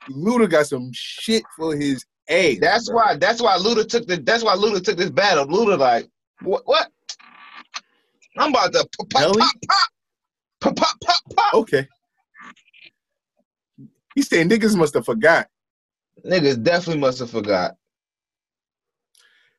Luda 0.08 0.48
got 0.48 0.66
some 0.66 0.90
shit 0.92 1.42
for 1.56 1.74
his 1.74 2.04
ass. 2.28 2.56
That's 2.60 2.88
bro. 2.88 2.96
why. 2.96 3.16
That's 3.16 3.42
why 3.42 3.56
Luda 3.56 3.88
took 3.88 4.06
the. 4.06 4.16
That's 4.16 4.44
why 4.44 4.54
Luda 4.54 4.82
took 4.82 4.96
this 4.96 5.10
battle. 5.10 5.46
Luda 5.46 5.76
like, 5.76 6.08
what? 6.42 6.62
What? 6.66 6.88
I'm 8.38 8.50
about 8.50 8.72
to 8.72 8.86
pop, 8.98 9.10
pop, 9.10 9.20
Nelly? 9.22 9.38
pop, 9.38 9.56
pop, 10.60 10.76
pop, 10.76 10.76
pop, 10.76 11.00
pop, 11.04 11.36
pop. 11.36 11.54
Okay. 11.54 11.86
He 14.14 14.22
said 14.22 14.48
niggas 14.48 14.76
must 14.76 14.94
have 14.94 15.04
forgot. 15.04 15.48
Niggas 16.24 16.62
definitely 16.62 17.00
must 17.00 17.18
have 17.20 17.30
forgot. 17.30 17.76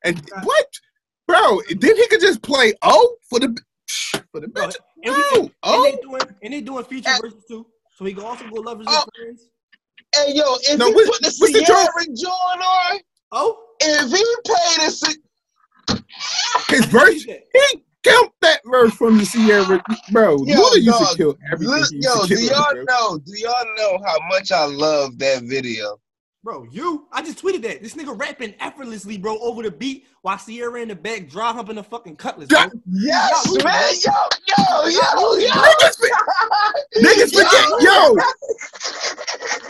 And 0.03 0.21
what, 0.43 0.67
bro? 1.27 1.61
Then 1.79 1.95
he 1.97 2.07
could 2.07 2.19
just 2.21 2.41
play 2.41 2.73
O 2.81 3.15
for 3.29 3.39
the 3.39 3.57
for 4.31 4.39
the 4.41 4.47
Bro, 4.47 4.67
bitch. 4.67 4.75
and, 5.03 5.15
we, 5.15 5.21
No, 5.33 5.41
and, 5.41 5.51
oh. 5.63 5.83
they 5.83 5.97
doing 6.01 6.21
and 6.43 6.53
they 6.53 6.61
doing 6.61 6.83
feature 6.85 7.09
verses 7.21 7.43
too. 7.47 7.65
So 7.95 8.05
he 8.05 8.13
can 8.13 8.23
also 8.23 8.47
go 8.49 8.55
lovers 8.61 8.85
Oh. 8.89 9.03
and 9.03 9.11
friends. 9.15 9.49
Hey 10.15 10.33
yo, 10.35 10.43
if 10.61 10.77
No, 10.77 10.87
he 10.87 10.93
what- 10.93 11.05
put 11.07 11.21
the 11.21 11.35
what's 11.39 11.53
the 11.53 11.63
Ciara 11.65 12.05
joint 12.07 12.63
on, 12.63 12.99
Oh, 13.31 13.57
if 13.79 14.11
he 14.11 14.23
played 14.45 14.79
a, 15.89 16.75
His 16.75 16.85
verse, 16.85 17.23
he 17.23 17.83
count 18.03 18.31
that 18.41 18.61
verse 18.65 18.93
from 18.93 19.17
the 19.17 19.25
Ciara, 19.25 19.84
bro. 20.11 20.38
Yo, 20.45 20.55
Luda 20.55 20.75
used 20.75 20.88
dog, 20.99 21.09
to 21.09 21.17
kill 21.17 21.38
everything. 21.51 21.75
Look, 21.75 21.89
yo, 21.91 22.21
to 22.25 22.35
do 22.35 22.43
y'all 22.43 22.71
bro. 22.73 22.84
know? 22.84 23.17
Do 23.19 23.31
y'all 23.38 23.65
know 23.77 23.99
how 24.05 24.17
much 24.30 24.51
I 24.51 24.65
love 24.65 25.17
that 25.19 25.43
video? 25.43 25.99
Bro, 26.43 26.67
you, 26.71 27.07
I 27.13 27.21
just 27.21 27.41
tweeted 27.41 27.61
that. 27.61 27.81
This 27.81 27.93
nigga 27.95 28.19
rapping 28.19 28.53
effortlessly, 28.59 29.17
bro, 29.17 29.39
over 29.39 29.63
the 29.63 29.71
beat 29.71 30.05
while 30.23 30.38
Ciara 30.38 30.81
in 30.81 30.89
the 30.89 30.95
back 30.95 31.30
dry 31.30 31.53
humping 31.53 31.77
the 31.77 31.84
fucking 31.84 32.17
cutlass. 32.17 32.49
Bro. 32.49 32.65
Yes, 32.91 33.45
Y'all 33.45 33.63
man. 33.63 33.93
Yo, 34.03 34.11
yo, 34.49 34.89
yo, 34.89 35.38
yo. 35.38 35.49
Niggas, 35.53 35.97
for- 35.97 36.09
niggas 36.99 37.34
forget, 37.34 37.65
yo. 37.80 38.17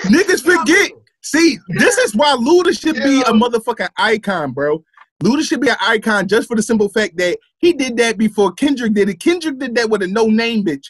Niggas 0.10 0.44
forget. 0.44 0.92
See, 1.22 1.60
this 1.70 1.98
is 2.00 2.16
why 2.16 2.36
Luda 2.36 2.78
should 2.78 2.96
be 2.96 3.22
a 3.22 3.26
motherfucking 3.26 3.90
icon, 3.98 4.52
bro. 4.52 4.84
Luda 5.24 5.42
should 5.44 5.62
be 5.62 5.70
an 5.70 5.78
icon 5.80 6.28
just 6.28 6.48
for 6.48 6.56
the 6.56 6.62
simple 6.64 6.90
fact 6.90 7.16
that 7.18 7.38
he 7.60 7.72
did 7.74 7.96
that 7.98 8.18
before 8.18 8.52
Kendrick 8.52 8.94
did 8.94 9.08
it. 9.10 9.20
Kendrick 9.20 9.58
did 9.58 9.74
that 9.76 9.90
with 9.90 10.02
a 10.04 10.08
no 10.08 10.26
name 10.28 10.66
bitch. 10.66 10.88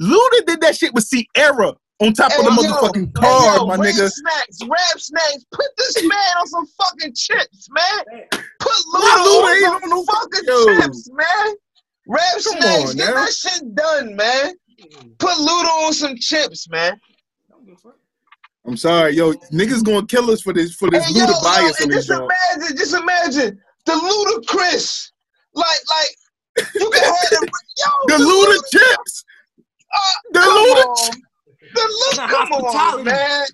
Luda 0.00 0.46
did 0.46 0.60
that 0.62 0.76
shit 0.76 0.94
with 0.94 1.08
Ciara 1.08 1.74
on 2.00 2.12
top 2.12 2.30
of 2.38 2.44
the 2.44 2.50
Hey, 2.50 2.62
yo, 2.62 2.72
motherfucking 2.72 3.06
hey, 3.06 3.12
car, 3.12 3.56
yo, 3.56 3.66
my 3.66 3.74
rap 3.76 3.80
nigga. 3.94 4.10
Snacks, 4.10 4.58
rap 4.62 4.98
snacks. 4.98 5.44
Put 5.52 5.66
this 5.76 6.02
man 6.02 6.36
on 6.40 6.46
some 6.46 6.66
fucking 6.80 7.14
chips, 7.14 7.68
man. 7.70 8.04
Put 8.60 8.72
Luda 8.94 9.16
Luda 9.26 9.70
on 9.74 9.80
some 9.80 9.90
no- 9.90 10.04
fucking 10.04 10.44
Yo. 10.46 10.80
chips, 10.80 11.10
man. 11.12 11.54
Rap 12.06 12.22
Come 12.32 12.40
snacks, 12.40 12.90
on 12.90 12.96
get 12.96 13.06
now. 13.08 13.14
that 13.14 13.32
shit 13.32 13.74
done, 13.74 14.16
man. 14.16 14.54
Put 15.18 15.36
Luda 15.36 15.86
on 15.86 15.92
some 15.92 16.16
chips, 16.16 16.68
man. 16.70 16.98
I'm 18.68 18.76
sorry, 18.76 19.14
yo, 19.16 19.32
niggas 19.50 19.82
gonna 19.82 20.06
kill 20.06 20.30
us 20.30 20.42
for 20.42 20.52
this 20.52 20.74
for 20.74 20.90
this 20.90 21.06
Hey, 21.06 21.14
yo, 21.14 21.24
Luda 21.24 21.32
yo, 21.34 21.40
bias 21.42 21.80
on 21.80 21.84
and 21.84 21.92
this 21.92 22.06
just 22.06 22.18
joint. 22.18 22.32
imagine, 22.58 22.76
just 22.76 22.94
imagine 22.94 23.60
the 23.86 23.92
Ludacris, 23.92 25.10
like, 25.54 25.66
like 25.88 26.64
you 26.74 26.90
can 26.90 27.02
have 27.02 27.30
them, 27.30 27.48
yo, 27.78 28.18
The 28.18 28.24
Luda 28.24 28.70
chips. 28.70 29.24
Uh, 29.94 30.00
the 30.34 30.40
come 30.40 30.54
Luda 30.54 31.16
the 31.74 31.80
Southern 31.80 32.28
look, 32.28 32.30
come 32.30 32.52
on, 32.52 33.04
man. 33.04 33.46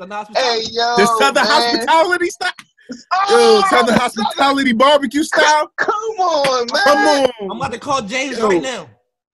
Southern 0.00 0.34
Hey, 0.36 0.62
yo, 0.70 0.96
The 0.98 1.06
Southern 1.18 1.44
man. 1.44 1.48
hospitality 1.48 2.30
style. 2.30 2.52
Yo, 2.90 2.96
Oh, 3.32 3.64
Southern 3.70 3.94
hospitality 3.96 4.72
barbecue 4.72 5.22
style. 5.24 5.70
Come 5.76 5.94
on, 5.94 6.66
man. 6.72 6.82
Come 6.84 7.06
on. 7.06 7.30
I'm 7.50 7.56
about 7.56 7.72
to 7.72 7.78
call 7.78 8.02
James 8.02 8.38
Yo. 8.38 8.48
right 8.48 8.62
now. 8.62 8.88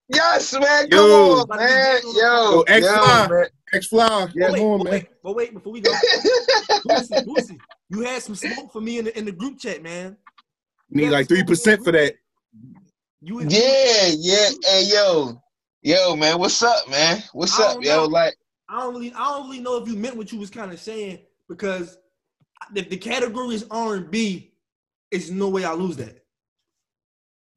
Yes, 0.09 0.53
man. 0.53 0.89
Come 0.91 1.11
Yo. 1.11 1.41
on, 1.41 1.49
man. 1.57 2.01
Yo, 2.05 2.53
Yo, 2.53 2.61
X 2.63 2.87
Fly. 2.87 3.29
man. 3.29 3.47
X 3.73 3.89
Fly. 3.89 4.29
Yeah. 4.35 4.47
Come 4.47 4.53
wait, 4.55 4.63
on, 4.63 4.79
but 4.79 4.85
man. 4.85 4.93
wait, 4.93 5.09
but 5.23 5.35
wait, 5.37 5.55
before 5.55 5.73
we 5.73 5.81
go, 5.81 5.91
Boosie, 6.87 7.27
Boosie, 7.27 7.61
you 7.91 8.01
had 8.03 8.23
some 8.23 8.35
smoke 8.35 8.73
for 8.73 8.81
me 8.81 8.99
in 8.99 9.07
the 9.07 9.19
in 9.19 9.25
the 9.25 9.33
group 9.33 9.59
chat, 9.59 9.83
man. 9.83 10.17
Need 10.91 11.11
like 11.11 11.29
three 11.29 11.43
percent 11.45 11.83
for 11.85 11.93
that. 11.93 12.15
You 13.21 13.41
Yeah, 13.43 14.07
yeah. 14.17 14.51
Hey, 14.65 14.85
yo, 14.93 15.43
yo, 15.83 16.15
man. 16.17 16.39
What's 16.39 16.63
up, 16.63 16.89
man? 16.89 17.23
What's 17.33 17.59
up, 17.59 17.75
don't 17.75 17.85
yo? 17.85 18.05
Like, 18.05 18.35
I 18.69 18.81
don't 18.81 18.95
really, 18.95 19.13
I 19.15 19.25
don't 19.31 19.49
really 19.51 19.63
know 19.63 19.77
if 19.83 19.89
you 19.89 19.97
meant 19.97 20.17
what 20.17 20.31
you 20.33 20.39
was 20.39 20.51
kind 20.51 20.73
of 20.73 20.79
saying 20.79 21.19
because 21.49 21.99
if 22.75 22.89
the 22.89 22.97
category 22.97 23.55
is 23.57 23.67
R 23.71 23.97
and 23.97 24.11
B, 24.11 24.53
it's 25.11 25.31
no 25.31 25.49
way 25.49 25.65
I 25.65 25.73
lose 25.73 25.97
that. 25.97 26.23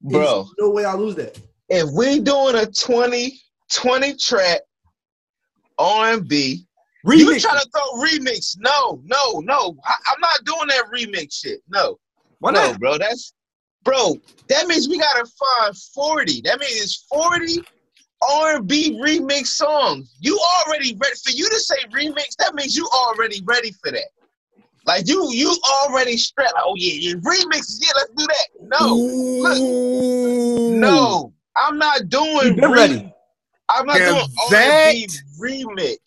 bro, 0.02 0.41
It's 0.41 0.53
no 0.60 0.69
way 0.72 0.86
I 0.86 0.95
lose 0.95 1.15
that. 1.15 1.40
if 1.69 1.88
we 1.95 2.19
doing 2.19 2.56
a 2.56 2.65
20, 2.65 3.40
20 3.73 4.15
track 4.15 4.61
R&B, 5.80 6.66
you 7.06 7.40
trying 7.40 7.60
to 7.60 7.70
throw 7.70 8.02
remix? 8.04 8.56
No, 8.60 9.02
no, 9.06 9.40
no. 9.40 9.78
I, 9.86 9.94
I'm 10.12 10.20
not 10.20 10.44
doing 10.46 10.68
that 10.68 10.84
remix 10.94 11.34
shit. 11.34 11.62
No, 11.70 11.98
Why 12.40 12.52
no, 12.52 12.72
not? 12.72 12.80
bro. 12.80 12.98
That's 12.98 13.34
bro. 13.84 14.16
That 14.50 14.68
means 14.68 14.90
we 14.90 15.00
gotta 15.00 15.26
find 15.26 15.76
40. 15.96 16.42
That 16.42 16.60
means 16.60 16.82
it's 16.82 17.06
40 17.10 17.64
R&B 18.22 19.00
remix 19.02 19.48
songs. 19.48 20.14
You 20.20 20.38
already 20.66 20.96
ready 21.02 21.16
for 21.24 21.32
you 21.32 21.50
to 21.50 21.60
say 21.60 21.78
remix. 21.94 22.36
That 22.40 22.54
means 22.54 22.76
you 22.76 22.88
already 22.88 23.42
ready 23.46 23.72
for 23.72 23.92
that. 23.92 24.10
Like 24.86 25.08
you, 25.08 25.32
you 25.32 25.56
already 25.84 26.18
strapped. 26.18 26.54
Oh 26.58 26.74
yeah, 26.76 27.12
yeah, 27.12 27.14
remixes. 27.16 27.80
Yeah, 27.80 27.92
let's 27.96 28.12
do 28.18 28.26
that. 28.28 28.48
No, 28.62 28.96
look, 29.42 30.82
no, 30.82 31.34
I'm 31.56 31.78
not 31.78 32.10
doing. 32.10 32.56
Re- 32.56 32.68
ready. 32.68 33.14
I'm 33.70 33.86
not 33.86 34.00
Now 34.00 34.14
doing 34.14 34.26
remix. 35.40 35.98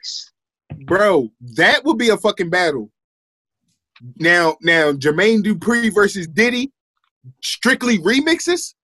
Bro, 0.87 1.31
that 1.57 1.85
would 1.85 1.99
be 1.99 2.09
a 2.11 2.17
fucking 2.17 2.51
battle. 2.51 2.91
Now, 4.17 4.57
now 4.63 4.93
Jermaine 4.93 5.43
Dupri 5.45 5.95
versus 5.95 6.27
Diddy, 6.27 6.73
strictly 7.43 7.99
remixes. 7.99 8.75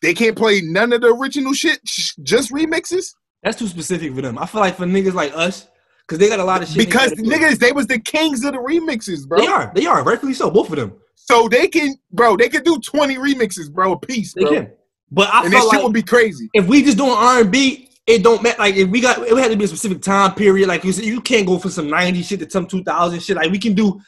They 0.00 0.14
can't 0.14 0.36
play 0.36 0.60
none 0.62 0.92
of 0.92 1.00
the 1.00 1.08
original 1.14 1.52
shit, 1.52 1.80
just 1.84 2.50
remixes. 2.52 3.14
That's 3.42 3.58
too 3.58 3.68
specific 3.68 4.14
for 4.14 4.22
them. 4.22 4.38
I 4.38 4.46
feel 4.46 4.60
like 4.60 4.76
for 4.76 4.86
niggas 4.86 5.14
like 5.14 5.32
us, 5.36 5.68
because 6.06 6.18
they 6.18 6.28
got 6.28 6.40
a 6.40 6.44
lot 6.44 6.62
of 6.62 6.68
shit. 6.68 6.78
Because 6.78 7.10
gotta 7.10 7.22
niggas, 7.22 7.58
they 7.58 7.72
was 7.72 7.86
the 7.86 7.98
kings 8.00 8.44
of 8.44 8.52
the 8.52 8.58
remixes, 8.58 9.26
bro. 9.28 9.38
they 9.38 9.46
are, 9.46 9.72
they 9.74 9.86
are 9.86 10.02
rightfully 10.02 10.34
so. 10.34 10.50
Both 10.50 10.70
of 10.70 10.76
them, 10.76 10.94
So 11.14 11.48
they 11.48 11.68
can, 11.68 11.94
bro, 12.10 12.36
they 12.36 12.48
can 12.48 12.62
do 12.62 12.78
20 12.80 13.16
remixes, 13.16 13.70
bro, 13.70 13.92
a 13.92 13.98
piece, 13.98 14.32
they 14.34 14.44
can. 14.44 14.72
But 15.10 15.28
I 15.32 15.44
And 15.44 15.52
feel 15.52 15.60
this 15.60 15.70
shit 15.70 15.74
like 15.78 15.84
would 15.84 15.92
be 15.92 16.02
crazy. 16.02 16.48
if 16.54 16.66
we 16.66 16.82
just 16.82 16.96
doing 16.96 17.10
R 17.12 17.40
and 17.42 17.50
B, 17.52 17.88
it 18.06 18.22
don't 18.22 18.42
matter. 18.42 18.58
Like 18.58 18.74
if 18.74 18.88
we 18.88 19.00
got, 19.00 19.18
it 19.20 19.36
had 19.38 19.50
to 19.50 19.56
be 19.56 19.64
a 19.64 19.68
specific 19.68 20.02
time 20.02 20.34
period. 20.34 20.68
Like 20.68 20.84
you 20.84 20.92
said, 20.92 21.04
you 21.04 21.20
can't 21.20 21.46
go 21.46 21.58
for 21.58 21.70
some 21.70 21.86
'90s 21.88 22.24
shit 22.24 22.40
to 22.40 22.50
some 22.50 22.66
2000 22.66 23.20
shit. 23.20 23.36
Like 23.36 23.50
we 23.50 23.58
can 23.58 23.74
do 23.74 24.00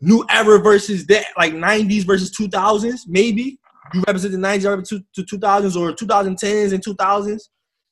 new 0.00 0.24
era 0.30 0.58
versus 0.58 1.06
that, 1.06 1.26
like 1.36 1.52
'90s 1.52 2.04
versus 2.06 2.30
2000s. 2.38 3.00
Maybe 3.06 3.58
you 3.92 4.02
represent 4.06 4.32
the 4.32 4.38
'90s 4.38 4.64
or 4.64 4.82
to, 4.82 5.04
to 5.24 5.36
2000s 5.38 5.76
or 5.78 5.92
2010s 5.94 6.72
and 6.72 6.82
2000s, 6.84 7.40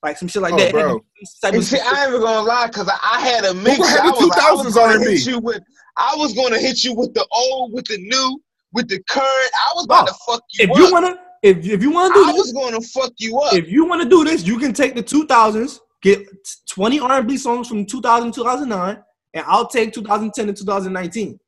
like 0.02 0.16
some 0.16 0.28
shit 0.28 0.40
like 0.42 0.54
Oh, 0.54 0.58
that. 0.58 0.72
bro. 0.72 1.04
Type 1.42 1.54
And 1.54 1.64
see. 1.64 1.78
I 1.80 2.02
ain't 2.04 2.08
even 2.10 2.20
gonna 2.22 2.46
lie, 2.46 2.68
cause 2.68 2.88
I, 2.88 2.98
I 3.16 3.20
had 3.20 3.44
a 3.44 3.54
mix. 3.54 3.78
gonna 3.78 4.00
I 4.00 4.06
the 4.06 4.12
was, 4.12 4.30
I 4.38 4.52
was 4.52 4.66
2000s 4.66 4.74
gonna 4.74 4.92
R&B? 4.94 5.10
hit 5.16 5.26
you 5.26 5.38
with, 5.38 5.62
I 5.98 6.14
was 6.16 6.32
gonna 6.34 6.58
hit 6.58 6.82
you 6.84 6.94
with 6.94 7.12
the 7.14 7.26
old, 7.30 7.72
with 7.74 7.86
the 7.86 7.98
new, 7.98 8.42
with 8.72 8.88
the 8.88 9.02
current. 9.08 9.26
I 9.70 9.72
was 9.74 9.84
about 9.84 10.08
Oh, 10.08 10.12
to 10.12 10.18
fuck 10.32 10.42
you 10.52 10.64
if 10.64 10.70
up. 10.70 10.76
you 10.78 10.92
wanna, 10.92 11.18
if 11.42 11.58
if 11.66 11.82
you 11.82 11.90
wanna 11.90 12.14
do 12.14 12.24
I 12.24 12.32
this, 12.32 12.36
was 12.38 12.52
gonna 12.52 12.80
fuck 12.80 13.12
you 13.18 13.38
up. 13.38 13.54
if 13.54 13.68
you 13.68 13.84
want 13.86 14.02
to 14.02 14.08
do 14.08 14.24
this, 14.24 14.46
you 14.46 14.58
can 14.58 14.72
take 14.72 14.94
the 14.94 15.02
2000s, 15.02 15.78
get 16.02 16.26
20 16.68 17.00
R&B 17.00 17.36
songs 17.36 17.68
from 17.68 17.84
2000 17.86 18.32
2009, 18.32 19.02
and 19.34 19.44
I'll 19.46 19.66
take 19.68 19.92
2010 19.92 20.46
to 20.46 20.52
2019. 20.52 21.38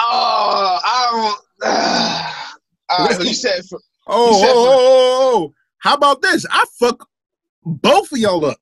Oh, 0.00 0.78
I 0.84 1.08
don't. 1.10 1.70
all 2.88 3.06
right, 3.06 3.16
ah, 3.18 3.18
you 3.22 3.34
said 3.34 3.64
for, 3.68 3.78
Oh, 4.06 4.28
You 4.28 4.46
said 4.46 4.52
oh, 4.52 4.64
for- 4.64 4.70
oh, 4.70 4.72
oh, 4.72 5.32
oh, 5.34 5.44
oh. 5.46 5.54
how 5.78 5.94
about 5.94 6.22
this? 6.22 6.46
I 6.50 6.64
fuck 6.78 7.06
both 7.64 8.10
of 8.12 8.18
y'all 8.18 8.44
up. 8.44 8.58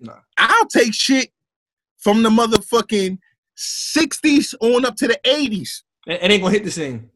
Nah. 0.00 0.18
I'll 0.36 0.66
take 0.66 0.94
shit 0.94 1.30
from 1.98 2.22
the 2.22 2.28
motherfucking 2.30 3.18
60s 3.56 4.54
on 4.60 4.84
up 4.84 4.94
to 4.96 5.08
the 5.08 5.18
80s. 5.26 5.82
It, 6.06 6.22
it 6.22 6.30
ain't 6.30 6.42
gonna 6.42 6.54
hit 6.54 6.64
the 6.64 6.70
same. 6.70 7.10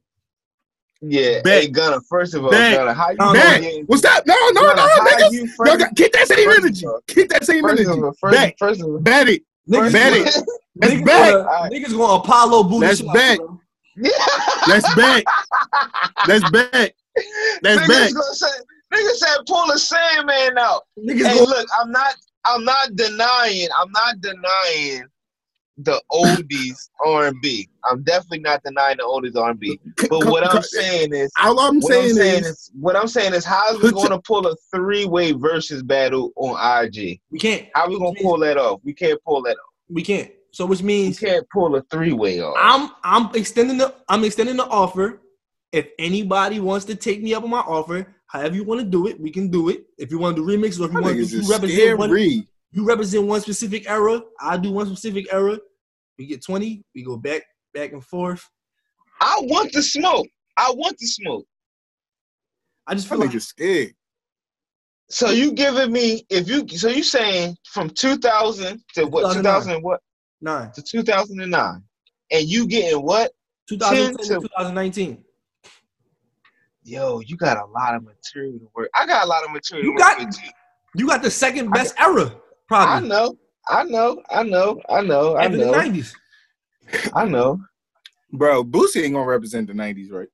Yeah. 1.02 1.42
Bet. 1.42 1.62
Hey, 1.62 1.68
Gunna. 1.68 2.00
First 2.08 2.34
of 2.34 2.44
all, 2.44 2.50
Bet. 2.50 2.76
Gunna, 2.76 2.94
how 2.94 3.10
you 3.10 3.16
No, 3.18 3.26
no, 3.26 3.32
Bet. 3.32 3.60
getting- 3.60 3.84
What's 3.86 4.02
that? 4.02 4.24
No, 4.26 4.34
no, 4.52 4.60
Gunna, 4.62 4.76
no, 4.76 4.82
how 4.88 5.00
niggas. 5.08 5.32
you 5.32 5.40
Y'all 5.40 5.48
first- 5.66 5.78
got, 5.80 5.96
keep 5.96 6.12
that 6.12 6.28
same 6.28 6.44
first 6.44 6.58
energy. 6.60 6.86
all- 6.86 7.00
Keep 7.08 7.28
that 7.30 7.44
same 7.44 7.62
First 7.62 7.80
energy. 7.80 7.98
of 7.98 8.04
all, 8.04 8.12
first, 8.20 8.34
Bet. 8.34 8.54
first 8.58 8.80
of 8.80 8.86
all, 8.86 8.98
Bet 9.00 9.28
it. 9.28 9.42
Niggas, 9.68 9.92
Bet 9.92 10.12
gonna, 10.12 10.16
it. 10.16 10.24
Let's 10.76 10.92
niggas, 10.94 11.04
bet. 11.04 11.32
gonna, 11.32 11.70
niggas 11.70 11.96
gonna 11.98 12.12
Apollo 12.14 12.62
boo 12.64 12.80
the 12.80 12.86
Let's 12.86 12.98
shit 13.00 13.12
bet. 13.12 13.38
bro. 13.38 13.60
Let's 14.68 14.94
bet. 14.94 15.24
Let's 16.28 16.50
bet. 16.50 16.94
Let's 17.62 17.80
niggas 17.82 17.88
bet. 17.88 18.14
gonna 18.14 18.34
say, 18.34 18.46
niggas 18.94 19.16
said 19.16 19.36
pull 19.46 19.70
a 19.70 19.78
Sandman 19.78 20.56
out. 20.58 20.82
Niggas 20.98 21.26
Hey, 21.26 21.34
gonna, 21.38 21.42
look, 21.42 21.68
I'm 21.80 21.90
not, 21.90 22.14
I'm 22.44 22.64
not 22.64 22.94
denying, 22.96 23.68
I'm 23.78 23.90
not 23.92 24.20
denying 24.20 25.04
the 25.78 26.00
oldies 26.10 26.90
R&B. 27.04 27.68
I'm 27.90 28.02
definitely 28.02 28.40
not 28.40 28.62
denying 28.62 28.98
the 28.98 29.04
oldies 29.04 29.36
R&B. 29.36 29.80
But 30.08 30.26
what 30.26 30.46
I'm 30.46 30.62
saying 30.62 31.14
is, 31.14 31.32
All 31.40 31.58
I'm 31.58 31.80
what 31.80 31.94
I'm 31.94 32.08
saying 32.08 32.14
saying 32.14 32.40
is, 32.40 32.46
is, 32.46 32.70
what 32.78 32.96
I'm 32.96 33.08
saying 33.08 33.34
is, 33.34 33.44
how 33.44 33.74
is 33.74 33.80
we 33.80 33.90
going 33.90 34.10
to 34.10 34.20
pull 34.20 34.46
a 34.46 34.54
three-way 34.74 35.32
Verzuz 35.32 35.86
battle 35.86 36.32
on 36.36 36.84
IG? 36.84 37.20
we 37.30 37.38
can't. 37.38 37.68
How 37.74 37.88
we 37.88 37.98
gonna 37.98 38.18
pull 38.20 38.38
that 38.38 38.58
off? 38.58 38.80
We 38.84 38.92
can't 38.92 39.22
pull 39.24 39.42
that 39.42 39.52
off. 39.52 39.72
We 39.88 40.02
can't. 40.02 40.30
So 40.52 40.66
which 40.66 40.82
means 40.82 41.20
We 41.20 41.26
means 41.26 41.34
can't 41.34 41.48
pull 41.50 41.74
a 41.76 41.82
three-way 41.90 42.42
off. 42.42 42.54
I'm 42.58 42.90
I'm 43.02 43.34
extending 43.34 43.78
the 43.78 43.94
I'm 44.08 44.24
extending 44.24 44.56
the 44.56 44.66
offer. 44.66 45.20
If 45.72 45.88
anybody 45.98 46.60
wants 46.60 46.84
to 46.86 46.94
take 46.94 47.22
me 47.22 47.32
up 47.32 47.44
on 47.44 47.50
my 47.50 47.60
offer, 47.60 48.06
however 48.26 48.54
you 48.54 48.64
want 48.64 48.80
to 48.82 48.86
do 48.86 49.06
it, 49.06 49.18
we 49.18 49.30
can 49.30 49.48
do 49.48 49.70
it. 49.70 49.86
If 49.96 50.10
you 50.10 50.18
want 50.18 50.36
to 50.36 50.46
do 50.46 50.48
remixes 50.48 50.80
or 50.80 50.84
if 50.84 50.92
you 50.92 51.00
want 51.00 51.16
to 51.16 51.22
niggas 51.22 51.30
do, 51.30 51.38
is 51.38 51.48
you 51.48 51.50
represent 51.50 51.98
one, 51.98 52.10
scary. 52.10 52.48
You 52.72 52.84
represent 52.86 53.26
one 53.26 53.40
specific 53.40 53.88
era. 53.88 54.22
I 54.40 54.56
do 54.56 54.72
one 54.72 54.86
specific 54.86 55.32
era. 55.32 55.58
We 56.18 56.26
get 56.26 56.44
twenty. 56.44 56.82
We 56.94 57.04
go 57.04 57.16
back 57.16 57.42
back 57.74 57.92
and 57.92 58.04
forth. 58.04 58.48
I 59.20 59.36
want 59.42 59.72
the 59.72 59.82
smoke. 59.82 60.26
I 60.56 60.72
want 60.74 60.98
the 60.98 61.06
smoke. 61.06 61.46
I 62.86 62.94
just 62.94 63.08
feel 63.08 63.18
like 63.18 63.32
you're 63.32 63.40
scared. 63.40 63.94
So 65.08 65.30
you 65.30 65.52
giving 65.52 65.92
me 65.92 66.26
if 66.30 66.48
you 66.48 66.66
so 66.68 66.88
you 66.88 67.02
saying 67.02 67.56
from 67.70 67.90
2000 67.90 68.82
to 68.94 69.06
what 69.06 69.34
2009. 69.34 69.42
2000 69.42 69.82
what 69.82 70.00
nine. 70.40 70.72
to 70.72 70.82
2009 70.82 71.82
and 72.30 72.48
you 72.48 72.66
getting 72.66 73.02
what 73.02 73.30
2010 73.68 74.16
to 74.16 74.34
to- 74.34 74.48
2019. 74.48 75.22
Yo, 76.84 77.20
you 77.20 77.36
got 77.36 77.58
a 77.58 77.66
lot 77.66 77.94
of 77.94 78.02
material 78.02 78.58
to 78.58 78.68
work. 78.74 78.88
I 78.94 79.06
got 79.06 79.24
a 79.24 79.28
lot 79.28 79.44
of 79.44 79.52
material. 79.52 79.86
You 79.86 79.92
to 79.92 79.98
got 79.98 80.18
work 80.18 80.26
with, 80.26 80.36
too. 80.36 80.50
you 80.96 81.06
got 81.06 81.22
the 81.22 81.30
second 81.30 81.70
best 81.70 81.94
era, 82.00 82.34
I 82.80 83.00
know, 83.00 83.36
I 83.68 83.84
know, 83.84 84.22
I 84.30 84.42
know, 84.44 84.82
I 84.88 85.02
know, 85.02 85.36
I 85.36 85.46
After 85.46 85.58
the 85.58 85.66
know, 85.66 85.72
nineties. 85.72 86.16
I 87.14 87.26
know. 87.26 87.60
Bro, 88.32 88.64
Boosie 88.64 89.04
ain't 89.04 89.14
gonna 89.14 89.26
represent 89.26 89.68
the 89.68 89.74
'90s, 89.74 90.12
right? 90.12 90.28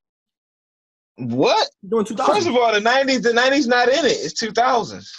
What? 1.16 1.68
Doing 1.88 2.04
two 2.06 2.16
First 2.16 2.46
thousand. 2.46 2.52
of 2.52 2.56
all, 2.56 2.72
the 2.72 2.80
nineties, 2.80 3.22
the 3.22 3.32
nineties 3.34 3.68
not 3.68 3.88
in 3.88 4.04
it. 4.06 4.12
It's 4.12 4.34
two 4.34 4.52
thousands. 4.52 5.12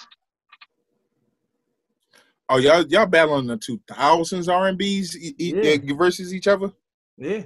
Oh, 2.49 2.57
y'all 2.57 2.85
y'all 2.87 3.07
battling 3.07 3.47
the 3.47 3.57
2000s 3.57 4.49
R&Bs 4.53 5.15
e- 5.17 5.35
Yeah. 5.53 5.77
versus 5.95 6.33
each 6.33 6.47
other? 6.47 6.71
Yeah. 7.17 7.43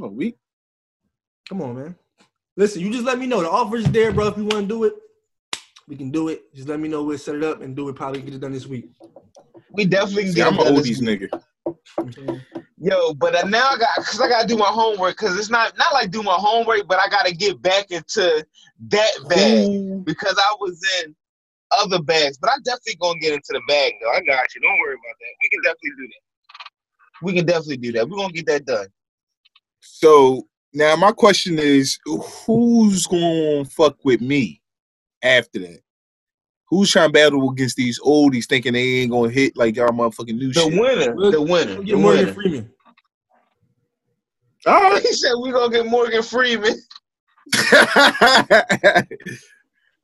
Oh, 0.00 0.08
we 0.08 0.36
Come 1.48 1.62
on, 1.62 1.76
man. 1.76 1.96
Listen, 2.56 2.82
you 2.82 2.92
just 2.92 3.04
let 3.04 3.18
me 3.18 3.26
know. 3.26 3.42
The 3.42 3.50
offer's 3.50 3.84
there, 3.86 4.12
bro. 4.12 4.28
If 4.28 4.36
you 4.38 4.44
want 4.44 4.62
to 4.64 4.68
do 4.68 4.84
it, 4.84 4.94
we 5.90 5.96
can 5.96 6.10
do 6.12 6.28
it. 6.28 6.54
Just 6.54 6.68
let 6.68 6.78
me 6.78 6.88
know. 6.88 7.02
We'll 7.02 7.18
set 7.18 7.34
it 7.34 7.42
up 7.42 7.62
and 7.62 7.74
do 7.74 7.88
it. 7.88 7.96
Probably 7.96 8.22
get 8.22 8.32
it 8.32 8.40
done 8.40 8.52
this 8.52 8.66
week. 8.66 8.90
We 9.72 9.84
definitely 9.84 10.22
can 10.22 10.32
see, 10.32 10.36
get 10.36 10.46
I'm 10.46 10.54
it 10.54 10.60
an 10.60 10.66
done 10.66 10.74
this 10.76 11.00
oldies 11.00 11.04
week. 11.04 11.32
nigga. 12.22 12.40
Yo, 12.78 13.12
but 13.14 13.34
uh, 13.34 13.46
now 13.48 13.70
I 13.70 13.76
got 13.76 13.90
because 13.96 14.20
I 14.20 14.28
gotta 14.28 14.46
do 14.46 14.56
my 14.56 14.68
homework 14.68 15.18
because 15.18 15.36
it's 15.36 15.50
not 15.50 15.76
not 15.76 15.92
like 15.92 16.12
do 16.12 16.22
my 16.22 16.36
homework, 16.36 16.86
but 16.86 17.00
I 17.00 17.08
gotta 17.08 17.34
get 17.34 17.60
back 17.60 17.90
into 17.90 18.46
that 18.88 19.10
bag 19.28 20.04
because 20.04 20.38
I 20.38 20.54
was 20.60 20.80
in 21.02 21.14
other 21.76 22.00
bags. 22.00 22.38
But 22.38 22.50
I 22.50 22.56
definitely 22.64 22.96
gonna 23.00 23.18
get 23.18 23.34
into 23.34 23.48
the 23.50 23.60
bag 23.66 23.94
though. 24.00 24.10
I 24.12 24.20
got 24.20 24.54
you. 24.54 24.60
Don't 24.62 24.78
worry 24.78 24.94
about 24.94 25.16
that. 25.18 25.34
We 25.42 25.48
can 25.50 25.62
definitely 25.62 25.90
do 25.98 26.06
that. 26.06 27.22
We 27.22 27.32
can 27.34 27.46
definitely 27.46 27.76
do 27.78 27.92
that. 27.92 28.08
We're 28.08 28.16
gonna 28.16 28.32
get 28.32 28.46
that 28.46 28.64
done. 28.64 28.86
So 29.80 30.46
now 30.72 30.94
my 30.94 31.10
question 31.10 31.58
is, 31.58 31.98
who's 32.06 33.08
gonna 33.08 33.64
fuck 33.64 33.96
with 34.04 34.20
me 34.20 34.59
after 35.22 35.58
that? 35.60 35.80
Who's 36.68 36.90
trying 36.90 37.08
to 37.08 37.12
battle 37.12 37.50
against 37.50 37.76
these 37.76 37.98
oldies 38.00 38.46
thinking 38.46 38.74
they 38.74 39.00
ain't 39.00 39.10
gonna 39.10 39.30
hit 39.30 39.56
like 39.56 39.74
y'all 39.76 39.88
motherfucking 39.88 40.36
new 40.36 40.52
The 40.52 40.60
shit? 40.60 40.72
winner, 40.80 41.30
the 41.30 41.42
winner, 41.42 41.74
We'll 41.74 41.76
the 41.78 41.82
get 41.82 41.98
Morgan 41.98 42.20
winner. 42.26 42.32
Freeman. 42.34 42.70
All 44.66 44.80
right. 44.80 45.02
He 45.06 45.12
said 45.12 45.32
we 45.42 45.50
gonna 45.50 45.72
get 45.72 45.86
Morgan 45.86 46.22
Freeman. 46.22 46.74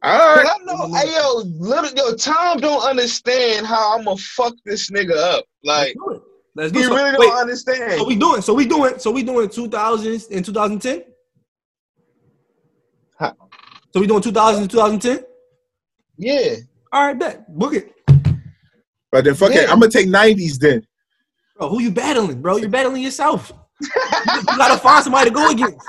All 0.02 0.36
Cause. 0.36 0.46
I 0.50 0.58
know, 0.64 0.94
hey 0.94 1.12
yo, 1.14 1.42
little 1.58 1.90
yo, 1.96 2.14
Tom 2.16 2.58
don't 2.58 2.82
understand 2.82 3.66
how 3.66 3.96
I'm 3.96 4.04
gonna 4.04 4.16
fuck 4.18 4.54
this 4.64 4.90
nigga 4.90 5.16
up. 5.16 5.44
Like 5.64 5.94
Let's 5.96 6.04
do 6.04 6.10
it. 6.10 6.22
Let's 6.54 6.72
he 6.72 6.78
do 6.78 6.84
it. 6.84 6.88
So, 6.88 6.94
really 6.96 7.18
wait, 7.18 7.26
don't 7.26 7.40
understand. 7.40 7.92
so 7.92 8.04
we 8.06 8.16
doing? 8.16 8.42
So 8.42 8.54
we 8.54 8.66
doing? 8.66 8.98
So 8.98 9.10
we 9.10 9.22
doing 9.22 9.48
2000s 9.48 10.30
and 10.34 10.44
2010? 10.44 11.04
Huh. 13.86 13.90
So 13.94 14.00
we 14.00 14.06
doing 14.06 14.22
2000 14.22 14.62
and 14.62 14.70
2010? 14.70 15.24
Yeah. 16.18 16.56
All 16.92 17.06
right, 17.06 17.18
bet. 17.18 17.58
Book 17.58 17.74
it. 17.74 17.92
But 19.12 19.24
then 19.24 19.34
fuck 19.34 19.52
it, 19.52 19.70
I'm 19.70 19.80
gonna 19.80 19.90
take 19.90 20.08
90s 20.08 20.58
then. 20.58 20.86
Bro, 21.56 21.70
who 21.70 21.80
you 21.80 21.90
battling, 21.90 22.42
bro? 22.42 22.56
You're 22.56 22.68
battling 22.68 23.02
yourself. 23.02 23.52
you 23.80 23.90
gotta 24.44 24.78
find 24.78 25.02
somebody 25.04 25.30
to 25.30 25.34
go 25.34 25.50
against. 25.50 25.86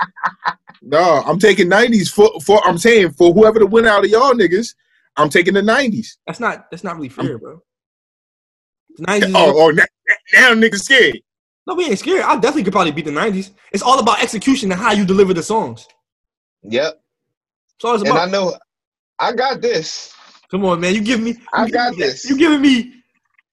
No, 0.81 1.21
I'm 1.25 1.39
taking 1.39 1.69
90s 1.69 2.13
for 2.13 2.29
for 2.41 2.65
I'm 2.65 2.77
saying 2.77 3.11
for 3.11 3.33
whoever 3.33 3.59
the 3.59 3.67
winner 3.67 3.89
out 3.89 4.05
of 4.05 4.11
y'all 4.11 4.33
niggas, 4.33 4.75
I'm 5.17 5.29
taking 5.29 5.55
the 5.55 5.61
90s. 5.61 6.17
That's 6.25 6.39
not 6.39 6.69
that's 6.71 6.83
not 6.83 6.95
really 6.95 7.09
fair, 7.09 7.37
bro. 7.37 7.61
90s. 9.01 9.31
Oh, 9.35 9.61
oh 9.61 9.69
now, 9.71 9.83
now 10.33 10.53
niggas 10.53 10.83
scared. 10.83 11.19
No, 11.65 11.75
we 11.75 11.85
ain't 11.85 11.99
scared. 11.99 12.21
I 12.21 12.35
definitely 12.35 12.63
could 12.63 12.73
probably 12.73 12.93
beat 12.93 13.05
the 13.05 13.11
90s. 13.11 13.51
It's 13.73 13.83
all 13.83 13.99
about 13.99 14.23
execution 14.23 14.71
and 14.71 14.79
how 14.79 14.93
you 14.93 15.05
deliver 15.05 15.33
the 15.33 15.43
songs. 15.43 15.85
Yep. 16.63 17.01
That's 17.77 17.85
all 17.85 17.95
it's 18.01 18.09
And 18.09 18.17
I 18.17 18.25
know 18.25 18.55
I 19.19 19.33
got 19.33 19.61
this. 19.61 20.13
Come 20.49 20.65
on, 20.65 20.79
man. 20.79 20.95
You 20.95 21.01
give 21.01 21.19
me. 21.19 21.35
I 21.53 21.65
you 21.65 21.71
got 21.71 21.91
me- 21.91 21.97
this. 21.97 22.25
You 22.29 22.37
giving 22.37 22.61
me. 22.61 22.93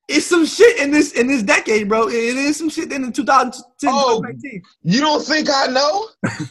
It's 0.06 0.26
some 0.26 0.44
shit 0.44 0.78
in 0.80 0.90
this 0.90 1.12
in 1.12 1.26
this 1.28 1.42
decade, 1.42 1.88
bro. 1.88 2.08
It 2.08 2.14
is 2.14 2.58
some 2.58 2.68
shit 2.68 2.92
in 2.92 3.02
the 3.02 3.10
2010, 3.10 3.90
Oh. 3.90 4.16
2019. 4.20 4.62
You 4.82 5.00
don't 5.00 5.22
think 5.24 5.48
I 5.50 5.66
know? 5.68 6.08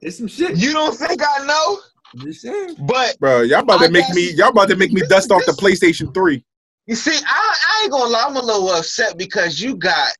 It's 0.00 0.16
some 0.18 0.28
shit. 0.28 0.56
You 0.56 0.72
don't 0.72 0.94
think 0.96 1.20
I 1.20 1.44
know? 1.44 1.78
Just 2.18 2.42
saying. 2.42 2.76
But 2.86 3.18
Bro, 3.18 3.42
y'all 3.42 3.60
about 3.60 3.80
I 3.82 3.86
to 3.86 3.92
make 3.92 4.08
me 4.10 4.30
y'all 4.30 4.50
about 4.50 4.68
to 4.68 4.76
make 4.76 4.92
me 4.92 5.02
dust 5.08 5.32
off 5.32 5.44
the 5.44 5.52
PlayStation 5.52 6.14
3. 6.14 6.44
you 6.86 6.94
see, 6.94 7.18
I, 7.26 7.54
I 7.68 7.82
ain't 7.82 7.90
gonna 7.92 8.08
lie, 8.08 8.24
I'm 8.28 8.36
a 8.36 8.40
little 8.40 8.70
upset 8.70 9.18
because 9.18 9.60
you 9.60 9.74
got 9.74 10.12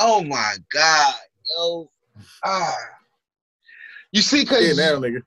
oh 0.00 0.24
my 0.24 0.56
god, 0.72 1.14
yo. 1.56 1.90
Ah. 2.44 2.74
You 4.10 4.22
see, 4.22 4.38
Yeah, 4.38 4.44
cause 4.44 4.76
now 4.76 4.96
nigga. 4.96 5.22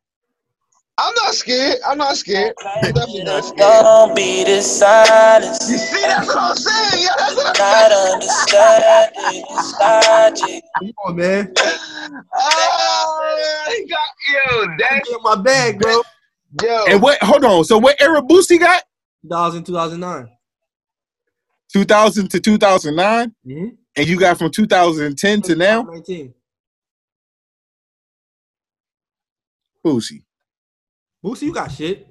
I'm 0.97 1.13
not 1.15 1.33
scared. 1.35 1.77
I'm 1.85 1.97
not 1.97 2.15
scared. 2.15 2.53
I'm 2.65 2.93
definitely 2.93 3.23
not 3.25 3.43
scared. 3.43 3.83
Don't 3.83 4.15
be 4.15 4.45
dishonest. 4.45 5.69
You 5.69 5.77
see, 5.77 6.01
that's 6.01 6.27
what 6.27 6.37
I'm 6.37 6.55
saying. 6.55 7.03
yo. 7.03 7.09
That's 7.17 7.35
what 7.35 7.59
Not 7.59 7.91
understanding 7.91 9.43
this 9.49 9.79
logic. 9.79 10.63
Come 10.79 10.91
on, 11.05 11.15
man. 11.15 11.53
Oh, 12.37 13.65
he 13.75 13.87
got 13.87 13.99
yo, 14.29 14.67
that's 14.79 15.09
Get 15.09 15.19
my 15.21 15.35
bag, 15.35 15.79
bro. 15.79 16.01
yo. 16.63 16.85
And 16.87 17.01
what 17.01 17.21
hold 17.21 17.43
on, 17.43 17.63
so 17.65 17.77
what 17.77 17.99
era 17.99 18.21
Boosie 18.21 18.59
got? 18.59 18.83
2000, 19.23 19.63
2009. 19.65 20.29
2000 21.73 22.29
to 22.29 22.39
2009? 22.39 23.35
Mm-hmm. 23.45 23.75
And 23.97 24.07
you 24.07 24.19
got 24.19 24.37
from 24.37 24.51
2010 24.51 25.41
to 25.41 25.55
now? 25.55 25.81
19. 25.81 26.33
Boosie. 29.85 30.24
Boosie, 31.25 31.47
you 31.47 31.53
got 31.53 31.71
shit. 31.71 32.07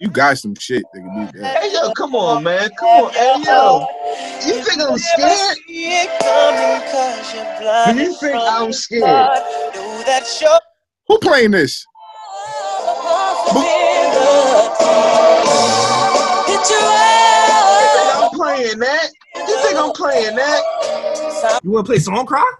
You 0.00 0.08
got 0.08 0.38
some 0.38 0.54
shit 0.54 0.82
that 0.94 0.98
can 0.98 1.14
beat 1.14 1.42
that. 1.42 1.58
Hey 1.58 1.74
yo, 1.74 1.92
come 1.92 2.14
on, 2.14 2.42
man. 2.42 2.70
Come 2.78 2.88
on, 2.88 3.12
hey 3.12 3.34
yo. 3.44 3.86
You 4.46 4.64
think 4.64 4.80
I'm 4.80 4.96
scared? 4.96 5.58
Do 5.68 5.74
you 8.02 8.14
think 8.14 8.34
I'm 8.34 8.72
scared? 8.72 9.28
Who 11.08 11.18
playing 11.18 11.50
this? 11.50 11.86
You 13.52 13.60
think 17.92 18.08
I'm 18.16 18.30
playing 18.30 18.78
that? 18.78 19.10
You 19.36 19.58
think 19.60 19.76
I'm 19.76 19.92
playing 19.92 20.36
that? 20.36 21.60
You 21.62 21.70
want 21.70 21.84
to 21.84 21.90
play 21.92 21.98
Song 21.98 22.24
Cry? 22.24 22.50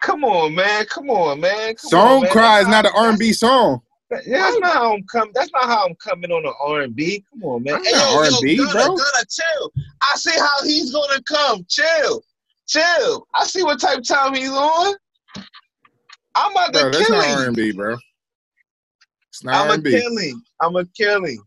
Come 0.00 0.24
on, 0.24 0.54
man. 0.54 0.86
Come 0.86 1.10
on, 1.10 1.40
man. 1.40 1.74
Come 1.74 1.90
Song 1.90 2.16
on, 2.16 2.22
man. 2.22 2.32
Cry 2.32 2.60
is 2.60 2.68
not 2.68 2.86
an 2.86 2.92
R&B 2.96 3.34
song. 3.34 3.82
That's, 4.12 4.26
that's 4.28 4.58
not 4.58 4.74
how 4.74 4.92
I'm 4.92 5.04
coming. 5.04 5.32
That's 5.34 5.50
not 5.52 5.64
how 5.64 5.86
I'm 5.86 5.94
coming 5.94 6.30
on 6.30 6.42
the 6.42 6.52
R&B. 6.62 7.24
Come 7.30 7.44
on, 7.44 7.62
man. 7.62 7.82
That's 7.82 7.92
not 7.92 8.34
R&B, 8.34 8.56
Gunna, 8.58 8.72
bro. 8.72 8.86
Gunna, 8.88 9.26
chill. 9.30 9.72
I 10.02 10.16
see 10.16 10.38
how 10.38 10.64
he's 10.64 10.92
gonna 10.92 11.22
come. 11.22 11.64
Chill, 11.66 12.22
chill. 12.68 13.26
I 13.34 13.44
see 13.44 13.62
what 13.62 13.80
type 13.80 13.98
of 13.98 14.06
time 14.06 14.34
he's 14.34 14.50
on. 14.50 14.94
I'm 16.34 16.52
about 16.52 16.74
to 16.74 16.80
Bro, 16.80 16.90
that's 16.92 17.06
kill 17.06 17.16
not 17.16 17.26
him. 17.26 17.38
R&B, 17.38 17.72
bro. 17.72 17.96
It's 19.30 19.42
not 19.44 19.54
I'm 19.54 19.68
a 19.68 19.72
R&B. 19.72 19.90
kill 19.90 20.18
him. 20.18 20.42
I'm 20.60 20.76
a 20.76 20.84
kill 20.84 21.24
him. 21.24 21.46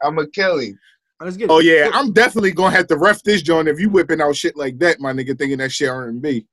I'm 0.00 0.18
a 0.18 0.28
kill 0.28 0.60
him. 0.60 0.78
Let's 1.20 1.36
get. 1.36 1.50
Oh 1.50 1.58
yeah, 1.58 1.90
I'm 1.92 2.12
definitely 2.12 2.52
gonna 2.52 2.76
have 2.76 2.86
to 2.86 2.96
ref 2.96 3.20
this 3.24 3.42
joint 3.42 3.66
if 3.66 3.80
you 3.80 3.90
whipping 3.90 4.20
out 4.20 4.36
shit 4.36 4.56
like 4.56 4.78
that, 4.78 5.00
my 5.00 5.12
nigga, 5.12 5.36
thinking 5.36 5.58
that 5.58 5.72
shit 5.72 5.88
R&B. 5.88 6.46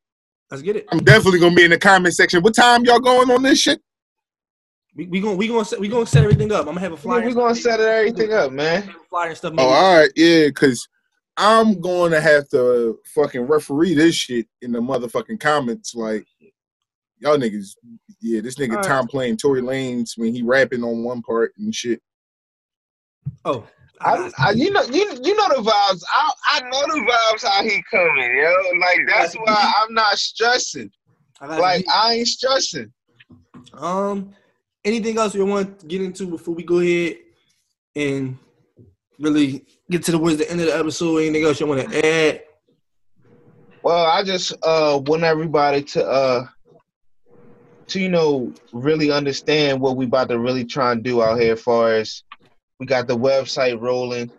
Let's 0.50 0.64
get 0.64 0.78
it. 0.78 0.88
I'm 0.92 1.04
definitely 1.04 1.40
gonna 1.42 1.54
be 1.56 1.66
in 1.66 1.70
the 1.72 1.78
comment 1.78 2.16
section. 2.16 2.42
What 2.42 2.56
time 2.56 2.86
y'all 2.86 3.00
going 3.00 3.30
on 3.30 3.44
this 3.44 3.60
shit? 3.60 3.80
We 4.96 5.08
we 5.08 5.22
gonna 5.22 5.36
we 5.36 5.48
gonna 5.48 5.66
set 5.66 5.80
we 5.80 5.88
gonna 5.88 6.06
set 6.06 6.24
everything 6.24 6.52
up. 6.52 6.62
I'm 6.62 6.76
gonna 6.76 6.80
have 6.82 6.92
a 6.92 6.96
Yeah, 6.96 7.00
flyer. 7.02 7.26
we're 7.26 7.34
gonna 7.34 7.56
set 7.56 7.80
everything 7.80 8.34
up, 8.34 8.52
man. 8.52 8.94
flyer 9.10 9.30
and 9.30 9.38
stuff. 9.38 9.54
Oh, 9.58 9.70
all 9.70 9.98
right, 9.98 10.12
yeah, 10.16 10.50
cause 10.50 10.88
I'm 11.36 11.82
going 11.82 12.12
to 12.12 12.22
have 12.22 12.48
to 12.50 13.00
fucking 13.16 13.42
referee 13.42 13.96
this 13.96 14.16
shit 14.16 14.48
in 14.62 14.72
the 14.72 14.80
motherfucking 14.80 15.40
comments. 15.40 15.96
Like, 15.96 16.28
y'all 17.18 17.38
niggas, 17.38 17.76
yeah, 18.22 18.42
this 18.42 18.56
nigga 18.56 18.72
Alright. 18.72 18.86
Tom 18.86 19.08
playing 19.08 19.38
Tory 19.38 19.62
Lanez 19.62 20.12
when 20.16 20.34
he 20.34 20.44
rapping 20.44 20.84
on 20.84 21.04
one 21.04 21.24
part 21.24 21.54
and 21.58 21.74
shit. 21.74 22.02
Oh, 23.46 23.66
I, 24.02 24.32
I, 24.38 24.52
you 24.52 24.70
know, 24.70 24.84
you, 24.84 25.18
you 25.24 25.36
know 25.36 25.48
the 25.50 25.70
vibes. 25.70 26.04
I, 26.14 26.32
I 26.50 26.60
know 26.62 26.82
the 26.82 27.12
vibes 27.12 27.50
how 27.50 27.64
he 27.64 27.82
coming, 27.90 28.38
yo. 28.38 28.54
Like 28.80 29.00
that's 29.08 29.34
why 29.36 29.74
I'm 29.82 29.94
not 29.94 30.18
stressing. 30.18 30.92
Like. 31.42 31.86
I 31.92 32.14
ain't 32.16 32.28
stressing. 32.28 32.92
Um, 33.74 34.36
anything 34.86 35.18
else 35.18 35.36
you 35.36 35.46
want 35.46 35.80
to 35.80 35.86
get 35.86 36.02
into 36.02 36.28
before 36.28 36.56
we 36.56 36.64
go 36.64 36.80
ahead 36.80 37.18
and 37.96 38.38
really 39.20 39.66
get 39.90 40.04
to 40.04 40.12
the 40.12 40.18
towards 40.18 40.38
the 40.38 40.50
end 40.50 40.62
of 40.62 40.68
the 40.68 40.78
episode? 40.78 41.20
Anything 41.20 41.46
else 41.46 41.60
you 41.60 41.68
want 41.68 41.90
to 41.90 42.06
add? 42.06 42.44
Well, 43.82 44.06
I 44.06 44.24
just 44.24 44.54
uh 44.64 45.02
want 45.06 45.24
everybody 45.24 45.84
to 45.84 46.06
uh 46.06 46.46
to 47.88 48.00
you 48.00 48.10
know 48.10 48.54
really 48.72 49.12
understand 49.12 49.80
what 49.80 49.98
we 49.98 50.06
about 50.06 50.30
to 50.30 50.40
really 50.40 50.66
try 50.66 50.92
and 50.92 51.04
do 51.04 51.22
out 51.22 51.40
here. 51.40 51.54
As 51.54 51.62
far 51.62 51.94
as 51.94 52.24
we 52.80 52.86
got 52.86 53.08
the 53.08 53.18
website 53.18 53.80
rolling, 53.80 54.32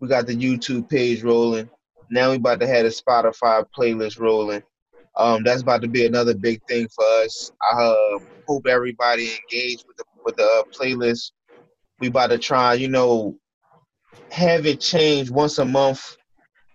we 0.00 0.08
got 0.08 0.26
the 0.26 0.36
YouTube 0.36 0.88
page 0.88 1.22
rolling. 1.22 1.68
Now 2.10 2.30
we 2.30 2.36
about 2.36 2.60
to 2.60 2.66
have 2.66 2.84
the 2.84 2.90
Spotify 2.90 3.64
playlist 3.76 4.20
rolling. 4.20 4.62
Um, 5.16 5.42
that's 5.42 5.62
about 5.62 5.82
to 5.82 5.88
be 5.88 6.06
another 6.06 6.34
big 6.34 6.62
thing 6.68 6.88
for 6.94 7.04
us. 7.24 7.50
Uh, 7.72 8.18
hope 8.46 8.66
everybody 8.66 9.30
engaged 9.30 9.84
with 9.86 9.96
the 9.96 10.04
with 10.24 10.36
the 10.36 10.44
uh, 10.44 10.62
playlist. 10.78 11.32
We 12.00 12.08
about 12.08 12.28
to 12.28 12.38
try, 12.38 12.74
you 12.74 12.88
know, 12.88 13.36
have 14.30 14.66
it 14.66 14.80
change 14.80 15.30
once 15.30 15.58
a 15.58 15.64
month. 15.64 16.16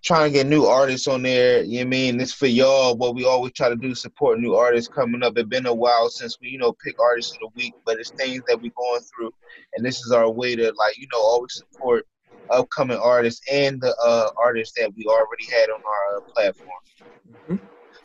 Trying 0.04 0.32
to 0.32 0.34
get 0.34 0.48
new 0.48 0.66
artists 0.66 1.08
on 1.08 1.22
there. 1.22 1.62
You 1.62 1.80
know 1.80 1.82
I 1.82 1.90
mean? 1.90 2.20
It's 2.20 2.34
for 2.34 2.48
y'all. 2.48 2.98
What 2.98 3.14
we 3.14 3.24
always 3.24 3.54
try 3.54 3.70
to 3.70 3.76
do 3.76 3.94
support 3.94 4.40
new 4.40 4.56
artists 4.56 4.90
coming 4.92 5.22
up. 5.22 5.38
It's 5.38 5.48
been 5.48 5.68
a 5.68 5.74
while 5.74 6.10
since 6.10 6.38
we, 6.42 6.50
you 6.50 6.58
know, 6.58 6.74
pick 6.84 7.00
artists 7.00 7.36
of 7.36 7.40
the 7.42 7.50
week, 7.56 7.76
but 7.86 8.00
it's 8.00 8.10
things 8.18 8.42
that 8.48 8.60
we're 8.60 8.72
going 8.76 9.02
through, 9.02 9.32
and 9.76 9.86
this 9.86 10.00
is 10.00 10.12
our 10.12 10.28
way 10.28 10.56
to 10.56 10.74
like, 10.76 10.98
you 10.98 11.06
know, 11.14 11.20
always 11.20 11.54
support 11.54 12.08
upcoming 12.50 12.98
artists 12.98 13.42
and 13.52 13.80
the 13.80 13.96
uh, 14.04 14.30
artists 14.44 14.78
that 14.80 14.92
we 14.96 15.06
already 15.06 15.46
had 15.52 15.70
on 15.70 15.82
our 15.86 16.18
uh, 16.18 16.22
platform. 16.36 17.60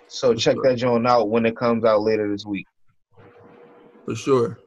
So 0.09 0.35
check 0.35 0.57
that 0.63 0.77
joint 0.77 1.07
out 1.07 1.31
when 1.31 1.47
it 1.47 1.57
comes 1.57 1.85
out 1.85 2.03
later 2.03 2.31
this 2.31 2.47
week. 2.47 2.67
For 4.07 4.15
sure. 4.15 4.59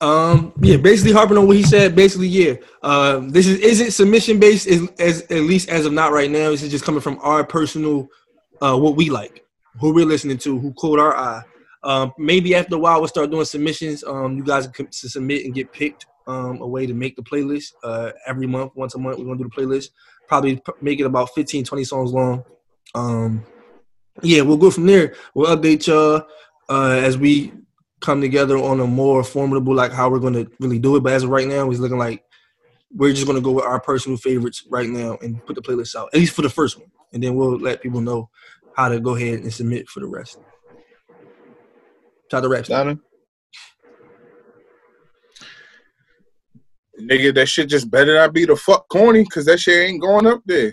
Um, 0.00 0.52
yeah, 0.60 0.76
basically 0.76 1.12
harping 1.12 1.36
on 1.36 1.48
what 1.48 1.56
he 1.56 1.64
said. 1.64 1.94
Basically, 1.94 2.28
yeah. 2.28 2.54
Um, 2.82 3.30
this 3.30 3.46
is 3.46 3.58
isn't 3.58 3.90
submission 3.90 4.38
based 4.38 4.68
as, 4.68 4.88
as 4.98 5.22
at 5.22 5.42
least 5.42 5.68
as 5.68 5.84
of 5.84 5.92
not 5.92 6.12
right 6.12 6.30
now. 6.30 6.50
This 6.50 6.62
is 6.62 6.70
just 6.70 6.84
coming 6.84 7.00
from 7.00 7.18
our 7.22 7.44
personal, 7.44 8.08
uh, 8.60 8.76
what 8.76 8.96
we 8.96 9.10
like, 9.10 9.44
who 9.80 9.92
we're 9.92 10.06
listening 10.06 10.38
to, 10.38 10.58
who 10.58 10.72
caught 10.74 11.00
our 11.00 11.16
eye. 11.16 11.42
Um, 11.84 12.12
maybe 12.18 12.54
after 12.54 12.76
a 12.76 12.78
while 12.78 13.00
we'll 13.00 13.08
start 13.08 13.30
doing 13.30 13.44
submissions. 13.44 14.04
Um, 14.04 14.36
you 14.36 14.44
guys 14.44 14.68
can 14.68 14.90
submit 14.92 15.44
and 15.44 15.54
get 15.54 15.72
picked. 15.72 16.06
Um, 16.28 16.60
a 16.60 16.66
way 16.66 16.86
to 16.86 16.94
make 16.94 17.16
the 17.16 17.22
playlist. 17.22 17.72
Uh, 17.82 18.12
every 18.28 18.46
month, 18.46 18.72
once 18.76 18.94
a 18.94 18.98
month, 18.98 19.18
we're 19.18 19.24
gonna 19.24 19.38
do 19.38 19.44
the 19.44 19.50
playlist. 19.50 19.90
Probably 20.28 20.62
make 20.80 21.00
it 21.00 21.04
about 21.04 21.34
15, 21.34 21.64
20 21.64 21.84
songs 21.84 22.12
long. 22.12 22.44
Um, 22.94 23.44
yeah, 24.20 24.42
we'll 24.42 24.56
go 24.56 24.70
from 24.70 24.86
there. 24.86 25.14
We'll 25.34 25.56
update 25.56 25.86
y'all 25.86 26.26
uh, 26.68 26.90
as 26.90 27.16
we 27.16 27.52
come 28.00 28.20
together 28.20 28.58
on 28.58 28.80
a 28.80 28.86
more 28.86 29.24
formidable, 29.24 29.74
like 29.74 29.92
how 29.92 30.10
we're 30.10 30.18
going 30.18 30.34
to 30.34 30.50
really 30.60 30.78
do 30.78 30.96
it. 30.96 31.02
But 31.02 31.14
as 31.14 31.22
of 31.22 31.30
right 31.30 31.48
now, 31.48 31.70
it's 31.70 31.80
looking 31.80 31.98
like 31.98 32.24
we're 32.94 33.12
just 33.12 33.26
going 33.26 33.38
to 33.38 33.42
go 33.42 33.52
with 33.52 33.64
our 33.64 33.80
personal 33.80 34.18
favorites 34.18 34.64
right 34.68 34.88
now 34.88 35.16
and 35.22 35.44
put 35.46 35.56
the 35.56 35.62
playlist 35.62 35.96
out, 35.96 36.10
at 36.12 36.20
least 36.20 36.34
for 36.34 36.42
the 36.42 36.50
first 36.50 36.78
one, 36.78 36.90
and 37.12 37.22
then 37.22 37.34
we'll 37.34 37.58
let 37.58 37.80
people 37.80 38.00
know 38.00 38.28
how 38.74 38.88
to 38.88 39.00
go 39.00 39.14
ahead 39.14 39.40
and 39.40 39.52
submit 39.52 39.88
for 39.88 40.00
the 40.00 40.06
rest. 40.06 40.38
Try 42.30 42.40
the 42.40 42.48
rap. 42.48 42.64
Donna? 42.64 42.98
Nigga, 47.00 47.34
that 47.34 47.46
shit 47.46 47.68
just 47.68 47.90
better 47.90 48.14
not 48.14 48.32
be 48.32 48.44
the 48.44 48.56
fuck 48.56 48.88
corny, 48.88 49.24
cause 49.24 49.46
that 49.46 49.58
shit 49.58 49.88
ain't 49.88 50.00
going 50.00 50.26
up 50.26 50.42
there. 50.44 50.72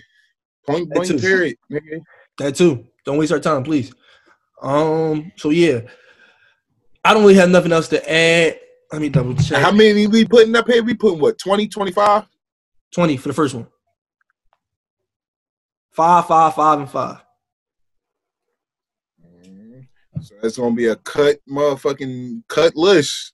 Point 0.65 0.89
blank 0.93 1.19
period, 1.19 1.55
nigga. 1.71 2.01
That 2.37 2.55
too. 2.55 2.85
Don't 3.05 3.17
waste 3.17 3.31
our 3.31 3.39
time, 3.39 3.63
please. 3.63 3.93
Um. 4.61 5.31
So 5.37 5.49
yeah, 5.49 5.81
I 7.03 7.13
don't 7.13 7.23
really 7.23 7.35
have 7.35 7.49
nothing 7.49 7.71
else 7.71 7.87
to 7.89 8.11
add. 8.11 8.59
Let 8.91 9.01
me 9.01 9.09
double 9.09 9.35
check. 9.35 9.61
How 9.61 9.71
many 9.71 10.07
we 10.07 10.25
putting 10.25 10.55
up 10.55 10.67
here? 10.67 10.83
We 10.83 10.95
putting 10.95 11.19
what 11.19 11.37
20, 11.37 11.67
25? 11.67 12.25
20 12.93 13.17
for 13.17 13.27
the 13.27 13.33
first 13.33 13.53
one. 13.53 13.67
Five, 15.91 16.27
five, 16.27 16.55
five, 16.55 16.79
and 16.79 16.89
five. 16.89 17.21
So 20.21 20.35
that's 20.41 20.57
gonna 20.57 20.75
be 20.75 20.87
a 20.87 20.95
cut, 20.97 21.37
motherfucking 21.49 22.43
cut 22.47 22.75
list. 22.75 23.33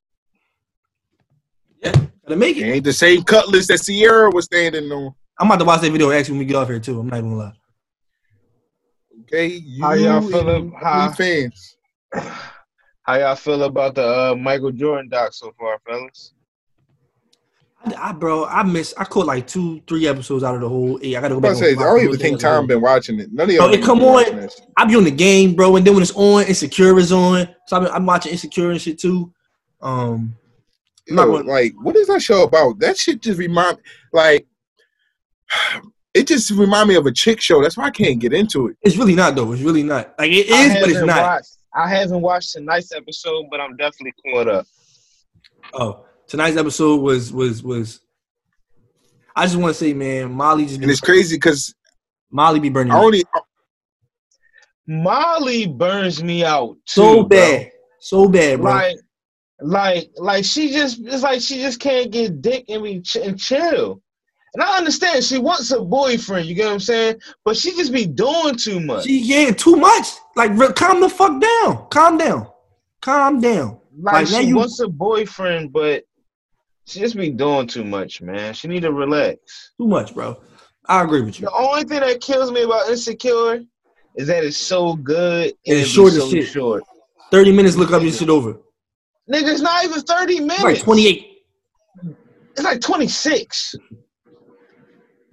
Yeah, 1.81 1.93
gotta 2.23 2.35
make 2.35 2.57
it. 2.57 2.63
Ain't 2.63 2.83
the 2.83 2.93
same 2.93 3.23
cut 3.23 3.47
list 3.47 3.69
that 3.69 3.83
Ciara 3.83 4.29
was 4.29 4.45
standing 4.45 4.91
on. 4.91 5.13
I'm 5.39 5.47
about 5.47 5.59
to 5.59 5.65
watch 5.65 5.81
that 5.81 5.91
video 5.91 6.11
actually 6.11 6.33
when 6.33 6.39
we 6.39 6.45
get 6.45 6.55
off 6.55 6.67
here 6.67 6.79
too. 6.79 6.99
I'm 6.99 7.07
not 7.07 7.17
even 7.17 7.31
gonna 7.31 7.43
lie. 7.43 7.53
Okay, 9.35 9.47
you 9.47 9.83
How 9.83 9.93
y'all 9.93 10.17
and 10.17 10.29
feeling? 10.31 10.71
How, 10.81 11.11
fans. 11.11 11.75
how 13.03 13.15
y'all 13.15 13.35
feel 13.35 13.63
about 13.63 13.95
the 13.95 14.31
uh, 14.31 14.35
Michael 14.35 14.71
Jordan 14.71 15.09
doc 15.09 15.33
so 15.33 15.53
far, 15.59 15.77
fellas? 15.85 16.33
I, 17.83 18.11
I 18.11 18.11
bro, 18.13 18.45
I 18.45 18.63
miss. 18.63 18.93
I 18.97 19.03
caught 19.03 19.25
like 19.25 19.45
two, 19.45 19.81
three 19.89 20.07
episodes 20.07 20.45
out 20.45 20.55
of 20.55 20.61
the 20.61 20.69
whole 20.69 20.97
eight. 21.01 21.17
I 21.17 21.21
gotta 21.21 21.33
go 21.33 21.35
I'm 21.35 21.41
back. 21.41 21.51
about 21.51 21.59
to 21.59 21.65
say, 21.65 21.71
I 21.73 21.83
don't 21.83 21.99
even 21.99 22.11
think 22.11 22.21
thing 22.21 22.35
as 22.35 22.41
Tom 22.43 22.65
been 22.67 22.79
watching 22.79 23.19
it. 23.19 23.33
None 23.33 23.49
of 23.49 23.53
y'all. 23.53 23.73
it 23.73 23.83
come 23.83 24.03
on. 24.03 24.49
I 24.77 24.85
be 24.85 24.95
on 24.95 25.03
the 25.03 25.11
game, 25.11 25.53
bro, 25.53 25.75
and 25.75 25.85
then 25.85 25.95
when 25.95 26.03
it's 26.03 26.15
on, 26.15 26.45
Insecure 26.45 26.97
is 26.97 27.11
on. 27.11 27.45
So 27.67 27.75
I'm, 27.75 27.87
I'm 27.87 28.05
watching 28.05 28.31
Insecure 28.31 28.71
and 28.71 28.79
shit 28.81 28.97
too. 28.99 29.33
Um, 29.81 30.33
Yo, 31.07 31.17
gonna- 31.17 31.43
like, 31.45 31.73
what 31.81 31.97
is 31.97 32.07
that 32.07 32.21
show 32.21 32.43
about? 32.43 32.79
That 32.79 32.97
shit 32.97 33.21
just 33.21 33.37
remind 33.37 33.79
like 34.13 34.47
it 36.15 36.27
just 36.27 36.49
remind 36.51 36.87
me 36.87 36.95
of 36.95 37.05
a 37.05 37.11
chick 37.11 37.41
show. 37.41 37.61
That's 37.61 37.75
why 37.75 37.85
I 37.85 37.91
can't 37.91 38.19
get 38.19 38.33
into 38.33 38.69
it. 38.69 38.77
it's 38.81 38.95
really 38.95 39.15
not 39.15 39.35
though. 39.35 39.51
It's 39.51 39.61
really 39.61 39.83
not. 39.83 40.15
Like 40.17 40.31
it 40.31 40.49
I 40.49 40.65
is, 40.65 40.73
but 40.73 40.89
it's 40.89 40.93
haven't. 40.93 41.07
Watched, 41.09 41.57
I 41.75 41.89
haven't 41.89 42.21
watched 42.21 42.53
tonight's 42.53 42.93
episode, 42.93 43.45
but 43.51 43.59
I'm 43.59 43.75
definitely 43.75 44.13
caught 44.25 44.47
up. 44.47 44.65
Oh, 45.73 46.05
tonight's 46.27 46.55
episode 46.57 47.01
was 47.01 47.33
was 47.33 47.61
was. 47.61 47.99
I 49.35 49.45
just 49.45 49.57
want 49.57 49.73
to 49.75 49.77
say, 49.77 49.93
man, 49.93 50.31
Molly 50.31 50.65
just 50.65 50.81
And 50.81 50.89
it's 50.89 51.01
crazy 51.01 51.35
because 51.35 51.75
Molly 52.31 52.61
be 52.61 52.69
burning. 52.69 52.93
I 52.93 52.99
me. 52.99 53.05
only 53.05 53.23
Molly 54.87 55.67
burns 55.67 56.23
me 56.23 56.45
out 56.45 56.77
too, 56.85 57.01
so 57.01 57.15
bro. 57.23 57.27
bad, 57.27 57.71
so 57.99 58.29
bad, 58.29 58.61
bro. 58.61 58.71
Like, 58.71 58.95
like, 59.59 60.09
like 60.15 60.45
she 60.45 60.71
just 60.71 61.01
it's 61.03 61.23
like 61.23 61.41
she 61.41 61.55
just 61.55 61.81
can't 61.81 62.09
get 62.09 62.41
dick 62.41 62.63
and 62.69 62.83
be 62.83 63.01
ch- 63.01 63.17
and 63.17 63.37
chill. 63.37 64.01
And 64.55 64.63
I 64.63 64.77
understand 64.77 65.21
she 65.21 65.37
wants 65.37 65.69
a 65.71 65.81
boyfriend, 65.81 66.45
you 66.47 66.55
get 66.55 66.65
what 66.67 66.73
I'm 66.75 66.79
saying? 66.79 67.17
But 67.43 67.57
she 67.57 67.71
just 67.71 67.91
be 67.91 68.05
doing 68.05 68.55
too 68.55 68.79
much. 68.79 69.03
She 69.03 69.19
yeah, 69.19 69.51
too 69.51 69.75
much. 69.75 70.07
Like, 70.37 70.51
re- 70.57 70.71
calm 70.71 71.01
the 71.01 71.09
fuck 71.09 71.41
down. 71.41 71.87
Calm 71.89 72.17
down. 72.17 72.47
Calm 73.01 73.41
down. 73.41 73.79
like, 73.99 74.13
Like, 74.13 74.27
she 74.27 74.47
you- 74.47 74.55
wants 74.55 74.79
a 74.79 74.87
boyfriend, 74.87 75.73
but 75.73 76.05
she 76.85 77.01
just 77.01 77.17
be 77.17 77.31
doing 77.31 77.67
too 77.67 77.83
much, 77.83 78.21
man. 78.21 78.53
She 78.53 78.69
need 78.69 78.83
to 78.83 78.93
relax. 78.93 79.73
Too 79.77 79.87
much, 79.87 80.13
bro. 80.15 80.37
I 80.85 81.03
agree 81.03 81.21
with 81.21 81.37
you. 81.41 81.47
The 81.47 81.51
only 81.53 81.83
thing 81.83 81.99
that 81.99 82.21
kills 82.21 82.49
me 82.51 82.61
about 82.61 82.87
Insecure 82.89 83.61
is 84.15 84.27
that 84.27 84.45
it's 84.45 84.55
so 84.55 84.95
good 84.95 85.47
and 85.65 85.79
It's 85.79 85.89
short 85.89 86.13
so 86.13 86.29
shit. 86.29 86.47
short. 86.47 86.83
Thirty 87.29 87.51
minutes. 87.51 87.75
Look 87.75 87.91
up 87.91 88.03
your 88.03 88.11
shit 88.13 88.29
over. 88.29 88.53
Nigga, 89.29 89.51
it's 89.51 89.61
not 89.61 89.83
even 89.83 89.99
30 90.01 90.39
minutes. 90.41 90.63
Like 90.63 90.79
twenty 90.81 91.07
eight. 91.07 91.27
It's 92.51 92.63
like 92.63 92.79
26. 92.79 93.75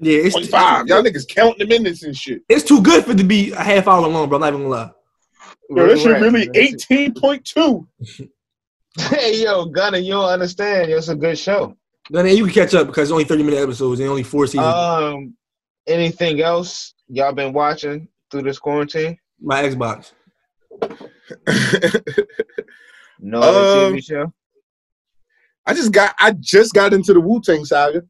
Yeah, 0.03 0.19
it's 0.19 0.35
25. 0.35 0.89
Y'all 0.89 1.01
niggas 1.03 1.29
counting 1.29 1.59
the 1.61 1.67
minutes 1.67 2.03
and 2.03 2.17
shit. 2.17 2.43
It's 2.49 2.65
too 2.65 2.83
good 2.83 3.05
for 3.05 3.13
it 3.13 3.19
to 3.19 3.25
be 3.25 3.53
a 3.53 3.63
half 3.63 3.87
hour 3.87 4.01
long, 4.09 4.29
bro. 4.29 4.37
I'm 4.37 4.41
not 4.41 4.49
even 4.49 4.69
gonna 4.69 4.69
lie. 4.69 4.91
Yo, 5.71 5.87
that 5.87 5.99
shit 5.99 6.21
really 6.21 6.49
18.2. 6.49 7.87
Hey, 8.99 9.43
yo, 9.43 9.65
Gunna, 9.65 9.97
you 9.97 10.13
don't 10.13 10.29
understand. 10.29 10.91
It's 10.91 11.09
a 11.09 11.15
good 11.15 11.39
show. 11.39 11.75
Then 12.11 12.27
you 12.27 12.45
can 12.45 12.53
catch 12.53 12.75
up 12.75 12.89
because 12.89 13.05
it's 13.09 13.13
only 13.13 13.25
thirty 13.25 13.43
minute 13.43 13.61
episodes 13.61 14.01
and 14.01 14.09
only 14.11 14.23
four 14.23 14.47
seasons. 14.47 14.67
Um, 14.67 15.35
anything 15.87 16.43
else 16.43 16.93
y'all 17.09 17.33
been 17.33 17.55
watching 17.55 18.07
through 18.31 18.43
this 18.43 18.59
quarantine? 18.59 19.17
My 19.41 19.63
Xbox. 19.63 20.13
No 23.19 23.41
other 23.41 23.87
Um, 23.87 23.95
TV 23.95 24.05
show. 24.05 24.33
I 25.65 25.73
just 25.75 25.93
got 25.93 26.15
I 26.19 26.33
just 26.33 26.75
got 26.75 26.93
into 26.93 27.15
the 27.15 27.21
Wu 27.21 27.41
Tang 27.41 27.65
saga. 27.65 28.03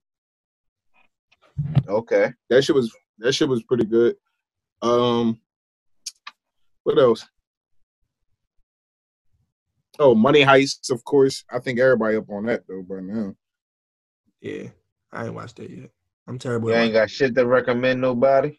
Okay. 1.88 2.32
That 2.50 2.62
shit 2.62 2.74
was 2.74 2.94
that 3.18 3.32
shit 3.32 3.48
was 3.48 3.62
pretty 3.62 3.84
good. 3.84 4.16
Um 4.80 5.40
what 6.84 6.98
else? 6.98 7.26
Oh, 9.98 10.14
Money 10.14 10.42
Heist, 10.42 10.90
of 10.90 11.04
course. 11.04 11.44
I 11.50 11.58
think 11.58 11.78
everybody 11.78 12.16
up 12.16 12.30
on 12.30 12.46
that 12.46 12.64
though 12.66 12.82
by 12.82 13.00
now. 13.00 13.34
Yeah, 14.40 14.68
I 15.12 15.26
ain't 15.26 15.34
watched 15.34 15.56
that 15.56 15.70
yet. 15.70 15.90
I'm 16.26 16.38
terrible. 16.38 16.70
You 16.70 16.74
at 16.74 16.82
ain't 16.82 16.92
got 16.94 17.10
shit 17.10 17.34
to 17.34 17.46
recommend 17.46 18.00
nobody. 18.00 18.58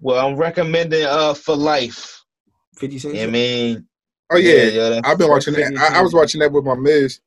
Well, 0.00 0.26
I'm 0.26 0.36
recommending 0.36 1.04
uh 1.04 1.34
for 1.34 1.56
life. 1.56 2.24
Fifty 2.76 2.98
Cent. 2.98 3.14
You 3.14 3.24
I 3.24 3.26
mean, 3.26 3.86
Oh 4.30 4.38
yeah, 4.38 4.54
Yeah, 4.54 4.90
yeah, 4.90 5.00
I've 5.04 5.18
been 5.18 5.30
watching 5.30 5.54
that. 5.54 5.72
I, 5.78 5.98
I 5.98 6.02
was 6.02 6.12
watching 6.12 6.40
that 6.40 6.50
with 6.50 6.64
my 6.64 6.74
miss. 6.74 7.20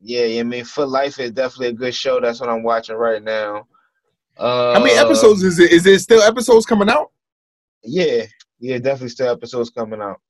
Yeah, 0.00 0.40
I 0.40 0.42
mean, 0.44 0.64
for 0.64 0.86
life 0.86 1.18
is 1.18 1.32
definitely 1.32 1.68
a 1.68 1.72
good 1.72 1.94
show. 1.94 2.20
That's 2.20 2.40
what 2.40 2.48
I'm 2.48 2.62
watching 2.62 2.96
right 2.96 3.22
now. 3.22 3.66
Uh, 4.36 4.74
How 4.74 4.80
many 4.82 4.96
episodes 4.96 5.42
is 5.42 5.58
it? 5.58 5.72
Is 5.72 5.86
it 5.86 5.98
still 6.00 6.22
episodes 6.22 6.66
coming 6.66 6.88
out? 6.88 7.10
Yeah, 7.82 8.24
yeah, 8.60 8.78
definitely 8.78 9.08
still 9.08 9.32
episodes 9.32 9.70
coming 9.70 10.00
out. 10.00 10.20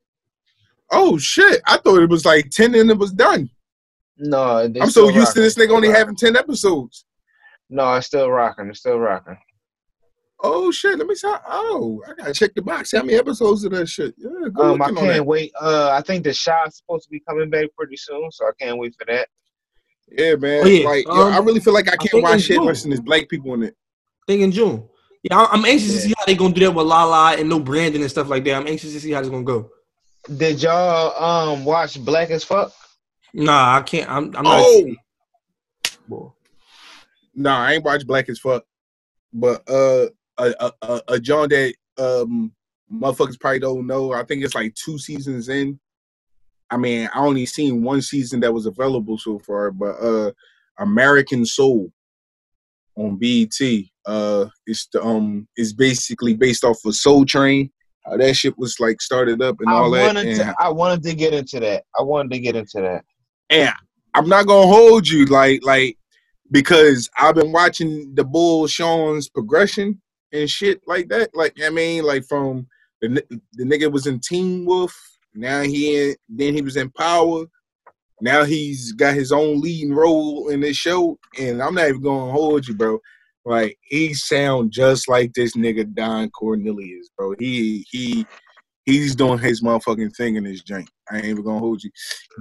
Oh 0.90 1.18
shit! 1.18 1.60
I 1.66 1.76
thought 1.76 2.02
it 2.02 2.08
was 2.08 2.24
like 2.24 2.50
ten 2.50 2.74
and 2.74 2.90
it 2.90 2.98
was 2.98 3.12
done. 3.12 3.50
No, 4.16 4.70
I'm 4.80 4.90
so 4.90 5.10
used 5.10 5.34
to 5.34 5.42
this 5.42 5.56
nigga 5.56 5.70
only 5.70 5.90
having 5.90 6.16
ten 6.16 6.36
episodes. 6.36 7.04
No, 7.68 7.94
it's 7.94 8.06
still 8.06 8.30
rocking. 8.30 8.68
It's 8.68 8.80
still 8.80 8.98
rocking. 8.98 9.36
Oh 10.40 10.70
shit! 10.70 10.98
Let 10.98 11.06
me 11.06 11.14
see. 11.14 11.30
Oh, 11.46 12.02
I 12.08 12.14
gotta 12.14 12.32
check 12.32 12.54
the 12.54 12.62
box. 12.62 12.92
How 12.92 13.02
many 13.02 13.18
episodes 13.18 13.64
of 13.64 13.72
that 13.72 13.88
shit? 13.88 14.14
Yeah, 14.16 14.48
good 14.52 14.58
Um, 14.58 14.80
I 14.80 14.90
can't 14.92 15.26
wait. 15.26 15.52
Uh, 15.60 15.90
I 15.90 16.00
think 16.00 16.24
the 16.24 16.32
shot's 16.32 16.78
supposed 16.78 17.04
to 17.04 17.10
be 17.10 17.20
coming 17.28 17.50
back 17.50 17.66
pretty 17.76 17.96
soon, 17.96 18.30
so 18.30 18.46
I 18.46 18.52
can't 18.58 18.78
wait 18.78 18.94
for 18.98 19.04
that. 19.06 19.28
Yeah, 20.10 20.34
man. 20.36 20.62
Oh, 20.64 20.66
yeah. 20.66 20.86
Like, 20.88 21.04
yo, 21.06 21.10
Um, 21.12 21.32
I 21.32 21.38
really 21.38 21.60
feel 21.60 21.74
like 21.74 21.88
I 21.88 21.92
I 21.92 21.96
can't 21.96 22.10
think 22.12 22.22
watch 22.24 22.34
in 22.34 22.38
shit 22.40 22.48
June. 22.56 22.60
unless 22.62 22.82
there's 22.82 23.00
black 23.00 23.28
people 23.28 23.54
in 23.54 23.62
it. 23.64 23.76
thing 24.26 24.40
in 24.42 24.52
June. 24.52 24.86
Yeah, 25.22 25.38
I- 25.38 25.48
I'm 25.52 25.64
anxious 25.64 25.92
to 25.94 26.00
see 26.00 26.14
how 26.16 26.24
they're 26.26 26.36
gonna 26.36 26.54
do 26.54 26.60
that 26.60 26.70
with 26.72 26.86
Lala 26.86 27.36
and 27.36 27.48
no 27.48 27.58
branding 27.58 28.02
and 28.02 28.10
stuff 28.10 28.28
like 28.28 28.44
that. 28.44 28.54
I'm 28.54 28.66
anxious 28.66 28.92
to 28.92 29.00
see 29.00 29.10
how 29.12 29.20
it's 29.20 29.28
gonna 29.28 29.42
go. 29.42 29.70
Did 30.36 30.62
y'all 30.62 31.52
um 31.52 31.64
watch 31.64 32.02
Black 32.04 32.30
as 32.30 32.44
Fuck? 32.44 32.72
Nah, 33.32 33.76
I 33.76 33.82
can't. 33.82 34.08
I'm, 34.10 34.34
I'm 34.36 34.44
not. 34.44 34.64
Oh, 36.10 36.32
nah, 37.34 37.58
I 37.58 37.74
ain't 37.74 37.84
watched 37.84 38.06
Black 38.06 38.28
as 38.28 38.38
fuck, 38.38 38.64
but 39.32 39.68
uh, 39.68 40.06
a 40.38 40.54
a, 40.60 40.72
a, 40.82 41.02
a 41.08 41.20
John 41.20 41.48
that 41.50 41.74
um 41.98 42.52
motherfuckers 42.92 43.38
probably 43.38 43.60
don't 43.60 43.86
know. 43.86 44.12
I 44.12 44.24
think 44.24 44.42
it's 44.44 44.54
like 44.54 44.74
two 44.74 44.98
seasons 44.98 45.48
in. 45.48 45.78
I 46.70 46.76
mean, 46.76 47.08
I 47.14 47.20
only 47.20 47.46
seen 47.46 47.82
one 47.82 48.02
season 48.02 48.40
that 48.40 48.52
was 48.52 48.66
available 48.66 49.18
so 49.18 49.38
far, 49.38 49.70
but 49.70 49.92
uh, 50.00 50.32
American 50.78 51.46
Soul 51.46 51.90
on 52.96 53.16
BET. 53.16 53.58
Uh, 54.06 54.46
it's 54.66 54.86
the 54.92 55.02
um, 55.02 55.46
it's 55.56 55.72
basically 55.72 56.34
based 56.34 56.64
off 56.64 56.78
of 56.84 56.94
Soul 56.94 57.24
Train. 57.24 57.70
How 58.04 58.16
that 58.16 58.34
shit 58.34 58.58
was 58.58 58.80
like 58.80 59.00
started 59.00 59.42
up 59.42 59.56
and 59.60 59.70
I 59.70 59.72
all 59.72 59.90
that. 59.90 60.16
and 60.16 60.36
to. 60.36 60.54
I 60.58 60.68
wanted 60.70 61.02
to 61.04 61.14
get 61.14 61.34
into 61.34 61.60
that. 61.60 61.84
I 61.98 62.02
wanted 62.02 62.32
to 62.32 62.38
get 62.38 62.56
into 62.56 62.80
that. 62.80 63.04
and 63.50 63.72
I'm 64.14 64.28
not 64.28 64.46
gonna 64.46 64.66
hold 64.66 65.06
you 65.06 65.26
like 65.26 65.60
like 65.64 65.98
because 66.50 67.08
I've 67.18 67.34
been 67.34 67.52
watching 67.52 68.14
the 68.14 68.24
Bull 68.24 68.66
Sean's 68.66 69.28
progression 69.28 70.00
and 70.32 70.48
shit 70.48 70.80
like 70.86 71.08
that. 71.08 71.30
Like 71.34 71.56
I 71.62 71.70
mean, 71.70 72.04
like 72.04 72.24
from 72.26 72.66
the 73.00 73.22
the 73.52 73.64
nigga 73.64 73.92
was 73.92 74.06
in 74.06 74.20
Teen 74.20 74.64
Wolf, 74.64 74.94
now 75.34 75.62
he 75.62 76.10
in, 76.10 76.16
then 76.28 76.54
he 76.54 76.62
was 76.62 76.76
in 76.76 76.90
Power. 76.90 77.44
Now 78.20 78.44
he's 78.44 78.92
got 78.92 79.14
his 79.14 79.32
own 79.32 79.60
leading 79.60 79.94
role 79.94 80.48
in 80.48 80.60
this 80.60 80.76
show, 80.76 81.18
and 81.38 81.62
I'm 81.62 81.74
not 81.74 81.88
even 81.88 82.02
gonna 82.02 82.32
hold 82.32 82.66
you, 82.66 82.74
bro. 82.74 82.98
Like 83.44 83.78
he 83.82 84.14
sound 84.14 84.72
just 84.72 85.08
like 85.08 85.32
this 85.34 85.54
nigga 85.56 85.94
Don 85.94 86.30
Cornelius, 86.30 87.08
bro. 87.16 87.34
He 87.38 87.86
he 87.90 88.26
he's 88.86 89.14
doing 89.14 89.38
his 89.38 89.62
motherfucking 89.62 90.16
thing 90.16 90.36
in 90.36 90.44
this 90.44 90.62
joint. 90.62 90.90
I 91.10 91.16
ain't 91.16 91.26
even 91.26 91.44
gonna 91.44 91.60
hold 91.60 91.82
you. 91.84 91.90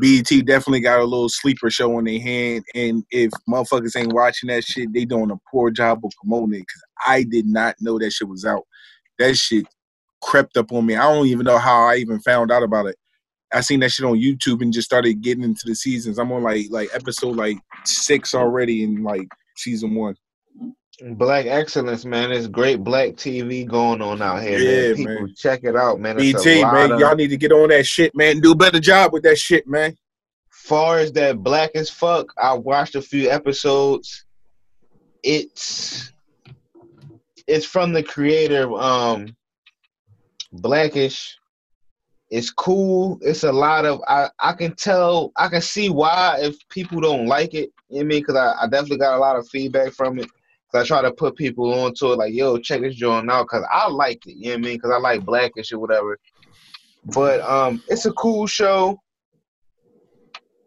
BET 0.02 0.46
definitely 0.46 0.82
got 0.82 1.00
a 1.00 1.04
little 1.06 1.30
sleeper 1.30 1.70
show 1.70 1.96
on 1.98 2.06
their 2.06 2.20
hand, 2.22 2.64
and 2.74 3.04
if 3.12 3.32
motherfuckers 3.50 3.96
ain't 3.96 4.14
watching 4.14 4.48
that 4.48 4.64
shit, 4.64 4.94
they 4.94 5.06
doing 5.06 5.32
a 5.32 5.38
poor 5.52 5.70
job 5.72 6.04
of 6.04 6.12
promoting 6.22 6.62
it. 6.62 6.66
Cause 6.68 6.84
I 7.06 7.24
did 7.24 7.46
not 7.46 7.76
know 7.82 8.00
that 8.00 8.12
shit 8.12 8.28
was 8.30 8.46
out. 8.46 8.64
That 9.20 9.36
shit 9.38 9.68
crept 10.22 10.58
up 10.58 10.72
on 10.72 10.86
me. 10.86 10.96
I 10.96 11.12
don't 11.12 11.28
even 11.28 11.46
know 11.46 11.58
how 11.58 11.88
I 11.88 11.96
even 11.96 12.20
found 12.20 12.52
out 12.52 12.64
about 12.64 12.88
it. 12.88 12.96
I 13.54 13.62
seen 13.62 13.80
that 13.80 13.92
shit 13.92 14.06
on 14.06 14.20
YouTube 14.20 14.62
and 14.62 14.74
just 14.74 14.88
started 14.88 15.22
getting 15.22 15.44
into 15.44 15.64
the 15.66 15.76
seasons. 15.76 16.20
I'm 16.20 16.32
on 16.32 16.44
like 16.44 16.68
like 16.70 16.90
episode 16.94 17.36
like 17.36 17.58
six 17.86 18.36
already 18.36 18.84
in 18.84 19.04
like 19.04 19.28
season 19.56 19.96
one. 19.96 20.16
Black 21.12 21.46
excellence, 21.46 22.06
man. 22.06 22.32
It's 22.32 22.48
great 22.48 22.84
black 22.84 23.12
TV 23.12 23.66
going 23.66 24.02
on 24.02 24.22
out 24.22 24.42
here. 24.42 24.58
Yeah, 24.58 24.88
man. 24.88 24.96
People 24.96 25.14
man. 25.28 25.36
check 25.38 25.60
it 25.64 25.76
out, 25.76 26.00
man. 26.00 26.20
It's 26.20 26.44
BT, 26.44 26.64
man, 26.64 26.94
of- 26.94 27.00
y'all 27.00 27.16
need 27.16 27.30
to 27.30 27.38
get 27.38 27.52
on 27.52 27.70
that 27.70 27.86
shit, 27.86 28.16
man. 28.16 28.40
Do 28.40 28.52
a 28.52 28.56
better 28.56 28.80
job 28.80 29.14
with 29.14 29.24
that 29.24 29.38
shit, 29.38 29.68
man. 29.68 29.96
far 30.50 30.98
as 30.98 31.12
that 31.14 31.44
black 31.44 31.72
as 31.76 31.90
fuck, 31.90 32.34
I 32.42 32.54
watched 32.54 32.96
a 32.96 33.02
few 33.02 33.30
episodes. 33.30 34.26
It's 35.24 36.12
it's 37.46 37.66
from 37.66 37.94
the 37.94 38.04
creator 38.04 38.72
um 38.74 39.37
Blackish. 40.52 41.38
It's 42.30 42.50
cool. 42.50 43.18
It's 43.22 43.44
a 43.44 43.52
lot 43.52 43.86
of 43.86 44.02
I 44.08 44.30
I 44.40 44.54
can 44.54 44.76
tell 44.76 45.32
I 45.38 45.48
can 45.48 45.62
see 45.62 45.90
why 45.90 46.38
if 46.42 46.58
people 46.70 47.00
don't 47.00 47.26
like 47.26 47.54
it. 47.54 47.72
You 47.90 48.00
know 48.00 48.02
I 48.02 48.04
mean? 48.04 48.22
Because 48.22 48.36
I, 48.36 48.64
I 48.64 48.68
definitely 48.68 48.98
got 48.98 49.16
a 49.16 49.20
lot 49.20 49.38
of 49.38 49.48
feedback 49.48 49.94
from 49.94 50.20
it. 50.20 50.30
Cause 50.72 50.84
I 50.84 50.86
try 50.86 51.02
to 51.02 51.14
put 51.14 51.38
people 51.38 51.74
onto 51.74 52.12
it 52.12 52.18
like, 52.18 52.34
yo, 52.34 52.58
check 52.58 52.82
this 52.82 52.96
joint 52.96 53.32
out. 53.32 53.48
Cause 53.48 53.64
I 53.72 53.88
liked 53.88 54.28
it. 54.28 54.36
You 54.36 54.48
know 54.48 54.52
what 54.52 54.58
I 54.58 54.62
mean? 54.70 54.80
Cause 54.80 54.92
I 54.92 54.98
like 54.98 55.26
Blackish 55.26 55.72
or 55.72 55.80
whatever. 55.80 56.20
But 57.06 57.40
um, 57.42 57.82
it's 57.88 58.06
a 58.06 58.12
cool 58.12 58.48
show 58.48 59.00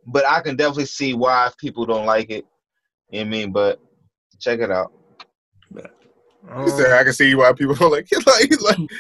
but 0.07 0.27
I 0.27 0.41
can 0.41 0.57
definitely 0.57 0.87
see 0.87 1.15
why 1.15 1.51
people 1.59 1.87
don't 1.87 2.07
like 2.07 2.31
it. 2.31 2.47
You 3.11 3.21
know 3.21 3.25
what 3.25 3.27
I 3.27 3.31
mean? 3.31 3.53
But 3.53 3.81
check 4.39 4.61
it 4.61 4.71
out. 4.71 4.93
Said, 6.67 6.93
I 6.93 7.05
can 7.05 7.13
see 7.13 7.35
why 7.35 7.53
people 7.53 7.75
don't 7.75 7.93
like 7.93 8.09
it. 8.11 8.25
Like, 8.27 8.79
like 8.79 8.91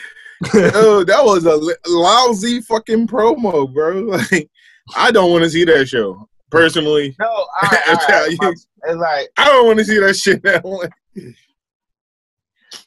oh, 0.54 1.04
that 1.04 1.24
was 1.24 1.44
a 1.44 1.90
lousy 1.90 2.60
fucking 2.62 3.06
promo, 3.06 3.72
bro. 3.72 4.18
Like, 4.32 4.50
I 4.96 5.10
don't 5.10 5.30
want 5.30 5.44
to 5.44 5.50
see 5.50 5.64
that 5.64 5.86
show 5.88 6.28
personally. 6.50 7.14
No, 7.20 7.26
I, 7.62 7.78
I, 7.86 8.06
tell 8.06 8.30
you, 8.30 8.38
It's 8.42 8.66
like 8.96 9.28
I 9.36 9.46
don't 9.46 9.66
want 9.66 9.78
to 9.78 9.84
see 9.84 9.98
that 9.98 10.16
shit 10.16 10.42
that 10.42 10.64
way. 10.64 11.34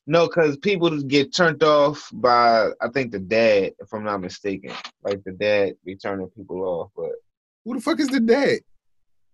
no, 0.06 0.28
because 0.28 0.58
people 0.58 1.02
get 1.04 1.34
turned 1.34 1.64
off 1.64 2.10
by 2.14 2.70
I 2.82 2.90
think 2.94 3.12
the 3.12 3.20
dad, 3.20 3.74
if 3.80 3.94
I'm 3.94 4.04
not 4.04 4.22
mistaken. 4.22 4.74
Like 5.04 5.24
the 5.24 5.32
dad 5.32 5.76
be 5.86 5.96
turning 5.96 6.28
people 6.30 6.64
off, 6.64 6.90
but 6.96 7.12
who 7.64 7.76
the 7.76 7.82
fuck 7.82 8.00
is 8.00 8.10
the 8.10 8.20
dad? 8.20 8.60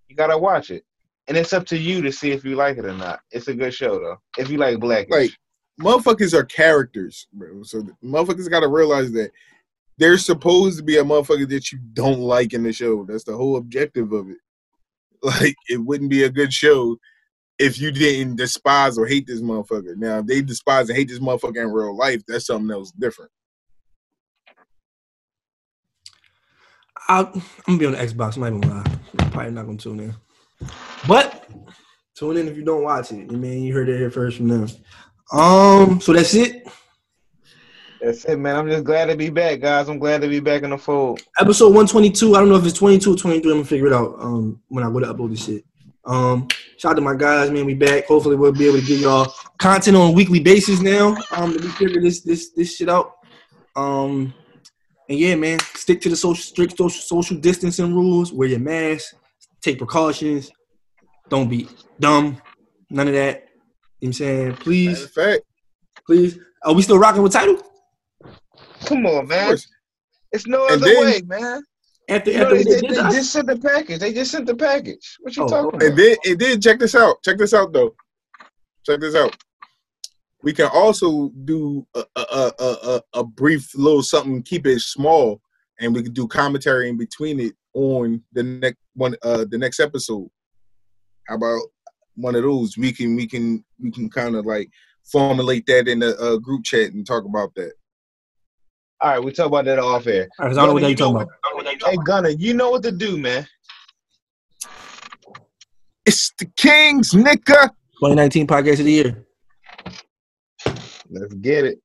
You 0.08 0.16
gotta 0.16 0.38
watch 0.38 0.72
it, 0.72 0.84
and 1.28 1.38
it's 1.38 1.54
up 1.54 1.66
to 1.68 1.78
you 1.78 2.02
to 2.02 2.12
see 2.12 2.32
if 2.32 2.44
you 2.44 2.56
like 2.56 2.78
it 2.78 2.86
or 2.86 2.94
not. 2.94 3.22
It's 3.32 3.48
a 3.48 3.54
good 3.54 3.74
show 3.74 4.00
though. 4.00 4.18
If 4.38 4.50
you 4.50 4.58
like 4.58 4.80
black, 4.80 5.08
Like, 5.10 5.32
motherfuckers 5.80 6.34
are 6.34 6.46
characters, 6.46 7.28
bro. 7.34 7.64
So 7.64 7.84
motherfuckers 8.04 8.50
got 8.50 8.62
to 8.62 8.68
realize 8.68 9.12
that 9.14 9.32
there's 9.98 10.26
supposed 10.26 10.78
to 10.78 10.84
be 10.84 10.98
a 10.98 11.04
motherfucker 11.04 11.48
that 11.50 11.72
you 11.72 11.80
don't 11.94 12.22
like 12.22 12.54
in 12.54 12.64
the 12.64 12.74
show. 12.74 13.06
That's 13.06 13.24
the 13.24 13.36
whole 13.36 13.58
objective 13.58 14.12
of 14.12 14.30
it. 14.30 14.38
Like, 15.22 15.58
it 15.68 15.76
wouldn't 15.76 16.10
be 16.10 16.24
a 16.24 16.30
good 16.30 16.54
show 16.54 16.98
if 17.60 17.78
you 17.78 17.92
didn't 17.92 18.38
despise 18.38 18.98
or 18.98 19.06
hate 19.06 19.28
this 19.28 19.42
motherfucker. 19.42 19.98
Now, 19.98 20.20
if 20.20 20.28
they 20.28 20.42
despise 20.42 20.88
and 20.88 20.98
hate 20.98 21.10
this 21.10 21.20
motherfucker 21.20 21.58
in 21.58 21.74
real 21.74 21.94
life, 21.94 22.22
that's 22.26 22.46
something 22.46 22.72
else 22.72 22.92
different. 22.92 23.30
I, 27.10 27.20
I'm 27.20 27.42
gonna 27.66 27.78
be 27.80 27.86
on 27.88 27.92
the 27.92 27.98
Xbox. 27.98 28.36
I'm 28.36 28.42
not 28.44 28.48
even 28.48 28.62
gonna 28.62 28.76
lie. 28.76 29.00
I'm 29.20 29.32
probably 29.32 29.52
not 29.52 29.66
gonna 29.66 29.78
tune 29.78 30.00
in. 30.00 30.16
But 31.06 31.50
tune 32.16 32.38
in 32.38 32.48
if 32.48 32.56
you 32.56 32.64
don't 32.64 32.84
watch 32.84 33.12
it. 33.12 33.30
You 33.30 33.38
mean 33.38 33.64
you 33.64 33.74
heard 33.74 33.90
it 33.90 33.98
here 33.98 34.12
first 34.12 34.38
from 34.38 34.48
them. 34.48 34.68
Um, 35.32 36.02
so 36.02 36.14
that's 36.14 36.34
it. 36.34 36.68
That's 38.02 38.24
it, 38.26 38.38
man. 38.38 38.56
I'm 38.56 38.70
just 38.70 38.86
glad 38.86 39.08
to 39.08 39.16
be 39.18 39.30
back, 39.30 39.60
guys. 39.60 39.90
I'm 39.90 40.00
glad 40.00 40.22
to 40.22 40.28
be 40.30 40.40
back 40.40 40.64
in 40.64 40.70
the 40.70 40.78
fold. 40.78 41.22
Episode 41.40 41.68
122. 41.68 42.36
I 42.36 42.40
don't 42.40 42.50
know 42.50 42.56
if 42.56 42.66
it's 42.66 42.78
22 42.78 43.14
or 43.14 43.16
23. 43.18 43.52
I'm 43.52 43.58
gonna 43.58 43.66
figure 43.66 43.88
it 43.88 43.94
out 43.94 44.16
um 44.20 44.62
when 44.70 44.84
I 44.84 44.90
go 44.90 45.00
to 45.00 45.14
upload 45.14 45.32
this 45.32 45.46
shit. 45.46 45.66
Um, 46.06 46.48
shout 46.78 46.94
out 46.94 46.96
to 46.96 47.02
my 47.02 47.16
guys, 47.16 47.52
man. 47.52 47.66
We 47.66 47.76
back. 47.76 48.06
Hopefully 48.08 48.38
we'll 48.38 48.54
be 48.54 48.68
able 48.68 48.80
to 48.80 48.86
give 48.86 49.02
y'all 49.02 49.32
content 49.58 49.98
on 49.98 50.12
a 50.12 50.14
weekly 50.14 50.40
basis 50.40 50.80
now. 50.80 51.16
Um, 51.32 51.54
to 51.54 51.70
figure 51.74 52.02
this 52.02 52.22
this 52.22 52.52
this 52.52 52.76
shit 52.78 52.90
out. 52.90 53.18
Um, 53.76 54.34
and 55.10 55.20
yeah, 55.20 55.36
man, 55.36 55.60
stick 55.60 56.00
to 56.02 56.10
the 56.10 56.16
social 56.16 56.42
strict 56.42 56.78
social 56.78 57.02
social 57.02 57.38
distancing 57.38 57.94
rules. 57.94 58.32
Wear 58.32 58.48
your 58.48 58.60
mask. 58.60 59.16
Take 59.62 59.78
precautions. 59.78 60.50
Don't 61.28 61.50
be 61.50 61.68
dumb. 62.00 62.42
None 62.90 63.08
of 63.08 63.14
that. 63.14 63.49
You 64.02 64.08
know 64.08 64.08
what 64.08 64.08
I'm 64.08 64.14
saying? 64.14 64.54
Please. 64.58 65.08
Fact. 65.10 65.42
Please. 66.06 66.40
Are 66.64 66.74
we 66.74 66.82
still 66.82 67.00
rocking 67.00 67.22
with 67.24 67.34
title? 67.34 67.62
Come 68.86 69.06
on, 69.06 69.28
man. 69.28 69.58
It's 70.32 70.48
no 70.48 70.66
And 70.68 70.82
other 70.82 70.94
then- 70.94 71.06
way, 71.06 71.22
man. 71.26 71.64
After, 72.08 72.32
You 72.32 72.38
know, 72.40 72.44
after 72.46 72.56
they, 72.58 72.64
they 72.64 72.72
they, 72.82 72.88
they 72.88 72.96
just 73.12 73.32
sent 73.34 73.46
the 73.48 73.58
package. 73.58 74.00
They 74.00 74.12
just 74.14 74.32
sent 74.32 74.48
the 74.48 74.56
package. 74.56 75.18
What 75.20 75.36
you 75.38 75.44
Oh, 75.44 75.48
talking 75.48 75.70
about? 75.76 75.84
And 75.84 75.96
then, 75.98 76.18
and 76.26 76.40
then 76.40 76.60
check 76.60 76.80
this 76.80 76.96
out. 76.96 77.22
Check 77.24 77.38
this 77.38 77.54
out, 77.54 77.72
though. 77.72 77.94
Check 78.84 79.00
this 79.00 79.14
out. 79.14 79.36
We 80.42 80.52
can 80.54 80.70
also 80.74 81.30
do 81.44 81.86
a, 81.94 82.04
a, 82.16 82.22
a, 82.60 82.64
a, 82.64 83.02
a 83.20 83.24
brief 83.24 83.70
little 83.76 84.02
something, 84.02 84.42
keep 84.42 84.66
it 84.66 84.80
small, 84.80 85.40
and 85.80 85.94
we 85.94 86.02
can 86.02 86.14
do 86.14 86.28
commentary 86.28 86.90
in 86.90 86.98
between 86.98 87.40
it 87.40 87.54
on 87.74 88.24
the 88.34 88.42
next 88.42 88.80
one, 88.96 89.16
uh, 89.22 89.46
the 89.48 89.58
next 89.60 89.80
episode. 89.80 90.30
How 91.28 91.36
about 91.36 91.62
one 92.20 92.36
of 92.36 92.44
those? 92.44 92.78
We 92.78 92.92
can, 92.92 93.16
we 93.16 93.28
can, 93.28 93.64
we 93.82 93.92
can 93.92 94.10
kind 94.10 94.36
of 94.36 94.46
like 94.46 94.70
formulate 95.12 95.66
that 95.68 95.88
in 95.88 96.04
a, 96.04 96.10
uh 96.12 96.38
group 96.38 96.64
chat 96.64 96.92
and 96.94 97.06
talk 97.06 97.26
about 97.26 97.54
that. 97.56 97.72
All 99.02 99.12
right, 99.12 99.24
we 99.24 99.32
talk 99.32 99.48
about 99.48 99.66
that 99.66 99.80
off 99.80 100.08
air. 100.08 100.28
All 100.40 100.46
right, 100.46 100.50
'cause 100.50 100.58
I 100.58 100.62
don't 100.66 100.68
know 100.70 100.74
what 100.74 100.80
Gunna, 100.82 100.90
you're 100.90 100.98
talking 100.98 101.14
know 101.16 101.60
about. 101.82 101.90
Hey, 101.92 101.98
Gunner, 102.06 102.30
you 102.30 102.54
know 102.54 102.70
what 102.72 102.84
to 102.84 102.92
do, 102.92 103.18
man. 103.18 103.48
It's 106.06 106.32
the 106.38 106.46
Kings, 106.58 107.12
nigga. 107.12 107.70
2019 108.00 108.48
podcast 108.48 108.80
of 108.80 108.86
the 108.86 108.92
year. 108.92 109.26
Let's 111.10 111.34
get 111.36 111.66
it. 111.66 111.80